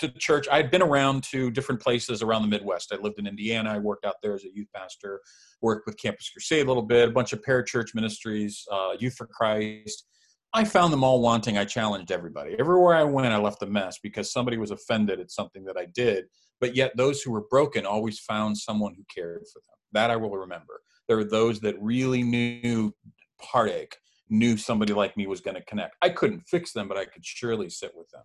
to 0.00 0.08
church. 0.08 0.48
I 0.50 0.56
had 0.56 0.70
been 0.70 0.82
around 0.82 1.22
to 1.24 1.50
different 1.50 1.80
places 1.80 2.22
around 2.22 2.42
the 2.42 2.48
Midwest. 2.48 2.92
I 2.92 2.96
lived 2.96 3.18
in 3.18 3.26
Indiana. 3.26 3.70
I 3.70 3.78
worked 3.78 4.04
out 4.04 4.16
there 4.22 4.34
as 4.34 4.44
a 4.44 4.48
youth 4.52 4.68
pastor. 4.74 5.20
Worked 5.62 5.86
with 5.86 5.96
Campus 5.98 6.30
Crusade 6.30 6.64
a 6.64 6.68
little 6.68 6.82
bit, 6.82 7.08
a 7.08 7.12
bunch 7.12 7.32
of 7.32 7.42
parachurch 7.42 7.94
ministries, 7.94 8.64
uh, 8.72 8.92
Youth 8.98 9.14
for 9.14 9.26
Christ. 9.26 10.06
I 10.52 10.64
found 10.64 10.92
them 10.92 11.04
all 11.04 11.20
wanting. 11.20 11.58
I 11.58 11.64
challenged 11.64 12.10
everybody. 12.10 12.56
Everywhere 12.58 12.96
I 12.96 13.04
went, 13.04 13.32
I 13.32 13.36
left 13.36 13.62
a 13.62 13.66
mess 13.66 13.98
because 14.02 14.32
somebody 14.32 14.56
was 14.56 14.72
offended 14.72 15.20
at 15.20 15.30
something 15.30 15.64
that 15.64 15.76
I 15.76 15.86
did. 15.94 16.24
But 16.60 16.74
yet, 16.74 16.96
those 16.96 17.22
who 17.22 17.30
were 17.30 17.44
broken 17.50 17.86
always 17.86 18.18
found 18.18 18.58
someone 18.58 18.94
who 18.94 19.04
cared 19.14 19.44
for 19.52 19.60
them. 19.60 19.76
That 19.92 20.10
I 20.10 20.16
will 20.16 20.36
remember. 20.36 20.80
There 21.08 21.18
are 21.18 21.24
those 21.24 21.60
that 21.60 21.80
really 21.80 22.22
knew 22.22 22.92
heartache, 23.40 23.96
knew 24.30 24.56
somebody 24.56 24.92
like 24.92 25.16
me 25.16 25.26
was 25.26 25.40
going 25.40 25.56
to 25.56 25.64
connect. 25.64 25.96
I 26.02 26.10
couldn't 26.10 26.46
fix 26.46 26.72
them, 26.72 26.88
but 26.88 26.96
I 26.96 27.04
could 27.04 27.24
surely 27.24 27.68
sit 27.68 27.92
with 27.94 28.08
them. 28.10 28.22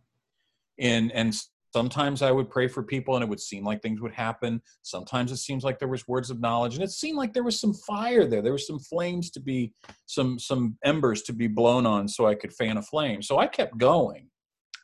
And 0.79 1.11
and 1.11 1.35
sometimes 1.75 2.21
i 2.21 2.31
would 2.31 2.49
pray 2.49 2.69
for 2.69 2.81
people 2.81 3.15
and 3.15 3.23
it 3.23 3.27
would 3.27 3.39
seem 3.51 3.65
like 3.65 3.81
things 3.81 3.99
would 3.99 4.13
happen 4.13 4.61
sometimes 4.81 5.29
it 5.29 5.37
seems 5.47 5.61
like 5.61 5.77
there 5.77 5.89
was 5.89 6.07
words 6.07 6.29
of 6.29 6.39
knowledge 6.39 6.75
and 6.75 6.83
it 6.85 6.89
seemed 6.89 7.17
like 7.17 7.33
there 7.33 7.43
was 7.43 7.59
some 7.59 7.73
fire 7.73 8.25
there 8.25 8.41
there 8.41 8.53
was 8.53 8.65
some 8.65 8.79
flames 8.79 9.29
to 9.29 9.41
be 9.41 9.73
some 10.05 10.39
some 10.39 10.77
embers 10.85 11.21
to 11.21 11.33
be 11.33 11.47
blown 11.47 11.85
on 11.85 12.07
so 12.07 12.25
i 12.25 12.33
could 12.33 12.53
fan 12.53 12.77
a 12.77 12.81
flame 12.81 13.21
so 13.21 13.39
i 13.39 13.45
kept 13.45 13.77
going 13.77 14.29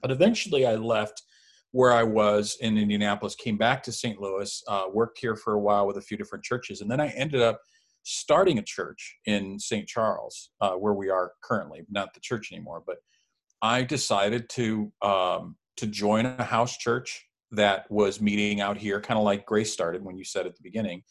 but 0.02 0.12
eventually 0.12 0.66
i 0.66 0.76
left 0.76 1.24
where 1.72 1.94
i 1.94 2.04
was 2.04 2.58
in 2.60 2.78
indianapolis 2.78 3.36
came 3.36 3.58
back 3.58 3.82
to 3.82 3.90
st 3.90 4.20
louis 4.20 4.62
uh, 4.68 4.84
worked 4.92 5.18
here 5.18 5.38
for 5.38 5.54
a 5.54 5.62
while 5.62 5.88
with 5.88 5.96
a 5.96 6.02
few 6.02 6.18
different 6.18 6.44
churches 6.44 6.82
and 6.82 6.92
then 6.92 7.00
i 7.00 7.08
ended 7.10 7.42
up 7.42 7.62
starting 8.04 8.58
a 8.58 8.64
church 8.64 9.18
in 9.26 9.60
st 9.60 9.88
charles 9.88 10.52
uh, 10.62 10.72
where 10.72 10.94
we 10.94 11.10
are 11.10 11.34
currently 11.44 11.82
not 11.90 12.14
the 12.14 12.20
church 12.20 12.52
anymore 12.52 12.84
but 12.86 12.98
i 13.62 13.82
decided 13.82 14.50
to 14.50 14.92
um, 15.02 15.56
to 15.78 15.88
join 15.88 16.26
a 16.26 16.44
house 16.44 16.78
church 16.78 17.26
that 17.52 17.90
was 17.92 18.22
meeting 18.22 18.62
out 18.62 18.78
here, 18.78 19.02
kind 19.02 19.18
of 19.18 19.26
like 19.26 19.46
Grace 19.46 19.72
started 19.72 20.04
when 20.04 20.18
you 20.18 20.24
said 20.24 20.46
at 20.46 20.56
the 20.56 20.64
beginning. 20.64 21.04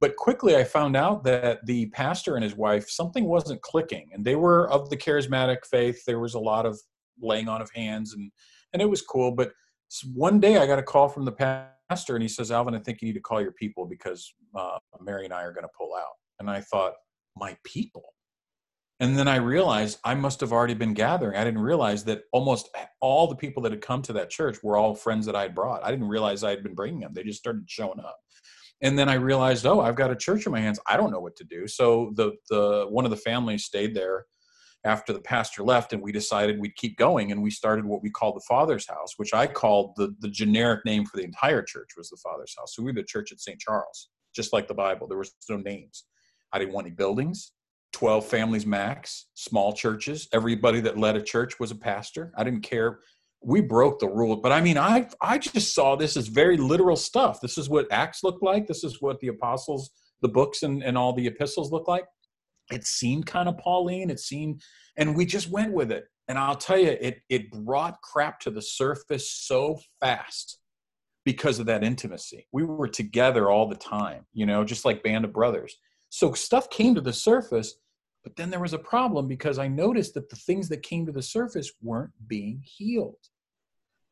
but 0.00 0.14
quickly 0.14 0.54
I 0.54 0.62
found 0.62 0.96
out 0.96 1.24
that 1.24 1.66
the 1.66 1.86
pastor 1.86 2.36
and 2.36 2.44
his 2.44 2.54
wife 2.54 2.88
something 2.88 3.24
wasn't 3.24 3.62
clicking, 3.62 4.08
and 4.12 4.24
they 4.24 4.36
were 4.36 4.70
of 4.70 4.90
the 4.90 4.96
charismatic 4.96 5.66
faith. 5.68 6.04
There 6.06 6.20
was 6.20 6.34
a 6.34 6.38
lot 6.38 6.66
of 6.66 6.78
laying 7.20 7.48
on 7.48 7.60
of 7.60 7.70
hands, 7.74 8.14
and 8.14 8.30
and 8.72 8.80
it 8.80 8.88
was 8.88 9.02
cool. 9.02 9.32
But 9.32 9.52
one 10.14 10.38
day 10.38 10.58
I 10.58 10.68
got 10.68 10.78
a 10.78 10.84
call 10.84 11.08
from 11.08 11.24
the 11.24 11.32
pastor, 11.32 12.14
and 12.14 12.22
he 12.22 12.28
says, 12.28 12.52
"Alvin, 12.52 12.76
I 12.76 12.78
think 12.78 13.02
you 13.02 13.08
need 13.08 13.14
to 13.14 13.20
call 13.28 13.42
your 13.42 13.52
people 13.52 13.86
because 13.86 14.32
uh, 14.54 14.78
Mary 15.00 15.24
and 15.24 15.34
I 15.34 15.42
are 15.42 15.52
going 15.52 15.66
to 15.66 15.76
pull 15.76 15.94
out." 15.96 16.14
And 16.38 16.50
I 16.50 16.60
thought, 16.60 16.94
"My 17.36 17.56
people." 17.64 18.14
And 19.00 19.16
then 19.16 19.28
I 19.28 19.36
realized 19.36 20.00
I 20.04 20.14
must 20.14 20.40
have 20.40 20.52
already 20.52 20.74
been 20.74 20.94
gathering. 20.94 21.36
I 21.36 21.44
didn't 21.44 21.60
realize 21.60 22.04
that 22.04 22.22
almost 22.32 22.68
all 23.00 23.28
the 23.28 23.36
people 23.36 23.62
that 23.62 23.72
had 23.72 23.80
come 23.80 24.02
to 24.02 24.12
that 24.14 24.30
church 24.30 24.58
were 24.62 24.76
all 24.76 24.94
friends 24.94 25.24
that 25.26 25.36
I 25.36 25.42
had 25.42 25.54
brought. 25.54 25.84
I 25.84 25.90
didn't 25.92 26.08
realize 26.08 26.42
I 26.42 26.50
had 26.50 26.64
been 26.64 26.74
bringing 26.74 27.00
them. 27.00 27.12
They 27.14 27.22
just 27.22 27.38
started 27.38 27.70
showing 27.70 28.00
up 28.00 28.18
and 28.80 28.98
then 28.98 29.08
I 29.08 29.14
realized, 29.14 29.66
oh, 29.66 29.80
I've 29.80 29.96
got 29.96 30.10
a 30.10 30.16
church 30.16 30.46
in 30.46 30.52
my 30.52 30.60
hands. 30.60 30.78
I 30.86 30.96
don't 30.96 31.10
know 31.10 31.20
what 31.20 31.36
to 31.36 31.44
do. 31.44 31.66
So 31.66 32.12
the 32.14 32.32
the 32.48 32.86
one 32.88 33.04
of 33.04 33.10
the 33.10 33.16
families 33.16 33.64
stayed 33.64 33.94
there 33.94 34.26
after 34.84 35.12
the 35.12 35.20
pastor 35.20 35.64
left, 35.64 35.92
and 35.92 36.00
we 36.00 36.12
decided 36.12 36.60
we'd 36.60 36.76
keep 36.76 36.96
going, 36.96 37.32
and 37.32 37.42
we 37.42 37.50
started 37.50 37.84
what 37.84 38.02
we 38.02 38.10
called 38.10 38.36
the 38.36 38.44
Father's 38.48 38.88
House, 38.88 39.14
which 39.16 39.34
I 39.34 39.46
called 39.46 39.94
the 39.96 40.14
the 40.20 40.28
generic 40.28 40.84
name 40.84 41.04
for 41.04 41.16
the 41.16 41.24
entire 41.24 41.62
church 41.62 41.90
was 41.96 42.08
the 42.10 42.18
Father's 42.22 42.54
House. 42.56 42.74
So 42.74 42.82
we 42.82 42.92
were 42.92 43.00
the 43.00 43.02
church 43.02 43.32
at 43.32 43.40
St. 43.40 43.58
Charles, 43.58 44.10
just 44.34 44.52
like 44.52 44.68
the 44.68 44.74
Bible. 44.74 45.08
There 45.08 45.18
was 45.18 45.34
no 45.48 45.56
names. 45.56 46.04
I 46.52 46.58
didn't 46.58 46.74
want 46.74 46.86
any 46.86 46.94
buildings. 46.94 47.52
12 47.92 48.26
families 48.26 48.66
max, 48.66 49.26
small 49.34 49.72
churches. 49.72 50.28
Everybody 50.32 50.80
that 50.80 50.98
led 50.98 51.16
a 51.16 51.22
church 51.22 51.58
was 51.58 51.70
a 51.70 51.76
pastor. 51.76 52.32
I 52.36 52.44
didn't 52.44 52.62
care. 52.62 53.00
We 53.42 53.60
broke 53.60 54.00
the 54.00 54.08
rule 54.08 54.36
but 54.36 54.50
i 54.50 54.60
mean 54.60 54.76
i 54.76 55.08
i 55.20 55.38
just 55.38 55.72
saw 55.72 55.94
this 55.94 56.16
as 56.16 56.26
very 56.26 56.56
literal 56.56 56.96
stuff. 56.96 57.40
This 57.40 57.56
is 57.56 57.68
what 57.68 57.86
acts 57.92 58.24
looked 58.24 58.42
like. 58.42 58.66
This 58.66 58.82
is 58.82 59.00
what 59.00 59.20
the 59.20 59.28
apostles 59.28 59.90
the 60.22 60.28
books 60.28 60.64
and, 60.64 60.82
and 60.82 60.98
all 60.98 61.12
the 61.12 61.26
epistles 61.28 61.70
look 61.70 61.86
like. 61.86 62.04
It 62.72 62.84
seemed 62.84 63.26
kind 63.26 63.48
of 63.48 63.56
pauline. 63.58 64.10
It 64.10 64.18
seemed 64.18 64.60
and 64.96 65.16
we 65.16 65.24
just 65.24 65.50
went 65.50 65.72
with 65.72 65.92
it. 65.92 66.04
And 66.26 66.36
i'll 66.36 66.56
tell 66.56 66.78
you 66.78 66.96
it 67.00 67.20
it 67.28 67.50
brought 67.52 68.00
crap 68.02 68.40
to 68.40 68.50
the 68.50 68.62
surface 68.62 69.30
so 69.30 69.78
fast 70.00 70.58
because 71.24 71.60
of 71.60 71.66
that 71.66 71.84
intimacy. 71.84 72.48
We 72.52 72.64
were 72.64 72.88
together 72.88 73.50
all 73.50 73.68
the 73.68 73.76
time 73.76 74.26
you 74.32 74.46
know 74.46 74.64
just 74.64 74.84
like 74.84 75.04
band 75.04 75.24
of 75.24 75.32
brothers 75.32 75.76
so 76.08 76.32
stuff 76.32 76.70
came 76.70 76.94
to 76.94 77.00
the 77.00 77.12
surface 77.12 77.74
but 78.28 78.36
then 78.36 78.50
there 78.50 78.60
was 78.60 78.74
a 78.74 78.78
problem 78.78 79.26
because 79.26 79.58
I 79.58 79.68
noticed 79.68 80.12
that 80.12 80.28
the 80.28 80.36
things 80.36 80.68
that 80.68 80.82
came 80.82 81.06
to 81.06 81.12
the 81.12 81.22
surface 81.22 81.72
weren't 81.80 82.10
being 82.26 82.60
healed. 82.62 83.16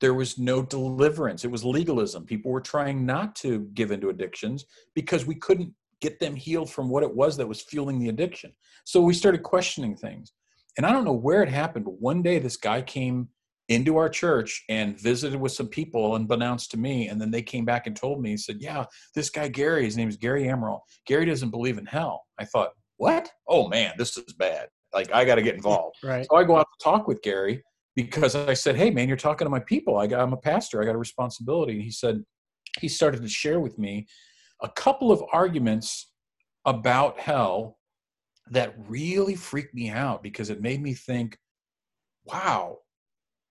There 0.00 0.14
was 0.14 0.38
no 0.38 0.62
deliverance. 0.62 1.44
It 1.44 1.50
was 1.50 1.64
legalism. 1.64 2.24
People 2.24 2.50
were 2.50 2.62
trying 2.62 3.04
not 3.04 3.34
to 3.36 3.68
give 3.74 3.90
into 3.90 4.08
addictions 4.08 4.64
because 4.94 5.26
we 5.26 5.34
couldn't 5.34 5.74
get 6.00 6.18
them 6.18 6.34
healed 6.34 6.70
from 6.70 6.88
what 6.88 7.02
it 7.02 7.14
was 7.14 7.36
that 7.36 7.46
was 7.46 7.60
fueling 7.60 7.98
the 7.98 8.08
addiction. 8.08 8.52
So 8.84 9.02
we 9.02 9.12
started 9.14 9.42
questioning 9.42 9.96
things. 9.96 10.32
And 10.76 10.86
I 10.86 10.92
don't 10.92 11.04
know 11.04 11.12
where 11.12 11.42
it 11.42 11.50
happened, 11.50 11.84
but 11.84 12.00
one 12.00 12.22
day 12.22 12.38
this 12.38 12.56
guy 12.56 12.82
came 12.82 13.28
into 13.68 13.96
our 13.96 14.08
church 14.08 14.64
and 14.68 14.98
visited 14.98 15.40
with 15.40 15.52
some 15.52 15.68
people 15.68 16.14
unbeknownst 16.14 16.70
to 16.70 16.76
me. 16.76 17.08
And 17.08 17.20
then 17.20 17.30
they 17.30 17.42
came 17.42 17.64
back 17.64 17.86
and 17.86 17.96
told 17.96 18.20
me, 18.20 18.36
said, 18.36 18.58
Yeah, 18.60 18.84
this 19.14 19.30
guy 19.30 19.48
Gary, 19.48 19.84
his 19.84 19.96
name 19.96 20.08
is 20.08 20.16
Gary 20.16 20.44
Amirault. 20.44 20.80
Gary 21.06 21.26
doesn't 21.26 21.50
believe 21.50 21.78
in 21.78 21.86
hell. 21.86 22.24
I 22.38 22.44
thought, 22.44 22.70
what? 22.96 23.30
Oh 23.48 23.68
man, 23.68 23.94
this 23.98 24.16
is 24.16 24.32
bad. 24.34 24.68
Like 24.94 25.12
I 25.12 25.24
got 25.24 25.34
to 25.34 25.42
get 25.42 25.54
involved. 25.54 25.96
Right. 26.02 26.26
So 26.30 26.36
I 26.36 26.44
go 26.44 26.56
out 26.56 26.66
to 26.78 26.84
talk 26.84 27.08
with 27.08 27.22
Gary 27.22 27.62
because 27.94 28.34
I 28.34 28.54
said, 28.54 28.76
hey 28.76 28.90
man, 28.90 29.08
you're 29.08 29.16
talking 29.16 29.46
to 29.46 29.50
my 29.50 29.60
people. 29.60 29.98
I 29.98 30.06
got, 30.06 30.20
I'm 30.20 30.32
a 30.32 30.38
pastor. 30.38 30.80
I 30.80 30.86
got 30.86 30.94
a 30.94 30.98
responsibility. 30.98 31.74
And 31.74 31.82
he 31.82 31.90
said, 31.90 32.22
he 32.80 32.88
started 32.88 33.22
to 33.22 33.28
share 33.28 33.58
with 33.58 33.78
me 33.78 34.06
a 34.62 34.68
couple 34.68 35.10
of 35.10 35.22
arguments 35.32 36.12
about 36.64 37.18
hell 37.18 37.78
that 38.50 38.74
really 38.88 39.34
freaked 39.34 39.74
me 39.74 39.90
out 39.90 40.22
because 40.22 40.50
it 40.50 40.60
made 40.60 40.80
me 40.80 40.94
think, 40.94 41.36
wow, 42.24 42.78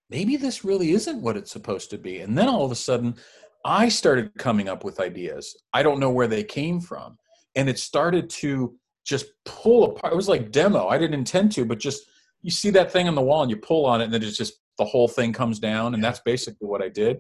maybe 0.10 0.36
this 0.36 0.64
really 0.64 0.92
isn't 0.92 1.22
what 1.22 1.38
it's 1.38 1.52
supposed 1.52 1.90
to 1.92 1.98
be. 1.98 2.20
And 2.20 2.38
then 2.38 2.48
all 2.48 2.66
of 2.66 2.72
a 2.72 2.76
sudden, 2.76 3.16
I 3.64 3.90
started 3.90 4.32
coming 4.38 4.70
up 4.70 4.84
with 4.84 5.00
ideas. 5.00 5.56
I 5.74 5.82
don't 5.84 6.00
know 6.00 6.12
where 6.12 6.28
they 6.28 6.44
came 6.44 6.80
from. 6.80 7.18
And 7.56 7.68
it 7.70 7.80
started 7.80 8.30
to 8.32 8.76
just 9.06 9.28
pull 9.46 9.86
apart. 9.86 10.14
It 10.14 10.16
was 10.16 10.30
like 10.30 10.52
demo. 10.52 10.88
I 10.88 10.98
didn't 10.98 11.20
intend 11.20 11.52
to, 11.54 11.66
but 11.66 11.80
just 11.80 12.04
you 12.42 12.52
see 12.52 12.70
that 12.72 12.92
thing 12.92 13.08
on 13.08 13.16
the 13.16 13.22
wall 13.22 13.42
and 13.42 13.50
you 13.50 13.58
pull 13.58 13.86
on 13.86 14.02
it, 14.02 14.06
and 14.06 14.14
then 14.14 14.22
it's 14.22 14.38
just 14.38 14.62
the 14.78 14.86
whole 14.86 15.08
thing 15.08 15.34
comes 15.34 15.60
down. 15.60 15.94
And 15.94 16.04
that's 16.04 16.20
basically 16.20 16.68
what 16.68 16.84
I 16.84 16.90
did. 16.90 17.18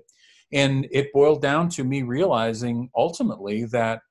And 0.51 0.87
it 0.91 1.11
boiled 1.13 1.41
down 1.41 1.69
to 1.69 1.83
me 1.83 2.03
realizing 2.03 2.89
ultimately 2.95 3.65
that 3.65 4.01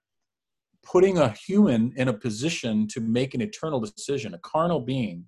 putting 0.82 1.18
a 1.18 1.28
human 1.30 1.92
in 1.96 2.08
a 2.08 2.12
position 2.12 2.86
to 2.88 3.00
make 3.00 3.34
an 3.34 3.40
eternal 3.40 3.80
decision, 3.80 4.34
a 4.34 4.38
carnal 4.38 4.80
being, 4.80 5.26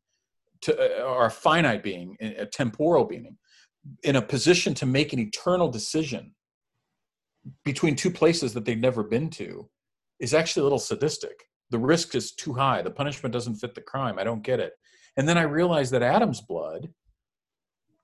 to, 0.63 1.01
uh, 1.01 1.05
or 1.05 1.27
a 1.27 1.31
finite 1.31 1.83
being, 1.83 2.17
a 2.21 2.47
temporal 2.47 3.05
being, 3.05 3.37
in 4.03 4.17
a 4.17 4.23
position 4.23 4.75
to 4.75 4.87
make 4.87 5.13
an 5.13 5.19
eternal 5.19 5.69
decision 5.69 6.35
between 7.65 7.95
two 7.95 8.11
places 8.11 8.53
that 8.55 8.65
they've 8.65 8.79
never 8.79 9.03
been 9.03 9.31
to 9.31 9.69
is 10.19 10.35
actually 10.35 10.61
a 10.61 10.65
little 10.65 10.79
sadistic. 10.79 11.45
The 11.71 11.79
risk 11.79 12.15
is 12.15 12.33
too 12.33 12.55
high. 12.55 12.83
The 12.83 12.91
punishment 12.91 13.33
doesn't 13.33 13.57
fit 13.57 13.75
the 13.75 13.81
crime. 13.81 14.19
I 14.19 14.25
don't 14.25 14.43
get 14.43 14.61
it. 14.61 14.73
And 15.17 15.29
then 15.29 15.39
i 15.39 15.43
realized 15.43 15.93
that 15.93 16.03
adam's 16.03 16.41
blood 16.41 16.89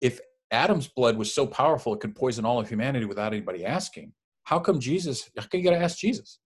if 0.00 0.20
adam's 0.50 0.88
blood 0.88 1.16
was 1.16 1.32
so 1.32 1.46
powerful 1.46 1.94
it 1.94 2.00
could 2.00 2.14
poison 2.14 2.44
all 2.44 2.58
of 2.58 2.68
humanity 2.68 3.04
without 3.04 3.32
anybody 3.32 3.64
asking 3.64 4.12
how 4.44 4.58
come 4.58 4.80
jesus 4.80 5.30
how 5.36 5.46
come 5.46 5.60
you 5.60 5.64
gotta 5.64 5.82
ask 5.82 5.98
jesus? 5.98 6.38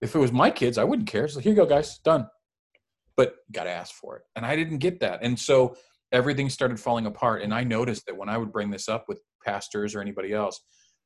If 0.00 0.14
it 0.14 0.18
was 0.18 0.32
my 0.32 0.50
kids 0.50 0.78
i 0.78 0.84
wouldn't 0.84 1.08
care. 1.08 1.28
So 1.28 1.40
here 1.40 1.52
you 1.52 1.56
go 1.56 1.66
guys. 1.66 1.98
Done 1.98 2.26
but 3.20 3.36
gotta 3.52 3.70
ask 3.70 3.94
for 3.94 4.16
it 4.16 4.22
and 4.36 4.46
i 4.46 4.56
didn't 4.56 4.78
get 4.78 4.98
that 5.00 5.20
and 5.22 5.38
so 5.38 5.76
everything 6.10 6.48
started 6.48 6.80
falling 6.80 7.06
apart 7.06 7.42
and 7.42 7.52
i 7.52 7.62
noticed 7.62 8.06
that 8.06 8.16
when 8.16 8.28
i 8.28 8.38
would 8.38 8.52
bring 8.52 8.70
this 8.70 8.88
up 8.88 9.04
with 9.08 9.20
pastors 9.44 9.94
or 9.94 10.00
anybody 10.00 10.32
else 10.32 10.60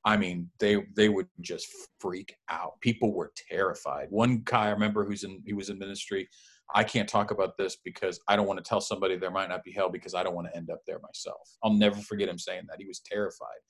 I 0.04 0.16
mean, 0.18 0.50
they 0.60 0.84
they 0.94 1.08
would 1.08 1.28
just 1.40 1.66
freak 1.98 2.34
out. 2.50 2.78
People 2.80 3.14
were 3.14 3.32
terrified. 3.50 4.08
One 4.10 4.42
guy 4.44 4.66
I 4.66 4.70
remember 4.70 5.04
who's 5.04 5.24
in 5.24 5.42
he 5.46 5.54
was 5.54 5.70
in 5.70 5.78
ministry. 5.78 6.28
I 6.74 6.84
can't 6.84 7.08
talk 7.08 7.30
about 7.30 7.56
this 7.56 7.78
because 7.84 8.20
I 8.28 8.36
don't 8.36 8.46
want 8.46 8.62
to 8.62 8.68
tell 8.68 8.80
somebody 8.80 9.16
there 9.16 9.30
might 9.30 9.48
not 9.48 9.64
be 9.64 9.72
hell 9.72 9.88
because 9.90 10.14
I 10.14 10.22
don't 10.22 10.34
want 10.34 10.48
to 10.48 10.56
end 10.56 10.70
up 10.70 10.80
there 10.86 10.98
myself. 10.98 11.56
I'll 11.62 11.72
never 11.72 11.96
forget 11.96 12.28
him 12.28 12.38
saying 12.38 12.64
that. 12.68 12.78
He 12.78 12.86
was 12.86 13.00
terrified. 13.00 13.60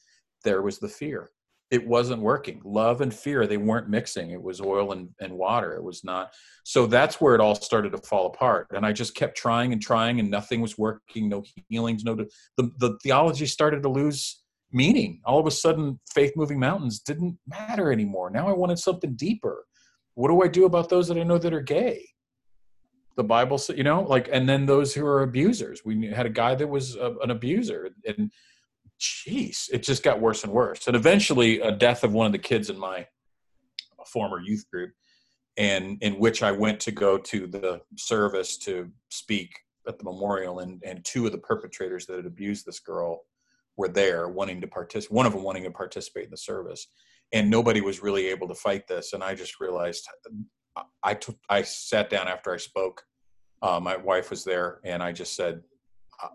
There 0.43 0.63
was 0.63 0.79
the 0.79 0.89
fear. 0.89 1.31
It 1.75 1.85
wasn't 1.85 2.23
working. 2.23 2.61
Love 2.65 3.01
and 3.01 3.13
fear, 3.13 3.49
they 3.49 3.57
weren't 3.57 3.89
mixing. 3.89 4.31
It 4.31 4.41
was 4.41 4.61
oil 4.61 4.93
and, 4.93 5.09
and 5.21 5.33
water. 5.33 5.75
It 5.75 5.83
was 5.83 6.05
not. 6.05 6.33
So 6.63 6.87
that's 6.87 7.21
where 7.21 7.35
it 7.35 7.41
all 7.41 7.57
started 7.57 7.91
to 7.91 7.99
fall 7.99 8.27
apart. 8.27 8.69
And 8.71 8.87
I 8.87 8.93
just 8.93 9.17
kept 9.17 9.37
trying 9.37 9.73
and 9.73 9.83
trying 9.83 10.21
and 10.21 10.31
nothing 10.31 10.61
was 10.61 10.79
working. 10.79 11.29
No 11.29 11.43
healings, 11.69 12.05
no. 12.05 12.15
The, 12.15 12.29
the 12.57 12.97
theology 13.03 13.47
started 13.47 13.83
to 13.83 13.89
lose 13.89 14.41
meaning. 14.71 15.21
All 15.25 15.41
of 15.41 15.49
a 15.49 15.51
sudden, 15.51 15.99
faith 16.15 16.33
moving 16.37 16.61
mountains 16.61 17.01
didn't 17.01 17.39
matter 17.49 17.91
anymore. 17.91 18.31
Now 18.31 18.47
I 18.47 18.53
wanted 18.53 18.79
something 18.79 19.15
deeper. 19.17 19.67
What 20.15 20.29
do 20.29 20.43
I 20.45 20.49
do 20.49 20.67
about 20.67 20.89
those 20.89 21.09
that 21.09 21.19
I 21.19 21.25
know 21.25 21.39
that 21.39 21.53
are 21.53 21.61
gay? 21.61 22.07
The 23.17 23.25
Bible 23.25 23.59
said, 23.59 23.79
you 23.79 23.85
know, 23.85 24.03
like, 24.03 24.29
and 24.33 24.49
then 24.49 24.65
those 24.65 24.95
who 24.95 25.05
are 25.05 25.23
abusers. 25.23 25.85
We 25.85 26.07
had 26.07 26.27
a 26.27 26.31
guy 26.31 26.55
that 26.55 26.69
was 26.69 26.95
a, 26.95 27.15
an 27.23 27.31
abuser, 27.33 27.91
and 28.07 28.31
jeez, 29.05 29.69
it 29.73 29.83
just 29.83 30.03
got 30.03 30.21
worse 30.21 30.45
and 30.45 30.53
worse. 30.53 30.87
And 30.87 30.97
eventually, 30.97 31.61
a 31.61 31.73
death 31.73 32.05
of 32.05 32.13
one 32.13 32.27
of 32.27 32.33
the 32.33 32.39
kids 32.39 32.71
in 32.71 32.79
my 32.79 33.07
former 34.07 34.41
youth 34.41 34.65
group, 34.71 34.93
and 35.57 35.99
in 36.03 36.19
which 36.19 36.43
I 36.43 36.53
went 36.53 36.81
to 36.81 36.93
go 36.93 37.19
to 37.19 37.47
the 37.47 37.81
service 37.97 38.57
to 38.59 38.91
speak 39.11 39.51
at 39.87 39.99
the 39.99 40.05
memorial, 40.05 40.61
and 40.61 40.83
and 40.85 41.05
two 41.05 41.27
of 41.27 41.33
the 41.33 41.39
perpetrators 41.39 42.07
that 42.07 42.17
had 42.17 42.27
abused 42.27 42.67
this 42.67 42.81
girl 42.81 43.25
were 43.77 43.89
there 43.89 44.29
wanting 44.29 44.61
to 44.61 44.67
participate 44.67 45.15
one 45.15 45.27
of 45.27 45.33
them 45.33 45.43
wanting 45.43 45.65
to 45.65 45.71
participate 45.71 46.25
in 46.25 46.31
the 46.31 46.37
service 46.37 46.87
and 47.33 47.51
nobody 47.51 47.81
was 47.81 48.03
really 48.03 48.27
able 48.27 48.49
to 48.49 48.55
fight 48.55 48.87
this 48.87 49.13
and 49.13 49.23
i 49.23 49.35
just 49.35 49.61
realized 49.61 50.07
i 51.03 51.15
took 51.15 51.37
i 51.49 51.63
sat 51.63 52.11
down 52.11 52.29
after 52.29 52.53
i 52.53 52.57
spoke 52.57 53.03
uh, 53.63 53.81
my 53.81 53.97
wife 53.97 54.31
was 54.31 54.45
there 54.45 54.81
and 54.85 55.03
i 55.03 55.11
just 55.11 55.35
said 55.35 55.63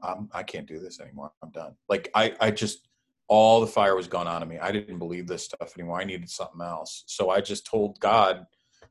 I'm, 0.03 0.29
i 0.33 0.43
can't 0.43 0.67
do 0.67 0.79
this 0.79 0.99
anymore 0.99 1.31
i'm 1.43 1.51
done 1.51 1.73
like 1.87 2.09
i 2.15 2.33
i 2.39 2.51
just 2.51 2.87
all 3.27 3.61
the 3.61 3.67
fire 3.67 3.95
was 3.95 4.07
gone 4.07 4.27
out 4.27 4.41
of 4.41 4.47
me 4.47 4.57
i 4.59 4.71
didn't 4.71 4.99
believe 4.99 5.27
this 5.27 5.45
stuff 5.45 5.73
anymore 5.77 5.99
i 5.99 6.03
needed 6.03 6.29
something 6.29 6.61
else 6.61 7.03
so 7.07 7.29
i 7.29 7.41
just 7.41 7.65
told 7.65 7.99
god 7.99 8.45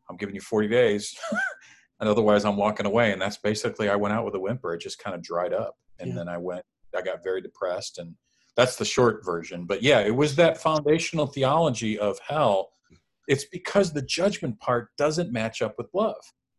i'm 0.09 0.17
giving 0.17 0.35
you 0.35 0.41
40 0.41 0.69
days 0.69 1.17
and 2.01 2.09
otherwise 2.09 2.45
i'm 2.45 2.57
walking 2.57 2.87
away 2.87 3.13
and 3.13 3.21
that's 3.21 3.39
basically 3.39 3.89
i 3.89 3.97
went 3.97 4.15
out 4.15 4.25
with 4.25 4.35
a 4.35 4.41
whimper 4.41 4.75
it 4.75 4.81
just 4.81 4.99
kind 4.99 5.15
of 5.15 5.23
dried 5.23 5.53
up 5.53 5.77
and 5.99 6.11
yeah. 6.11 6.15
then 6.17 6.29
i 6.29 6.37
went 6.37 6.65
i 6.97 7.03
got 7.03 7.23
very 7.23 7.41
depressed 7.41 7.99
and 7.99 8.15
that's 8.59 8.75
the 8.75 8.85
short 8.85 9.25
version. 9.25 9.67
But 9.67 9.85
yeah, 9.85 10.01
it 10.01 10.15
was 10.15 10.35
that 10.35 10.61
foundational 10.61 11.29
theology 11.29 11.97
of 11.97 12.19
hell. 12.27 12.71
It's 13.29 13.45
because 13.45 13.93
the 13.93 14.03
judgment 14.03 14.59
part 14.59 14.89
doesn't 14.99 15.31
match 15.31 15.63
up 15.63 15.77
with 15.79 15.87
love. 15.95 16.17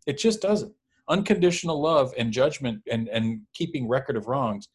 It 0.07 0.17
just 0.17 0.41
doesn't. 0.41 0.71
Unconditional 1.09 1.81
love 1.81 2.13
and 2.17 2.31
judgment 2.31 2.81
and, 2.91 3.07
and 3.09 3.41
keeping 3.53 3.87
record 3.87 4.15
of 4.15 4.27
wrongs, 4.27 4.67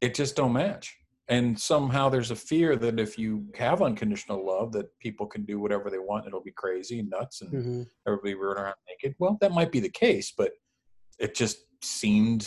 it 0.00 0.14
just 0.14 0.34
don't 0.36 0.52
match. 0.54 0.96
and 1.28 1.56
somehow 1.60 2.08
there's 2.08 2.30
a 2.32 2.36
fear 2.36 2.74
that 2.76 2.98
if 2.98 3.16
you 3.18 3.44
have 3.54 3.82
unconditional 3.82 4.44
love 4.44 4.72
that 4.72 4.86
people 4.98 5.26
can 5.26 5.44
do 5.44 5.60
whatever 5.60 5.88
they 5.90 5.98
want 6.10 6.26
it'll 6.26 6.42
be 6.42 6.56
crazy 6.64 6.98
and 7.00 7.08
nuts 7.10 7.42
and 7.42 7.50
hmm 7.50 7.82
everybody 8.06 8.34
run 8.34 8.56
around 8.56 8.74
naked 8.88 9.14
well 9.20 9.36
that 9.42 9.52
might 9.52 9.70
be 9.70 9.78
the 9.80 9.94
case 10.06 10.32
but 10.36 10.50
it 11.24 11.34
just 11.42 11.56
seemed 11.82 12.44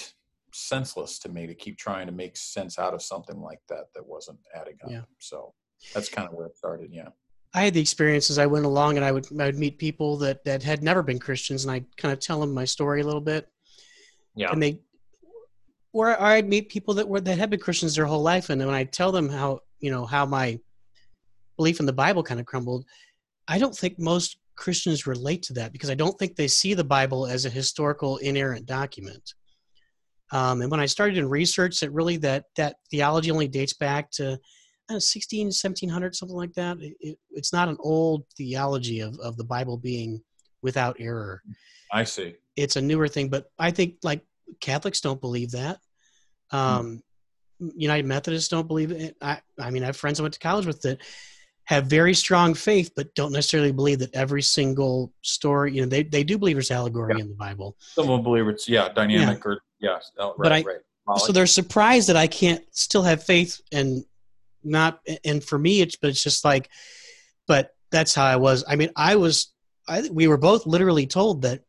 senseless 0.51 1.20
to 1.20 1.30
me 1.30 1.45
to 1.47 1.53
keep 1.64 1.78
trying 1.78 2.07
to 2.07 2.11
make 2.24 2.36
sense 2.36 2.78
out 2.80 2.93
of 2.95 3.01
something 3.01 3.39
like 3.49 3.61
that 3.70 3.86
that 3.93 4.05
wasn't 4.16 4.39
adding 4.59 4.78
up 4.84 4.91
Yeah. 4.91 5.05
so 5.20 5.53
that's 5.93 6.09
kind 6.09 6.28
of 6.28 6.34
where 6.34 6.47
it 6.47 6.57
started 6.57 6.89
yeah 6.91 7.09
I 7.53 7.63
had 7.63 7.73
the 7.73 7.81
experience 7.81 8.29
as 8.29 8.39
I 8.39 8.47
went 8.47 8.65
along, 8.65 8.95
and 8.97 9.05
I 9.05 9.11
would 9.11 9.27
I 9.39 9.45
would 9.45 9.59
meet 9.59 9.77
people 9.77 10.17
that 10.17 10.43
that 10.45 10.63
had 10.63 10.83
never 10.83 11.03
been 11.03 11.19
Christians, 11.19 11.65
and 11.65 11.71
I 11.71 11.83
kind 11.97 12.11
of 12.11 12.19
tell 12.19 12.39
them 12.39 12.53
my 12.53 12.65
story 12.65 13.01
a 13.01 13.05
little 13.05 13.21
bit, 13.21 13.47
yeah 14.35 14.51
and 14.51 14.61
they, 14.61 14.79
or, 15.91 16.09
or 16.09 16.21
I'd 16.21 16.49
meet 16.49 16.69
people 16.69 16.95
that 16.95 17.07
were 17.07 17.21
that 17.21 17.37
had 17.37 17.49
been 17.49 17.59
Christians 17.59 17.95
their 17.95 18.05
whole 18.05 18.23
life, 18.23 18.49
and 18.49 18.59
when 18.59 18.75
I 18.75 18.83
tell 18.85 19.11
them 19.11 19.29
how 19.29 19.59
you 19.79 19.91
know 19.91 20.05
how 20.05 20.25
my 20.25 20.59
belief 21.57 21.79
in 21.79 21.85
the 21.85 21.93
Bible 21.93 22.23
kind 22.23 22.39
of 22.39 22.47
crumbled, 22.47 22.85
I 23.47 23.59
don't 23.59 23.75
think 23.75 23.99
most 23.99 24.37
Christians 24.55 25.05
relate 25.05 25.43
to 25.43 25.53
that 25.53 25.71
because 25.71 25.89
I 25.89 25.95
don't 25.95 26.17
think 26.17 26.35
they 26.35 26.47
see 26.47 26.73
the 26.73 26.83
Bible 26.83 27.27
as 27.27 27.45
a 27.45 27.49
historical 27.49 28.17
inerrant 28.17 28.65
document. 28.65 29.33
Um, 30.31 30.61
and 30.61 30.71
when 30.71 30.79
I 30.79 30.87
started 30.87 31.17
in 31.17 31.29
research, 31.29 31.79
that 31.81 31.91
really 31.91 32.17
that 32.17 32.45
that 32.55 32.77
theology 32.89 33.29
only 33.29 33.47
dates 33.47 33.73
back 33.73 34.09
to 34.11 34.39
uh, 34.89 34.99
16, 34.99 35.47
1700, 35.47 36.15
something 36.15 36.38
like 36.38 36.53
that. 36.53 36.77
It, 36.81 36.95
it, 36.99 37.17
it's 37.31 37.53
not 37.53 37.69
an 37.69 37.77
old 37.79 38.25
theology 38.38 38.99
of, 38.99 39.17
of 39.19 39.38
the 39.38 39.43
Bible 39.43 39.77
being 39.77 40.21
without 40.61 40.97
error. 40.99 41.41
i 41.91 42.03
see 42.03 42.36
It's 42.55 42.75
a 42.75 42.81
newer 42.81 43.07
thing, 43.07 43.29
but 43.29 43.51
I 43.59 43.71
think 43.71 43.95
like 44.03 44.21
Catholics 44.59 45.01
don't 45.01 45.21
believe 45.21 45.51
that. 45.51 45.79
Um, 46.51 47.01
United 47.59 48.05
Methodists 48.05 48.49
don't 48.49 48.67
believe 48.67 48.91
it. 48.91 49.15
I, 49.21 49.41
I 49.59 49.69
mean, 49.69 49.84
I 49.84 49.88
have 49.88 49.97
friends 49.97 50.19
I 50.19 50.23
went 50.23 50.34
to 50.34 50.39
college 50.39 50.65
with 50.65 50.81
that 50.81 50.99
have 51.65 51.86
very 51.86 52.13
strong 52.13 52.53
faith, 52.53 52.91
but 52.93 53.15
don't 53.15 53.31
necessarily 53.31 53.71
believe 53.71 53.99
that 53.99 54.13
every 54.13 54.41
single 54.41 55.13
story, 55.21 55.73
you 55.73 55.81
know, 55.81 55.88
they, 55.88 56.03
they 56.03 56.23
do 56.23 56.38
believe 56.38 56.57
there's 56.57 56.71
allegory 56.71 57.21
in 57.21 57.29
the 57.29 57.36
Bible. 57.36 57.77
some 57.79 58.07
will 58.07 58.19
believe 58.19 58.47
it's 58.49 58.67
yeah 58.67 58.89
dynamic 58.89 59.45
or 59.45 59.61
yeah 59.79 59.97
oh, 60.19 60.36
right, 60.38 60.43
But 60.43 60.51
I- 60.51 60.63
right 60.63 60.79
so 61.17 61.31
they're 61.31 61.45
surprised 61.45 62.09
that 62.09 62.15
I 62.15 62.27
can't 62.27 62.63
still 62.71 63.03
have 63.03 63.23
faith 63.23 63.59
and 63.71 64.03
not 64.64 64.99
and 65.26 65.43
for 65.43 65.57
me 65.57 65.82
it's 65.82 65.95
but 65.95 66.09
it's 66.09 66.24
just 66.24 66.45
like 66.45 66.70
but 67.47 67.72
that's 67.93 68.16
how 68.16 68.26
I 68.26 68.36
was. 68.36 68.66
I 68.68 68.76
mean, 68.76 68.89
I 68.95 69.16
was 69.16 69.53
I 69.88 70.09
we 70.11 70.28
were 70.28 70.38
both 70.38 70.66
literally 70.66 71.07
told 71.07 71.43
that 71.43 71.61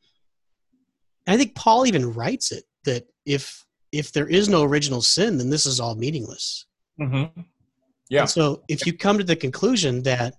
I 1.27 1.37
think 1.37 1.55
Paul 1.55 1.87
even 1.87 2.13
writes 2.13 2.51
it 2.51 2.65
that 2.85 3.07
if 3.25 3.65
if 3.93 4.13
there 4.13 4.27
is 4.27 4.49
no 4.49 4.65
original 4.65 5.03
sin 5.03 5.39
then 5.39 5.51
this 5.51 5.67
is 5.67 5.79
all 5.79 5.95
meaningless. 5.95 6.67
mm-hmm. 7.01 7.41
yeah 8.09 8.23
And 8.23 8.31
so 8.31 8.65
if 8.69 8.87
you 8.87 8.97
come 8.97 9.19
to 9.19 9.25
the 9.25 9.37
conclusion 9.37 10.03
that 10.03 10.35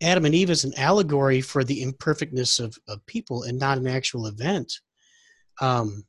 Adam 0.00 0.24
and 0.24 0.34
Eve 0.34 0.50
is 0.50 0.64
an 0.64 0.74
allegory 0.76 1.40
for 1.40 1.62
the 1.64 1.82
imperfectness 1.82 2.58
of, 2.58 2.76
of 2.88 3.04
people 3.06 3.44
and 3.44 3.58
not 3.58 3.78
an 3.78 3.86
actual 3.86 4.26
event, 4.26 4.80
um, 5.60 6.04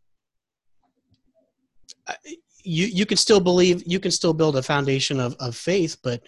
I- 2.08 2.16
you 2.64 2.88
you 2.88 3.06
can 3.06 3.18
still 3.18 3.40
believe 3.40 3.84
you 3.86 4.00
can 4.00 4.12
still 4.12 4.34
build 4.34 4.56
a 4.56 4.64
foundation 4.64 5.20
of, 5.20 5.36
of 5.40 5.56
faith, 5.56 5.98
but 6.04 6.22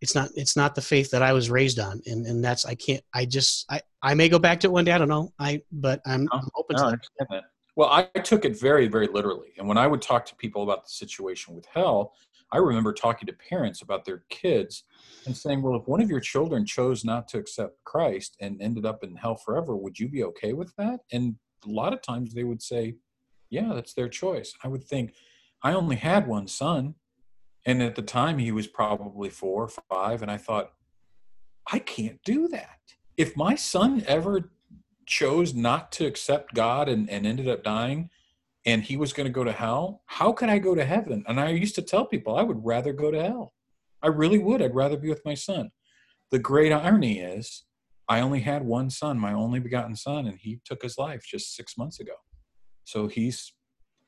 it's 0.00 0.14
not 0.14 0.30
it's 0.34 0.56
not 0.56 0.74
the 0.74 0.82
faith 0.82 1.10
that 1.10 1.22
I 1.22 1.32
was 1.32 1.50
raised 1.50 1.78
on, 1.78 2.00
and 2.06 2.26
and 2.26 2.42
that's 2.42 2.64
I 2.64 2.74
can't 2.74 3.02
I 3.12 3.26
just 3.26 3.66
I 3.70 3.80
I 4.02 4.14
may 4.14 4.28
go 4.28 4.38
back 4.38 4.60
to 4.60 4.68
it 4.68 4.72
one 4.72 4.84
day 4.84 4.92
I 4.92 4.98
don't 4.98 5.08
know 5.08 5.32
I 5.38 5.62
but 5.70 6.00
I'm, 6.06 6.24
No, 6.24 6.30
I'm 6.32 6.48
open 6.56 6.76
No, 6.76 6.90
to 6.90 6.98
that. 7.18 7.26
that. 7.30 7.44
Well, 7.76 7.88
I 7.88 8.02
took 8.20 8.44
it 8.44 8.58
very, 8.58 8.88
very 8.88 9.06
literally. 9.06 9.52
And 9.58 9.68
when 9.68 9.78
I 9.78 9.86
would 9.86 10.02
talk 10.02 10.26
to 10.26 10.36
people 10.36 10.62
about 10.62 10.84
the 10.84 10.90
situation 10.90 11.54
with 11.54 11.66
hell, 11.66 12.12
I 12.52 12.58
remember 12.58 12.92
talking 12.92 13.26
to 13.26 13.32
parents 13.32 13.80
about 13.80 14.04
their 14.04 14.24
kids 14.28 14.84
and 15.26 15.36
saying, 15.36 15.62
Well, 15.62 15.80
if 15.80 15.86
one 15.86 16.02
of 16.02 16.10
your 16.10 16.20
children 16.20 16.66
chose 16.66 17.04
not 17.04 17.28
to 17.28 17.38
accept 17.38 17.82
Christ 17.84 18.36
and 18.40 18.60
ended 18.60 18.86
up 18.86 19.04
in 19.04 19.16
hell 19.16 19.36
forever, 19.36 19.76
would 19.76 19.98
you 19.98 20.08
be 20.08 20.24
okay 20.24 20.52
with 20.52 20.74
that? 20.76 21.00
And 21.12 21.36
a 21.64 21.70
lot 21.70 21.92
of 21.92 22.02
times 22.02 22.34
they 22.34 22.44
would 22.44 22.62
say, 22.62 22.96
Yeah, 23.50 23.72
that's 23.74 23.94
their 23.94 24.08
choice. 24.08 24.52
I 24.64 24.68
would 24.68 24.84
think, 24.84 25.14
I 25.62 25.72
only 25.72 25.96
had 25.96 26.26
one 26.26 26.48
son. 26.48 26.94
And 27.66 27.82
at 27.82 27.94
the 27.94 28.02
time, 28.02 28.38
he 28.38 28.52
was 28.52 28.66
probably 28.66 29.28
four 29.28 29.64
or 29.64 29.68
five. 29.90 30.22
And 30.22 30.30
I 30.30 30.38
thought, 30.38 30.72
I 31.70 31.78
can't 31.78 32.22
do 32.24 32.48
that. 32.48 32.78
If 33.16 33.36
my 33.36 33.54
son 33.54 34.02
ever 34.06 34.50
chose 35.06 35.54
not 35.54 35.92
to 35.92 36.06
accept 36.06 36.54
God 36.54 36.88
and, 36.88 37.10
and 37.10 37.26
ended 37.26 37.48
up 37.48 37.62
dying 37.62 38.08
and 38.64 38.82
he 38.82 38.96
was 38.96 39.12
going 39.12 39.26
to 39.26 39.32
go 39.32 39.44
to 39.44 39.52
hell, 39.52 40.02
how 40.06 40.32
can 40.32 40.48
I 40.48 40.58
go 40.58 40.74
to 40.74 40.84
heaven? 40.84 41.24
And 41.26 41.38
I 41.38 41.50
used 41.50 41.74
to 41.74 41.82
tell 41.82 42.06
people 42.06 42.36
I 42.36 42.42
would 42.42 42.64
rather 42.64 42.92
go 42.92 43.10
to 43.10 43.22
hell. 43.22 43.52
I 44.02 44.08
really 44.08 44.38
would. 44.38 44.62
I'd 44.62 44.74
rather 44.74 44.96
be 44.96 45.08
with 45.08 45.24
my 45.24 45.34
son. 45.34 45.70
The 46.30 46.38
great 46.38 46.72
irony 46.72 47.20
is 47.20 47.64
I 48.08 48.20
only 48.20 48.40
had 48.40 48.64
one 48.64 48.90
son, 48.90 49.18
my 49.18 49.32
only 49.32 49.60
begotten 49.60 49.96
son, 49.96 50.26
and 50.26 50.38
he 50.38 50.60
took 50.64 50.82
his 50.82 50.96
life 50.96 51.24
just 51.24 51.54
six 51.54 51.76
months 51.76 52.00
ago. 52.00 52.14
So 52.84 53.06
he's 53.06 53.52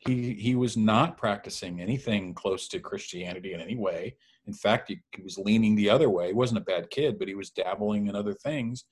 he 0.07 0.35
he 0.35 0.55
was 0.55 0.77
not 0.77 1.17
practicing 1.17 1.81
anything 1.81 2.35
close 2.35 2.69
to 2.69 2.81
Christianity 2.81 3.53
in 3.53 3.61
any 3.61 3.77
way. 3.77 4.17
In 4.47 4.53
fact, 4.53 4.89
he, 4.89 5.01
he 5.15 5.23
was 5.23 5.39
leaning 5.39 5.77
the 5.77 5.89
other 5.89 6.11
way. 6.11 6.29
He 6.29 6.33
wasn't 6.33 6.59
a 6.59 6.65
bad 6.65 6.91
kid, 6.91 7.19
but 7.19 7.29
he 7.29 7.35
was 7.35 7.51
dabbling 7.51 8.09
in 8.09 8.17
other 8.17 8.35
things. 8.35 8.85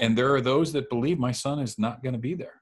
And 0.00 0.18
there 0.18 0.34
are 0.34 0.40
those 0.40 0.72
that 0.72 0.90
believe 0.90 1.18
my 1.18 1.32
son 1.32 1.58
is 1.60 1.78
not 1.78 2.02
going 2.02 2.12
to 2.12 2.18
be 2.18 2.34
there. 2.34 2.60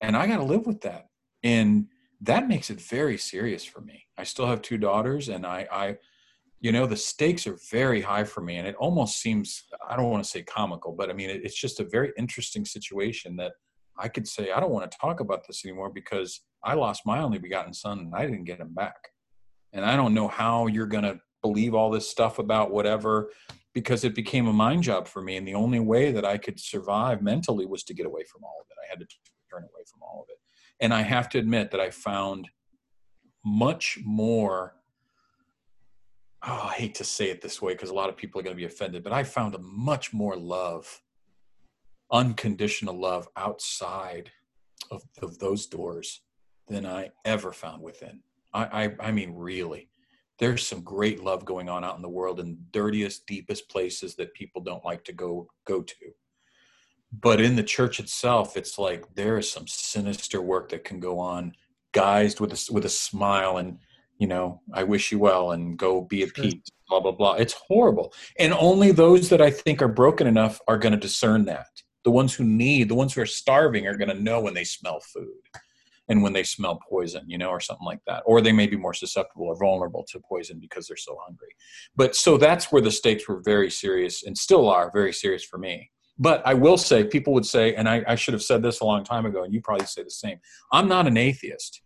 And 0.00 0.16
I 0.16 0.26
got 0.26 0.38
to 0.38 0.44
live 0.44 0.66
with 0.66 0.80
that. 0.82 1.06
And 1.42 1.86
that 2.20 2.48
makes 2.48 2.68
it 2.68 2.80
very 2.80 3.16
serious 3.16 3.64
for 3.64 3.80
me. 3.80 4.06
I 4.16 4.24
still 4.24 4.46
have 4.46 4.60
two 4.60 4.78
daughters 4.78 5.28
and 5.28 5.46
I, 5.46 5.66
I, 5.70 5.96
you 6.60 6.72
know, 6.72 6.86
the 6.86 6.96
stakes 6.96 7.46
are 7.46 7.56
very 7.70 8.00
high 8.00 8.24
for 8.24 8.40
me. 8.40 8.56
And 8.56 8.66
it 8.66 8.74
almost 8.76 9.18
seems, 9.18 9.64
I 9.88 9.96
don't 9.96 10.10
want 10.10 10.24
to 10.24 10.30
say 10.30 10.42
comical, 10.42 10.92
but 10.92 11.10
I 11.10 11.12
mean, 11.12 11.30
it, 11.30 11.42
it's 11.44 11.58
just 11.58 11.80
a 11.80 11.84
very 11.84 12.12
interesting 12.18 12.64
situation 12.64 13.36
that 13.36 13.52
I 13.98 14.08
could 14.08 14.28
say, 14.28 14.52
I 14.52 14.60
don't 14.60 14.70
want 14.70 14.90
to 14.90 14.98
talk 14.98 15.20
about 15.20 15.46
this 15.46 15.64
anymore 15.64 15.90
because 15.90 16.40
I 16.62 16.74
lost 16.74 17.02
my 17.04 17.20
only 17.20 17.38
begotten 17.38 17.72
son 17.72 17.98
and 17.98 18.14
I 18.14 18.22
didn't 18.22 18.44
get 18.44 18.60
him 18.60 18.74
back. 18.74 19.08
And 19.72 19.84
I 19.84 19.96
don't 19.96 20.14
know 20.14 20.28
how 20.28 20.66
you're 20.66 20.86
going 20.86 21.04
to 21.04 21.20
believe 21.42 21.74
all 21.74 21.90
this 21.90 22.08
stuff 22.08 22.38
about 22.38 22.70
whatever 22.70 23.30
because 23.74 24.04
it 24.04 24.14
became 24.14 24.46
a 24.46 24.52
mind 24.52 24.82
job 24.82 25.06
for 25.06 25.22
me. 25.22 25.36
And 25.36 25.46
the 25.46 25.54
only 25.54 25.80
way 25.80 26.12
that 26.12 26.24
I 26.24 26.38
could 26.38 26.58
survive 26.58 27.22
mentally 27.22 27.66
was 27.66 27.84
to 27.84 27.94
get 27.94 28.06
away 28.06 28.22
from 28.30 28.44
all 28.44 28.56
of 28.60 28.66
it. 28.70 28.76
I 28.84 28.88
had 28.90 29.00
to 29.00 29.06
turn 29.50 29.62
away 29.62 29.82
from 29.90 30.02
all 30.02 30.22
of 30.22 30.28
it. 30.30 30.38
And 30.80 30.94
I 30.94 31.02
have 31.02 31.28
to 31.30 31.38
admit 31.38 31.70
that 31.70 31.80
I 31.80 31.90
found 31.90 32.48
much 33.44 33.98
more. 34.04 34.74
Oh, 36.46 36.68
I 36.70 36.74
hate 36.74 36.94
to 36.96 37.04
say 37.04 37.30
it 37.30 37.40
this 37.40 37.60
way 37.60 37.72
because 37.72 37.90
a 37.90 37.94
lot 37.94 38.08
of 38.08 38.16
people 38.16 38.40
are 38.40 38.44
going 38.44 38.54
to 38.54 38.60
be 38.60 38.66
offended, 38.66 39.02
but 39.02 39.12
I 39.12 39.24
found 39.24 39.54
a 39.54 39.58
much 39.58 40.12
more 40.12 40.36
love, 40.36 41.00
unconditional 42.10 42.98
love 42.98 43.28
outside 43.36 44.30
of, 44.90 45.02
of 45.22 45.38
those 45.38 45.66
doors 45.66 46.22
than 46.68 46.86
I 46.86 47.10
ever 47.24 47.52
found 47.52 47.82
within. 47.82 48.20
I, 48.52 48.84
I, 48.84 49.08
I 49.08 49.12
mean, 49.12 49.34
really 49.34 49.88
there's 50.38 50.66
some 50.66 50.82
great 50.82 51.22
love 51.22 51.44
going 51.44 51.68
on 51.68 51.84
out 51.84 51.96
in 51.96 52.02
the 52.02 52.08
world 52.08 52.40
in 52.40 52.58
dirtiest 52.70 53.26
deepest 53.26 53.68
places 53.68 54.14
that 54.14 54.34
people 54.34 54.62
don't 54.62 54.84
like 54.84 55.04
to 55.04 55.12
go 55.12 55.48
go 55.66 55.82
to 55.82 55.94
but 57.20 57.40
in 57.40 57.56
the 57.56 57.62
church 57.62 58.00
itself 58.00 58.56
it's 58.56 58.78
like 58.78 59.04
there 59.14 59.38
is 59.38 59.50
some 59.50 59.66
sinister 59.66 60.40
work 60.40 60.68
that 60.70 60.84
can 60.84 61.00
go 61.00 61.18
on 61.18 61.52
guised 61.92 62.40
with 62.40 62.52
a 62.52 62.72
with 62.72 62.84
a 62.84 62.90
smile 62.90 63.58
and 63.58 63.78
you 64.18 64.26
know 64.26 64.60
i 64.74 64.82
wish 64.82 65.10
you 65.10 65.18
well 65.18 65.52
and 65.52 65.78
go 65.78 66.02
be 66.02 66.22
at 66.22 66.34
Sure. 66.34 66.44
peace 66.44 66.70
blah 66.88 67.00
blah 67.00 67.12
blah 67.12 67.34
it's 67.34 67.54
horrible 67.54 68.12
and 68.38 68.52
only 68.54 68.92
those 68.92 69.28
that 69.28 69.40
i 69.40 69.50
think 69.50 69.82
are 69.82 69.88
broken 69.88 70.26
enough 70.26 70.60
are 70.68 70.78
going 70.78 70.92
to 70.92 70.98
discern 70.98 71.44
that 71.44 71.68
the 72.04 72.10
ones 72.10 72.34
who 72.34 72.44
need 72.44 72.88
the 72.88 72.94
ones 72.94 73.14
who 73.14 73.20
are 73.20 73.26
starving 73.26 73.86
are 73.86 73.96
going 73.96 74.08
to 74.08 74.22
know 74.22 74.40
when 74.40 74.54
they 74.54 74.64
smell 74.64 75.00
food 75.00 75.42
and 76.08 76.22
when 76.22 76.32
they 76.32 76.42
smell 76.42 76.80
poison, 76.88 77.24
you 77.26 77.38
know, 77.38 77.50
or 77.50 77.60
something 77.60 77.84
like 77.84 78.00
that. 78.06 78.22
Or 78.24 78.40
they 78.40 78.52
may 78.52 78.66
be 78.66 78.76
more 78.76 78.94
susceptible 78.94 79.46
or 79.46 79.56
vulnerable 79.58 80.04
to 80.10 80.20
poison 80.20 80.58
because 80.58 80.86
they're 80.86 80.96
so 80.96 81.18
hungry. 81.22 81.50
But 81.96 82.16
so 82.16 82.38
that's 82.38 82.72
where 82.72 82.82
the 82.82 82.90
stakes 82.90 83.28
were 83.28 83.42
very 83.44 83.70
serious 83.70 84.24
and 84.24 84.36
still 84.36 84.68
are 84.68 84.90
very 84.92 85.12
serious 85.12 85.44
for 85.44 85.58
me. 85.58 85.90
But 86.18 86.42
I 86.44 86.54
will 86.54 86.78
say, 86.78 87.04
people 87.04 87.32
would 87.34 87.46
say, 87.46 87.74
and 87.74 87.88
I, 87.88 88.02
I 88.08 88.14
should 88.16 88.34
have 88.34 88.42
said 88.42 88.62
this 88.62 88.80
a 88.80 88.84
long 88.84 89.04
time 89.04 89.24
ago, 89.24 89.44
and 89.44 89.54
you 89.54 89.60
probably 89.60 89.86
say 89.86 90.02
the 90.02 90.10
same 90.10 90.38
I'm 90.72 90.88
not 90.88 91.06
an 91.06 91.16
atheist. 91.16 91.82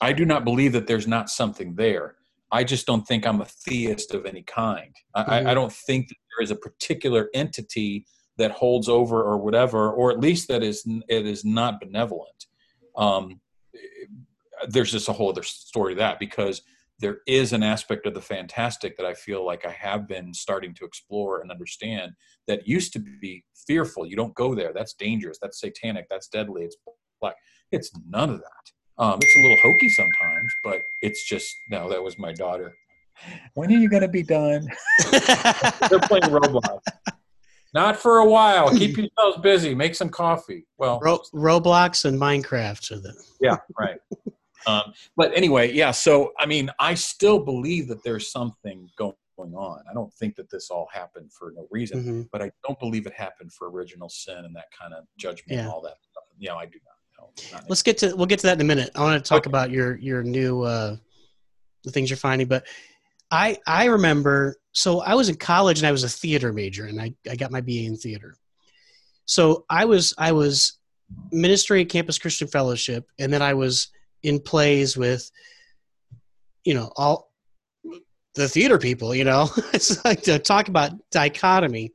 I 0.00 0.12
do 0.12 0.24
not 0.24 0.44
believe 0.44 0.72
that 0.72 0.86
there's 0.86 1.06
not 1.06 1.28
something 1.28 1.76
there. 1.76 2.16
I 2.50 2.64
just 2.64 2.86
don't 2.86 3.06
think 3.06 3.26
I'm 3.26 3.40
a 3.40 3.46
theist 3.46 4.12
of 4.12 4.26
any 4.26 4.42
kind. 4.42 4.94
I, 5.14 5.22
I, 5.22 5.24
I 5.24 5.40
mm-hmm. 5.42 5.54
don't 5.54 5.72
think 5.72 6.08
that 6.08 6.16
there 6.36 6.42
is 6.42 6.50
a 6.50 6.56
particular 6.56 7.28
entity 7.34 8.06
that 8.36 8.50
holds 8.50 8.88
over 8.88 9.22
or 9.22 9.38
whatever, 9.38 9.90
or 9.90 10.10
at 10.10 10.20
least 10.20 10.48
that 10.48 10.62
is 10.62 10.84
it 11.08 11.26
is 11.26 11.44
not 11.44 11.80
benevolent 11.80 12.46
um, 12.96 13.40
there's 14.68 14.92
just 14.92 15.08
a 15.08 15.12
whole 15.12 15.30
other 15.30 15.42
story 15.42 15.94
to 15.94 15.98
that 15.98 16.18
because 16.18 16.62
there 17.00 17.18
is 17.26 17.52
an 17.52 17.62
aspect 17.62 18.06
of 18.06 18.14
the 18.14 18.20
fantastic 18.20 18.96
that 18.96 19.06
I 19.06 19.14
feel 19.14 19.44
like 19.44 19.66
I 19.66 19.72
have 19.72 20.06
been 20.06 20.32
starting 20.32 20.74
to 20.74 20.84
explore 20.84 21.40
and 21.40 21.50
understand 21.50 22.12
that 22.46 22.68
used 22.68 22.92
to 22.92 23.00
be 23.00 23.44
fearful. 23.66 24.06
You 24.06 24.16
don't 24.16 24.34
go 24.34 24.54
there. 24.54 24.72
That's 24.72 24.94
dangerous. 24.94 25.38
That's 25.42 25.60
satanic. 25.60 26.06
That's 26.08 26.28
deadly. 26.28 26.62
It's 26.62 26.76
black. 27.20 27.34
It's 27.72 27.90
none 28.08 28.30
of 28.30 28.38
that. 28.38 29.02
Um, 29.02 29.18
it's 29.20 29.36
a 29.36 29.40
little 29.40 29.56
hokey 29.64 29.88
sometimes, 29.88 30.52
but 30.62 30.82
it's 31.02 31.28
just 31.28 31.52
no. 31.68 31.90
That 31.90 32.00
was 32.00 32.16
my 32.16 32.32
daughter. 32.32 32.72
when 33.54 33.70
are 33.70 33.76
you 33.76 33.88
going 33.88 34.02
to 34.02 34.08
be 34.08 34.22
done? 34.22 34.68
They're 35.10 35.98
playing 35.98 36.22
Roblox. 36.30 36.78
Not 37.74 37.96
for 37.96 38.18
a 38.18 38.24
while. 38.26 38.70
Keep 38.70 38.96
yourselves 38.98 39.38
busy. 39.42 39.74
Make 39.74 39.94
some 39.96 40.08
coffee. 40.08 40.64
Well, 40.78 41.00
Ro- 41.00 41.22
Roblox 41.34 42.04
and 42.04 42.18
Minecraft 42.18 42.92
are 42.92 43.00
the 43.00 43.14
yeah, 43.40 43.56
right. 43.78 43.98
um, 44.66 44.92
but 45.16 45.36
anyway, 45.36 45.72
yeah. 45.72 45.90
So 45.90 46.32
I 46.38 46.46
mean, 46.46 46.70
I 46.78 46.94
still 46.94 47.40
believe 47.40 47.88
that 47.88 48.02
there's 48.04 48.30
something 48.30 48.88
going 48.96 49.14
on. 49.38 49.80
I 49.90 49.92
don't 49.92 50.12
think 50.14 50.36
that 50.36 50.48
this 50.48 50.70
all 50.70 50.88
happened 50.92 51.32
for 51.32 51.52
no 51.56 51.66
reason, 51.72 52.04
Mhm. 52.04 52.28
but 52.30 52.40
I 52.40 52.52
don't 52.66 52.78
believe 52.78 53.06
it 53.06 53.12
happened 53.12 53.52
for 53.52 53.68
original 53.68 54.08
sin 54.08 54.38
and 54.44 54.54
that 54.54 54.66
kind 54.80 54.94
of 54.94 55.04
judgment 55.18 55.58
and 55.60 55.68
all 55.68 55.82
that 55.82 55.96
stuff. 56.08 56.24
Yeah, 56.38 56.54
I 56.54 56.66
do 56.66 56.78
not. 56.84 56.94
No, 57.18 57.30
not 57.52 57.68
Let's 57.68 57.82
get 57.82 57.98
to 57.98 58.14
we'll 58.14 58.26
get 58.26 58.38
to 58.40 58.46
that 58.46 58.56
in 58.56 58.60
a 58.60 58.64
minute. 58.64 58.90
I 58.94 59.00
want 59.02 59.22
to 59.22 59.28
talk 59.28 59.46
about 59.46 59.70
your 59.72 59.96
your 59.96 60.22
new 60.22 60.62
uh 60.62 60.96
the 61.82 61.90
things 61.90 62.08
you're 62.08 62.16
finding, 62.16 62.46
but 62.46 62.64
I 63.30 63.58
I 63.66 63.86
remember 63.86 64.56
so 64.72 65.00
I 65.00 65.14
was 65.14 65.28
in 65.28 65.36
college 65.36 65.78
and 65.78 65.86
I 65.86 65.92
was 65.92 66.04
a 66.04 66.08
theater 66.08 66.52
major 66.52 66.86
and 66.86 67.00
I, 67.00 67.14
I 67.30 67.36
got 67.36 67.52
my 67.52 67.60
BA 67.60 67.84
in 67.84 67.96
theater. 67.96 68.36
So 69.24 69.64
I 69.70 69.84
was 69.84 70.14
I 70.18 70.32
was 70.32 70.78
ministering 71.30 71.82
at 71.82 71.88
Campus 71.88 72.18
Christian 72.18 72.48
Fellowship 72.48 73.06
and 73.18 73.32
then 73.32 73.42
I 73.42 73.54
was 73.54 73.88
in 74.22 74.40
plays 74.40 74.96
with 74.96 75.30
you 76.64 76.74
know 76.74 76.90
all 76.96 77.30
the 78.34 78.48
theater 78.48 78.78
people, 78.78 79.14
you 79.14 79.24
know. 79.24 79.48
it's 79.72 80.04
like 80.04 80.22
to 80.22 80.38
talk 80.38 80.68
about 80.68 80.92
dichotomy. 81.10 81.92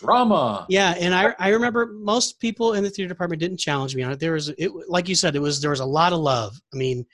drama. 0.00 0.66
Yeah, 0.68 0.94
and 0.98 1.14
I 1.14 1.34
I 1.38 1.50
remember 1.50 1.92
most 1.94 2.40
people 2.40 2.74
in 2.74 2.82
the 2.82 2.90
theater 2.90 3.08
department 3.08 3.40
didn't 3.40 3.58
challenge 3.58 3.94
me 3.94 4.02
on 4.02 4.12
it. 4.12 4.20
There 4.20 4.32
was 4.32 4.48
it 4.48 4.72
like 4.88 5.08
you 5.08 5.14
said, 5.14 5.36
it 5.36 5.40
was 5.40 5.60
there 5.60 5.70
was 5.70 5.80
a 5.80 5.86
lot 5.86 6.12
of 6.12 6.18
love. 6.18 6.60
I 6.74 6.76
mean, 6.76 7.06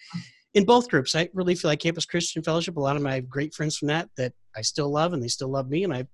in 0.54 0.64
both 0.64 0.88
groups, 0.88 1.14
I 1.14 1.28
really 1.34 1.54
feel 1.54 1.70
like 1.70 1.80
Campus 1.80 2.06
Christian 2.06 2.42
Fellowship. 2.42 2.76
A 2.76 2.80
lot 2.80 2.96
of 2.96 3.02
my 3.02 3.20
great 3.20 3.54
friends 3.54 3.76
from 3.76 3.88
that 3.88 4.08
that 4.16 4.32
I 4.56 4.62
still 4.62 4.90
love, 4.90 5.12
and 5.12 5.22
they 5.22 5.28
still 5.28 5.48
love 5.48 5.68
me. 5.68 5.84
And 5.84 5.92
I 5.92 6.06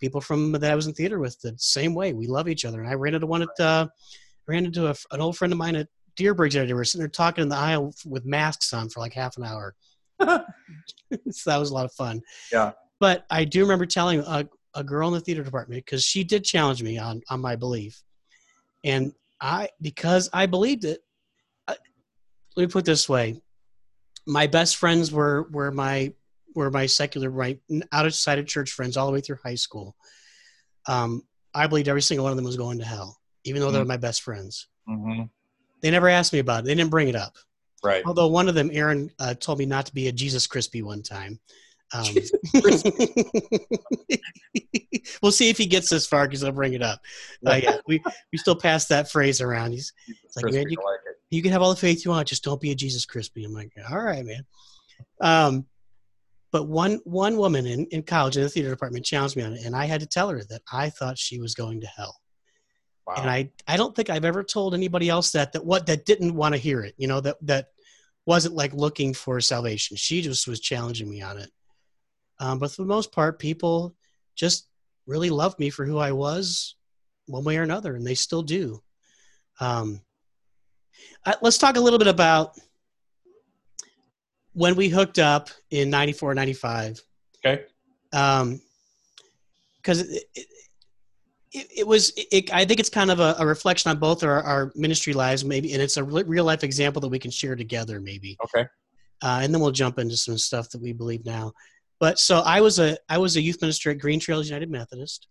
people 0.00 0.20
from 0.20 0.52
that 0.52 0.70
I 0.70 0.74
was 0.74 0.86
in 0.86 0.94
theater 0.94 1.18
with 1.18 1.38
the 1.40 1.54
same 1.58 1.94
way. 1.94 2.12
We 2.12 2.26
love 2.26 2.48
each 2.48 2.64
other. 2.64 2.80
And 2.80 2.88
I 2.88 2.94
ran 2.94 3.14
into 3.14 3.26
one 3.26 3.42
at 3.42 3.60
uh, 3.60 3.88
ran 4.46 4.66
into 4.66 4.88
a, 4.88 4.94
an 5.10 5.20
old 5.20 5.36
friend 5.36 5.52
of 5.52 5.58
mine 5.58 5.76
at 5.76 5.88
Dierbergs. 6.18 6.52
That 6.52 6.66
we 6.66 6.74
were 6.74 6.84
sitting 6.84 7.00
there 7.00 7.08
talking 7.08 7.42
in 7.42 7.48
the 7.48 7.56
aisle 7.56 7.92
with 8.06 8.24
masks 8.24 8.72
on 8.72 8.88
for 8.88 9.00
like 9.00 9.14
half 9.14 9.36
an 9.36 9.44
hour. 9.44 9.74
so 10.20 10.40
that 11.46 11.58
was 11.58 11.70
a 11.70 11.74
lot 11.74 11.84
of 11.84 11.92
fun. 11.92 12.22
Yeah. 12.52 12.72
But 13.00 13.26
I 13.30 13.44
do 13.44 13.60
remember 13.62 13.84
telling 13.84 14.20
a, 14.20 14.48
a 14.74 14.84
girl 14.84 15.08
in 15.08 15.14
the 15.14 15.20
theater 15.20 15.42
department 15.42 15.84
because 15.84 16.04
she 16.04 16.24
did 16.24 16.44
challenge 16.44 16.82
me 16.82 16.98
on 16.98 17.20
on 17.30 17.40
my 17.40 17.56
belief, 17.56 18.02
and 18.84 19.12
I 19.40 19.68
because 19.82 20.30
I 20.32 20.46
believed 20.46 20.84
it. 20.84 21.00
I, 21.66 21.76
let 22.56 22.68
me 22.68 22.72
put 22.72 22.80
it 22.80 22.86
this 22.86 23.08
way: 23.08 23.40
my 24.26 24.46
best 24.46 24.76
friends 24.76 25.12
were 25.12 25.48
were 25.50 25.70
my 25.70 26.12
were 26.54 26.70
my 26.70 26.86
secular 26.86 27.30
right 27.30 27.60
out 27.92 28.06
of 28.06 28.14
sight 28.14 28.38
of 28.38 28.46
church 28.46 28.70
friends 28.70 28.96
all 28.96 29.06
the 29.06 29.12
way 29.12 29.20
through 29.20 29.38
high 29.42 29.54
school. 29.54 29.96
Um, 30.88 31.22
I 31.54 31.66
believed 31.66 31.88
every 31.88 32.02
single 32.02 32.24
one 32.24 32.32
of 32.32 32.36
them 32.36 32.44
was 32.44 32.56
going 32.56 32.78
to 32.78 32.84
hell, 32.84 33.18
even 33.44 33.60
though 33.60 33.70
they 33.70 33.78
were 33.78 33.84
my 33.84 33.96
best 33.96 34.22
friends. 34.22 34.68
hmm 34.86 35.22
They 35.82 35.90
never 35.90 36.08
asked 36.08 36.32
me 36.32 36.38
about 36.38 36.60
it. 36.60 36.66
They 36.66 36.74
didn't 36.74 36.90
bring 36.90 37.08
it 37.08 37.16
up. 37.16 37.36
Right. 37.84 38.02
Although 38.04 38.28
one 38.28 38.48
of 38.48 38.54
them, 38.54 38.70
Aaron, 38.72 39.10
uh, 39.18 39.34
told 39.34 39.58
me 39.58 39.66
not 39.66 39.86
to 39.86 39.94
be 39.94 40.08
a 40.08 40.12
Jesus 40.12 40.46
Crispy 40.46 40.82
one 40.82 41.02
time. 41.02 41.38
Um, 41.92 42.14
we'll 45.22 45.32
see 45.32 45.50
if 45.50 45.58
he 45.58 45.66
gets 45.66 45.88
this 45.88 46.06
far 46.06 46.26
because 46.26 46.42
I'll 46.42 46.52
bring 46.52 46.72
it 46.72 46.82
up. 46.82 47.00
Uh, 47.44 47.54
yeah, 47.62 47.78
we 47.86 48.02
we 48.32 48.38
still 48.38 48.56
pass 48.56 48.86
that 48.86 49.10
phrase 49.10 49.40
around. 49.40 49.72
He's 49.72 49.92
like, 50.36 50.52
man, 50.52 50.68
you-. 50.68 50.78
You 51.30 51.42
can 51.42 51.52
have 51.52 51.62
all 51.62 51.70
the 51.70 51.80
faith 51.80 52.04
you 52.04 52.10
want, 52.10 52.28
just 52.28 52.44
don't 52.44 52.60
be 52.60 52.70
a 52.70 52.74
Jesus 52.74 53.04
Crispy. 53.04 53.44
I'm 53.44 53.52
like, 53.52 53.72
all 53.90 54.00
right, 54.02 54.24
man. 54.24 54.44
Um, 55.20 55.66
but 56.52 56.68
one 56.68 57.00
one 57.04 57.36
woman 57.36 57.66
in, 57.66 57.86
in 57.86 58.02
college 58.02 58.36
in 58.36 58.42
the 58.42 58.48
theater 58.48 58.70
department 58.70 59.04
challenged 59.04 59.36
me 59.36 59.42
on 59.42 59.52
it, 59.52 59.64
and 59.64 59.74
I 59.74 59.84
had 59.86 60.00
to 60.00 60.06
tell 60.06 60.28
her 60.30 60.42
that 60.48 60.62
I 60.72 60.90
thought 60.90 61.18
she 61.18 61.38
was 61.40 61.54
going 61.54 61.80
to 61.80 61.86
hell. 61.86 62.16
Wow. 63.06 63.14
And 63.18 63.30
I 63.30 63.50
I 63.66 63.76
don't 63.76 63.94
think 63.94 64.10
I've 64.10 64.24
ever 64.24 64.42
told 64.42 64.74
anybody 64.74 65.08
else 65.08 65.32
that 65.32 65.52
that 65.52 65.64
what 65.64 65.86
that 65.86 66.06
didn't 66.06 66.34
want 66.34 66.54
to 66.54 66.60
hear 66.60 66.82
it. 66.82 66.94
You 66.96 67.08
know 67.08 67.20
that 67.20 67.36
that 67.42 67.68
wasn't 68.24 68.54
like 68.54 68.72
looking 68.72 69.12
for 69.12 69.40
salvation. 69.40 69.96
She 69.96 70.22
just 70.22 70.48
was 70.48 70.60
challenging 70.60 71.08
me 71.10 71.22
on 71.22 71.38
it. 71.38 71.50
Um, 72.40 72.58
but 72.58 72.70
for 72.70 72.82
the 72.82 72.88
most 72.88 73.12
part, 73.12 73.38
people 73.38 73.94
just 74.34 74.68
really 75.06 75.30
loved 75.30 75.58
me 75.58 75.70
for 75.70 75.84
who 75.84 75.98
I 75.98 76.12
was, 76.12 76.74
one 77.26 77.44
way 77.44 77.56
or 77.56 77.62
another, 77.62 77.94
and 77.94 78.06
they 78.06 78.14
still 78.14 78.42
do. 78.42 78.82
Um, 79.60 80.00
uh, 81.24 81.34
let's 81.42 81.58
talk 81.58 81.76
a 81.76 81.80
little 81.80 81.98
bit 81.98 82.08
about 82.08 82.52
when 84.52 84.74
we 84.74 84.88
hooked 84.88 85.18
up 85.18 85.50
in 85.70 85.90
94 85.90 86.34
95 86.34 87.00
okay. 87.44 87.64
um 88.12 88.60
because 89.76 90.00
it, 90.00 90.24
it, 90.34 90.46
it, 91.52 91.66
it 91.78 91.86
was 91.86 92.12
it, 92.16 92.52
i 92.52 92.64
think 92.64 92.80
it's 92.80 92.88
kind 92.88 93.10
of 93.10 93.20
a, 93.20 93.36
a 93.38 93.46
reflection 93.46 93.90
on 93.90 93.98
both 93.98 94.22
our, 94.24 94.42
our 94.42 94.72
ministry 94.74 95.12
lives 95.12 95.44
maybe 95.44 95.72
and 95.72 95.82
it's 95.82 95.96
a 95.96 96.04
re- 96.04 96.24
real 96.24 96.44
life 96.44 96.64
example 96.64 97.00
that 97.00 97.08
we 97.08 97.18
can 97.18 97.30
share 97.30 97.54
together 97.56 98.00
maybe 98.00 98.36
Okay. 98.44 98.66
uh, 99.22 99.40
and 99.42 99.52
then 99.52 99.60
we'll 99.60 99.70
jump 99.70 99.98
into 99.98 100.16
some 100.16 100.38
stuff 100.38 100.70
that 100.70 100.80
we 100.80 100.92
believe 100.92 101.24
now 101.26 101.52
but 102.00 102.18
so 102.18 102.40
i 102.40 102.60
was 102.60 102.78
a 102.78 102.96
i 103.08 103.18
was 103.18 103.36
a 103.36 103.42
youth 103.42 103.60
minister 103.60 103.90
at 103.90 103.98
green 103.98 104.20
trails 104.20 104.48
united 104.48 104.70
methodist 104.70 105.28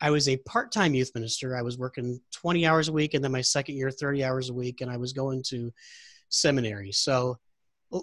i 0.00 0.10
was 0.10 0.28
a 0.28 0.36
part-time 0.38 0.94
youth 0.94 1.10
minister. 1.14 1.56
I 1.56 1.62
was 1.62 1.78
working 1.78 2.20
20 2.32 2.66
hours 2.66 2.88
a 2.88 2.92
week 2.92 3.14
and 3.14 3.24
then 3.24 3.32
my 3.32 3.40
second 3.40 3.76
year 3.76 3.90
30 3.90 4.24
hours 4.24 4.50
a 4.50 4.54
week 4.54 4.80
and 4.80 4.90
i 4.90 4.96
was 4.96 5.12
going 5.12 5.42
to 5.48 5.72
seminary. 6.28 6.92
So 6.92 7.38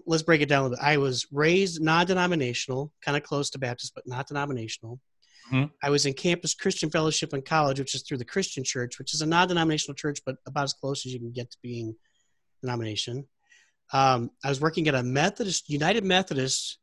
let's 0.05 0.23
break 0.23 0.41
it 0.41 0.47
down 0.47 0.59
a 0.59 0.63
little 0.63 0.77
bit. 0.77 0.85
I 0.85 0.97
was 0.97 1.27
raised 1.31 1.81
non-denominational 1.81 2.91
kind 3.03 3.17
of 3.17 3.23
close 3.23 3.49
to 3.51 3.59
baptist 3.59 3.93
but 3.95 4.07
not 4.07 4.27
denominational. 4.27 4.99
Mhm. 5.51 5.69
i 5.83 5.89
was 5.89 6.05
in 6.05 6.13
campus 6.13 6.53
christian 6.53 6.89
fellowship 6.89 7.33
in 7.33 7.41
college 7.41 7.77
which 7.77 7.95
is 7.95 8.03
through 8.03 8.17
the 8.17 8.31
christian 8.33 8.63
church 8.63 8.97
which 8.97 9.13
is 9.13 9.21
a 9.21 9.25
non-denominational 9.25 9.93
church 9.93 10.21
but 10.25 10.37
about 10.45 10.63
as 10.63 10.73
close 10.73 11.05
as 11.05 11.11
you 11.11 11.19
can 11.19 11.33
get 11.33 11.51
to 11.51 11.57
being 11.61 11.93
denomination. 12.61 13.27
Um, 13.91 14.31
i 14.45 14.49
was 14.49 14.61
working 14.61 14.87
at 14.87 14.95
a 14.95 15.03
methodist 15.03 15.69
united 15.69 16.05
methodist 16.05 16.79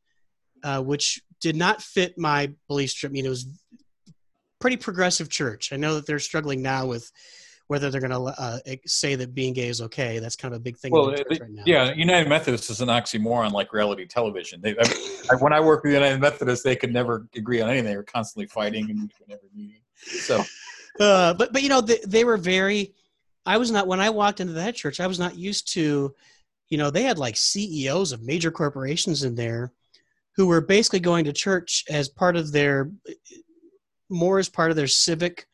uh, 0.63 0.81
which 0.81 1.21
did 1.39 1.55
not 1.55 1.81
fit 1.81 2.17
my 2.17 2.53
belief 2.67 2.91
stream. 2.91 3.11
I 3.11 3.13
mean, 3.13 3.25
it 3.25 3.29
was 3.29 3.47
pretty 4.61 4.77
progressive 4.77 5.29
church. 5.29 5.73
I 5.73 5.77
know 5.77 5.95
that 5.95 6.05
they're 6.05 6.19
struggling 6.19 6.61
now 6.61 6.85
with 6.85 7.11
whether 7.67 7.89
they're 7.89 8.01
going 8.01 8.11
to 8.11 8.41
uh, 8.41 8.59
say 8.85 9.15
that 9.15 9.33
being 9.33 9.53
gay 9.53 9.67
is 9.67 9.81
okay. 9.81 10.19
That's 10.19 10.35
kind 10.35 10.53
of 10.53 10.59
a 10.59 10.63
big 10.63 10.77
thing. 10.77 10.91
Well, 10.91 11.09
in 11.09 11.15
the 11.15 11.39
right 11.39 11.51
now. 11.51 11.63
Yeah, 11.65 11.93
United 11.93 12.27
Methodist 12.27 12.69
is 12.69 12.81
an 12.81 12.89
oxymoron 12.89 13.51
like 13.51 13.71
reality 13.71 14.05
television. 14.05 14.61
They, 14.61 14.75
I, 15.31 15.35
when 15.35 15.53
I 15.53 15.59
worked 15.59 15.85
with 15.85 15.93
United 15.93 16.19
Methodist, 16.19 16.63
they 16.63 16.75
could 16.75 16.91
never 16.91 17.27
agree 17.35 17.61
on 17.61 17.69
anything. 17.69 17.85
They 17.85 17.97
were 17.97 18.03
constantly 18.03 18.47
fighting 18.47 18.89
and 18.89 19.11
never 19.27 19.41
meeting. 19.55 19.81
So, 19.95 20.43
Uh, 20.99 21.33
but 21.33 21.53
but 21.53 21.63
you 21.63 21.69
know 21.69 21.81
they, 21.81 21.99
they 22.05 22.23
were 22.23 22.37
very. 22.37 22.93
I 23.45 23.57
was 23.57 23.71
not 23.71 23.87
when 23.87 23.99
I 23.99 24.09
walked 24.09 24.39
into 24.39 24.53
that 24.53 24.75
church. 24.75 24.99
I 24.99 25.07
was 25.07 25.19
not 25.19 25.35
used 25.35 25.71
to, 25.73 26.13
you 26.69 26.77
know, 26.77 26.91
they 26.91 27.03
had 27.03 27.17
like 27.17 27.35
CEOs 27.35 28.11
of 28.11 28.21
major 28.21 28.51
corporations 28.51 29.23
in 29.23 29.33
there, 29.33 29.73
who 30.35 30.45
were 30.47 30.61
basically 30.61 30.99
going 30.99 31.25
to 31.25 31.33
church 31.33 31.83
as 31.89 32.07
part 32.07 32.35
of 32.35 32.51
their, 32.51 32.91
more 34.11 34.39
as 34.39 34.49
part 34.49 34.69
of 34.71 34.77
their 34.77 34.87
civic 34.87 35.45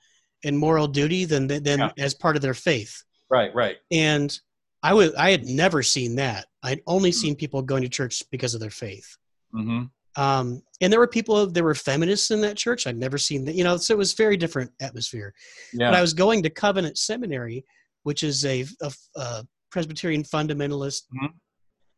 and 0.43 0.57
moral 0.57 0.87
duty 0.87 1.25
than 1.25 1.47
than 1.47 1.63
Yeah. 1.79 1.91
as 1.97 2.13
part 2.13 2.35
of 2.35 2.41
their 2.41 2.53
faith. 2.53 3.03
right, 3.29 3.53
right. 3.55 3.77
and 3.91 4.37
I 4.83 4.93
was 4.93 5.13
I 5.15 5.31
had 5.31 5.45
never 5.45 5.81
seen 5.83 6.15
that. 6.17 6.45
I'd 6.63 6.81
only 6.87 7.11
seen 7.11 7.35
people 7.35 7.61
going 7.61 7.83
to 7.83 7.89
church 7.89 8.23
because 8.31 8.53
of 8.53 8.59
their 8.61 8.69
faith. 8.69 9.17
hmm 9.51 9.83
Um, 10.15 10.61
and 10.81 10.91
there 10.91 10.99
were 10.99 11.07
people 11.07 11.47
there 11.47 11.63
were 11.63 11.75
feminists 11.75 12.31
in 12.31 12.41
that 12.41 12.57
church. 12.57 12.85
I'd 12.87 12.97
never 12.97 13.17
seen 13.17 13.45
that. 13.45 13.55
You 13.55 13.63
know, 13.63 13.77
so 13.77 13.93
it 13.93 13.97
was 13.97 14.13
very 14.13 14.37
different 14.37 14.71
atmosphere. 14.81 15.33
Yeah. 15.73 15.89
But 15.91 15.97
I 15.97 16.01
was 16.01 16.13
going 16.13 16.43
to 16.43 16.49
Covenant 16.49 16.97
Seminary, 16.97 17.65
which 18.03 18.23
is 18.23 18.45
a, 18.45 18.65
a, 18.81 18.91
a 19.15 19.47
Presbyterian 19.71 20.23
fundamentalist. 20.23 21.03
Mhm. 21.15 21.29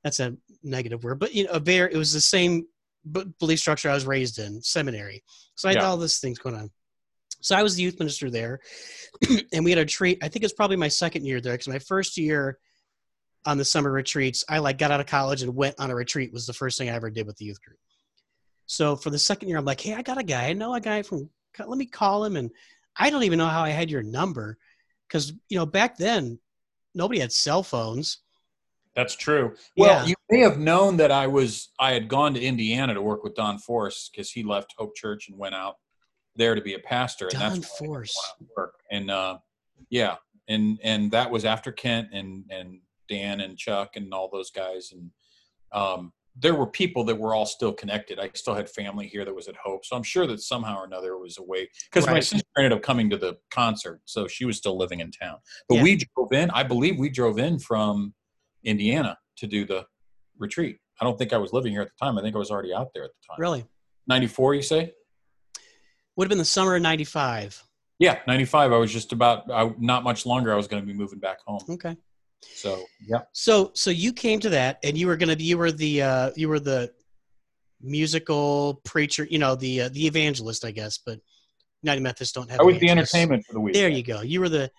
That's 0.04 0.20
a 0.22 0.36
negative 0.64 1.04
word, 1.04 1.20
but 1.20 1.34
you 1.36 1.44
know, 1.46 1.52
a 1.52 1.60
very 1.60 1.94
it 1.94 1.98
was 1.98 2.14
the 2.14 2.22
same 2.22 2.66
belief 3.40 3.60
structure 3.60 3.90
I 3.90 3.94
was 3.94 4.06
raised 4.06 4.40
in 4.40 4.62
seminary. 4.62 5.24
So 5.56 5.68
I 5.68 5.72
had 5.74 5.82
Yeah. 5.82 5.88
all 5.88 5.98
these 5.98 6.20
things 6.20 6.40
going 6.40 6.56
on. 6.56 6.72
So 7.42 7.56
I 7.56 7.64
was 7.64 7.76
the 7.76 7.84
youth 7.84 8.00
minister 8.00 8.30
there, 8.30 8.60
and 9.54 9.64
we 9.64 9.72
had 9.72 9.78
a 9.78 9.82
retreat. 9.82 10.20
I 10.22 10.28
think 10.28 10.44
it's 10.44 10.54
probably 10.54 10.76
my 10.76 10.90
second 10.90 11.26
year 11.26 11.40
there 11.40 11.54
because 11.54 11.70
my 11.70 11.80
first 11.80 12.18
year 12.18 12.60
on 13.46 13.58
the 13.58 13.64
summer 13.64 13.92
retreats, 13.92 14.44
I 14.50 14.58
like 14.58 14.78
got 14.78 14.92
out 14.92 15.00
of 15.00 15.06
college 15.06 15.42
and 15.42 15.56
went 15.56 15.76
on 15.80 15.90
a 15.90 15.96
retreat. 15.96 16.34
Was 16.34 16.46
the 16.46 16.54
first 16.54 16.78
thing 16.78 16.90
I 16.90 16.96
ever 16.96 17.10
did 17.10 17.26
with 17.26 17.38
the 17.38 17.46
youth 17.46 17.62
group. 17.64 17.80
So 18.66 18.96
for 18.96 19.10
the 19.10 19.18
second 19.20 19.48
year, 19.50 19.58
I'm 19.58 19.66
like, 19.66 19.80
hey, 19.82 19.94
I 19.94 20.02
got 20.02 20.18
a 20.18 20.24
guy. 20.24 20.48
I 20.48 20.54
know 20.54 20.74
a 20.74 20.82
guy 20.82 21.02
from. 21.02 21.30
Let 21.58 21.78
me 21.78 21.86
call 21.86 22.24
him, 22.26 22.36
and 22.36 22.52
I 22.98 23.10
don't 23.10 23.24
even 23.24 23.40
know 23.40 23.48
how 23.48 23.64
I 23.64 23.70
had 23.70 23.90
your 23.90 24.04
number, 24.04 24.58
because 25.08 25.34
you 25.50 25.58
know 25.58 25.66
back 25.66 25.98
then 25.98 26.40
nobody 26.94 27.20
had 27.22 27.32
cell 27.32 27.64
phones. 27.64 28.20
That's 28.96 29.16
true. 29.16 29.56
Well, 29.78 30.02
Yeah. 30.02 30.06
you 30.08 30.16
may 30.30 30.40
have 30.42 30.60
known 30.60 30.98
that 30.98 31.12
I 31.12 31.28
was 31.28 31.70
I 31.80 31.94
had 31.94 32.08
gone 32.08 32.34
to 32.34 32.42
Indiana 32.42 32.94
to 32.94 33.02
work 33.02 33.24
with 33.24 33.36
Don 33.36 33.58
Force 33.60 34.10
because 34.12 34.32
he 34.32 34.44
left 34.44 34.74
Hope 34.78 34.96
Church 34.96 35.30
and 35.30 35.38
went 35.38 35.56
out 35.56 35.76
there 36.36 36.56
to 36.56 36.62
be 36.62 36.74
a 36.74 36.80
pastor, 36.80 37.28
and 37.28 37.40
Don 37.40 37.54
that's 37.62 37.78
Force. 37.78 38.16
went 38.16 38.26
out 38.26 38.38
to 38.40 38.54
work. 38.58 38.74
And 38.92 39.12
uh, 39.12 39.38
yeah, 39.90 40.16
and 40.48 40.80
and 40.84 41.12
that 41.12 41.30
was 41.30 41.46
after 41.46 41.72
Kent 41.72 42.10
and 42.14 42.46
and 42.50 42.80
Dan 43.08 43.42
and 43.42 43.58
Chuck 43.58 43.96
and 43.96 44.14
all 44.14 44.30
those 44.32 44.52
guys, 44.52 44.92
and 44.92 45.12
um, 45.72 46.12
there 46.36 46.56
were 46.56 46.68
people 46.68 47.04
that 47.06 47.16
were 47.18 47.34
all 47.34 47.46
still 47.46 47.74
connected. 47.74 48.20
I 48.20 48.30
still 48.34 48.54
had 48.56 48.70
family 48.70 49.08
here 49.08 49.26
that 49.26 49.34
was 49.34 49.48
at 49.48 49.56
Hope, 49.56 49.86
so 49.86 49.96
I'm 49.96 50.04
sure 50.04 50.26
that 50.28 50.42
somehow 50.42 50.80
or 50.80 50.86
another 50.86 51.14
it 51.14 51.20
was 51.22 51.38
a 51.38 51.44
way. 51.44 51.70
Because 51.92 52.08
my 52.08 52.20
sister 52.20 52.46
ended 52.58 52.74
up 52.74 52.82
coming 52.82 53.10
to 53.12 53.18
the 53.18 53.38
concert, 53.52 54.02
so 54.06 54.28
she 54.28 54.46
was 54.46 54.58
still 54.58 54.78
living 54.78 55.00
in 55.00 55.12
town. 55.12 55.38
But 55.68 55.76
Yeah. 55.76 55.84
we 55.84 55.96
drove 56.16 56.32
in. 56.34 56.50
I 56.52 56.64
believe 56.64 56.98
we 57.00 57.10
drove 57.10 57.40
in 57.40 57.60
from 57.60 58.14
Indiana 58.64 59.18
to 59.38 59.48
do 59.48 59.66
the 59.66 59.86
retreat. 60.38 60.78
I 61.02 61.06
don't 61.06 61.18
think 61.18 61.34
I 61.34 61.38
was 61.38 61.54
living 61.54 61.72
here 61.72 61.82
at 61.82 61.88
the 61.88 62.06
time. 62.06 62.18
I 62.18 62.22
think 62.22 62.36
I 62.36 62.40
was 62.40 62.52
already 62.52 62.74
out 62.74 62.90
there 62.94 63.04
at 63.04 63.12
the 63.12 63.28
time. 63.28 63.38
Really? 63.40 63.66
94, 64.08 64.56
you 64.56 64.62
say? 64.62 64.94
Would 66.16 66.26
have 66.26 66.30
been 66.30 66.38
the 66.38 66.46
summer 66.46 66.76
of 66.76 66.82
95. 66.82 67.64
Yeah, 68.00 68.20
95. 68.28 68.74
I 68.74 68.78
was 68.78 68.92
just 68.92 69.14
about, 69.14 69.52
I, 69.52 69.74
not 69.78 70.04
much 70.04 70.26
longer, 70.26 70.54
I 70.54 70.56
was 70.56 70.68
going 70.68 70.82
to 70.82 70.88
be 70.88 70.94
moving 70.94 71.20
back 71.20 71.38
home. 71.46 71.62
Okay. 71.70 71.96
So, 72.42 72.84
yeah. 73.06 73.20
So 73.34 73.72
so 73.74 73.90
you 73.90 74.14
came 74.14 74.40
to 74.42 74.50
that 74.50 74.80
and 74.84 74.98
you 74.98 75.08
were 75.08 75.18
going 75.18 75.30
to 75.30 75.36
be 75.36 75.44
you 75.44 75.58
were 75.58 75.74
the 75.74 76.02
uh 76.02 76.32
you 76.38 76.48
were 76.48 76.60
the 76.60 76.92
musical 77.82 78.82
preacher, 78.86 79.28
you 79.30 79.40
know, 79.40 79.56
the 79.56 79.82
uh, 79.82 79.90
the 79.90 80.08
evangelist, 80.08 80.66
I 80.66 80.72
guess, 80.72 81.00
but 81.06 81.20
United 81.84 82.02
Methodists 82.02 82.34
don't 82.34 82.50
have 82.50 82.60
I 82.60 82.64
was 82.64 82.80
the 82.80 82.90
entertainment 82.90 83.46
for 83.46 83.54
the 83.54 83.60
week. 83.60 83.74
There 83.74 83.90
you 83.90 84.04
go. 84.04 84.22
You 84.22 84.40
were 84.40 84.50
the 84.50 84.72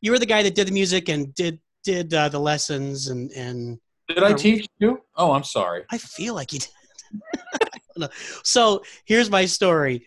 you 0.00 0.12
were 0.12 0.18
the 0.18 0.26
guy 0.26 0.42
that 0.42 0.54
did 0.54 0.68
the 0.68 0.72
music 0.72 1.08
and 1.08 1.34
did 1.34 1.60
did 1.84 2.12
uh, 2.14 2.28
the 2.28 2.38
lessons 2.40 3.08
and 3.08 3.30
and 3.32 3.78
Did 4.08 4.22
I 4.22 4.32
teach 4.32 4.66
you? 4.78 5.00
Oh, 5.16 5.32
I'm 5.32 5.44
sorry. 5.44 5.84
I 5.90 5.98
feel 5.98 6.34
like 6.34 6.52
you 6.52 6.58
did. 6.60 6.68
I 7.62 7.78
don't 7.96 7.98
know. 7.98 8.08
so 8.44 8.82
here's 9.04 9.30
my 9.30 9.44
story. 9.46 10.06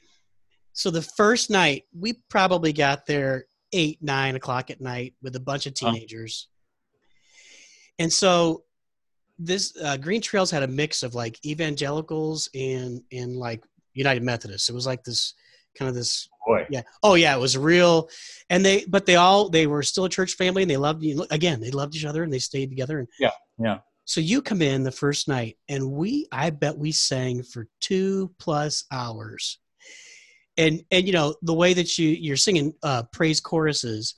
So 0.73 0.89
the 0.91 1.02
first 1.02 1.49
night, 1.49 1.84
we 1.98 2.14
probably 2.30 2.73
got 2.73 3.06
there 3.06 3.45
eight, 3.73 3.98
nine 4.02 4.35
o'clock 4.35 4.69
at 4.69 4.81
night 4.81 5.15
with 5.22 5.35
a 5.35 5.39
bunch 5.39 5.65
of 5.65 5.73
Oh. 5.81 5.91
teenagers. 5.91 6.48
And 7.99 8.11
so 8.11 8.64
this 9.38 9.73
uh, 9.84 9.98
Green 9.98 10.22
Trails 10.22 10.52
had 10.52 10.64
a 10.64 10.68
mix 10.68 11.03
of 11.03 11.15
like 11.15 11.43
evangelicals 11.45 12.49
and 12.53 13.02
and 13.11 13.35
like 13.35 13.64
United 13.93 14.23
Methodists. 14.23 14.69
It 14.69 14.76
was 14.76 14.85
like 14.85 15.03
this 15.03 15.34
kind 15.77 15.89
of 15.89 15.95
this 15.95 16.27
Boy. 16.48 16.65
yeah. 16.69 16.81
Oh 17.03 17.14
yeah, 17.15 17.35
it 17.35 17.39
was 17.39 17.57
real. 17.57 18.10
And 18.49 18.65
they 18.65 18.84
but 18.88 19.06
they 19.06 19.15
all 19.15 19.49
they 19.49 19.68
were 19.68 19.84
still 19.84 20.06
a 20.06 20.10
church 20.10 20.34
family 20.34 20.64
and 20.64 20.72
they 20.72 20.77
loved 20.77 21.03
you 21.03 21.26
again, 21.30 21.60
they 21.61 21.72
loved 21.72 21.95
each 21.95 22.06
other 22.06 22.23
and 22.23 22.34
they 22.34 22.39
stayed 22.39 22.69
together 22.69 22.99
and 22.99 23.07
Yeah, 23.19 23.30
yeah. 23.60 23.77
so 24.06 24.22
you 24.22 24.41
come 24.41 24.61
in 24.61 24.84
the 24.84 24.91
first 24.91 25.27
night 25.27 25.57
and 25.69 25.91
we 25.91 26.27
I 26.31 26.49
bet 26.49 26.77
we 26.77 26.91
sang 26.91 27.43
for 27.43 27.68
2 27.81 28.34
plus 28.39 28.85
hours. 28.91 29.60
And 30.57 30.84
and 30.91 31.06
you 31.07 31.14
know, 31.14 31.35
the 31.43 31.53
way 31.53 31.73
that 31.73 31.98
you 31.98 32.10
you're 32.10 32.38
singing 32.38 32.73
uh 32.84 33.03
praise 33.14 33.39
choruses 33.39 34.15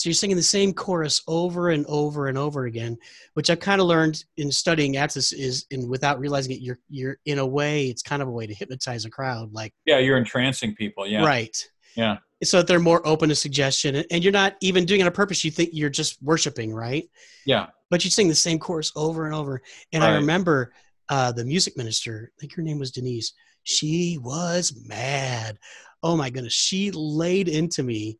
so 0.00 0.08
you're 0.08 0.14
singing 0.14 0.36
the 0.36 0.42
same 0.42 0.72
chorus 0.72 1.22
over 1.28 1.68
and 1.70 1.84
over 1.86 2.28
and 2.28 2.38
over 2.38 2.64
again, 2.64 2.96
which 3.34 3.50
I 3.50 3.54
kind 3.54 3.82
of 3.82 3.86
learned 3.86 4.24
in 4.38 4.50
studying 4.50 4.96
Axis 4.96 5.32
is, 5.34 5.66
and 5.70 5.90
without 5.90 6.18
realizing 6.18 6.52
it, 6.52 6.62
you're 6.62 6.78
you're 6.88 7.18
in 7.26 7.38
a 7.38 7.46
way, 7.46 7.88
it's 7.88 8.00
kind 8.02 8.22
of 8.22 8.28
a 8.28 8.30
way 8.30 8.46
to 8.46 8.54
hypnotize 8.54 9.04
a 9.04 9.10
crowd, 9.10 9.52
like 9.52 9.74
Yeah, 9.84 9.98
you're 9.98 10.16
entrancing 10.16 10.74
people. 10.74 11.06
Yeah. 11.06 11.26
right, 11.26 11.54
Yeah. 11.96 12.16
so 12.42 12.56
that 12.56 12.66
they're 12.66 12.80
more 12.80 13.06
open 13.06 13.28
to 13.28 13.34
suggestion, 13.34 13.96
and- 14.10 14.24
you're 14.24 14.32
not 14.32 14.56
even 14.62 14.86
doing 14.86 15.02
it 15.02 15.06
on 15.06 15.12
purpose. 15.12 15.44
You 15.44 15.50
think 15.50 15.70
you're 15.74 15.90
just 15.90 16.22
worshiping, 16.22 16.72
right? 16.72 17.04
Yeah. 17.44 17.66
But 17.90 18.02
you 18.02 18.10
sing 18.10 18.28
the 18.28 18.34
same 18.34 18.58
chorus 18.58 18.90
over 18.96 19.26
and 19.26 19.34
over. 19.34 19.60
And 19.92 20.02
I 20.02 20.14
remember 20.14 20.72
uh, 21.10 21.32
the 21.32 21.44
music 21.44 21.76
minister, 21.76 22.32
I 22.32 22.40
think 22.40 22.54
her 22.54 22.62
name 22.62 22.78
was 22.78 22.90
Denise. 22.92 23.34
She 23.64 24.16
was 24.22 24.72
mad. 24.86 25.58
Oh 26.02 26.16
my 26.16 26.30
goodness, 26.30 26.54
she 26.54 26.90
laid 26.92 27.48
into 27.48 27.82
me. 27.82 28.18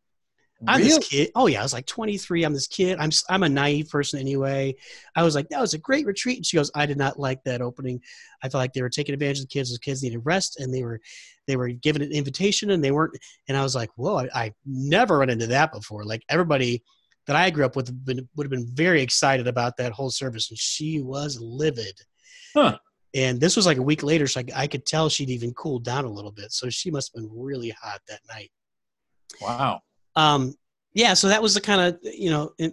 I'm 0.66 0.78
Really? 0.78 0.90
this 0.90 1.08
kid. 1.08 1.30
Oh 1.34 1.46
yeah, 1.46 1.60
I 1.60 1.62
was 1.62 1.72
like 1.72 1.86
23. 1.86 2.44
I'm 2.44 2.52
this 2.52 2.66
kid. 2.66 2.98
I'm 2.98 3.10
I'm 3.28 3.42
a 3.42 3.48
naive 3.48 3.88
person 3.88 4.20
anyway. 4.20 4.74
I 5.16 5.22
was 5.22 5.34
like, 5.34 5.48
that 5.48 5.60
was 5.60 5.74
a 5.74 5.78
great 5.78 6.06
retreat. 6.06 6.36
And 6.36 6.46
she 6.46 6.56
goes, 6.56 6.70
I 6.74 6.86
did 6.86 6.98
not 6.98 7.18
like 7.18 7.42
that 7.44 7.62
opening. 7.62 8.00
I 8.42 8.48
felt 8.48 8.60
like 8.60 8.72
they 8.72 8.82
were 8.82 8.90
taking 8.90 9.12
advantage 9.12 9.38
of 9.38 9.44
the 9.44 9.52
kids. 9.52 9.72
The 9.72 9.78
kids 9.78 10.02
needed 10.02 10.20
rest, 10.24 10.60
and 10.60 10.72
they 10.72 10.82
were 10.82 11.00
they 11.46 11.56
were 11.56 11.68
given 11.68 12.02
an 12.02 12.12
invitation, 12.12 12.70
and 12.70 12.84
they 12.84 12.90
weren't. 12.90 13.16
And 13.48 13.56
I 13.56 13.62
was 13.62 13.74
like, 13.74 13.90
whoa, 13.96 14.18
I, 14.18 14.28
I 14.34 14.52
never 14.66 15.18
run 15.18 15.30
into 15.30 15.46
that 15.48 15.72
before. 15.72 16.04
Like 16.04 16.22
everybody 16.28 16.82
that 17.26 17.36
I 17.36 17.50
grew 17.50 17.64
up 17.64 17.76
with 17.76 18.04
been, 18.04 18.28
would 18.36 18.44
have 18.44 18.50
been 18.50 18.68
very 18.74 19.02
excited 19.02 19.46
about 19.46 19.76
that 19.78 19.92
whole 19.92 20.10
service, 20.10 20.50
and 20.50 20.58
she 20.58 21.00
was 21.00 21.38
livid. 21.40 21.98
Huh. 22.54 22.78
And 23.12 23.40
this 23.40 23.56
was 23.56 23.66
like 23.66 23.78
a 23.78 23.82
week 23.82 24.02
later, 24.02 24.26
so 24.26 24.40
I, 24.40 24.62
I 24.62 24.66
could 24.66 24.86
tell 24.86 25.08
she'd 25.08 25.30
even 25.30 25.52
cooled 25.54 25.84
down 25.84 26.04
a 26.04 26.10
little 26.10 26.30
bit. 26.30 26.52
So 26.52 26.70
she 26.70 26.90
must 26.90 27.12
have 27.12 27.22
been 27.22 27.30
really 27.32 27.70
hot 27.70 28.00
that 28.08 28.20
night 28.28 28.50
Wow. 29.40 29.80
Um 30.20 30.54
yeah 30.94 31.14
so 31.14 31.28
that 31.28 31.42
was 31.42 31.54
the 31.54 31.60
kind 31.60 31.80
of 31.80 31.98
you 32.02 32.30
know 32.30 32.52
and, 32.58 32.72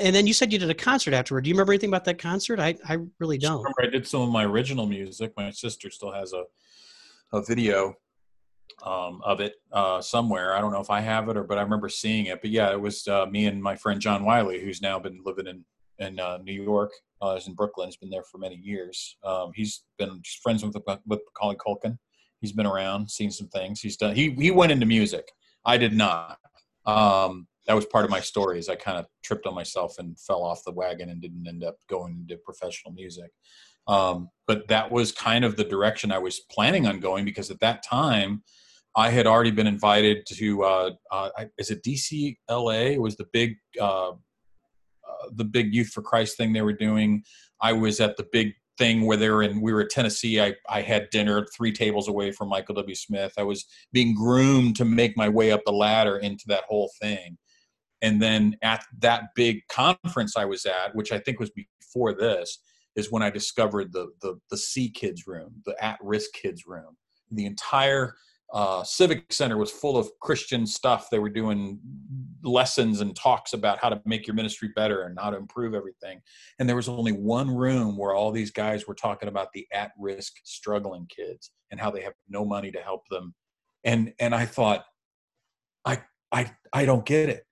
and 0.00 0.16
then 0.16 0.26
you 0.26 0.32
said 0.32 0.52
you 0.52 0.58
did 0.58 0.70
a 0.70 0.74
concert 0.74 1.14
afterward 1.14 1.44
do 1.44 1.48
you 1.48 1.54
remember 1.54 1.72
anything 1.72 1.90
about 1.90 2.04
that 2.04 2.18
concert 2.18 2.58
i 2.60 2.74
i 2.88 2.96
really 3.18 3.38
don't 3.38 3.58
remember 3.58 3.82
I 3.82 3.86
did 3.86 4.06
some 4.06 4.22
of 4.22 4.30
my 4.30 4.44
original 4.44 4.86
music. 4.86 5.32
My 5.36 5.50
sister 5.50 5.90
still 5.90 6.12
has 6.12 6.32
a 6.32 6.44
a 7.34 7.42
video 7.42 7.94
um, 8.84 9.20
of 9.24 9.40
it 9.40 9.54
uh, 9.72 10.00
somewhere. 10.00 10.54
I 10.54 10.60
don't 10.60 10.72
know 10.72 10.80
if 10.80 10.90
I 10.90 11.00
have 11.00 11.28
it 11.28 11.36
or, 11.36 11.44
but 11.44 11.58
I 11.58 11.62
remember 11.62 11.88
seeing 11.88 12.26
it. 12.26 12.40
But 12.40 12.50
yeah, 12.50 12.70
it 12.72 12.80
was 12.80 13.06
uh, 13.08 13.26
me 13.26 13.46
and 13.46 13.62
my 13.62 13.76
friend 13.76 14.00
John 14.00 14.24
Wiley, 14.24 14.60
who's 14.60 14.82
now 14.82 14.98
been 14.98 15.20
living 15.24 15.46
in 15.46 15.64
in 15.98 16.18
uh, 16.18 16.38
New 16.38 16.52
York. 16.52 16.92
Uh, 17.20 17.34
he's 17.34 17.46
in 17.46 17.54
Brooklyn. 17.54 17.88
He's 17.88 17.96
been 17.96 18.10
there 18.10 18.24
for 18.24 18.38
many 18.38 18.56
years. 18.56 19.16
Um, 19.24 19.52
he's 19.54 19.84
been 19.98 20.22
friends 20.42 20.64
with 20.64 20.76
with 21.06 21.20
Macaulay 21.20 21.56
Culkin. 21.56 21.98
He's 22.40 22.52
been 22.52 22.66
around, 22.66 23.10
seen 23.10 23.30
some 23.30 23.48
things. 23.48 23.80
He's 23.80 23.96
done. 23.96 24.14
He 24.14 24.30
he 24.30 24.50
went 24.50 24.72
into 24.72 24.86
music. 24.86 25.28
I 25.64 25.76
did 25.78 25.92
not. 25.92 26.38
Um, 26.86 27.46
that 27.66 27.74
was 27.74 27.86
part 27.86 28.04
of 28.04 28.10
my 28.10 28.20
story. 28.20 28.58
Is 28.58 28.68
I 28.68 28.76
kind 28.76 28.98
of 28.98 29.06
tripped 29.22 29.46
on 29.46 29.54
myself 29.54 29.94
and 29.98 30.18
fell 30.18 30.42
off 30.42 30.64
the 30.64 30.72
wagon 30.72 31.08
and 31.08 31.20
didn't 31.20 31.46
end 31.46 31.64
up 31.64 31.76
going 31.88 32.18
into 32.20 32.36
professional 32.44 32.92
music. 32.92 33.30
Um, 33.86 34.28
but 34.46 34.68
that 34.68 34.90
was 34.90 35.12
kind 35.12 35.44
of 35.44 35.56
the 35.56 35.64
direction 35.64 36.10
I 36.10 36.18
was 36.18 36.40
planning 36.50 36.86
on 36.86 37.00
going 37.00 37.24
because 37.24 37.50
at 37.50 37.60
that 37.60 37.82
time 37.82 38.42
I 38.96 39.10
had 39.10 39.26
already 39.26 39.50
been 39.50 39.66
invited 39.66 40.24
to 40.34 40.62
uh, 40.62 40.90
uh, 41.10 41.30
is 41.58 41.70
it 41.70 41.82
DCLA? 41.82 42.98
Was 42.98 43.16
the 43.16 43.26
big 43.32 43.56
uh, 43.80 44.12
uh, 45.14 45.28
the 45.34 45.44
big 45.44 45.74
Youth 45.74 45.88
for 45.88 46.02
Christ 46.02 46.36
thing 46.36 46.52
they 46.52 46.62
were 46.62 46.72
doing. 46.72 47.24
I 47.60 47.72
was 47.72 48.00
at 48.00 48.16
the 48.16 48.26
big 48.30 48.52
thing 48.78 49.06
where 49.06 49.16
they 49.16 49.30
were 49.30 49.42
in. 49.42 49.60
We 49.60 49.72
were 49.72 49.82
at 49.82 49.90
Tennessee. 49.90 50.40
I 50.40 50.54
I 50.68 50.82
had 50.82 51.10
dinner 51.10 51.46
three 51.56 51.72
tables 51.72 52.08
away 52.08 52.32
from 52.32 52.48
Michael 52.48 52.74
W. 52.76 52.94
Smith. 52.94 53.32
I 53.38 53.42
was 53.42 53.66
being 53.92 54.14
groomed 54.14 54.76
to 54.76 54.84
make 54.84 55.16
my 55.16 55.28
way 55.28 55.52
up 55.52 55.62
the 55.64 55.72
ladder 55.72 56.18
into 56.18 56.44
that 56.48 56.64
whole 56.68 56.90
thing. 57.00 57.38
And 58.02 58.20
then 58.20 58.56
at 58.62 58.84
that 58.98 59.30
big 59.34 59.60
conference 59.68 60.36
I 60.36 60.44
was 60.44 60.66
at, 60.66 60.94
which 60.94 61.12
I 61.12 61.18
think 61.18 61.40
was 61.40 61.50
before 61.50 62.12
this, 62.14 62.58
is 62.96 63.10
when 63.10 63.22
I 63.22 63.30
discovered 63.30 63.92
the 63.92 64.08
the 64.20 64.38
the 64.50 64.58
C 64.58 64.90
kids 64.90 65.26
room, 65.26 65.62
the 65.64 65.82
at 65.82 65.98
risk 66.02 66.32
kids 66.32 66.66
room. 66.66 66.96
The 67.30 67.46
entire 67.46 68.14
uh, 68.54 68.84
civic 68.84 69.32
center 69.32 69.58
was 69.58 69.72
full 69.72 69.96
of 69.96 70.08
Christian 70.20 70.64
stuff. 70.64 71.10
They 71.10 71.18
were 71.18 71.28
doing 71.28 71.80
lessons 72.44 73.00
and 73.00 73.14
talks 73.16 73.52
about 73.52 73.78
how 73.78 73.88
to 73.88 74.00
make 74.06 74.28
your 74.28 74.36
ministry 74.36 74.70
better 74.76 75.02
and 75.02 75.18
how 75.18 75.30
to 75.30 75.36
improve 75.36 75.74
everything. 75.74 76.20
And 76.58 76.68
there 76.68 76.76
was 76.76 76.88
only 76.88 77.10
one 77.10 77.50
room 77.50 77.96
where 77.98 78.14
all 78.14 78.30
these 78.30 78.52
guys 78.52 78.86
were 78.86 78.94
talking 78.94 79.28
about 79.28 79.48
the 79.52 79.66
at 79.72 79.90
risk 79.98 80.34
struggling 80.44 81.08
kids 81.08 81.50
and 81.72 81.80
how 81.80 81.90
they 81.90 82.02
have 82.02 82.12
no 82.28 82.44
money 82.44 82.70
to 82.70 82.78
help 82.78 83.02
them. 83.10 83.34
And 83.82 84.12
and 84.20 84.32
I 84.32 84.46
thought, 84.46 84.84
I 85.84 86.02
I 86.30 86.52
I 86.72 86.84
don't 86.84 87.04
get 87.04 87.28
it. 87.28 87.44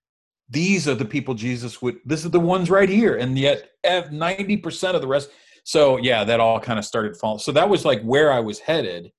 These 0.51 0.87
are 0.87 0.95
the 0.95 1.05
people 1.05 1.35
Jesus 1.35 1.83
would. 1.83 1.97
This 2.05 2.25
is 2.25 2.31
the 2.31 2.39
ones 2.39 2.71
right 2.71 2.89
here, 2.89 3.17
and 3.17 3.37
yet 3.37 3.71
ninety 4.13 4.57
percent 4.57 4.95
of 4.95 5.03
the 5.03 5.09
rest. 5.09 5.31
So 5.65 5.97
yeah, 5.97 6.23
that 6.23 6.39
all 6.39 6.61
kind 6.61 6.79
of 6.79 6.85
started 6.85 7.17
falling. 7.17 7.41
So 7.41 7.51
that 7.53 7.69
was 7.69 7.85
like 7.85 8.03
where 8.03 8.33
I 8.33 8.39
was 8.39 8.61
headed 8.61 9.11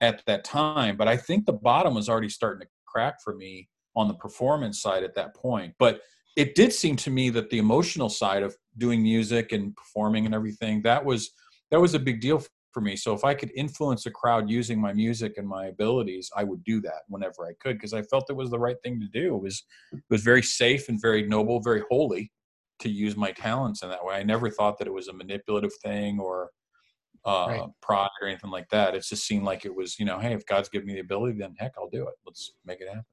at 0.00 0.22
that 0.26 0.44
time. 0.44 0.96
But 0.96 1.08
I 1.08 1.16
think 1.16 1.46
the 1.46 1.52
bottom 1.52 1.94
was 1.94 2.08
already 2.08 2.28
starting 2.28 2.60
to 2.60 2.68
crack 2.86 3.16
for 3.22 3.34
me 3.34 3.68
on 3.94 4.08
the 4.08 4.14
performance 4.14 4.80
side 4.80 5.02
at 5.02 5.14
that 5.14 5.34
point. 5.34 5.74
But 5.78 6.00
it 6.36 6.54
did 6.54 6.72
seem 6.72 6.96
to 6.96 7.10
me 7.10 7.30
that 7.30 7.50
the 7.50 7.58
emotional 7.58 8.10
side 8.10 8.42
of 8.42 8.54
doing 8.76 9.02
music 9.02 9.52
and 9.52 9.74
performing 9.74 10.26
and 10.26 10.34
everything 10.34 10.82
that 10.82 11.04
was 11.04 11.30
that 11.70 11.80
was 11.80 11.94
a 11.94 11.98
big 11.98 12.20
deal 12.20 12.44
for 12.72 12.82
me. 12.82 12.94
So 12.94 13.14
if 13.14 13.24
I 13.24 13.32
could 13.32 13.50
influence 13.56 14.04
a 14.04 14.10
crowd 14.10 14.50
using 14.50 14.78
my 14.78 14.92
music 14.92 15.38
and 15.38 15.48
my 15.48 15.66
abilities, 15.66 16.30
I 16.36 16.44
would 16.44 16.62
do 16.62 16.80
that 16.82 17.04
whenever 17.08 17.46
I 17.46 17.54
could 17.58 17.76
because 17.76 17.94
I 17.94 18.02
felt 18.02 18.28
it 18.28 18.36
was 18.36 18.50
the 18.50 18.58
right 18.58 18.76
thing 18.84 19.00
to 19.00 19.08
do. 19.08 19.34
It 19.34 19.42
was 19.42 19.64
it 19.92 20.02
was 20.10 20.22
very 20.22 20.42
safe 20.42 20.90
and 20.90 21.00
very 21.00 21.26
noble, 21.26 21.60
very 21.60 21.82
holy 21.90 22.30
to 22.80 22.90
use 22.90 23.16
my 23.16 23.32
talents 23.32 23.82
in 23.82 23.88
that 23.88 24.04
way. 24.04 24.16
I 24.16 24.22
never 24.22 24.50
thought 24.50 24.78
that 24.78 24.86
it 24.86 24.92
was 24.92 25.08
a 25.08 25.14
manipulative 25.14 25.72
thing 25.82 26.20
or 26.20 26.50
uh, 27.26 27.46
Right. 27.48 27.62
pride 27.82 28.08
or 28.22 28.28
anything 28.28 28.50
like 28.50 28.68
that. 28.70 28.94
It 28.94 29.04
just 29.04 29.26
seemed 29.26 29.44
like 29.44 29.64
it 29.66 29.74
was, 29.74 29.98
you 29.98 30.04
know, 30.06 30.18
hey, 30.18 30.32
if 30.32 30.46
God's 30.46 30.68
given 30.68 30.86
me 30.86 30.94
the 30.94 31.00
ability, 31.00 31.38
then 31.38 31.54
heck, 31.58 31.72
I'll 31.76 31.90
do 31.90 32.06
it. 32.06 32.14
Let's 32.24 32.52
make 32.64 32.80
it 32.80 32.88
happen. 32.88 33.04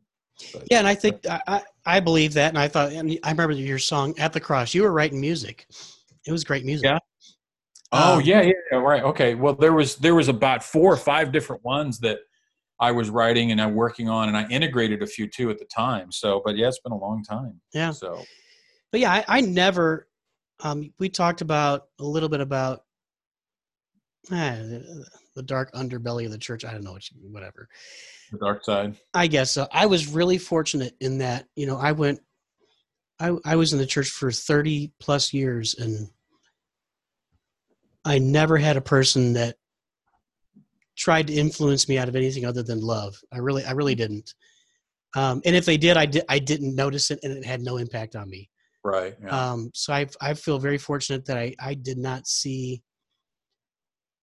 But- 0.52 0.64
yeah 0.72 0.80
and 0.80 0.88
i 0.88 0.96
think 0.96 1.26
I, 1.28 1.42
I 1.48 1.62
I 1.86 2.00
believe 2.00 2.34
that 2.34 2.50
and 2.50 2.58
i 2.58 2.68
thought 2.68 2.92
and 2.92 3.20
i 3.24 3.30
remember 3.30 3.54
your 3.54 3.78
song 3.78 4.18
at 4.18 4.34
the 4.34 4.40
cross 4.40 4.74
you 4.74 4.82
were 4.82 4.92
writing 4.92 5.22
music 5.22 5.68
it 6.26 6.32
was 6.32 6.44
great 6.44 6.66
music 6.66 6.86
Yeah. 6.86 6.98
Oh 7.92 8.18
Um, 8.18 8.24
yeah, 8.26 8.42
yeah, 8.42 8.54
yeah, 8.72 8.78
right. 8.80 9.04
Okay. 9.04 9.36
Well, 9.36 9.54
there 9.54 9.74
was 9.74 9.98
there 9.98 10.16
was 10.16 10.28
about 10.30 10.64
four 10.64 10.92
or 10.92 10.98
five 10.98 11.32
different 11.32 11.64
ones 11.64 12.00
that 12.00 12.18
I 12.80 12.92
was 12.92 13.12
writing 13.12 13.52
and 13.52 13.62
I'm 13.62 13.76
working 13.76 14.10
on, 14.10 14.28
and 14.28 14.36
I 14.36 14.48
integrated 14.48 15.04
a 15.04 15.08
few 15.08 15.28
too 15.28 15.52
at 15.52 15.60
the 15.60 15.66
time. 15.66 16.12
So, 16.12 16.42
but 16.44 16.58
yeah, 16.58 16.68
it's 16.70 16.80
been 16.80 16.92
a 16.94 16.98
long 16.98 17.24
time. 17.24 17.62
yeah 17.74 17.92
So 17.92 18.26
but 18.92 19.00
yeah 19.02 19.12
i, 19.14 19.26
I 19.28 19.42
never 19.42 20.08
um, 20.62 20.92
we 20.98 21.10
talked 21.10 21.42
about 21.42 21.90
a 22.00 22.04
little 22.04 22.30
bit 22.30 22.42
about 22.42 22.86
ah, 24.32 24.56
the, 24.58 25.06
the 25.36 25.44
dark 25.44 25.72
underbelly 25.74 26.26
of 26.26 26.32
the 26.32 26.38
church. 26.38 26.66
I 26.66 26.72
don't 26.72 26.84
know 26.84 26.98
whatever. 27.30 27.68
The 28.32 28.38
dark 28.38 28.64
side. 28.64 28.96
I 29.14 29.28
guess 29.28 29.52
so. 29.52 29.68
I 29.72 29.86
was 29.86 30.08
really 30.08 30.38
fortunate 30.38 30.96
in 31.00 31.20
that 31.20 31.46
you 31.56 31.68
know 31.68 31.78
I 31.78 31.92
went. 31.92 32.20
I 33.20 33.36
I 33.46 33.56
was 33.56 33.74
in 33.74 33.80
the 33.80 33.86
church 33.86 34.10
for 34.10 34.32
thirty 34.32 34.92
plus 35.00 35.34
years, 35.34 35.76
and 35.76 36.10
I 38.06 38.20
never 38.20 38.58
had 38.58 38.78
a 38.78 38.82
person 38.82 39.34
that 39.34 39.56
tried 40.96 41.28
to 41.28 41.34
influence 41.34 41.90
me 41.90 41.98
out 41.98 42.08
of 42.10 42.16
anything 42.16 42.46
other 42.46 42.64
than 42.64 42.82
love. 42.82 43.16
I 43.32 43.40
really 43.40 43.64
I 43.66 43.72
really 43.72 43.96
didn't. 43.96 44.34
Um, 45.16 45.42
and 45.46 45.56
if 45.56 45.66
they 45.66 45.78
did, 45.78 45.98
I 45.98 46.06
did 46.06 46.24
I 46.30 46.40
didn't 46.40 46.76
notice 46.76 47.12
it, 47.12 47.20
and 47.24 47.38
it 47.38 47.46
had 47.46 47.62
no 47.62 47.78
impact 47.78 48.16
on 48.16 48.30
me. 48.30 48.50
Right. 48.84 49.16
Yeah. 49.24 49.52
Um, 49.52 49.72
so 49.74 49.94
I 49.94 50.08
I 50.22 50.34
feel 50.34 50.60
very 50.60 50.78
fortunate 50.78 51.26
that 51.26 51.38
I 51.38 51.56
I 51.60 51.74
did 51.76 51.98
not 51.98 52.28
see 52.28 52.82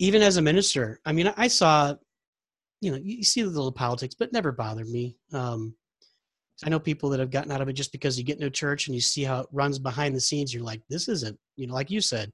even 0.00 0.22
as 0.22 0.38
a 0.38 0.42
minister. 0.42 0.98
I 1.04 1.12
mean, 1.12 1.32
I 1.36 1.46
saw, 1.46 1.94
you 2.80 2.90
know, 2.90 2.98
you 3.00 3.22
see 3.22 3.42
the 3.42 3.48
little 3.48 3.70
politics, 3.70 4.16
but 4.18 4.32
never 4.32 4.50
bothered 4.50 4.88
me. 4.88 5.16
Um, 5.32 5.74
I 6.64 6.70
know 6.70 6.80
people 6.80 7.10
that 7.10 7.20
have 7.20 7.30
gotten 7.30 7.52
out 7.52 7.60
of 7.60 7.68
it 7.68 7.74
just 7.74 7.92
because 7.92 8.18
you 8.18 8.24
get 8.24 8.38
into 8.38 8.50
church 8.50 8.86
and 8.86 8.94
you 8.94 9.00
see 9.00 9.24
how 9.24 9.40
it 9.40 9.46
runs 9.52 9.78
behind 9.78 10.16
the 10.16 10.20
scenes. 10.20 10.52
You're 10.52 10.64
like, 10.64 10.82
this 10.88 11.06
isn't, 11.08 11.38
you 11.56 11.66
know, 11.66 11.74
like 11.74 11.90
you 11.90 12.00
said. 12.00 12.32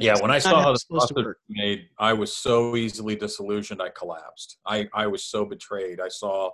Yeah, 0.00 0.20
when 0.20 0.30
I 0.30 0.38
saw 0.38 0.60
how 0.60 0.72
the 0.72 0.78
sausage 0.78 1.16
was 1.16 1.34
made, 1.48 1.88
I 1.98 2.12
was 2.14 2.34
so 2.34 2.76
easily 2.76 3.14
disillusioned. 3.14 3.80
I 3.80 3.90
collapsed. 3.90 4.58
I 4.66 4.88
I 4.94 5.06
was 5.06 5.22
so 5.22 5.44
betrayed. 5.44 6.00
I 6.00 6.08
saw 6.08 6.50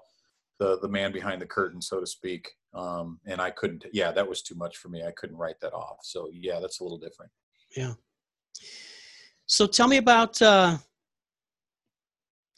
the 0.59 0.79
the 0.81 0.89
man 0.89 1.13
behind 1.13 1.41
the 1.41 1.47
curtain, 1.47 1.81
so 1.81 2.01
to 2.01 2.07
speak, 2.07 2.51
um, 2.75 3.21
and 3.27 3.41
I 3.41 3.51
couldn't. 3.51 3.87
Yeah, 3.93 4.11
that 4.11 4.29
was 4.29 4.43
too 4.43 4.57
much 4.57 4.79
for 4.79 4.89
me. 4.89 5.05
I 5.05 5.13
couldn't 5.13 5.37
write 5.37 5.61
that 5.61 5.73
off. 5.73 5.99
So 6.03 6.29
yeah, 6.33 6.59
that's 6.59 6.81
a 6.81 6.83
little 6.83 6.99
different. 6.99 7.31
So 9.49 9.67
tell 9.67 9.89
me 9.89 9.97
about 9.97 10.41
uh, 10.43 10.77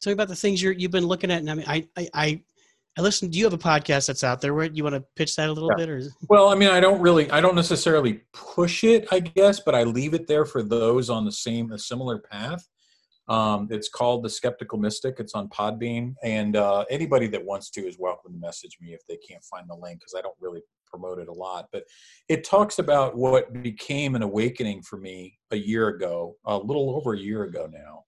tell 0.02 0.10
me 0.10 0.12
about 0.12 0.28
the 0.28 0.36
things 0.36 0.60
you're 0.60 0.72
you've 0.72 0.90
been 0.90 1.06
looking 1.06 1.30
at. 1.30 1.38
And 1.38 1.50
I 1.50 1.54
mean, 1.54 1.64
I 1.68 1.88
I 1.96 2.08
I, 2.12 2.42
I 2.98 3.00
listen. 3.00 3.30
Do 3.30 3.38
you 3.38 3.44
have 3.44 3.52
a 3.52 3.58
podcast 3.58 4.08
that's 4.08 4.24
out 4.24 4.40
there? 4.40 4.54
Where 4.54 4.66
you 4.66 4.82
want 4.82 4.96
to 4.96 5.04
pitch 5.14 5.36
that 5.36 5.48
a 5.48 5.52
little 5.52 5.70
Yeah. 5.70 5.86
bit, 5.86 5.88
or 5.88 6.02
Well, 6.28 6.48
I 6.48 6.56
mean, 6.56 6.68
I 6.68 6.80
don't 6.80 7.00
really, 7.00 7.30
I 7.30 7.40
don't 7.40 7.54
necessarily 7.54 8.22
push 8.32 8.82
it, 8.82 9.06
I 9.12 9.20
guess, 9.20 9.60
but 9.60 9.74
I 9.76 9.84
leave 9.84 10.14
it 10.14 10.26
there 10.26 10.44
for 10.44 10.62
those 10.64 11.08
on 11.10 11.24
the 11.24 11.32
same, 11.32 11.70
a 11.72 11.78
similar 11.78 12.18
path. 12.18 12.68
Um, 13.28 13.68
it's 13.70 13.88
called 13.88 14.24
The 14.24 14.28
Skeptical 14.28 14.76
Mystic. 14.76 15.14
It's 15.20 15.34
on 15.34 15.48
Podbean, 15.48 16.14
and 16.24 16.56
uh, 16.56 16.84
anybody 16.90 17.28
that 17.28 17.44
wants 17.44 17.70
to 17.70 17.86
is 17.86 17.96
welcome 18.00 18.32
to 18.32 18.38
message 18.38 18.78
me 18.80 18.94
if 18.94 19.00
they 19.08 19.16
can't 19.16 19.44
find 19.44 19.66
the 19.70 19.76
link 19.76 20.00
because 20.00 20.14
I 20.18 20.22
don't 20.22 20.34
really 20.40 20.62
promote 20.90 21.18
it 21.18 21.28
a 21.28 21.32
lot. 21.32 21.66
But 21.72 21.84
it 22.28 22.44
talks 22.44 22.78
about 22.78 23.16
what 23.16 23.62
became 23.62 24.14
an 24.14 24.22
awakening 24.22 24.82
for 24.82 24.98
me 24.98 25.38
a 25.50 25.56
year 25.56 25.88
ago, 25.88 26.36
a 26.44 26.56
little 26.56 26.96
over 26.96 27.14
a 27.14 27.18
year 27.18 27.44
ago 27.44 27.68
now, 27.70 28.04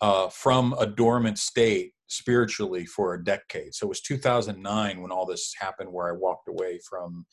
uh, 0.00 0.28
from 0.28 0.74
a 0.78 0.86
dormant 0.86 1.38
state 1.38 1.92
spiritually 2.08 2.86
for 2.86 3.14
a 3.14 3.24
decade. 3.24 3.74
So 3.74 3.86
it 3.86 3.88
was 3.88 4.00
2009 4.00 5.00
when 5.00 5.10
all 5.10 5.26
this 5.26 5.54
happened, 5.58 5.92
where 5.92 6.08
I 6.08 6.16
walked 6.16 6.48
away 6.48 6.80
from 6.88 7.24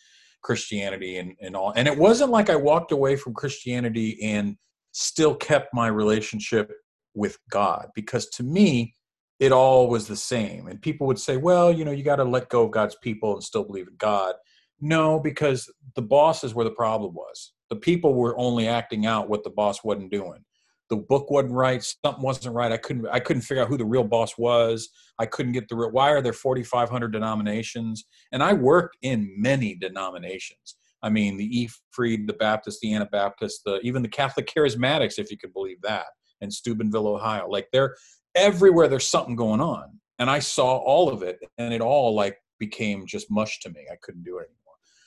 Christianity 0.42 1.18
and, 1.18 1.34
and 1.42 1.56
all. 1.56 1.72
And 1.76 1.88
it 1.88 1.98
wasn't 1.98 2.32
like 2.32 2.50
I 2.50 2.56
walked 2.56 2.92
away 2.92 3.16
from 3.16 3.34
Christianity 3.34 4.18
and 4.24 4.58
still 4.92 5.36
kept 5.36 5.74
my 5.74 5.88
relationship 5.88 6.72
with 7.14 7.38
God, 7.50 7.90
because 7.94 8.28
to 8.30 8.44
me, 8.44 8.96
it 9.40 9.52
all 9.52 9.90
was 9.90 10.08
the 10.08 10.16
same. 10.16 10.68
And 10.68 10.82
people 10.82 11.08
would 11.08 11.20
say, 11.20 11.36
well, 11.36 11.72
you 11.72 11.84
know, 11.84 11.92
you 11.92 12.04
got 12.04 12.18
to 12.18 12.24
let 12.24 12.50
go 12.50 12.64
of 12.64 12.72
God's 12.72 12.96
people 13.02 13.34
and 13.34 13.44
still 13.44 13.64
believe 13.64 13.88
in 13.88 13.96
God. 13.98 14.36
No, 14.82 15.20
because 15.20 15.72
the 15.96 16.02
boss 16.02 16.44
is 16.44 16.56
where 16.56 16.66
the 16.66 16.72
problem 16.72 17.14
was. 17.14 17.54
The 17.70 17.76
people 17.76 18.16
were 18.16 18.38
only 18.38 18.68
acting 18.68 19.06
out 19.06 19.30
what 19.30 19.44
the 19.44 19.50
boss 19.52 19.84
wasn't 19.84 20.12
doing. 20.12 20.44
The 20.90 20.98
book 20.98 21.32
wasn't 21.32 21.54
right. 21.54 21.82
Something 22.04 22.24
wasn't 22.24 22.56
right. 22.56 22.72
I 22.72 22.78
couldn't. 22.78 23.08
I 23.08 23.20
couldn't 23.22 23.44
figure 23.44 23.64
out 23.64 23.70
who 23.70 23.78
the 23.78 23.86
real 23.86 24.04
boss 24.04 24.38
was. 24.38 24.90
I 25.20 25.26
couldn't 25.26 25.54
get 25.54 25.70
the 25.70 25.76
real. 25.76 25.92
Why 25.92 26.10
are 26.10 26.22
there 26.22 26.34
4,500 26.34 27.14
denominations? 27.14 28.04
And 28.34 28.44
I 28.44 28.54
worked 28.54 28.98
in 29.02 29.34
many 29.38 29.76
denominations. 29.76 30.76
I 31.04 31.10
mean, 31.10 31.38
the 31.38 31.46
E. 31.46 31.70
Freed, 31.92 32.28
the 32.28 32.34
Baptist, 32.34 32.80
the 32.82 32.94
Anabaptist, 32.94 33.62
the 33.66 33.80
even 33.84 34.02
the 34.02 34.10
Catholic 34.10 34.48
Charismatics, 34.48 35.18
if 35.18 35.32
you 35.32 35.38
could 35.38 35.54
believe 35.54 35.82
that, 35.84 36.08
in 36.42 36.52
Steubenville, 36.52 37.08
Ohio. 37.08 37.48
Like 37.48 37.68
they're 37.72 37.96
everywhere. 38.36 38.88
There's 38.88 39.10
something 39.10 39.36
going 39.36 39.62
on, 39.62 40.00
and 40.20 40.30
I 40.30 40.40
saw 40.40 40.78
all 40.78 41.10
of 41.10 41.24
it, 41.24 41.40
and 41.58 41.74
it 41.74 41.82
all 41.82 42.14
like 42.14 42.38
became 42.60 43.06
just 43.06 43.32
mush 43.32 43.60
to 43.62 43.70
me. 43.70 43.88
I 43.92 43.96
couldn't 44.02 44.24
do 44.24 44.40
it. 44.40 44.48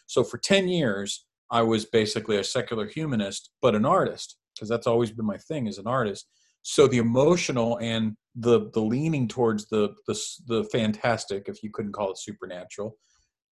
So 0.07 0.25
for 0.25 0.39
10 0.39 0.69
years, 0.69 1.25
I 1.51 1.63
was 1.63 1.85
basically 1.85 2.37
a 2.37 2.45
secular 2.45 2.87
humanist, 2.87 3.51
but 3.63 3.75
an 3.75 3.85
artist, 3.85 4.37
because 4.55 4.69
that's 4.69 4.87
always 4.87 5.11
been 5.11 5.27
my 5.27 5.39
thing 5.39 5.69
as 5.69 5.79
an 5.79 5.87
artist. 5.87 6.27
So 6.63 6.87
the 6.87 6.99
emotional 6.99 7.79
and 7.79 8.17
the 8.35 8.71
the 8.73 8.81
leaning 8.81 9.29
towards 9.29 9.69
the 9.69 9.95
the 10.07 10.19
the 10.47 10.65
fantastic, 10.65 11.49
if 11.49 11.63
you 11.63 11.71
couldn't 11.71 11.93
call 11.93 12.11
it 12.11 12.19
supernatural, 12.19 12.97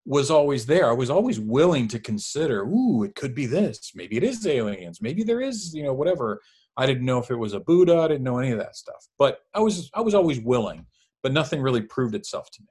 was 0.05 0.31
always 0.31 0.67
there. 0.67 0.89
I 0.89 0.95
was 0.95 1.11
always 1.11 1.39
willing 1.39 1.89
to 1.89 1.99
consider, 1.99 2.65
ooh, 2.65 3.05
it 3.05 3.15
could 3.15 3.35
be 3.35 3.47
this. 3.47 3.93
Maybe 3.95 4.17
it 4.17 4.25
is 4.25 4.47
aliens. 4.47 5.01
Maybe 5.01 5.23
there 5.23 5.41
is, 5.41 5.75
you 5.75 5.85
know, 5.85 5.93
whatever. 5.93 6.41
I 6.77 6.87
didn't 6.87 7.05
know 7.05 7.19
if 7.19 7.31
it 7.31 7.37
was 7.37 7.53
a 7.53 7.61
Buddha. 7.61 7.99
I 7.99 8.09
didn't 8.09 8.25
know 8.25 8.39
any 8.39 8.51
of 8.51 8.59
that 8.59 8.77
stuff. 8.77 9.07
But 9.19 9.41
I 9.55 9.61
was 9.61 9.91
I 9.95 10.01
was 10.01 10.15
always 10.15 10.41
willing, 10.41 10.87
but 11.23 11.33
nothing 11.33 11.61
really 11.61 11.83
proved 11.83 12.15
itself 12.15 12.51
to 12.53 12.63
me. 12.63 12.69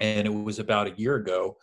And 0.00 0.26
it 0.26 0.30
was 0.32 0.60
about 0.60 0.86
a 0.86 0.94
year 0.96 1.16
ago 1.16 1.56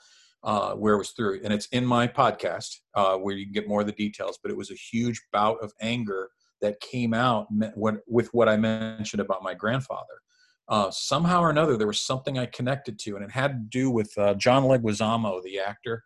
uh, 0.45 0.73
where 0.73 0.93
it 0.93 0.99
was 0.99 1.11
through, 1.11 1.41
and 1.43 1.51
it's 1.51 1.65
in 1.67 1.85
my 1.85 2.07
podcast 2.07 2.77
uh, 2.93 3.17
where 3.17 3.35
you 3.35 3.45
can 3.45 3.53
get 3.53 3.67
more 3.67 3.81
of 3.81 3.87
the 3.87 3.93
details. 3.93 4.39
But 4.41 4.51
it 4.51 4.57
was 4.57 4.71
a 4.71 4.75
huge 4.75 5.21
bout 5.33 5.57
of 5.61 5.73
anger 5.81 6.29
that 6.61 6.79
came 6.79 7.13
out 7.13 7.47
when, 7.75 7.99
with 8.07 8.33
what 8.33 8.47
I 8.47 8.55
mentioned 8.55 9.21
about 9.21 9.43
my 9.43 9.53
grandfather. 9.53 10.21
Uh, 10.67 10.89
somehow 10.89 11.41
or 11.41 11.49
another, 11.49 11.77
there 11.77 11.87
was 11.87 12.01
something 12.01 12.39
I 12.39 12.45
connected 12.45 12.97
to, 12.99 13.15
and 13.15 13.25
it 13.25 13.31
had 13.31 13.51
to 13.51 13.77
do 13.77 13.89
with 13.89 14.11
uh, 14.17 14.35
John 14.35 14.63
Leguizamo, 14.63 15.43
the 15.43 15.59
actor. 15.59 16.03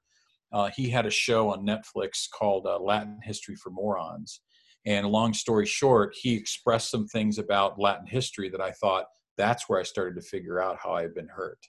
Uh, 0.52 0.70
he 0.76 0.90
had 0.90 1.06
a 1.06 1.12
show 1.12 1.50
on 1.50 1.66
Netflix 1.66 2.30
called 2.30 2.66
uh, 2.66 2.80
Latin 2.80 3.20
History 3.24 3.56
for 3.56 3.70
Morons. 3.70 4.42
And 4.86 5.06
long 5.08 5.34
story 5.34 5.66
short, 5.66 6.16
he 6.20 6.34
expressed 6.34 6.90
some 6.90 7.08
things 7.08 7.38
about 7.38 7.80
Latin 7.80 8.08
history 8.08 8.50
that 8.50 8.62
I 8.62 8.72
thought 8.72 9.06
that's 9.38 9.70
where 9.70 9.80
I 9.80 9.84
started 9.84 10.16
to 10.16 10.28
figure 10.28 10.62
out 10.62 10.78
how 10.82 10.94
I 10.94 11.02
had 11.02 11.14
been 11.14 11.28
hurt. 11.28 11.60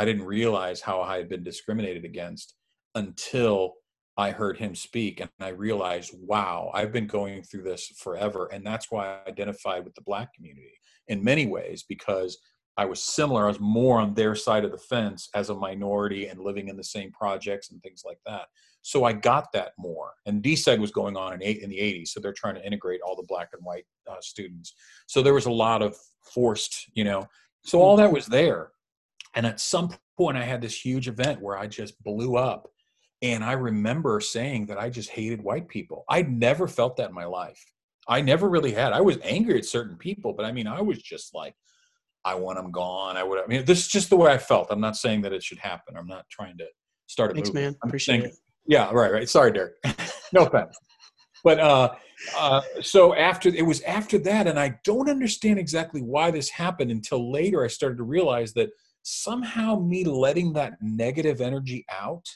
I 0.00 0.06
didn't 0.06 0.24
realize 0.24 0.80
how 0.80 1.02
I 1.02 1.18
had 1.18 1.28
been 1.28 1.42
discriminated 1.42 2.06
against 2.06 2.54
until 2.94 3.74
I 4.16 4.30
heard 4.30 4.56
him 4.56 4.74
speak. 4.74 5.20
And 5.20 5.28
I 5.40 5.48
realized, 5.48 6.14
wow, 6.18 6.70
I've 6.72 6.90
been 6.90 7.06
going 7.06 7.42
through 7.42 7.64
this 7.64 7.86
forever. 7.98 8.48
And 8.50 8.64
that's 8.64 8.90
why 8.90 9.08
I 9.08 9.28
identified 9.28 9.84
with 9.84 9.94
the 9.94 10.00
Black 10.00 10.32
community 10.32 10.72
in 11.08 11.22
many 11.22 11.46
ways 11.46 11.84
because 11.86 12.38
I 12.78 12.86
was 12.86 13.02
similar. 13.02 13.44
I 13.44 13.48
was 13.48 13.60
more 13.60 14.00
on 14.00 14.14
their 14.14 14.34
side 14.34 14.64
of 14.64 14.70
the 14.70 14.78
fence 14.78 15.28
as 15.34 15.50
a 15.50 15.54
minority 15.54 16.28
and 16.28 16.40
living 16.40 16.68
in 16.68 16.78
the 16.78 16.84
same 16.84 17.12
projects 17.12 17.70
and 17.70 17.82
things 17.82 18.00
like 18.02 18.20
that. 18.24 18.46
So 18.80 19.04
I 19.04 19.12
got 19.12 19.52
that 19.52 19.72
more. 19.78 20.14
And 20.24 20.42
deseg 20.42 20.78
was 20.78 20.92
going 20.92 21.14
on 21.14 21.34
in, 21.34 21.42
eight, 21.42 21.58
in 21.58 21.68
the 21.68 21.76
80s. 21.76 22.08
So 22.08 22.20
they're 22.20 22.32
trying 22.32 22.54
to 22.54 22.66
integrate 22.66 23.02
all 23.06 23.16
the 23.16 23.26
black 23.28 23.50
and 23.52 23.62
white 23.62 23.84
uh, 24.10 24.16
students. 24.22 24.72
So 25.08 25.20
there 25.20 25.34
was 25.34 25.44
a 25.44 25.52
lot 25.52 25.82
of 25.82 25.94
forced, 26.22 26.88
you 26.94 27.04
know, 27.04 27.26
so 27.66 27.82
all 27.82 27.98
that 27.98 28.10
was 28.10 28.24
there. 28.24 28.70
And 29.34 29.46
at 29.46 29.60
some 29.60 29.90
point, 30.16 30.36
I 30.36 30.42
had 30.44 30.60
this 30.60 30.84
huge 30.84 31.08
event 31.08 31.40
where 31.40 31.56
I 31.56 31.66
just 31.66 32.02
blew 32.02 32.36
up. 32.36 32.68
And 33.22 33.44
I 33.44 33.52
remember 33.52 34.20
saying 34.20 34.66
that 34.66 34.78
I 34.78 34.88
just 34.88 35.10
hated 35.10 35.42
white 35.42 35.68
people. 35.68 36.04
I'd 36.08 36.30
never 36.30 36.66
felt 36.66 36.96
that 36.96 37.10
in 37.10 37.14
my 37.14 37.26
life. 37.26 37.62
I 38.08 38.22
never 38.22 38.48
really 38.48 38.72
had. 38.72 38.92
I 38.92 39.02
was 39.02 39.18
angry 39.22 39.58
at 39.58 39.66
certain 39.66 39.96
people, 39.96 40.32
but 40.32 40.46
I 40.46 40.52
mean, 40.52 40.66
I 40.66 40.80
was 40.80 40.98
just 41.02 41.34
like, 41.34 41.54
I 42.24 42.34
want 42.34 42.56
them 42.56 42.70
gone. 42.70 43.16
I 43.16 43.22
would. 43.22 43.42
I 43.42 43.46
mean, 43.46 43.64
this 43.64 43.80
is 43.80 43.88
just 43.88 44.10
the 44.10 44.16
way 44.16 44.32
I 44.32 44.38
felt. 44.38 44.68
I'm 44.70 44.80
not 44.80 44.96
saying 44.96 45.22
that 45.22 45.32
it 45.32 45.42
should 45.42 45.58
happen. 45.58 45.96
I'm 45.96 46.06
not 46.06 46.24
trying 46.30 46.58
to 46.58 46.66
start 47.06 47.30
a 47.30 47.34
thanks, 47.34 47.48
movement. 47.50 47.64
man. 47.66 47.78
I'm 47.82 47.88
Appreciate 47.90 48.20
saying- 48.20 48.30
it. 48.32 48.36
Yeah, 48.66 48.90
right, 48.92 49.12
right. 49.12 49.28
Sorry, 49.28 49.52
Derek. 49.52 49.74
no 50.32 50.44
offense. 50.44 50.78
But 51.42 51.58
uh, 51.60 51.94
uh, 52.36 52.60
so 52.82 53.14
after 53.14 53.48
it 53.48 53.64
was 53.64 53.80
after 53.82 54.18
that, 54.18 54.46
and 54.46 54.58
I 54.60 54.78
don't 54.84 55.08
understand 55.08 55.58
exactly 55.58 56.02
why 56.02 56.30
this 56.30 56.50
happened 56.50 56.90
until 56.90 57.32
later. 57.32 57.64
I 57.64 57.68
started 57.68 57.96
to 57.98 58.04
realize 58.04 58.52
that 58.54 58.70
somehow 59.02 59.78
me 59.78 60.04
letting 60.04 60.52
that 60.54 60.74
negative 60.80 61.40
energy 61.40 61.84
out 61.90 62.26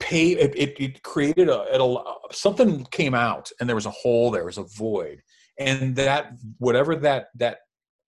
pay 0.00 0.32
it, 0.32 0.56
it, 0.56 0.80
it 0.80 1.02
created 1.02 1.48
a, 1.48 1.64
it 1.72 1.80
a 1.80 2.32
something 2.32 2.84
came 2.90 3.14
out 3.14 3.50
and 3.58 3.68
there 3.68 3.76
was 3.76 3.86
a 3.86 3.90
hole 3.90 4.30
there 4.30 4.44
was 4.44 4.58
a 4.58 4.62
void. 4.62 5.22
And 5.58 5.96
that 5.96 6.32
whatever 6.58 6.94
that 6.96 7.28
that 7.36 7.58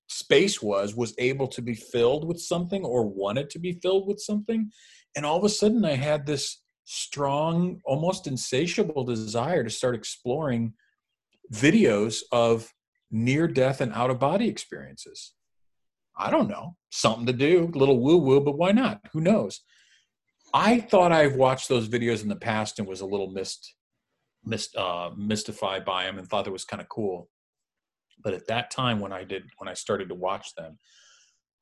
space 0.08 0.62
was 0.62 0.94
was 0.94 1.14
able 1.18 1.48
to 1.48 1.62
be 1.62 1.74
filled 1.74 2.26
with 2.26 2.40
something 2.40 2.84
or 2.84 3.06
wanted 3.06 3.50
to 3.50 3.58
be 3.58 3.72
filled 3.82 4.06
with 4.06 4.20
something. 4.20 4.70
And 5.16 5.26
all 5.26 5.38
of 5.38 5.44
a 5.44 5.48
sudden 5.48 5.84
i 5.84 5.94
had 5.94 6.26
this 6.26 6.62
strong 6.84 7.80
almost 7.84 8.26
insatiable 8.26 9.04
desire 9.04 9.62
to 9.62 9.70
start 9.70 9.94
exploring 9.94 10.74
videos 11.52 12.22
of 12.32 12.72
near 13.10 13.46
death 13.48 13.80
and 13.80 13.92
out 13.92 14.10
of 14.10 14.18
body 14.18 14.48
experiences 14.48 15.32
i 16.20 16.30
don't 16.30 16.48
know. 16.48 16.76
Something 16.90 17.26
to 17.26 17.32
do 17.32 17.70
a 17.74 17.78
little 17.78 18.00
woo 18.00 18.18
woo 18.18 18.40
but 18.40 18.58
why 18.58 18.72
not? 18.72 19.00
Who 19.12 19.20
knows? 19.20 19.60
I 20.52 20.80
thought 20.80 21.12
i've 21.12 21.36
watched 21.36 21.68
those 21.68 21.88
videos 21.88 22.22
in 22.22 22.28
the 22.28 22.36
past 22.36 22.78
and 22.78 22.88
was 22.88 23.00
a 23.00 23.06
little 23.06 23.30
mist, 23.30 23.74
mist 24.44 24.76
uh, 24.76 25.10
mystified 25.16 25.84
by 25.84 26.04
them 26.04 26.18
and 26.18 26.28
thought 26.28 26.46
it 26.46 26.52
was 26.52 26.64
kind 26.64 26.80
of 26.80 26.88
cool. 26.88 27.28
But 28.22 28.34
at 28.34 28.46
that 28.48 28.70
time, 28.70 29.00
when 29.00 29.12
I 29.12 29.24
did, 29.24 29.44
when 29.58 29.68
I 29.68 29.74
started 29.74 30.08
to 30.10 30.14
watch 30.14 30.54
them, 30.54 30.78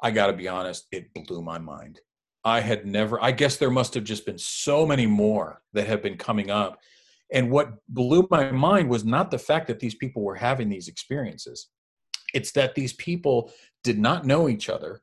I 0.02 0.10
got 0.10 0.28
to 0.28 0.32
be 0.32 0.48
honest, 0.48 0.86
it 0.92 1.12
blew 1.14 1.42
my 1.42 1.58
mind. 1.58 2.00
I 2.44 2.60
had 2.60 2.86
never, 2.86 3.22
I 3.22 3.32
guess 3.32 3.56
there 3.56 3.70
must 3.70 3.94
have 3.94 4.04
just 4.04 4.24
been 4.24 4.38
so 4.38 4.86
many 4.86 5.06
more 5.06 5.62
that 5.72 5.86
have 5.86 6.02
been 6.02 6.16
coming 6.16 6.50
up. 6.50 6.80
And 7.32 7.50
what 7.50 7.72
blew 7.88 8.26
my 8.30 8.50
mind 8.50 8.88
was 8.88 9.04
not 9.04 9.30
the 9.30 9.38
fact 9.38 9.66
that 9.66 9.80
these 9.80 9.94
people 9.94 10.22
were 10.22 10.36
having 10.36 10.68
these 10.68 10.88
experiences, 10.88 11.68
it's 12.32 12.52
that 12.52 12.74
these 12.74 12.92
people 12.94 13.52
did 13.84 13.98
not 13.98 14.26
know 14.26 14.48
each 14.48 14.68
other 14.68 15.02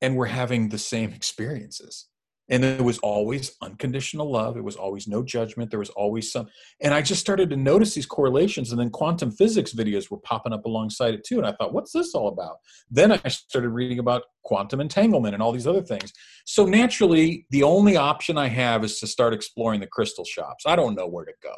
and 0.00 0.16
were 0.16 0.26
having 0.26 0.68
the 0.68 0.78
same 0.78 1.12
experiences. 1.12 2.08
And 2.50 2.64
it 2.64 2.82
was 2.82 2.98
always 2.98 3.56
unconditional 3.62 4.30
love. 4.30 4.56
It 4.56 4.64
was 4.64 4.76
always 4.76 5.06
no 5.06 5.22
judgment. 5.22 5.70
There 5.70 5.78
was 5.78 5.90
always 5.90 6.32
some 6.32 6.48
and 6.80 6.92
i 6.92 7.00
just 7.00 7.20
started 7.20 7.48
to 7.50 7.56
notice 7.56 7.94
these 7.94 8.04
correlations 8.04 8.72
and 8.72 8.80
then 8.80 8.90
quantum 8.90 9.30
physics 9.30 9.72
videos 9.72 10.10
were 10.10 10.18
popping 10.18 10.52
up 10.52 10.64
alongside 10.66 11.14
it 11.14 11.24
too 11.24 11.38
and 11.38 11.46
i 11.46 11.52
thought 11.52 11.72
what's 11.72 11.92
this 11.92 12.14
all 12.14 12.28
about? 12.28 12.56
Then 12.90 13.12
i 13.12 13.28
started 13.28 13.70
reading 13.70 14.00
about 14.00 14.24
quantum 14.44 14.80
entanglement 14.80 15.34
and 15.34 15.42
all 15.42 15.52
these 15.52 15.68
other 15.68 15.82
things. 15.82 16.12
So 16.44 16.66
naturally 16.66 17.46
the 17.50 17.62
only 17.62 17.96
option 17.96 18.36
i 18.36 18.48
have 18.48 18.84
is 18.84 18.98
to 18.98 19.06
start 19.06 19.32
exploring 19.32 19.80
the 19.80 19.86
crystal 19.86 20.24
shops. 20.24 20.64
I 20.66 20.76
don't 20.76 20.96
know 20.96 21.06
where 21.06 21.24
to 21.24 21.34
go. 21.42 21.54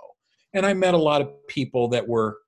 And 0.53 0.67
i 0.67 0.75
met 0.75 0.95
a 0.95 0.99
lot 0.99 1.23
of 1.23 1.29
people 1.49 1.89
that 1.89 2.07
were 2.07 2.39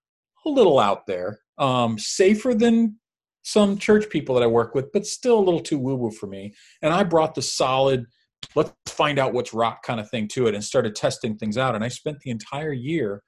a 0.45 0.51
little 0.51 0.79
out 0.79 1.07
there 1.07 1.41
um, 1.59 1.99
safer 1.99 2.55
than 2.55 2.99
some 3.47 3.79
church 3.79 4.11
people 4.11 4.35
that 4.35 4.43
I 4.43 4.49
work 4.49 4.75
with, 4.75 4.91
but 4.93 5.07
still 5.07 5.39
a 5.39 5.47
little 5.47 5.61
too 5.61 5.79
woo 5.79 5.95
woo 5.95 6.11
for 6.11 6.27
me. 6.27 6.53
And 6.83 6.93
I 6.93 7.05
brought 7.05 7.37
the 7.37 7.43
solid 7.43 8.07
let's 8.55 8.73
find 8.87 9.19
out 9.19 9.33
what's 9.33 9.55
rock 9.55 9.83
kind 9.85 10.01
of 10.01 10.11
thing 10.11 10.27
to 10.29 10.47
it 10.47 10.55
and 10.55 10.63
started 10.63 10.95
testing 10.95 11.37
things 11.37 11.57
out 11.57 11.75
and 11.75 11.83
i 11.83 11.89
spent 11.89 12.19
the 12.21 12.31
entire 12.31 12.73
year 12.73 13.23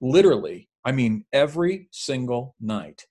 literally 0.00 0.68
i 0.84 0.92
mean 0.92 1.24
every 1.32 1.88
single 1.90 2.54
night 2.60 3.02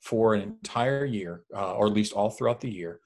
for 0.00 0.34
an 0.34 0.40
entire 0.40 1.04
year 1.04 1.44
uh, 1.54 1.74
or 1.74 1.86
at 1.86 1.92
least 1.92 2.12
all 2.12 2.30
throughout 2.30 2.60
the 2.60 2.70
year 2.70 2.98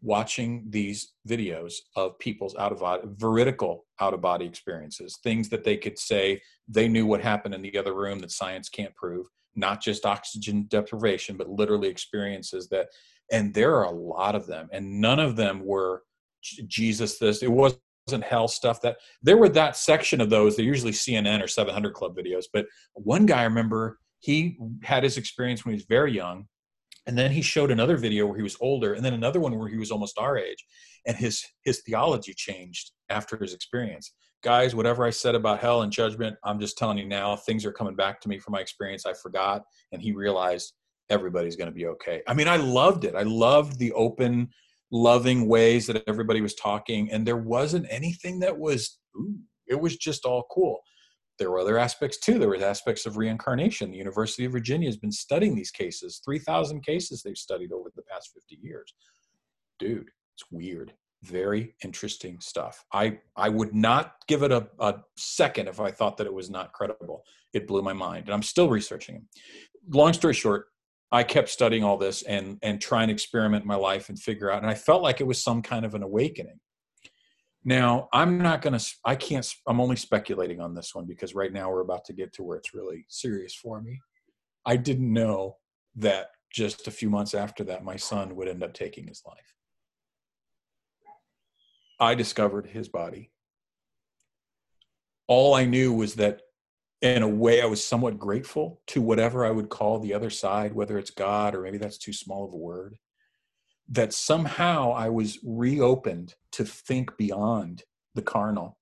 watching 0.00 0.64
these 0.70 1.12
videos 1.28 1.74
of 1.96 2.18
people's 2.18 2.56
out 2.56 2.72
of 2.72 2.80
body 2.80 3.02
veridical 3.16 3.84
out 4.00 4.14
of 4.14 4.20
body 4.20 4.46
experiences 4.46 5.18
things 5.22 5.48
that 5.48 5.64
they 5.64 5.76
could 5.76 5.98
say 5.98 6.40
they 6.66 6.88
knew 6.88 7.06
what 7.06 7.20
happened 7.20 7.54
in 7.54 7.62
the 7.62 7.76
other 7.76 7.94
room 7.94 8.18
that 8.18 8.30
science 8.30 8.68
can't 8.68 8.94
prove 8.96 9.26
not 9.56 9.80
just 9.80 10.06
oxygen 10.06 10.66
deprivation 10.68 11.36
but 11.36 11.48
literally 11.48 11.88
experiences 11.88 12.68
that 12.68 12.88
and 13.32 13.54
there 13.54 13.74
are 13.76 13.84
a 13.84 13.90
lot 13.90 14.34
of 14.34 14.46
them 14.46 14.68
and 14.72 15.00
none 15.00 15.18
of 15.18 15.36
them 15.36 15.64
were 15.64 16.02
Jesus 16.66 17.18
this. 17.18 17.42
It 17.42 17.50
wasn't 17.50 17.80
hell 18.22 18.48
stuff 18.48 18.80
that 18.82 18.98
there 19.22 19.36
were 19.36 19.48
that 19.50 19.76
section 19.76 20.20
of 20.20 20.30
those. 20.30 20.56
They're 20.56 20.64
usually 20.64 20.92
CBN 20.92 21.42
or 21.42 21.48
700 21.48 21.94
Club 21.94 22.16
videos. 22.16 22.44
But 22.52 22.66
one 22.94 23.26
guy, 23.26 23.40
I 23.40 23.44
remember, 23.44 23.98
he 24.20 24.58
had 24.82 25.02
his 25.02 25.16
experience 25.18 25.64
when 25.64 25.72
he 25.72 25.76
was 25.76 25.86
very 25.86 26.12
young. 26.12 26.46
And 27.06 27.18
then 27.18 27.30
he 27.30 27.42
showed 27.42 27.70
another 27.70 27.96
video 27.96 28.26
where 28.26 28.36
he 28.36 28.42
was 28.42 28.56
older, 28.60 28.94
and 28.94 29.04
then 29.04 29.12
another 29.12 29.40
one 29.40 29.58
where 29.58 29.68
he 29.68 29.76
was 29.76 29.90
almost 29.90 30.18
our 30.18 30.38
age, 30.38 30.64
and 31.06 31.16
his 31.16 31.44
his 31.64 31.82
theology 31.82 32.32
changed 32.34 32.92
after 33.10 33.36
his 33.36 33.52
experience. 33.52 34.12
Guys, 34.42 34.74
whatever 34.74 35.04
I 35.04 35.10
said 35.10 35.34
about 35.34 35.60
hell 35.60 35.82
and 35.82 35.92
judgment, 35.92 36.36
I'm 36.44 36.60
just 36.60 36.78
telling 36.78 36.98
you 36.98 37.06
now, 37.06 37.36
things 37.36 37.64
are 37.64 37.72
coming 37.72 37.96
back 37.96 38.20
to 38.22 38.28
me 38.28 38.38
from 38.38 38.52
my 38.52 38.60
experience. 38.60 39.06
I 39.06 39.14
forgot, 39.14 39.62
and 39.92 40.00
he 40.00 40.12
realized 40.12 40.74
everybody's 41.10 41.56
going 41.56 41.68
to 41.68 41.74
be 41.74 41.86
okay. 41.86 42.22
I 42.26 42.34
mean, 42.34 42.48
I 42.48 42.56
loved 42.56 43.04
it. 43.04 43.14
I 43.14 43.22
loved 43.22 43.78
the 43.78 43.92
open 43.92 44.48
loving 44.90 45.48
ways 45.48 45.86
that 45.86 46.02
everybody 46.06 46.40
was 46.40 46.54
talking 46.54 47.10
and 47.10 47.26
there 47.26 47.36
wasn't 47.36 47.86
anything 47.90 48.38
that 48.38 48.56
was 48.56 48.98
ooh, 49.16 49.34
it 49.66 49.80
was 49.80 49.96
just 49.96 50.24
all 50.24 50.44
cool 50.52 50.80
there 51.38 51.50
were 51.50 51.58
other 51.58 51.78
aspects 51.78 52.18
too. 52.18 52.38
There 52.38 52.48
was 52.48 52.62
aspects 52.62 53.06
of 53.06 53.16
reincarnation. 53.16 53.90
The 53.90 53.98
university 53.98 54.44
of 54.44 54.52
virginia 54.52 54.88
has 54.88 54.96
been 54.96 55.12
studying 55.12 55.54
these 55.54 55.70
cases. 55.70 56.20
3000 56.24 56.84
cases 56.84 57.22
they've 57.22 57.36
studied 57.36 57.72
over 57.72 57.90
the 57.94 58.02
past 58.02 58.30
50 58.34 58.58
years. 58.62 58.94
Dude 59.78 60.10
it's 60.34 60.44
weird. 60.50 60.92
Very 61.22 61.74
interesting 61.84 62.38
stuff. 62.40 62.84
I 62.92 63.18
i 63.36 63.48
would 63.48 63.74
not 63.74 64.14
give 64.28 64.42
it 64.42 64.52
a, 64.52 64.68
a 64.78 64.96
second 65.16 65.68
if 65.68 65.80
i 65.80 65.90
thought 65.90 66.16
that 66.18 66.26
it 66.26 66.34
was 66.34 66.50
not 66.50 66.72
credible. 66.72 67.24
It 67.52 67.66
blew 67.66 67.82
my 67.82 67.92
mind 67.92 68.24
and 68.26 68.34
i'm 68.34 68.42
still 68.42 68.68
researching 68.68 69.14
them 69.14 69.28
long 69.90 70.12
story 70.12 70.34
short 70.34 70.66
I 71.12 71.22
kept 71.22 71.48
studying 71.48 71.84
all 71.84 71.96
this 71.96 72.22
and 72.22 72.58
and 72.60 72.80
trying 72.80 73.06
to 73.06 73.14
experiment 73.14 73.64
my 73.64 73.76
life 73.76 74.08
and 74.08 74.18
figure 74.18 74.50
out. 74.50 74.62
And 74.62 74.70
I 74.70 74.74
felt 74.74 75.00
like 75.00 75.20
it 75.20 75.26
was 75.26 75.42
some 75.42 75.62
kind 75.62 75.84
of 75.84 75.94
an 75.94 76.02
awakening. 76.02 76.58
Now 77.64 78.08
I'm 78.12 78.38
not 78.38 78.60
going 78.60 78.78
to. 78.78 78.94
I 79.04 79.16
can't. 79.16 79.46
I'm 79.66 79.80
only 79.80 79.96
speculating 79.96 80.60
on 80.60 80.74
this 80.74 80.94
one 80.94 81.06
because 81.06 81.34
right 81.34 81.52
now 81.52 81.70
we're 81.70 81.80
about 81.80 82.04
to 82.06 82.12
get 82.12 82.32
to 82.34 82.42
where 82.42 82.58
it's 82.58 82.74
really 82.74 83.06
serious 83.08 83.54
for 83.54 83.80
me. 83.80 84.00
I 84.66 84.76
didn't 84.76 85.12
know 85.12 85.56
that 85.96 86.28
just 86.52 86.86
a 86.86 86.90
few 86.90 87.08
months 87.08 87.34
after 87.34 87.64
that, 87.64 87.84
my 87.84 87.96
son 87.96 88.36
would 88.36 88.48
end 88.48 88.62
up 88.62 88.74
taking 88.74 89.06
his 89.06 89.22
life. 89.26 89.54
I 91.98 92.14
discovered 92.14 92.66
his 92.66 92.88
body. 92.88 93.30
All 95.26 95.54
I 95.54 95.64
knew 95.64 95.92
was 95.92 96.16
that 96.16 96.42
in 97.02 97.22
a 97.22 97.28
way 97.28 97.60
i 97.60 97.66
was 97.66 97.84
somewhat 97.84 98.18
grateful 98.18 98.80
to 98.86 99.02
whatever 99.02 99.44
i 99.44 99.50
would 99.50 99.68
call 99.68 99.98
the 99.98 100.14
other 100.14 100.30
side 100.30 100.72
whether 100.72 100.96
it's 100.96 101.10
god 101.10 101.54
or 101.54 101.60
maybe 101.60 101.76
that's 101.76 101.98
too 101.98 102.14
small 102.14 102.46
of 102.46 102.52
a 102.52 102.56
word 102.56 102.96
that 103.88 104.12
somehow 104.12 104.92
i 104.92 105.08
was 105.08 105.38
reopened 105.44 106.34
to 106.52 106.64
think 106.64 107.16
beyond 107.16 107.84
the 108.14 108.22
carnal 108.22 108.78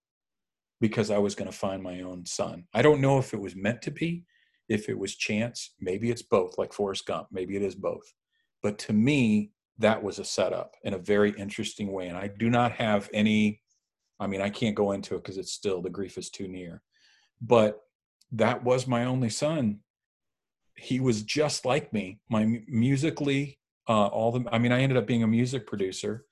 because 0.80 1.10
i 1.10 1.18
was 1.18 1.34
going 1.34 1.50
to 1.50 1.56
find 1.56 1.82
my 1.82 2.00
own 2.00 2.24
son 2.24 2.64
i 2.74 2.82
don't 2.82 3.00
know 3.00 3.18
if 3.18 3.32
it 3.34 3.40
was 3.40 3.56
meant 3.56 3.82
to 3.82 3.90
be 3.90 4.24
if 4.68 4.88
it 4.88 4.98
was 4.98 5.14
chance 5.16 5.74
maybe 5.80 6.10
it's 6.10 6.22
both 6.22 6.56
like 6.58 6.72
forrest 6.72 7.06
gump 7.06 7.26
maybe 7.30 7.56
it 7.56 7.62
is 7.62 7.74
both 7.74 8.14
but 8.62 8.78
to 8.78 8.92
me 8.92 9.50
that 9.78 10.02
was 10.02 10.18
a 10.18 10.24
setup 10.24 10.74
in 10.84 10.94
a 10.94 10.98
very 10.98 11.32
interesting 11.32 11.92
way 11.92 12.08
and 12.08 12.16
i 12.16 12.28
do 12.38 12.48
not 12.48 12.72
have 12.72 13.08
any 13.12 13.60
i 14.20 14.26
mean 14.26 14.40
i 14.40 14.48
can't 14.48 14.76
go 14.76 14.92
into 14.92 15.14
it 15.14 15.22
because 15.22 15.38
it's 15.38 15.52
still 15.52 15.82
the 15.82 15.90
grief 15.90 16.16
is 16.16 16.30
too 16.30 16.46
near 16.46 16.82
but 17.42 17.80
that 18.32 18.64
was 18.64 18.86
my 18.86 19.04
only 19.04 19.28
son. 19.28 19.80
He 20.76 21.00
was 21.00 21.22
just 21.22 21.64
like 21.64 21.92
me. 21.92 22.20
My 22.30 22.62
musically, 22.66 23.58
uh, 23.88 24.06
all 24.06 24.32
the. 24.32 24.44
I 24.52 24.58
mean, 24.58 24.72
I 24.72 24.80
ended 24.80 24.98
up 24.98 25.06
being 25.06 25.22
a 25.22 25.26
music 25.28 25.66
producer. 25.66 26.24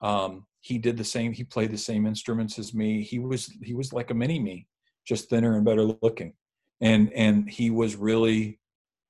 Um, 0.00 0.46
he 0.60 0.78
did 0.78 0.96
the 0.96 1.04
same. 1.04 1.32
He 1.32 1.44
played 1.44 1.70
the 1.70 1.78
same 1.78 2.06
instruments 2.06 2.58
as 2.58 2.74
me. 2.74 3.02
He 3.02 3.18
was 3.18 3.52
he 3.62 3.74
was 3.74 3.92
like 3.92 4.10
a 4.10 4.14
mini 4.14 4.38
me, 4.38 4.66
just 5.06 5.28
thinner 5.28 5.56
and 5.56 5.64
better 5.64 5.82
looking, 5.82 6.34
and 6.80 7.12
and 7.12 7.48
he 7.48 7.70
was 7.70 7.96
really 7.96 8.58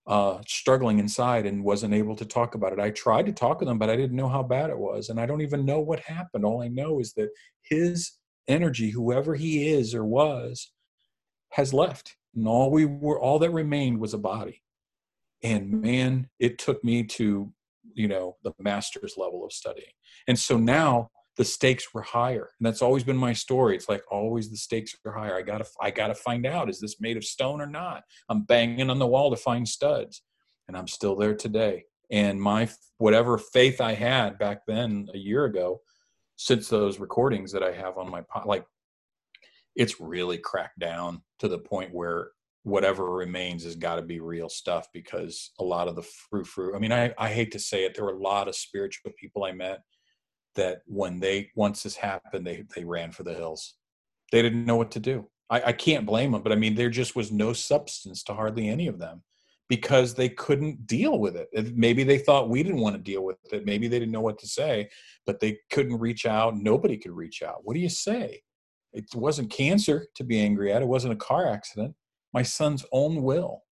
uh, 0.06 0.40
struggling 0.46 0.98
inside 0.98 1.46
and 1.46 1.64
wasn't 1.64 1.94
able 1.94 2.16
to 2.16 2.24
talk 2.24 2.54
about 2.54 2.72
it. 2.72 2.78
I 2.78 2.90
tried 2.90 3.26
to 3.26 3.32
talk 3.32 3.60
to 3.60 3.68
him, 3.68 3.78
but 3.78 3.90
I 3.90 3.96
didn't 3.96 4.16
know 4.16 4.28
how 4.28 4.42
bad 4.42 4.70
it 4.70 4.78
was, 4.78 5.08
and 5.08 5.20
I 5.20 5.26
don't 5.26 5.42
even 5.42 5.64
know 5.64 5.80
what 5.80 6.00
happened. 6.00 6.44
All 6.44 6.62
I 6.62 6.68
know 6.68 7.00
is 7.00 7.14
that 7.14 7.30
his 7.62 8.12
energy, 8.48 8.90
whoever 8.90 9.34
he 9.34 9.68
is 9.68 9.94
or 9.94 10.04
was, 10.04 10.70
has 11.50 11.72
left 11.72 12.16
and 12.36 12.46
all 12.46 12.70
we 12.70 12.84
were 12.84 13.18
all 13.18 13.38
that 13.38 13.50
remained 13.50 13.98
was 13.98 14.14
a 14.14 14.18
body 14.18 14.62
and 15.42 15.80
man 15.80 16.28
it 16.38 16.58
took 16.58 16.82
me 16.84 17.02
to 17.02 17.50
you 17.96 18.08
know 18.08 18.36
the 18.44 18.52
master's 18.58 19.14
level 19.16 19.44
of 19.44 19.52
studying. 19.52 19.92
And 20.28 20.38
so 20.38 20.56
now 20.56 21.10
the 21.36 21.44
stakes 21.44 21.92
were 21.92 22.02
higher. 22.02 22.50
And 22.58 22.66
that's 22.66 22.82
always 22.82 23.04
been 23.04 23.16
my 23.16 23.32
story. 23.32 23.76
It's 23.76 23.88
like 23.88 24.02
always 24.10 24.50
the 24.50 24.56
stakes 24.56 24.94
are 25.04 25.12
higher. 25.12 25.36
I 25.36 25.42
gotta 25.42 25.66
i 25.80 25.90
gotta 25.90 26.14
find 26.14 26.46
out 26.46 26.70
is 26.70 26.80
this 26.80 27.00
made 27.00 27.16
of 27.16 27.24
stone 27.24 27.60
or 27.60 27.66
not? 27.66 28.04
I'm 28.28 28.42
banging 28.42 28.90
on 28.90 28.98
the 28.98 29.06
wall 29.06 29.30
to 29.30 29.36
find 29.36 29.66
studs 29.66 30.22
and 30.68 30.76
i'm 30.76 30.88
still 30.88 31.16
there 31.16 31.34
today. 31.34 31.84
And 32.10 32.40
my 32.40 32.68
whatever 32.98 33.38
faith 33.38 33.80
i 33.80 33.94
had 33.94 34.38
back 34.38 34.60
then 34.66 35.08
a 35.12 35.18
year 35.18 35.44
ago 35.44 35.80
since 36.36 36.68
those 36.68 37.00
recordings 37.00 37.50
that 37.52 37.62
i 37.62 37.72
have 37.72 37.98
on 37.98 38.10
my 38.10 38.22
like 38.44 38.64
it's 39.74 40.00
really 40.00 40.38
cracked 40.38 40.78
down 40.78 41.22
to 41.38 41.48
the 41.48 41.58
point 41.58 41.92
where 41.92 42.30
whatever 42.66 43.04
remains 43.12 43.62
has 43.62 43.76
got 43.76 43.94
to 43.94 44.02
be 44.02 44.18
real 44.18 44.48
stuff 44.48 44.88
because 44.92 45.52
a 45.60 45.64
lot 45.64 45.86
of 45.86 45.94
the 45.94 46.02
frou 46.02 46.42
frou 46.42 46.74
I 46.74 46.80
mean, 46.80 46.92
I, 46.92 47.14
I 47.16 47.28
hate 47.28 47.52
to 47.52 47.60
say 47.60 47.84
it, 47.84 47.94
there 47.94 48.04
were 48.04 48.10
a 48.10 48.18
lot 48.18 48.48
of 48.48 48.56
spiritual 48.56 49.12
people 49.16 49.44
I 49.44 49.52
met 49.52 49.82
that 50.56 50.78
when 50.86 51.20
they 51.20 51.52
once 51.54 51.84
this 51.84 51.94
happened, 51.94 52.44
they 52.44 52.64
they 52.74 52.82
ran 52.82 53.12
for 53.12 53.22
the 53.22 53.34
hills. 53.34 53.74
They 54.32 54.42
didn't 54.42 54.66
know 54.66 54.74
what 54.74 54.90
to 54.92 55.00
do. 55.00 55.28
I, 55.48 55.62
I 55.66 55.72
can't 55.72 56.06
blame 56.06 56.32
them, 56.32 56.42
but 56.42 56.50
I 56.50 56.56
mean, 56.56 56.74
there 56.74 56.90
just 56.90 57.14
was 57.14 57.30
no 57.30 57.52
substance 57.52 58.24
to 58.24 58.34
hardly 58.34 58.68
any 58.68 58.88
of 58.88 58.98
them 58.98 59.22
because 59.68 60.14
they 60.14 60.28
couldn't 60.28 60.88
deal 60.88 61.20
with 61.20 61.36
it. 61.36 61.76
Maybe 61.76 62.02
they 62.02 62.18
thought 62.18 62.50
we 62.50 62.64
didn't 62.64 62.80
want 62.80 62.96
to 62.96 63.00
deal 63.00 63.22
with 63.22 63.36
it. 63.52 63.64
Maybe 63.64 63.86
they 63.86 64.00
didn't 64.00 64.12
know 64.12 64.20
what 64.20 64.40
to 64.40 64.48
say, 64.48 64.88
but 65.24 65.38
they 65.38 65.58
couldn't 65.70 66.00
reach 66.00 66.26
out. 66.26 66.56
Nobody 66.56 66.96
could 66.96 67.12
reach 67.12 67.44
out. 67.44 67.60
What 67.62 67.74
do 67.74 67.80
you 67.80 67.88
say? 67.88 68.42
It 68.92 69.04
wasn't 69.14 69.50
cancer 69.52 70.08
to 70.16 70.24
be 70.24 70.40
angry 70.40 70.72
at. 70.72 70.82
It 70.82 70.88
wasn't 70.88 71.12
a 71.12 71.16
car 71.16 71.48
accident. 71.48 71.94
My 72.36 72.42
son's 72.42 72.84
own 72.92 73.22
will. 73.22 73.62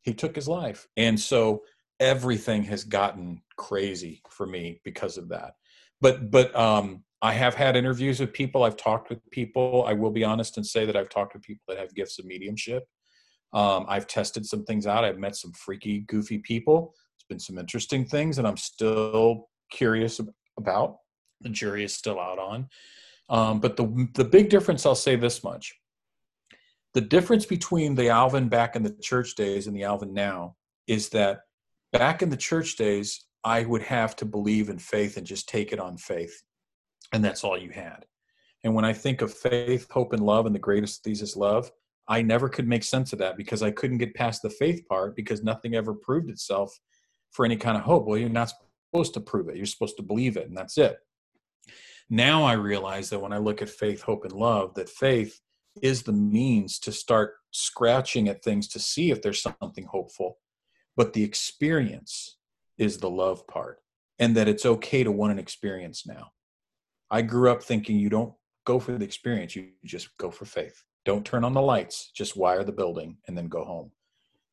He 0.00 0.14
took 0.14 0.34
his 0.34 0.48
life. 0.48 0.88
And 0.96 1.20
so 1.20 1.60
everything 2.00 2.62
has 2.64 2.82
gotten 2.82 3.42
crazy 3.58 4.22
for 4.30 4.46
me 4.46 4.80
because 4.86 5.18
of 5.18 5.28
that. 5.28 5.52
But 6.00 6.30
but 6.30 6.56
um 6.56 7.04
I 7.20 7.34
have 7.34 7.54
had 7.54 7.76
interviews 7.76 8.20
with 8.20 8.32
people. 8.32 8.62
I've 8.62 8.78
talked 8.78 9.10
with 9.10 9.18
people. 9.30 9.84
I 9.86 9.92
will 9.92 10.10
be 10.10 10.24
honest 10.24 10.56
and 10.56 10.66
say 10.66 10.86
that 10.86 10.96
I've 10.96 11.10
talked 11.10 11.34
with 11.34 11.42
people 11.42 11.64
that 11.68 11.76
have 11.76 11.94
gifts 11.94 12.18
of 12.18 12.24
mediumship. 12.24 12.84
Um, 13.52 13.84
I've 13.86 14.06
tested 14.06 14.46
some 14.46 14.64
things 14.64 14.86
out. 14.86 15.04
I've 15.04 15.18
met 15.18 15.36
some 15.36 15.52
freaky, 15.52 15.98
goofy 15.98 16.38
people. 16.38 16.94
It's 17.16 17.26
been 17.28 17.38
some 17.38 17.58
interesting 17.58 18.06
things, 18.06 18.38
and 18.38 18.46
I'm 18.46 18.56
still 18.56 19.50
curious 19.70 20.18
about. 20.56 20.96
The 21.42 21.50
jury 21.50 21.84
is 21.84 21.94
still 21.94 22.18
out 22.18 22.38
on. 22.38 22.68
Um, 23.28 23.60
but 23.60 23.76
the 23.76 24.08
the 24.14 24.24
big 24.24 24.48
difference, 24.48 24.86
I'll 24.86 24.94
say 24.94 25.16
this 25.16 25.44
much: 25.44 25.74
the 26.94 27.00
difference 27.00 27.46
between 27.46 27.94
the 27.94 28.08
Alvin 28.08 28.48
back 28.48 28.76
in 28.76 28.82
the 28.82 28.94
church 29.00 29.34
days 29.34 29.66
and 29.66 29.76
the 29.76 29.84
Alvin 29.84 30.12
now 30.12 30.56
is 30.86 31.08
that 31.10 31.40
back 31.92 32.22
in 32.22 32.30
the 32.30 32.36
church 32.36 32.76
days, 32.76 33.26
I 33.44 33.64
would 33.64 33.82
have 33.82 34.16
to 34.16 34.24
believe 34.24 34.68
in 34.68 34.78
faith 34.78 35.16
and 35.16 35.26
just 35.26 35.48
take 35.48 35.72
it 35.72 35.80
on 35.80 35.96
faith, 35.96 36.42
and 37.12 37.24
that's 37.24 37.44
all 37.44 37.56
you 37.56 37.70
had. 37.70 38.04
And 38.64 38.74
when 38.74 38.84
I 38.84 38.92
think 38.92 39.22
of 39.22 39.32
faith, 39.32 39.90
hope, 39.90 40.12
and 40.12 40.22
love, 40.22 40.46
and 40.46 40.54
the 40.54 40.58
greatest 40.58 40.98
of 40.98 41.04
these 41.04 41.22
is 41.22 41.36
love, 41.36 41.70
I 42.08 42.22
never 42.22 42.48
could 42.48 42.68
make 42.68 42.84
sense 42.84 43.12
of 43.12 43.20
that 43.20 43.36
because 43.36 43.62
I 43.62 43.70
couldn't 43.70 43.98
get 43.98 44.14
past 44.14 44.42
the 44.42 44.50
faith 44.50 44.86
part 44.88 45.16
because 45.16 45.42
nothing 45.42 45.74
ever 45.74 45.94
proved 45.94 46.28
itself 46.28 46.76
for 47.30 47.44
any 47.44 47.56
kind 47.56 47.78
of 47.78 47.84
hope. 47.84 48.06
Well, 48.06 48.18
you're 48.18 48.28
not 48.28 48.52
supposed 48.92 49.14
to 49.14 49.20
prove 49.20 49.48
it, 49.48 49.56
you're 49.56 49.66
supposed 49.66 49.96
to 49.96 50.02
believe 50.02 50.36
it, 50.36 50.48
and 50.48 50.56
that's 50.56 50.76
it. 50.76 50.98
Now 52.10 52.42
I 52.42 52.54
realize 52.54 53.08
that 53.10 53.20
when 53.20 53.32
I 53.32 53.38
look 53.38 53.62
at 53.62 53.70
faith, 53.70 54.02
hope, 54.02 54.24
and 54.24 54.32
love, 54.32 54.74
that 54.74 54.88
faith 54.88 55.40
is 55.82 56.02
the 56.02 56.12
means 56.12 56.78
to 56.80 56.92
start 56.92 57.34
scratching 57.50 58.28
at 58.28 58.42
things 58.42 58.68
to 58.68 58.78
see 58.78 59.10
if 59.10 59.22
there's 59.22 59.42
something 59.42 59.84
hopeful. 59.84 60.38
But 60.96 61.12
the 61.12 61.24
experience 61.24 62.36
is 62.78 62.98
the 62.98 63.10
love 63.10 63.46
part, 63.46 63.78
and 64.18 64.36
that 64.36 64.48
it's 64.48 64.66
okay 64.66 65.04
to 65.04 65.12
want 65.12 65.32
an 65.32 65.38
experience 65.38 66.06
now. 66.06 66.32
I 67.10 67.22
grew 67.22 67.50
up 67.50 67.62
thinking 67.62 67.98
you 67.98 68.08
don't 68.08 68.34
go 68.64 68.78
for 68.78 68.92
the 68.92 69.04
experience, 69.04 69.56
you 69.56 69.68
just 69.84 70.16
go 70.18 70.30
for 70.30 70.44
faith. 70.44 70.82
Don't 71.04 71.24
turn 71.24 71.44
on 71.44 71.54
the 71.54 71.62
lights, 71.62 72.10
just 72.14 72.36
wire 72.36 72.62
the 72.62 72.72
building 72.72 73.16
and 73.26 73.36
then 73.36 73.48
go 73.48 73.64
home. 73.64 73.90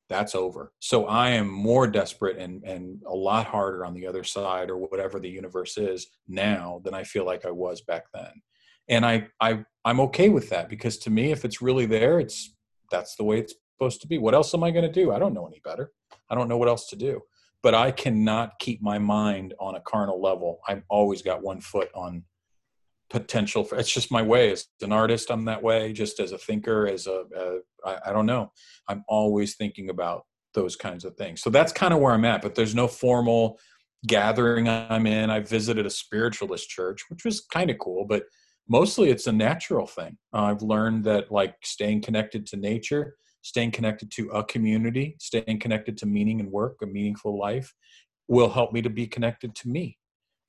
That's 0.09 0.35
over. 0.35 0.71
So 0.79 1.05
I 1.05 1.31
am 1.31 1.49
more 1.49 1.85
desperate 1.85 2.37
and, 2.37 2.63
and 2.63 3.01
a 3.05 3.13
lot 3.13 3.45
harder 3.45 3.85
on 3.85 3.93
the 3.93 4.07
other 4.07 4.23
side 4.23 4.69
or 4.69 4.77
whatever 4.77 5.19
the 5.19 5.29
universe 5.29 5.77
is 5.77 6.07
now 6.27 6.81
than 6.85 6.93
I 6.93 7.03
feel 7.03 7.25
like 7.25 7.45
I 7.45 7.51
was 7.51 7.81
back 7.81 8.05
then. 8.13 8.41
And 8.87 9.05
I, 9.05 9.27
I 9.41 9.65
I'm 9.87 10.01
okay 10.01 10.27
with 10.27 10.49
that 10.49 10.67
because 10.67 10.97
to 10.99 11.09
me, 11.09 11.31
if 11.31 11.45
it's 11.45 11.61
really 11.61 11.85
there, 11.85 12.19
it's 12.19 12.53
that's 12.91 13.15
the 13.15 13.23
way 13.23 13.39
it's 13.39 13.55
supposed 13.77 14.01
to 14.01 14.07
be. 14.07 14.17
What 14.17 14.33
else 14.33 14.53
am 14.53 14.61
I 14.61 14.71
going 14.71 14.83
to 14.83 14.91
do? 14.91 15.13
I 15.13 15.19
don't 15.19 15.33
know 15.33 15.47
any 15.47 15.61
better. 15.63 15.91
I 16.29 16.35
don't 16.35 16.49
know 16.49 16.57
what 16.57 16.67
else 16.67 16.89
to 16.89 16.97
do. 16.97 17.21
But 17.63 17.73
I 17.73 17.91
cannot 17.91 18.59
keep 18.59 18.81
my 18.81 18.99
mind 18.99 19.53
on 19.61 19.75
a 19.75 19.79
carnal 19.79 20.21
level. 20.21 20.59
I've 20.67 20.83
always 20.89 21.21
got 21.21 21.41
one 21.41 21.61
foot 21.61 21.89
on 21.95 22.25
potential 23.09 23.63
for 23.63 23.77
it's 23.77 23.89
just 23.89 24.11
my 24.11 24.21
way 24.21 24.51
as 24.51 24.65
an 24.81 24.91
artist 24.91 25.31
i'm 25.31 25.45
that 25.45 25.63
way 25.63 25.93
just 25.93 26.19
as 26.19 26.33
a 26.33 26.37
thinker 26.37 26.89
as 26.89 27.07
a, 27.07 27.23
a 27.37 27.59
I, 27.85 28.09
I 28.09 28.11
don't 28.11 28.25
know 28.25 28.51
i'm 28.89 29.05
always 29.07 29.55
thinking 29.55 29.89
about 29.89 30.25
those 30.53 30.75
kinds 30.75 31.05
of 31.05 31.15
things 31.15 31.41
so 31.41 31.49
that's 31.49 31.71
kind 31.71 31.93
of 31.93 32.01
where 32.01 32.11
i'm 32.11 32.25
at 32.25 32.41
but 32.41 32.53
there's 32.53 32.75
no 32.75 32.85
formal 32.85 33.59
gathering 34.05 34.67
i'm 34.67 35.07
in 35.07 35.29
i 35.29 35.39
visited 35.39 35.85
a 35.85 35.89
spiritualist 35.89 36.67
church 36.67 37.05
which 37.07 37.23
was 37.23 37.45
kind 37.49 37.69
of 37.69 37.77
cool 37.79 38.05
but 38.05 38.23
mostly 38.69 39.09
it's 39.09 39.27
a 39.27 39.31
natural 39.31 39.87
thing. 39.87 40.17
Uh, 40.33 40.43
i've 40.43 40.61
learned 40.61 41.03
that 41.03 41.31
like 41.31 41.55
staying 41.63 42.01
connected 42.01 42.45
to 42.45 42.57
nature 42.57 43.15
staying 43.41 43.71
connected 43.71 44.11
to 44.11 44.27
a 44.29 44.43
community 44.43 45.15
staying 45.19 45.59
connected 45.59 45.97
to 45.97 46.05
meaning 46.05 46.39
and 46.39 46.51
work 46.51 46.77
a 46.81 46.85
meaningful 46.85 47.37
life 47.37 47.73
will 48.27 48.49
help 48.49 48.73
me 48.73 48.81
to 48.81 48.89
be 48.89 49.07
connected 49.07 49.55
to 49.55 49.69
me. 49.69 49.97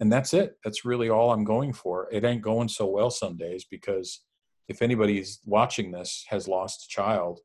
And 0.00 0.12
that's 0.12 0.34
it. 0.34 0.56
That's 0.64 0.84
really 0.84 1.08
all 1.10 1.30
i'm 1.30 1.44
going 1.44 1.72
for. 1.72 2.08
It 2.12 2.24
ain't 2.24 2.42
going 2.42 2.68
so 2.68 2.86
well 2.86 3.10
some 3.10 3.36
days 3.36 3.64
because 3.70 4.22
if 4.68 4.82
anybody's 4.82 5.40
watching 5.44 5.90
this 5.90 6.24
has 6.28 6.46
lost 6.46 6.84
a 6.84 6.88
child 6.88 7.40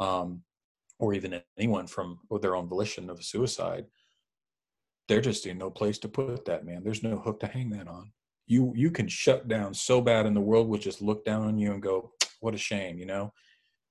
um, 0.00 0.42
or 0.98 1.14
even 1.14 1.40
anyone 1.58 1.86
from 1.86 2.18
their 2.40 2.56
own 2.56 2.68
volition 2.68 3.08
of 3.10 3.22
suicide 3.24 3.86
they're 5.08 5.20
just 5.20 5.46
in 5.46 5.56
no 5.56 5.70
place 5.70 5.98
to 5.98 6.08
put 6.08 6.44
that 6.46 6.66
man. 6.66 6.82
There's 6.82 7.04
no 7.04 7.16
hook 7.16 7.38
to 7.40 7.46
hang 7.46 7.70
that 7.70 7.86
on 7.86 8.10
you 8.46 8.72
you 8.76 8.90
can 8.90 9.08
shut 9.08 9.48
down 9.48 9.74
so 9.74 10.00
bad 10.00 10.26
and 10.26 10.36
the 10.36 10.40
world 10.40 10.68
will 10.68 10.78
just 10.78 11.02
look 11.02 11.24
down 11.24 11.42
on 11.42 11.58
you 11.58 11.72
and 11.72 11.82
go 11.82 12.12
what 12.40 12.54
a 12.54 12.58
shame 12.58 12.98
you 12.98 13.06
know? 13.06 13.32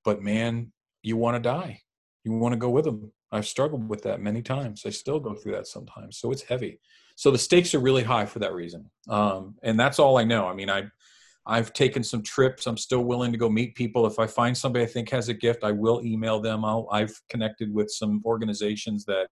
But 0.03 0.21
man 0.21 0.71
you 1.01 1.17
want 1.17 1.35
to 1.35 1.41
die. 1.41 1.81
You 2.23 2.31
want 2.33 2.53
to 2.53 2.57
go 2.57 2.69
with 2.69 2.85
them 2.85 3.11
i've 3.31 3.47
struggled 3.47 3.89
with 3.89 4.03
that 4.03 4.21
many 4.21 4.41
times. 4.41 4.83
I 4.85 4.89
still 4.89 5.19
go 5.19 5.33
through 5.35 5.53
that 5.53 5.67
sometimes 5.67 6.17
so 6.19 6.31
it's 6.31 6.43
heavy. 6.43 6.79
So 7.17 7.31
the 7.31 7.37
stakes 7.37 7.73
are 7.73 7.79
really 7.79 8.03
high 8.03 8.25
for 8.25 8.39
that 8.39 8.53
reason. 8.53 8.89
Um, 9.09 9.55
and 9.63 9.79
that's 9.79 9.99
all 9.99 10.17
i 10.17 10.23
know. 10.23 10.47
I 10.47 10.53
mean 10.53 10.69
i 10.69 10.83
i've 11.45 11.73
taken 11.73 12.03
some 12.03 12.23
trips. 12.23 12.65
I'm 12.65 12.77
still 12.77 13.03
willing 13.03 13.31
to 13.31 13.37
go 13.37 13.49
meet 13.49 13.75
people. 13.75 14.05
If 14.05 14.19
i 14.19 14.27
find 14.27 14.57
somebody 14.57 14.85
i 14.85 14.87
think 14.87 15.09
has 15.11 15.29
a 15.29 15.33
gift 15.33 15.63
i 15.63 15.71
will 15.71 16.01
email 16.03 16.39
them. 16.39 16.63
I'll, 16.63 16.87
i've 16.91 17.15
connected 17.29 17.73
with 17.73 17.89
some 17.91 18.21
organizations 18.25 19.05
that 19.05 19.27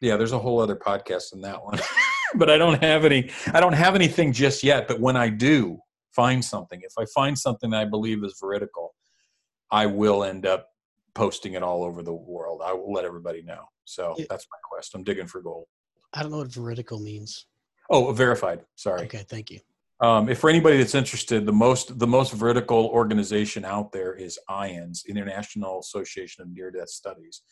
yeah 0.00 0.16
there's 0.16 0.32
a 0.32 0.38
whole 0.38 0.60
other 0.60 0.76
podcast 0.76 1.32
in 1.34 1.40
that 1.42 1.62
one 1.62 1.80
but 2.38 2.50
i 2.50 2.58
don't 2.58 2.82
have 2.82 3.04
any 3.04 3.30
i 3.52 3.60
don't 3.60 3.72
have 3.72 3.94
anything 3.94 4.32
just 4.32 4.62
yet 4.62 4.88
but 4.88 5.00
when 5.00 5.16
i 5.16 5.28
do 5.28 5.78
find 6.12 6.44
something 6.44 6.80
if 6.82 6.92
i 6.98 7.04
find 7.14 7.38
something 7.38 7.70
that 7.70 7.80
i 7.80 7.84
believe 7.84 8.22
is 8.24 8.36
veridical 8.40 8.94
i 9.70 9.86
will 9.86 10.24
end 10.24 10.46
up 10.46 10.68
posting 11.14 11.54
it 11.54 11.62
all 11.62 11.84
over 11.84 12.02
the 12.02 12.12
world 12.12 12.60
i 12.64 12.72
will 12.72 12.92
let 12.92 13.04
everybody 13.04 13.42
know 13.42 13.64
so 13.84 14.14
that's 14.28 14.46
my 14.50 14.58
quest 14.62 14.94
i'm 14.94 15.04
digging 15.04 15.26
for 15.26 15.40
gold 15.40 15.66
I 16.14 16.22
don't 16.22 16.30
know 16.30 16.38
what 16.38 16.48
veridical 16.48 17.00
means. 17.00 17.46
Oh, 17.90 18.12
verified. 18.12 18.60
Sorry. 18.76 19.02
Okay, 19.02 19.24
thank 19.28 19.50
you. 19.50 19.60
Um, 20.00 20.28
if 20.28 20.38
for 20.38 20.48
anybody 20.48 20.78
that's 20.78 20.94
interested, 20.94 21.44
the 21.44 21.52
most 21.52 21.98
the 21.98 22.06
most 22.06 22.32
veridical 22.32 22.86
organization 22.86 23.64
out 23.64 23.92
there 23.92 24.14
is 24.14 24.38
IANDS, 24.48 25.06
International 25.06 25.80
Association 25.80 26.42
of 26.42 26.50
Near 26.50 26.70
Death 26.70 26.88
Studies, 26.88 27.42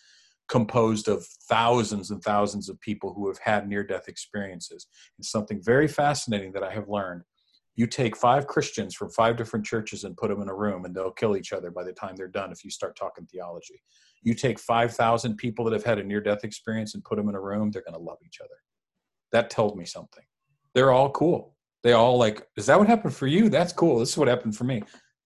composed 0.49 1.09
of 1.09 1.27
thousands 1.49 2.11
and 2.11 2.23
thousands 2.23 2.69
of 2.69 2.81
people 2.81 3.15
who 3.15 3.29
have 3.29 3.39
had 3.39 3.69
near 3.69 3.83
death 3.85 4.09
experiences. 4.09 4.87
It's 5.19 5.31
something 5.31 5.63
very 5.63 5.89
fascinating 5.89 6.53
that 6.53 6.63
I 6.63 6.73
have 6.73 6.89
learned. 6.89 7.23
You 7.75 7.87
take 7.87 8.17
five 8.17 8.47
Christians 8.47 8.95
from 8.95 9.11
five 9.11 9.37
different 9.37 9.65
churches 9.65 10.05
and 10.05 10.17
put 10.17 10.29
them 10.29 10.43
in 10.43 10.49
a 10.49 10.55
room, 10.55 10.85
and 10.85 10.95
they'll 10.95 11.11
kill 11.11 11.37
each 11.37 11.53
other 11.55 11.71
by 11.71 11.85
the 11.85 11.93
time 11.93 12.17
they're 12.17 12.29
done 12.29 12.53
if 12.53 12.65
you 12.65 12.71
start 12.71 12.97
talking 12.97 13.27
theology. 13.27 13.81
You 14.23 14.35
take 14.35 14.59
5,000 14.59 15.37
people 15.37 15.65
that 15.65 15.73
have 15.73 15.85
had 15.85 15.99
a 15.99 16.05
near 16.05 16.21
death 16.21 16.45
experience 16.45 16.95
and 16.95 17.03
put 17.03 17.17
them 17.17 17.29
in 17.29 17.35
a 17.35 17.41
room, 17.41 17.71
they're 17.71 17.83
going 17.83 17.99
to 17.99 18.01
love 18.01 18.19
each 18.27 18.41
other. 18.41 18.55
That 19.33 19.49
told 19.49 19.79
me 19.79 19.87
something. 19.87 20.25
They're 20.75 20.93
all 20.93 21.11
cool. 21.11 21.57
They 21.83 21.93
all 21.93 22.19
like, 22.19 22.47
is 22.57 22.67
that 22.67 22.79
what 22.79 22.89
happened 22.89 23.15
for 23.15 23.27
you? 23.27 23.49
That's 23.49 23.73
cool. 23.73 23.99
This 23.99 24.11
is 24.11 24.19
what 24.19 24.29
happened 24.29 24.57
for 24.57 24.65
me. 24.65 24.83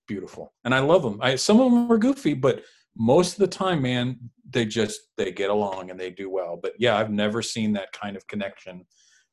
Beautiful. 0.06 0.52
And 0.64 0.74
I 0.74 0.78
love 0.78 1.02
them. 1.02 1.18
I, 1.20 1.34
some 1.34 1.60
of 1.60 1.70
them 1.70 1.90
are 1.90 1.98
goofy, 1.98 2.34
but 2.34 2.62
most 2.96 3.34
of 3.34 3.38
the 3.38 3.46
time, 3.46 3.82
man, 3.82 4.18
they 4.48 4.64
just, 4.64 5.00
they 5.16 5.30
get 5.32 5.50
along 5.50 5.90
and 5.90 5.98
they 5.98 6.10
do 6.10 6.30
well. 6.30 6.58
But 6.60 6.72
yeah, 6.78 6.96
I've 6.96 7.10
never 7.10 7.42
seen 7.42 7.72
that 7.74 7.92
kind 7.92 8.16
of 8.16 8.26
connection 8.26 8.84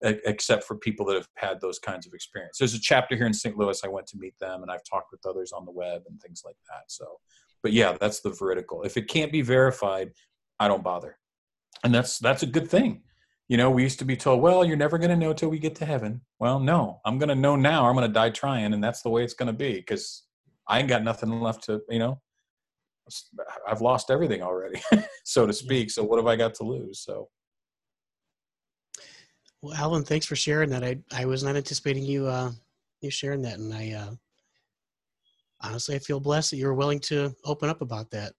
except 0.02 0.66
for 0.66 0.76
people 0.76 1.06
that 1.06 1.16
have 1.16 1.30
had 1.36 1.62
those 1.62 1.80
kinds 1.80 2.06
of 2.06 2.14
experience. 2.14 2.58
There's 2.58 2.74
a 2.74 2.82
chapter 2.82 3.16
here 3.16 3.26
in 3.26 3.34
St. 3.34 3.58
Louis. 3.58 3.82
I 3.86 3.88
went 3.88 4.06
to 4.08 4.18
meet 4.18 4.34
them 4.40 4.62
and 4.62 4.70
I've 4.70 4.84
talked 4.84 5.12
with 5.12 5.26
others 5.26 5.54
on 5.54 5.64
the 5.64 5.72
web 5.72 6.02
and 6.10 6.22
things 6.22 6.42
like 6.46 6.58
that. 6.70 6.84
So 6.88 7.20
but 7.64 7.72
yeah, 7.72 7.98
that's 8.00 8.20
the 8.20 8.30
veridical. 8.30 8.84
If 8.84 8.98
it 8.98 9.08
can't 9.08 9.32
be 9.32 9.42
verified, 9.42 10.12
I 10.60 10.68
don't 10.68 10.84
bother. 10.84 11.18
And 11.84 11.96
that's 11.96 12.20
that's 12.20 12.44
a 12.44 12.48
good 12.48 12.70
thing. 12.70 13.02
You 13.48 13.58
know, 13.58 13.72
we 13.72 13.84
used 13.84 14.00
to 14.00 14.06
be 14.06 14.16
told, 14.16 14.42
well, 14.42 14.64
you're 14.64 14.78
never 14.78 14.98
going 14.98 15.10
to 15.10 15.18
know 15.18 15.34
till 15.34 15.50
we 15.50 15.60
get 15.60 15.76
to 15.76 15.86
heaven. 15.86 16.22
Well, 16.40 16.60
no, 16.60 17.02
I'm 17.06 17.18
going 17.18 17.30
to 17.30 17.36
know 17.36 17.56
now. 17.56 17.88
I'm 17.88 17.96
going 17.96 18.08
to 18.08 18.14
die 18.14 18.30
trying, 18.30 18.74
and 18.74 18.84
that's 18.84 19.02
the 19.02 19.10
way 19.10 19.24
it's 19.24 19.34
going 19.34 19.48
to 19.48 19.54
be 19.54 19.76
because 19.76 20.24
I 20.68 20.80
ain't 20.80 20.90
got 20.90 21.04
nothing 21.04 21.30
left 21.42 21.66
to, 21.66 21.82
you 21.90 22.00
know, 22.00 22.22
I've 23.68 23.82
lost 23.82 24.10
everything 24.10 24.42
already, 24.42 24.82
so 25.24 25.46
to 25.46 25.54
speak. 25.54 25.92
So 25.92 26.04
what 26.04 26.18
have 26.18 26.28
I 26.28 26.36
got 26.36 26.54
to 26.56 26.64
lose? 26.64 27.00
So. 27.00 27.30
Well, 29.62 29.74
Alvin, 29.76 30.04
thanks 30.04 30.26
for 30.26 30.36
sharing 30.36 30.70
that. 30.72 30.84
I 30.84 30.98
I 31.12 31.26
was 31.26 31.44
not 31.44 31.56
anticipating 31.56 32.04
you 32.04 32.28
uh 32.28 32.52
you 33.02 33.10
sharing 33.10 33.42
that, 33.44 33.60
and 33.60 33.74
I 33.74 33.92
uh 33.92 34.12
honestly, 35.62 35.96
I 35.96 36.00
feel 36.00 36.20
blessed 36.20 36.52
that 36.52 36.58
you 36.58 36.68
were 36.68 36.74
willing 36.74 37.00
to 37.02 37.34
open 37.46 37.70
up 37.70 37.82
about 37.82 38.12
that. 38.12 38.34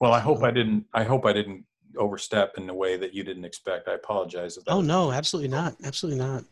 Well, 0.00 0.12
I 0.12 0.20
hope 0.20 0.42
I 0.44 0.50
didn't. 0.50 0.84
I 0.94 1.02
hope 1.04 1.26
I 1.26 1.32
didn't 1.32 1.64
overstep 1.96 2.54
in 2.56 2.70
a 2.70 2.74
way 2.74 2.96
that 2.96 3.14
you 3.14 3.24
didn't 3.24 3.44
expect. 3.44 3.88
I 3.88 3.94
apologize. 3.94 4.56
If 4.56 4.64
that 4.64 4.72
oh 4.72 4.80
no, 4.80 5.10
absolutely 5.10 5.48
not. 5.48 5.74
Absolutely 5.84 6.24
not. 6.24 6.44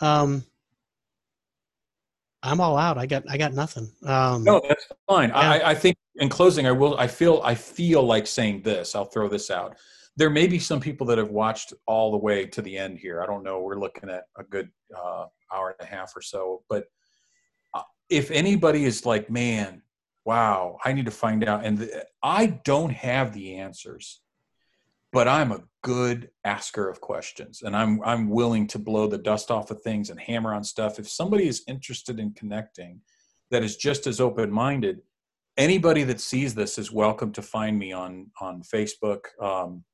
Um, 0.00 0.44
I'm 2.44 2.60
all 2.60 2.76
out. 2.76 2.98
I 2.98 3.06
got. 3.06 3.24
I 3.28 3.36
got 3.36 3.54
nothing. 3.54 3.90
Um, 4.04 4.44
no, 4.44 4.60
that's 4.68 4.86
fine. 5.08 5.30
Yeah. 5.30 5.36
I, 5.38 5.70
I 5.70 5.74
think 5.74 5.96
in 6.16 6.28
closing, 6.28 6.66
I 6.66 6.72
will. 6.72 6.96
I 6.98 7.06
feel. 7.08 7.40
I 7.42 7.54
feel 7.54 8.02
like 8.02 8.26
saying 8.26 8.62
this. 8.62 8.94
I'll 8.94 9.06
throw 9.06 9.28
this 9.28 9.50
out. 9.50 9.76
There 10.16 10.30
may 10.30 10.46
be 10.46 10.60
some 10.60 10.78
people 10.78 11.06
that 11.08 11.18
have 11.18 11.30
watched 11.30 11.72
all 11.86 12.12
the 12.12 12.18
way 12.18 12.46
to 12.46 12.62
the 12.62 12.78
end 12.78 12.98
here. 12.98 13.22
I 13.22 13.26
don't 13.26 13.42
know. 13.42 13.60
We're 13.60 13.80
looking 13.80 14.10
at 14.10 14.24
a 14.38 14.44
good 14.44 14.68
uh, 14.96 15.26
hour 15.52 15.74
and 15.76 15.88
a 15.88 15.90
half 15.90 16.14
or 16.14 16.22
so, 16.22 16.62
but 16.68 16.84
if 18.08 18.30
anybody 18.30 18.84
is 18.84 19.06
like, 19.06 19.30
man, 19.30 19.82
wow, 20.24 20.78
I 20.84 20.92
need 20.92 21.06
to 21.06 21.10
find 21.10 21.44
out, 21.44 21.64
and 21.64 21.78
the, 21.78 22.06
I 22.22 22.46
don't 22.64 22.92
have 22.92 23.32
the 23.32 23.56
answers, 23.56 24.20
but 25.14 25.28
I'm 25.28 25.52
a 25.52 25.62
good 25.84 26.28
asker 26.44 26.88
of 26.88 27.00
questions, 27.00 27.62
and 27.62 27.76
I'm 27.76 28.02
I'm 28.02 28.28
willing 28.28 28.66
to 28.66 28.80
blow 28.80 29.06
the 29.06 29.16
dust 29.16 29.48
off 29.50 29.70
of 29.70 29.80
things 29.80 30.10
and 30.10 30.18
hammer 30.18 30.52
on 30.52 30.64
stuff. 30.64 30.98
If 30.98 31.08
somebody 31.08 31.46
is 31.46 31.62
interested 31.68 32.18
in 32.18 32.32
connecting, 32.32 33.00
that 33.52 33.62
is 33.62 33.76
just 33.76 34.08
as 34.08 34.20
open 34.20 34.50
minded, 34.50 35.02
anybody 35.56 36.02
that 36.02 36.20
sees 36.20 36.52
this 36.52 36.78
is 36.78 36.90
welcome 36.90 37.30
to 37.32 37.42
find 37.42 37.78
me 37.78 37.92
on 37.92 38.32
on 38.40 38.62
Facebook, 38.62 39.20
um, 39.40 39.84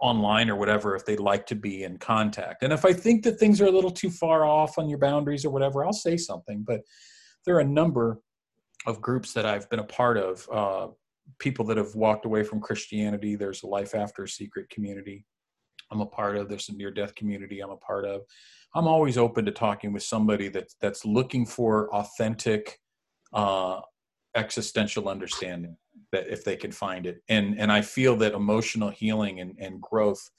online 0.00 0.48
or 0.48 0.54
whatever 0.54 0.94
if 0.94 1.04
they'd 1.04 1.18
like 1.18 1.44
to 1.46 1.56
be 1.56 1.82
in 1.82 1.98
contact. 1.98 2.62
And 2.62 2.72
if 2.72 2.84
I 2.84 2.92
think 2.92 3.24
that 3.24 3.40
things 3.40 3.60
are 3.60 3.66
a 3.66 3.72
little 3.72 3.90
too 3.90 4.10
far 4.10 4.44
off 4.44 4.78
on 4.78 4.88
your 4.88 5.00
boundaries 5.00 5.44
or 5.44 5.50
whatever, 5.50 5.84
I'll 5.84 5.92
say 5.92 6.16
something. 6.16 6.62
But 6.64 6.82
there 7.44 7.56
are 7.56 7.60
a 7.60 7.64
number 7.64 8.20
of 8.86 9.00
groups 9.00 9.32
that 9.32 9.46
I've 9.46 9.68
been 9.68 9.80
a 9.80 9.84
part 9.84 10.16
of. 10.16 10.48
Uh, 10.48 10.88
people 11.38 11.64
that 11.66 11.76
have 11.76 11.94
walked 11.94 12.24
away 12.24 12.42
from 12.42 12.60
Christianity. 12.60 13.36
There's 13.36 13.62
a 13.62 13.66
Life 13.66 13.94
After 13.94 14.26
Secret 14.26 14.68
community. 14.70 15.24
I'm 15.90 16.00
a 16.00 16.06
part 16.06 16.36
of. 16.36 16.48
There's 16.48 16.68
a 16.68 16.74
near 16.74 16.90
death 16.90 17.14
community 17.14 17.60
I'm 17.60 17.70
a 17.70 17.76
part 17.76 18.04
of. 18.04 18.22
I'm 18.74 18.86
always 18.86 19.16
open 19.16 19.44
to 19.46 19.52
talking 19.52 19.92
with 19.92 20.02
somebody 20.02 20.48
that's 20.48 20.76
that's 20.80 21.04
looking 21.04 21.46
for 21.46 21.92
authentic 21.94 22.78
uh, 23.32 23.80
existential 24.34 25.08
understanding 25.08 25.76
that 26.12 26.28
if 26.28 26.44
they 26.44 26.56
can 26.56 26.70
find 26.70 27.06
it 27.06 27.22
and 27.28 27.58
and 27.58 27.72
i 27.72 27.80
feel 27.80 28.14
that 28.16 28.34
emotional 28.34 28.90
healing 28.90 29.40
and, 29.40 29.54
and 29.58 29.80
growth 29.80 30.30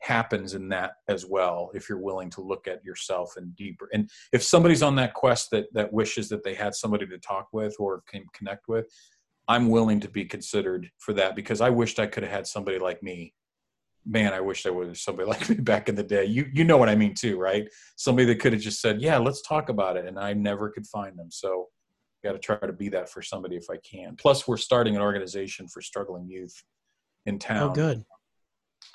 happens 0.00 0.54
in 0.54 0.68
that 0.68 0.92
as 1.08 1.26
well 1.26 1.70
if 1.74 1.88
you're 1.88 1.98
willing 1.98 2.30
to 2.30 2.40
look 2.40 2.68
at 2.68 2.84
yourself 2.84 3.34
and 3.36 3.56
deeper 3.56 3.88
and 3.92 4.08
if 4.32 4.42
somebody's 4.42 4.82
on 4.82 4.94
that 4.94 5.14
quest 5.14 5.50
that 5.50 5.64
that 5.72 5.92
wishes 5.92 6.28
that 6.28 6.44
they 6.44 6.54
had 6.54 6.74
somebody 6.74 7.06
to 7.06 7.18
talk 7.18 7.48
with 7.52 7.74
or 7.78 8.02
can 8.08 8.24
connect 8.32 8.68
with 8.68 8.86
i'm 9.48 9.68
willing 9.68 10.00
to 10.00 10.08
be 10.08 10.24
considered 10.24 10.90
for 10.98 11.12
that 11.12 11.34
because 11.34 11.60
i 11.60 11.70
wished 11.70 11.98
i 11.98 12.06
could 12.06 12.22
have 12.22 12.32
had 12.32 12.46
somebody 12.46 12.78
like 12.78 13.02
me 13.02 13.34
man 14.06 14.32
i 14.32 14.40
wish 14.40 14.62
there 14.62 14.72
was 14.72 15.00
somebody 15.00 15.28
like 15.28 15.48
me 15.48 15.56
back 15.56 15.88
in 15.88 15.94
the 15.94 16.02
day 16.02 16.24
you 16.24 16.48
you 16.52 16.64
know 16.64 16.76
what 16.76 16.88
i 16.88 16.94
mean 16.94 17.14
too 17.14 17.38
right 17.38 17.68
somebody 17.96 18.26
that 18.26 18.40
could 18.40 18.52
have 18.52 18.62
just 18.62 18.80
said 18.80 19.00
yeah 19.00 19.18
let's 19.18 19.42
talk 19.42 19.68
about 19.68 19.96
it 19.96 20.06
and 20.06 20.18
i 20.18 20.32
never 20.32 20.70
could 20.70 20.86
find 20.86 21.18
them 21.18 21.30
so 21.30 21.68
got 22.24 22.32
to 22.32 22.38
try 22.38 22.58
to 22.58 22.72
be 22.72 22.88
that 22.90 23.08
for 23.08 23.22
somebody 23.22 23.56
if 23.56 23.66
I 23.70 23.76
can. 23.78 24.16
Plus, 24.16 24.48
we're 24.48 24.56
starting 24.56 24.96
an 24.96 25.02
organization 25.02 25.68
for 25.68 25.80
struggling 25.80 26.28
youth 26.28 26.62
in 27.26 27.38
town. 27.38 27.70
Oh, 27.70 27.72
good. 27.72 28.04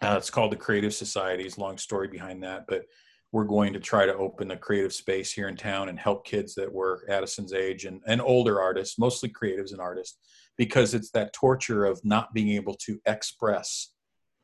Uh, 0.01 0.15
it's 0.17 0.29
called 0.29 0.51
the 0.51 0.57
Creative 0.57 0.93
Societies. 0.93 1.57
Long 1.57 1.77
story 1.77 2.07
behind 2.07 2.43
that, 2.43 2.65
but 2.67 2.83
we're 3.31 3.45
going 3.45 3.73
to 3.73 3.79
try 3.79 4.05
to 4.05 4.15
open 4.15 4.51
a 4.51 4.57
creative 4.57 4.93
space 4.93 5.31
here 5.31 5.47
in 5.47 5.55
town 5.55 5.89
and 5.89 5.97
help 5.97 6.25
kids 6.25 6.53
that 6.55 6.71
were 6.71 7.03
Addison's 7.09 7.53
age 7.53 7.85
and, 7.85 8.01
and 8.05 8.21
older 8.21 8.61
artists, 8.61 8.99
mostly 8.99 9.29
creatives 9.29 9.71
and 9.71 9.81
artists, 9.81 10.19
because 10.57 10.93
it's 10.93 11.11
that 11.11 11.33
torture 11.33 11.85
of 11.85 12.03
not 12.03 12.33
being 12.33 12.49
able 12.49 12.75
to 12.85 12.99
express 13.05 13.93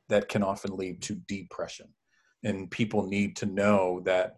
that 0.10 0.30
can 0.30 0.44
often 0.44 0.76
lead 0.76 1.02
to 1.04 1.16
depression. 1.28 1.88
And 2.44 2.72
people 2.72 3.06
need 3.06 3.36
to 3.38 3.46
know 3.46 4.02
that 4.06 4.38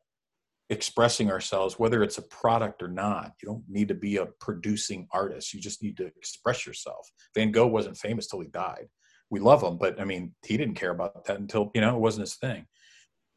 expressing 0.70 1.30
ourselves, 1.30 1.78
whether 1.78 2.02
it's 2.02 2.18
a 2.18 2.24
product 2.24 2.82
or 2.82 2.88
not. 2.88 3.34
You 3.44 3.50
don't 3.50 3.64
need 3.68 3.90
to 3.90 3.94
be 3.94 4.18
a 4.18 4.26
producing 4.26 5.06
artist. 5.12 5.54
You 5.54 5.60
just 5.60 5.84
need 5.84 5.98
to 5.98 6.06
express 6.06 6.66
yourself. 6.66 7.12
Van 7.36 7.52
Gogh 7.52 7.68
wasn't 7.68 7.98
famous 7.98 8.28
till 8.28 8.40
he 8.40 8.48
died. 8.48 8.88
We 9.30 9.42
love 9.42 9.62
him, 9.62 9.78
but 9.78 10.00
I 10.00 10.06
mean, 10.06 10.34
he 10.46 10.56
didn't 10.58 10.76
care 10.76 10.92
about 10.92 11.26
that 11.26 11.40
until, 11.40 11.72
you 11.76 11.82
know, 11.82 11.96
it 11.96 12.00
wasn't 12.00 12.28
his 12.28 12.36
thing. 12.36 12.66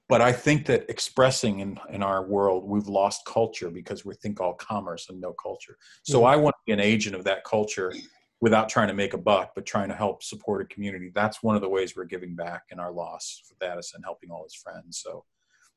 But 0.08 0.20
I 0.20 0.32
think 0.32 0.66
that 0.66 0.88
expressing 0.88 1.60
in, 1.60 1.78
in 1.90 2.02
our 2.02 2.24
world, 2.24 2.68
we've 2.68 2.86
lost 2.86 3.24
culture 3.26 3.70
because 3.70 4.04
we 4.04 4.14
think 4.14 4.40
all 4.40 4.54
commerce 4.54 5.08
and 5.08 5.20
no 5.20 5.32
culture. 5.32 5.76
So 6.04 6.20
Mhm. 6.20 6.28
I 6.28 6.36
want 6.36 6.54
to 6.54 6.62
be 6.66 6.72
an 6.72 6.80
agent 6.80 7.16
of 7.16 7.24
that 7.24 7.42
culture 7.44 7.92
without 8.44 8.68
trying 8.68 8.88
to 8.88 8.94
make 8.94 9.14
a 9.14 9.18
buck, 9.18 9.52
but 9.54 9.64
trying 9.64 9.88
to 9.88 9.94
help 9.94 10.22
support 10.22 10.60
a 10.60 10.66
community. 10.66 11.10
That's 11.14 11.42
one 11.42 11.56
of 11.56 11.62
the 11.62 11.68
ways 11.70 11.96
we're 11.96 12.04
giving 12.04 12.34
back 12.36 12.64
in 12.70 12.78
our 12.78 12.92
loss 12.92 13.40
with 13.48 13.66
Addison, 13.66 14.02
helping 14.04 14.30
all 14.30 14.42
his 14.42 14.54
friends. 14.54 15.00
So 15.02 15.24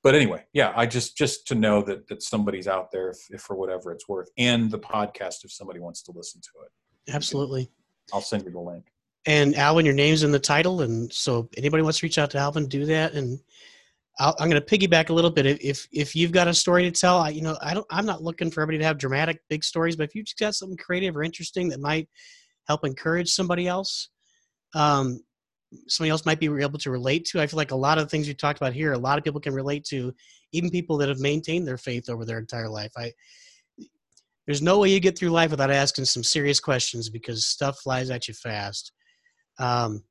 but 0.04 0.16
anyway, 0.16 0.44
yeah, 0.52 0.74
I 0.76 0.86
just 0.86 1.18
just 1.18 1.48
to 1.48 1.56
know 1.56 1.82
that 1.84 2.08
that 2.10 2.22
somebody's 2.22 2.68
out 2.68 2.92
there 2.92 3.12
if, 3.12 3.20
if 3.30 3.42
for 3.42 3.56
whatever 3.56 3.94
it's 3.94 4.10
worth, 4.10 4.30
and 4.38 4.70
the 4.70 4.80
podcast 4.80 5.46
if 5.46 5.52
somebody 5.52 5.80
wants 5.80 6.02
to 6.04 6.12
listen 6.12 6.42
to 6.42 6.66
it, 6.66 7.16
Absolutely. 7.16 7.72
I'll 8.14 8.22
send 8.22 8.44
you 8.44 8.52
the 8.52 8.60
link. 8.60 8.86
And 9.26 9.56
Alvin, 9.56 9.86
your 9.86 9.96
name's 9.96 10.24
in 10.24 10.32
the 10.34 10.40
title, 10.40 10.82
and 10.82 11.12
so 11.12 11.50
anybody 11.56 11.84
wants 11.84 12.00
to 12.00 12.06
reach 12.06 12.18
out 12.18 12.30
to 12.32 12.38
Alvin, 12.38 12.68
do 12.68 12.86
that. 12.86 13.14
And 13.14 13.40
I'll, 14.20 14.36
I'm 14.40 14.50
going 14.50 14.62
to 14.62 14.78
piggyback 14.78 15.10
a 15.10 15.14
little 15.14 15.32
bit. 15.32 15.46
If 15.46 15.88
if 15.92 16.16
you've 16.16 16.32
got 16.34 16.50
a 16.50 16.54
story 16.54 16.84
to 16.84 16.92
tell, 16.92 17.20
I, 17.20 17.30
you 17.30 17.42
know, 17.42 17.58
I 17.62 17.74
don't. 17.74 17.88
I'm 17.90 18.06
not 18.06 18.22
looking 18.22 18.52
for 18.52 18.62
everybody 18.62 18.80
to 18.80 18.86
have 18.86 18.98
dramatic, 18.98 19.42
big 19.50 19.64
stories, 19.64 19.96
but 19.96 20.04
if 20.04 20.16
you've 20.16 20.28
got 20.40 20.56
something 20.56 20.78
creative 20.78 21.16
or 21.16 21.24
interesting 21.24 21.70
that 21.70 21.80
might 21.80 22.08
help 22.68 22.86
encourage 22.86 23.30
somebody 23.30 23.68
else, 23.68 24.10
um, 24.76 25.20
somebody 25.88 26.12
else 26.12 26.26
might 26.26 26.40
be 26.40 26.48
able 26.48 26.80
to 26.80 26.92
relate 26.92 27.26
to. 27.26 27.42
I 27.42 27.48
feel 27.48 27.58
like 27.58 27.72
a 27.72 27.76
lot 27.76 27.98
of 27.98 28.06
the 28.06 28.10
things 28.10 28.28
you 28.28 28.34
talked 28.34 28.60
about 28.60 28.74
here, 28.74 28.94
a 28.94 28.98
lot 28.98 29.18
of 29.18 29.24
people 29.24 29.42
can 29.42 29.54
relate 29.54 29.84
to, 29.86 30.14
even 30.52 30.70
people 30.70 30.98
that 30.98 31.10
have 31.10 31.20
maintained 31.20 31.68
their 31.68 31.78
faith 31.78 32.10
over 32.10 32.26
their 32.26 32.40
entire 32.40 32.70
life. 32.70 32.92
I 32.98 33.12
there's 34.46 34.62
no 34.62 34.80
way 34.80 34.90
you 34.90 35.02
get 35.02 35.18
through 35.18 35.30
life 35.30 35.52
without 35.52 35.70
asking 35.70 36.06
some 36.06 36.24
serious 36.24 36.62
questions 36.62 37.10
because 37.10 37.46
stuff 37.46 37.80
flies 37.80 38.10
at 38.10 38.30
you 38.30 38.34
fast. 38.34 38.94
Um, 39.60 40.04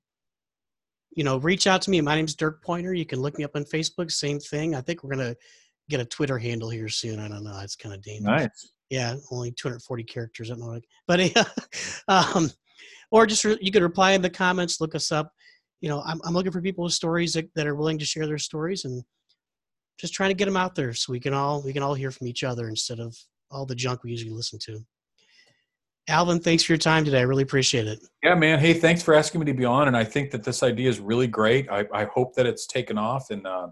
you 1.16 1.24
know, 1.24 1.38
reach 1.38 1.66
out 1.66 1.80
to 1.82 1.90
me. 1.90 2.02
My 2.02 2.14
name's 2.14 2.34
Dirk 2.34 2.62
Pointer. 2.62 2.92
You 2.92 3.06
can 3.06 3.20
look 3.20 3.38
me 3.38 3.44
up 3.44 3.52
on 3.56 3.64
Facebook. 3.64 4.12
Same 4.12 4.38
thing. 4.38 4.74
I 4.74 4.82
think 4.82 5.02
we're 5.02 5.16
gonna 5.16 5.34
get 5.88 6.00
a 6.00 6.04
Twitter 6.04 6.36
handle 6.38 6.68
here 6.68 6.90
soon. 6.90 7.18
I 7.18 7.28
don't 7.28 7.44
know. 7.44 7.58
It's 7.62 7.76
kind 7.76 7.94
of 7.94 8.02
dangerous. 8.02 8.42
Nice. 8.42 8.72
Yeah, 8.90 9.16
only 9.30 9.50
240 9.50 10.04
characters. 10.04 10.50
What 10.50 11.20
I, 11.20 11.30
but 11.34 11.56
um, 12.08 12.50
or 13.10 13.26
just 13.26 13.44
re- 13.44 13.58
you 13.60 13.72
could 13.72 13.82
reply 13.82 14.12
in 14.12 14.22
the 14.22 14.30
comments. 14.30 14.80
Look 14.80 14.94
us 14.94 15.10
up. 15.12 15.32
You 15.80 15.88
know, 15.88 16.02
I'm 16.06 16.20
I'm 16.24 16.34
looking 16.34 16.52
for 16.52 16.62
people 16.62 16.84
with 16.84 16.92
stories 16.92 17.32
that, 17.34 17.48
that 17.54 17.66
are 17.66 17.74
willing 17.74 17.98
to 17.98 18.04
share 18.04 18.26
their 18.26 18.38
stories 18.38 18.84
and 18.84 19.02
just 19.98 20.14
trying 20.14 20.30
to 20.30 20.34
get 20.34 20.44
them 20.44 20.56
out 20.56 20.74
there 20.74 20.92
so 20.92 21.12
we 21.12 21.20
can 21.20 21.34
all 21.34 21.62
we 21.62 21.72
can 21.72 21.82
all 21.82 21.94
hear 21.94 22.10
from 22.10 22.26
each 22.26 22.44
other 22.44 22.68
instead 22.68 23.00
of 23.00 23.16
all 23.50 23.66
the 23.66 23.74
junk 23.74 24.02
we 24.02 24.10
usually 24.10 24.32
listen 24.32 24.58
to. 24.60 24.84
Alvin, 26.08 26.38
thanks 26.38 26.62
for 26.62 26.72
your 26.72 26.78
time 26.78 27.04
today. 27.04 27.18
I 27.18 27.22
really 27.22 27.42
appreciate 27.42 27.88
it. 27.88 27.98
Yeah, 28.22 28.36
man. 28.36 28.60
Hey, 28.60 28.74
thanks 28.74 29.02
for 29.02 29.12
asking 29.12 29.40
me 29.40 29.46
to 29.46 29.54
be 29.54 29.64
on, 29.64 29.88
and 29.88 29.96
I 29.96 30.04
think 30.04 30.30
that 30.30 30.44
this 30.44 30.62
idea 30.62 30.88
is 30.88 31.00
really 31.00 31.26
great. 31.26 31.68
I, 31.68 31.84
I 31.92 32.04
hope 32.04 32.34
that 32.36 32.46
it's 32.46 32.66
taken 32.66 32.96
off, 32.96 33.30
and 33.30 33.44
uh, 33.44 33.68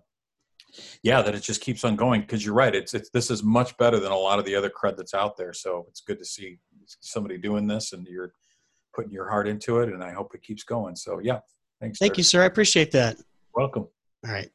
yeah, 1.03 1.23
that 1.23 1.35
it 1.35 1.43
just 1.43 1.61
keeps 1.61 1.85
on 1.85 1.97
going. 1.97 2.21
Because 2.21 2.45
you're 2.45 2.55
right, 2.55 2.75
it's 2.75 2.95
it's 2.95 3.11
this 3.11 3.31
is 3.31 3.43
much 3.43 3.77
better 3.77 3.99
than 4.01 4.13
a 4.13 4.17
lot 4.17 4.39
of 4.39 4.45
the 4.45 4.55
other 4.55 4.71
crud 4.71 4.97
that's 4.97 5.15
out 5.15 5.37
there. 5.37 5.53
So 5.53 5.87
it's 5.89 6.01
good 6.01 6.19
to 6.19 6.25
see 6.25 6.59
somebody 7.01 7.39
doing 7.39 7.67
this, 7.67 7.93
and 7.93 8.07
you're 8.07 8.33
putting 8.95 9.13
your 9.13 9.29
heart 9.29 9.49
into 9.49 9.81
it, 9.81 9.89
and 9.89 10.03
I 10.03 10.13
hope 10.13 10.35
it 10.35 10.43
keeps 10.43 10.63
going. 10.63 10.97
So 10.97 11.19
yeah, 11.19 11.41
thanks. 11.81 11.99
Thank 11.99 12.15
sir. 12.15 12.19
you, 12.19 12.25
sir. 12.25 12.43
I 12.43 12.47
appreciate 12.47 12.91
that. 12.93 13.17
Welcome. 13.55 13.89
All 14.27 14.33
right. 14.33 14.51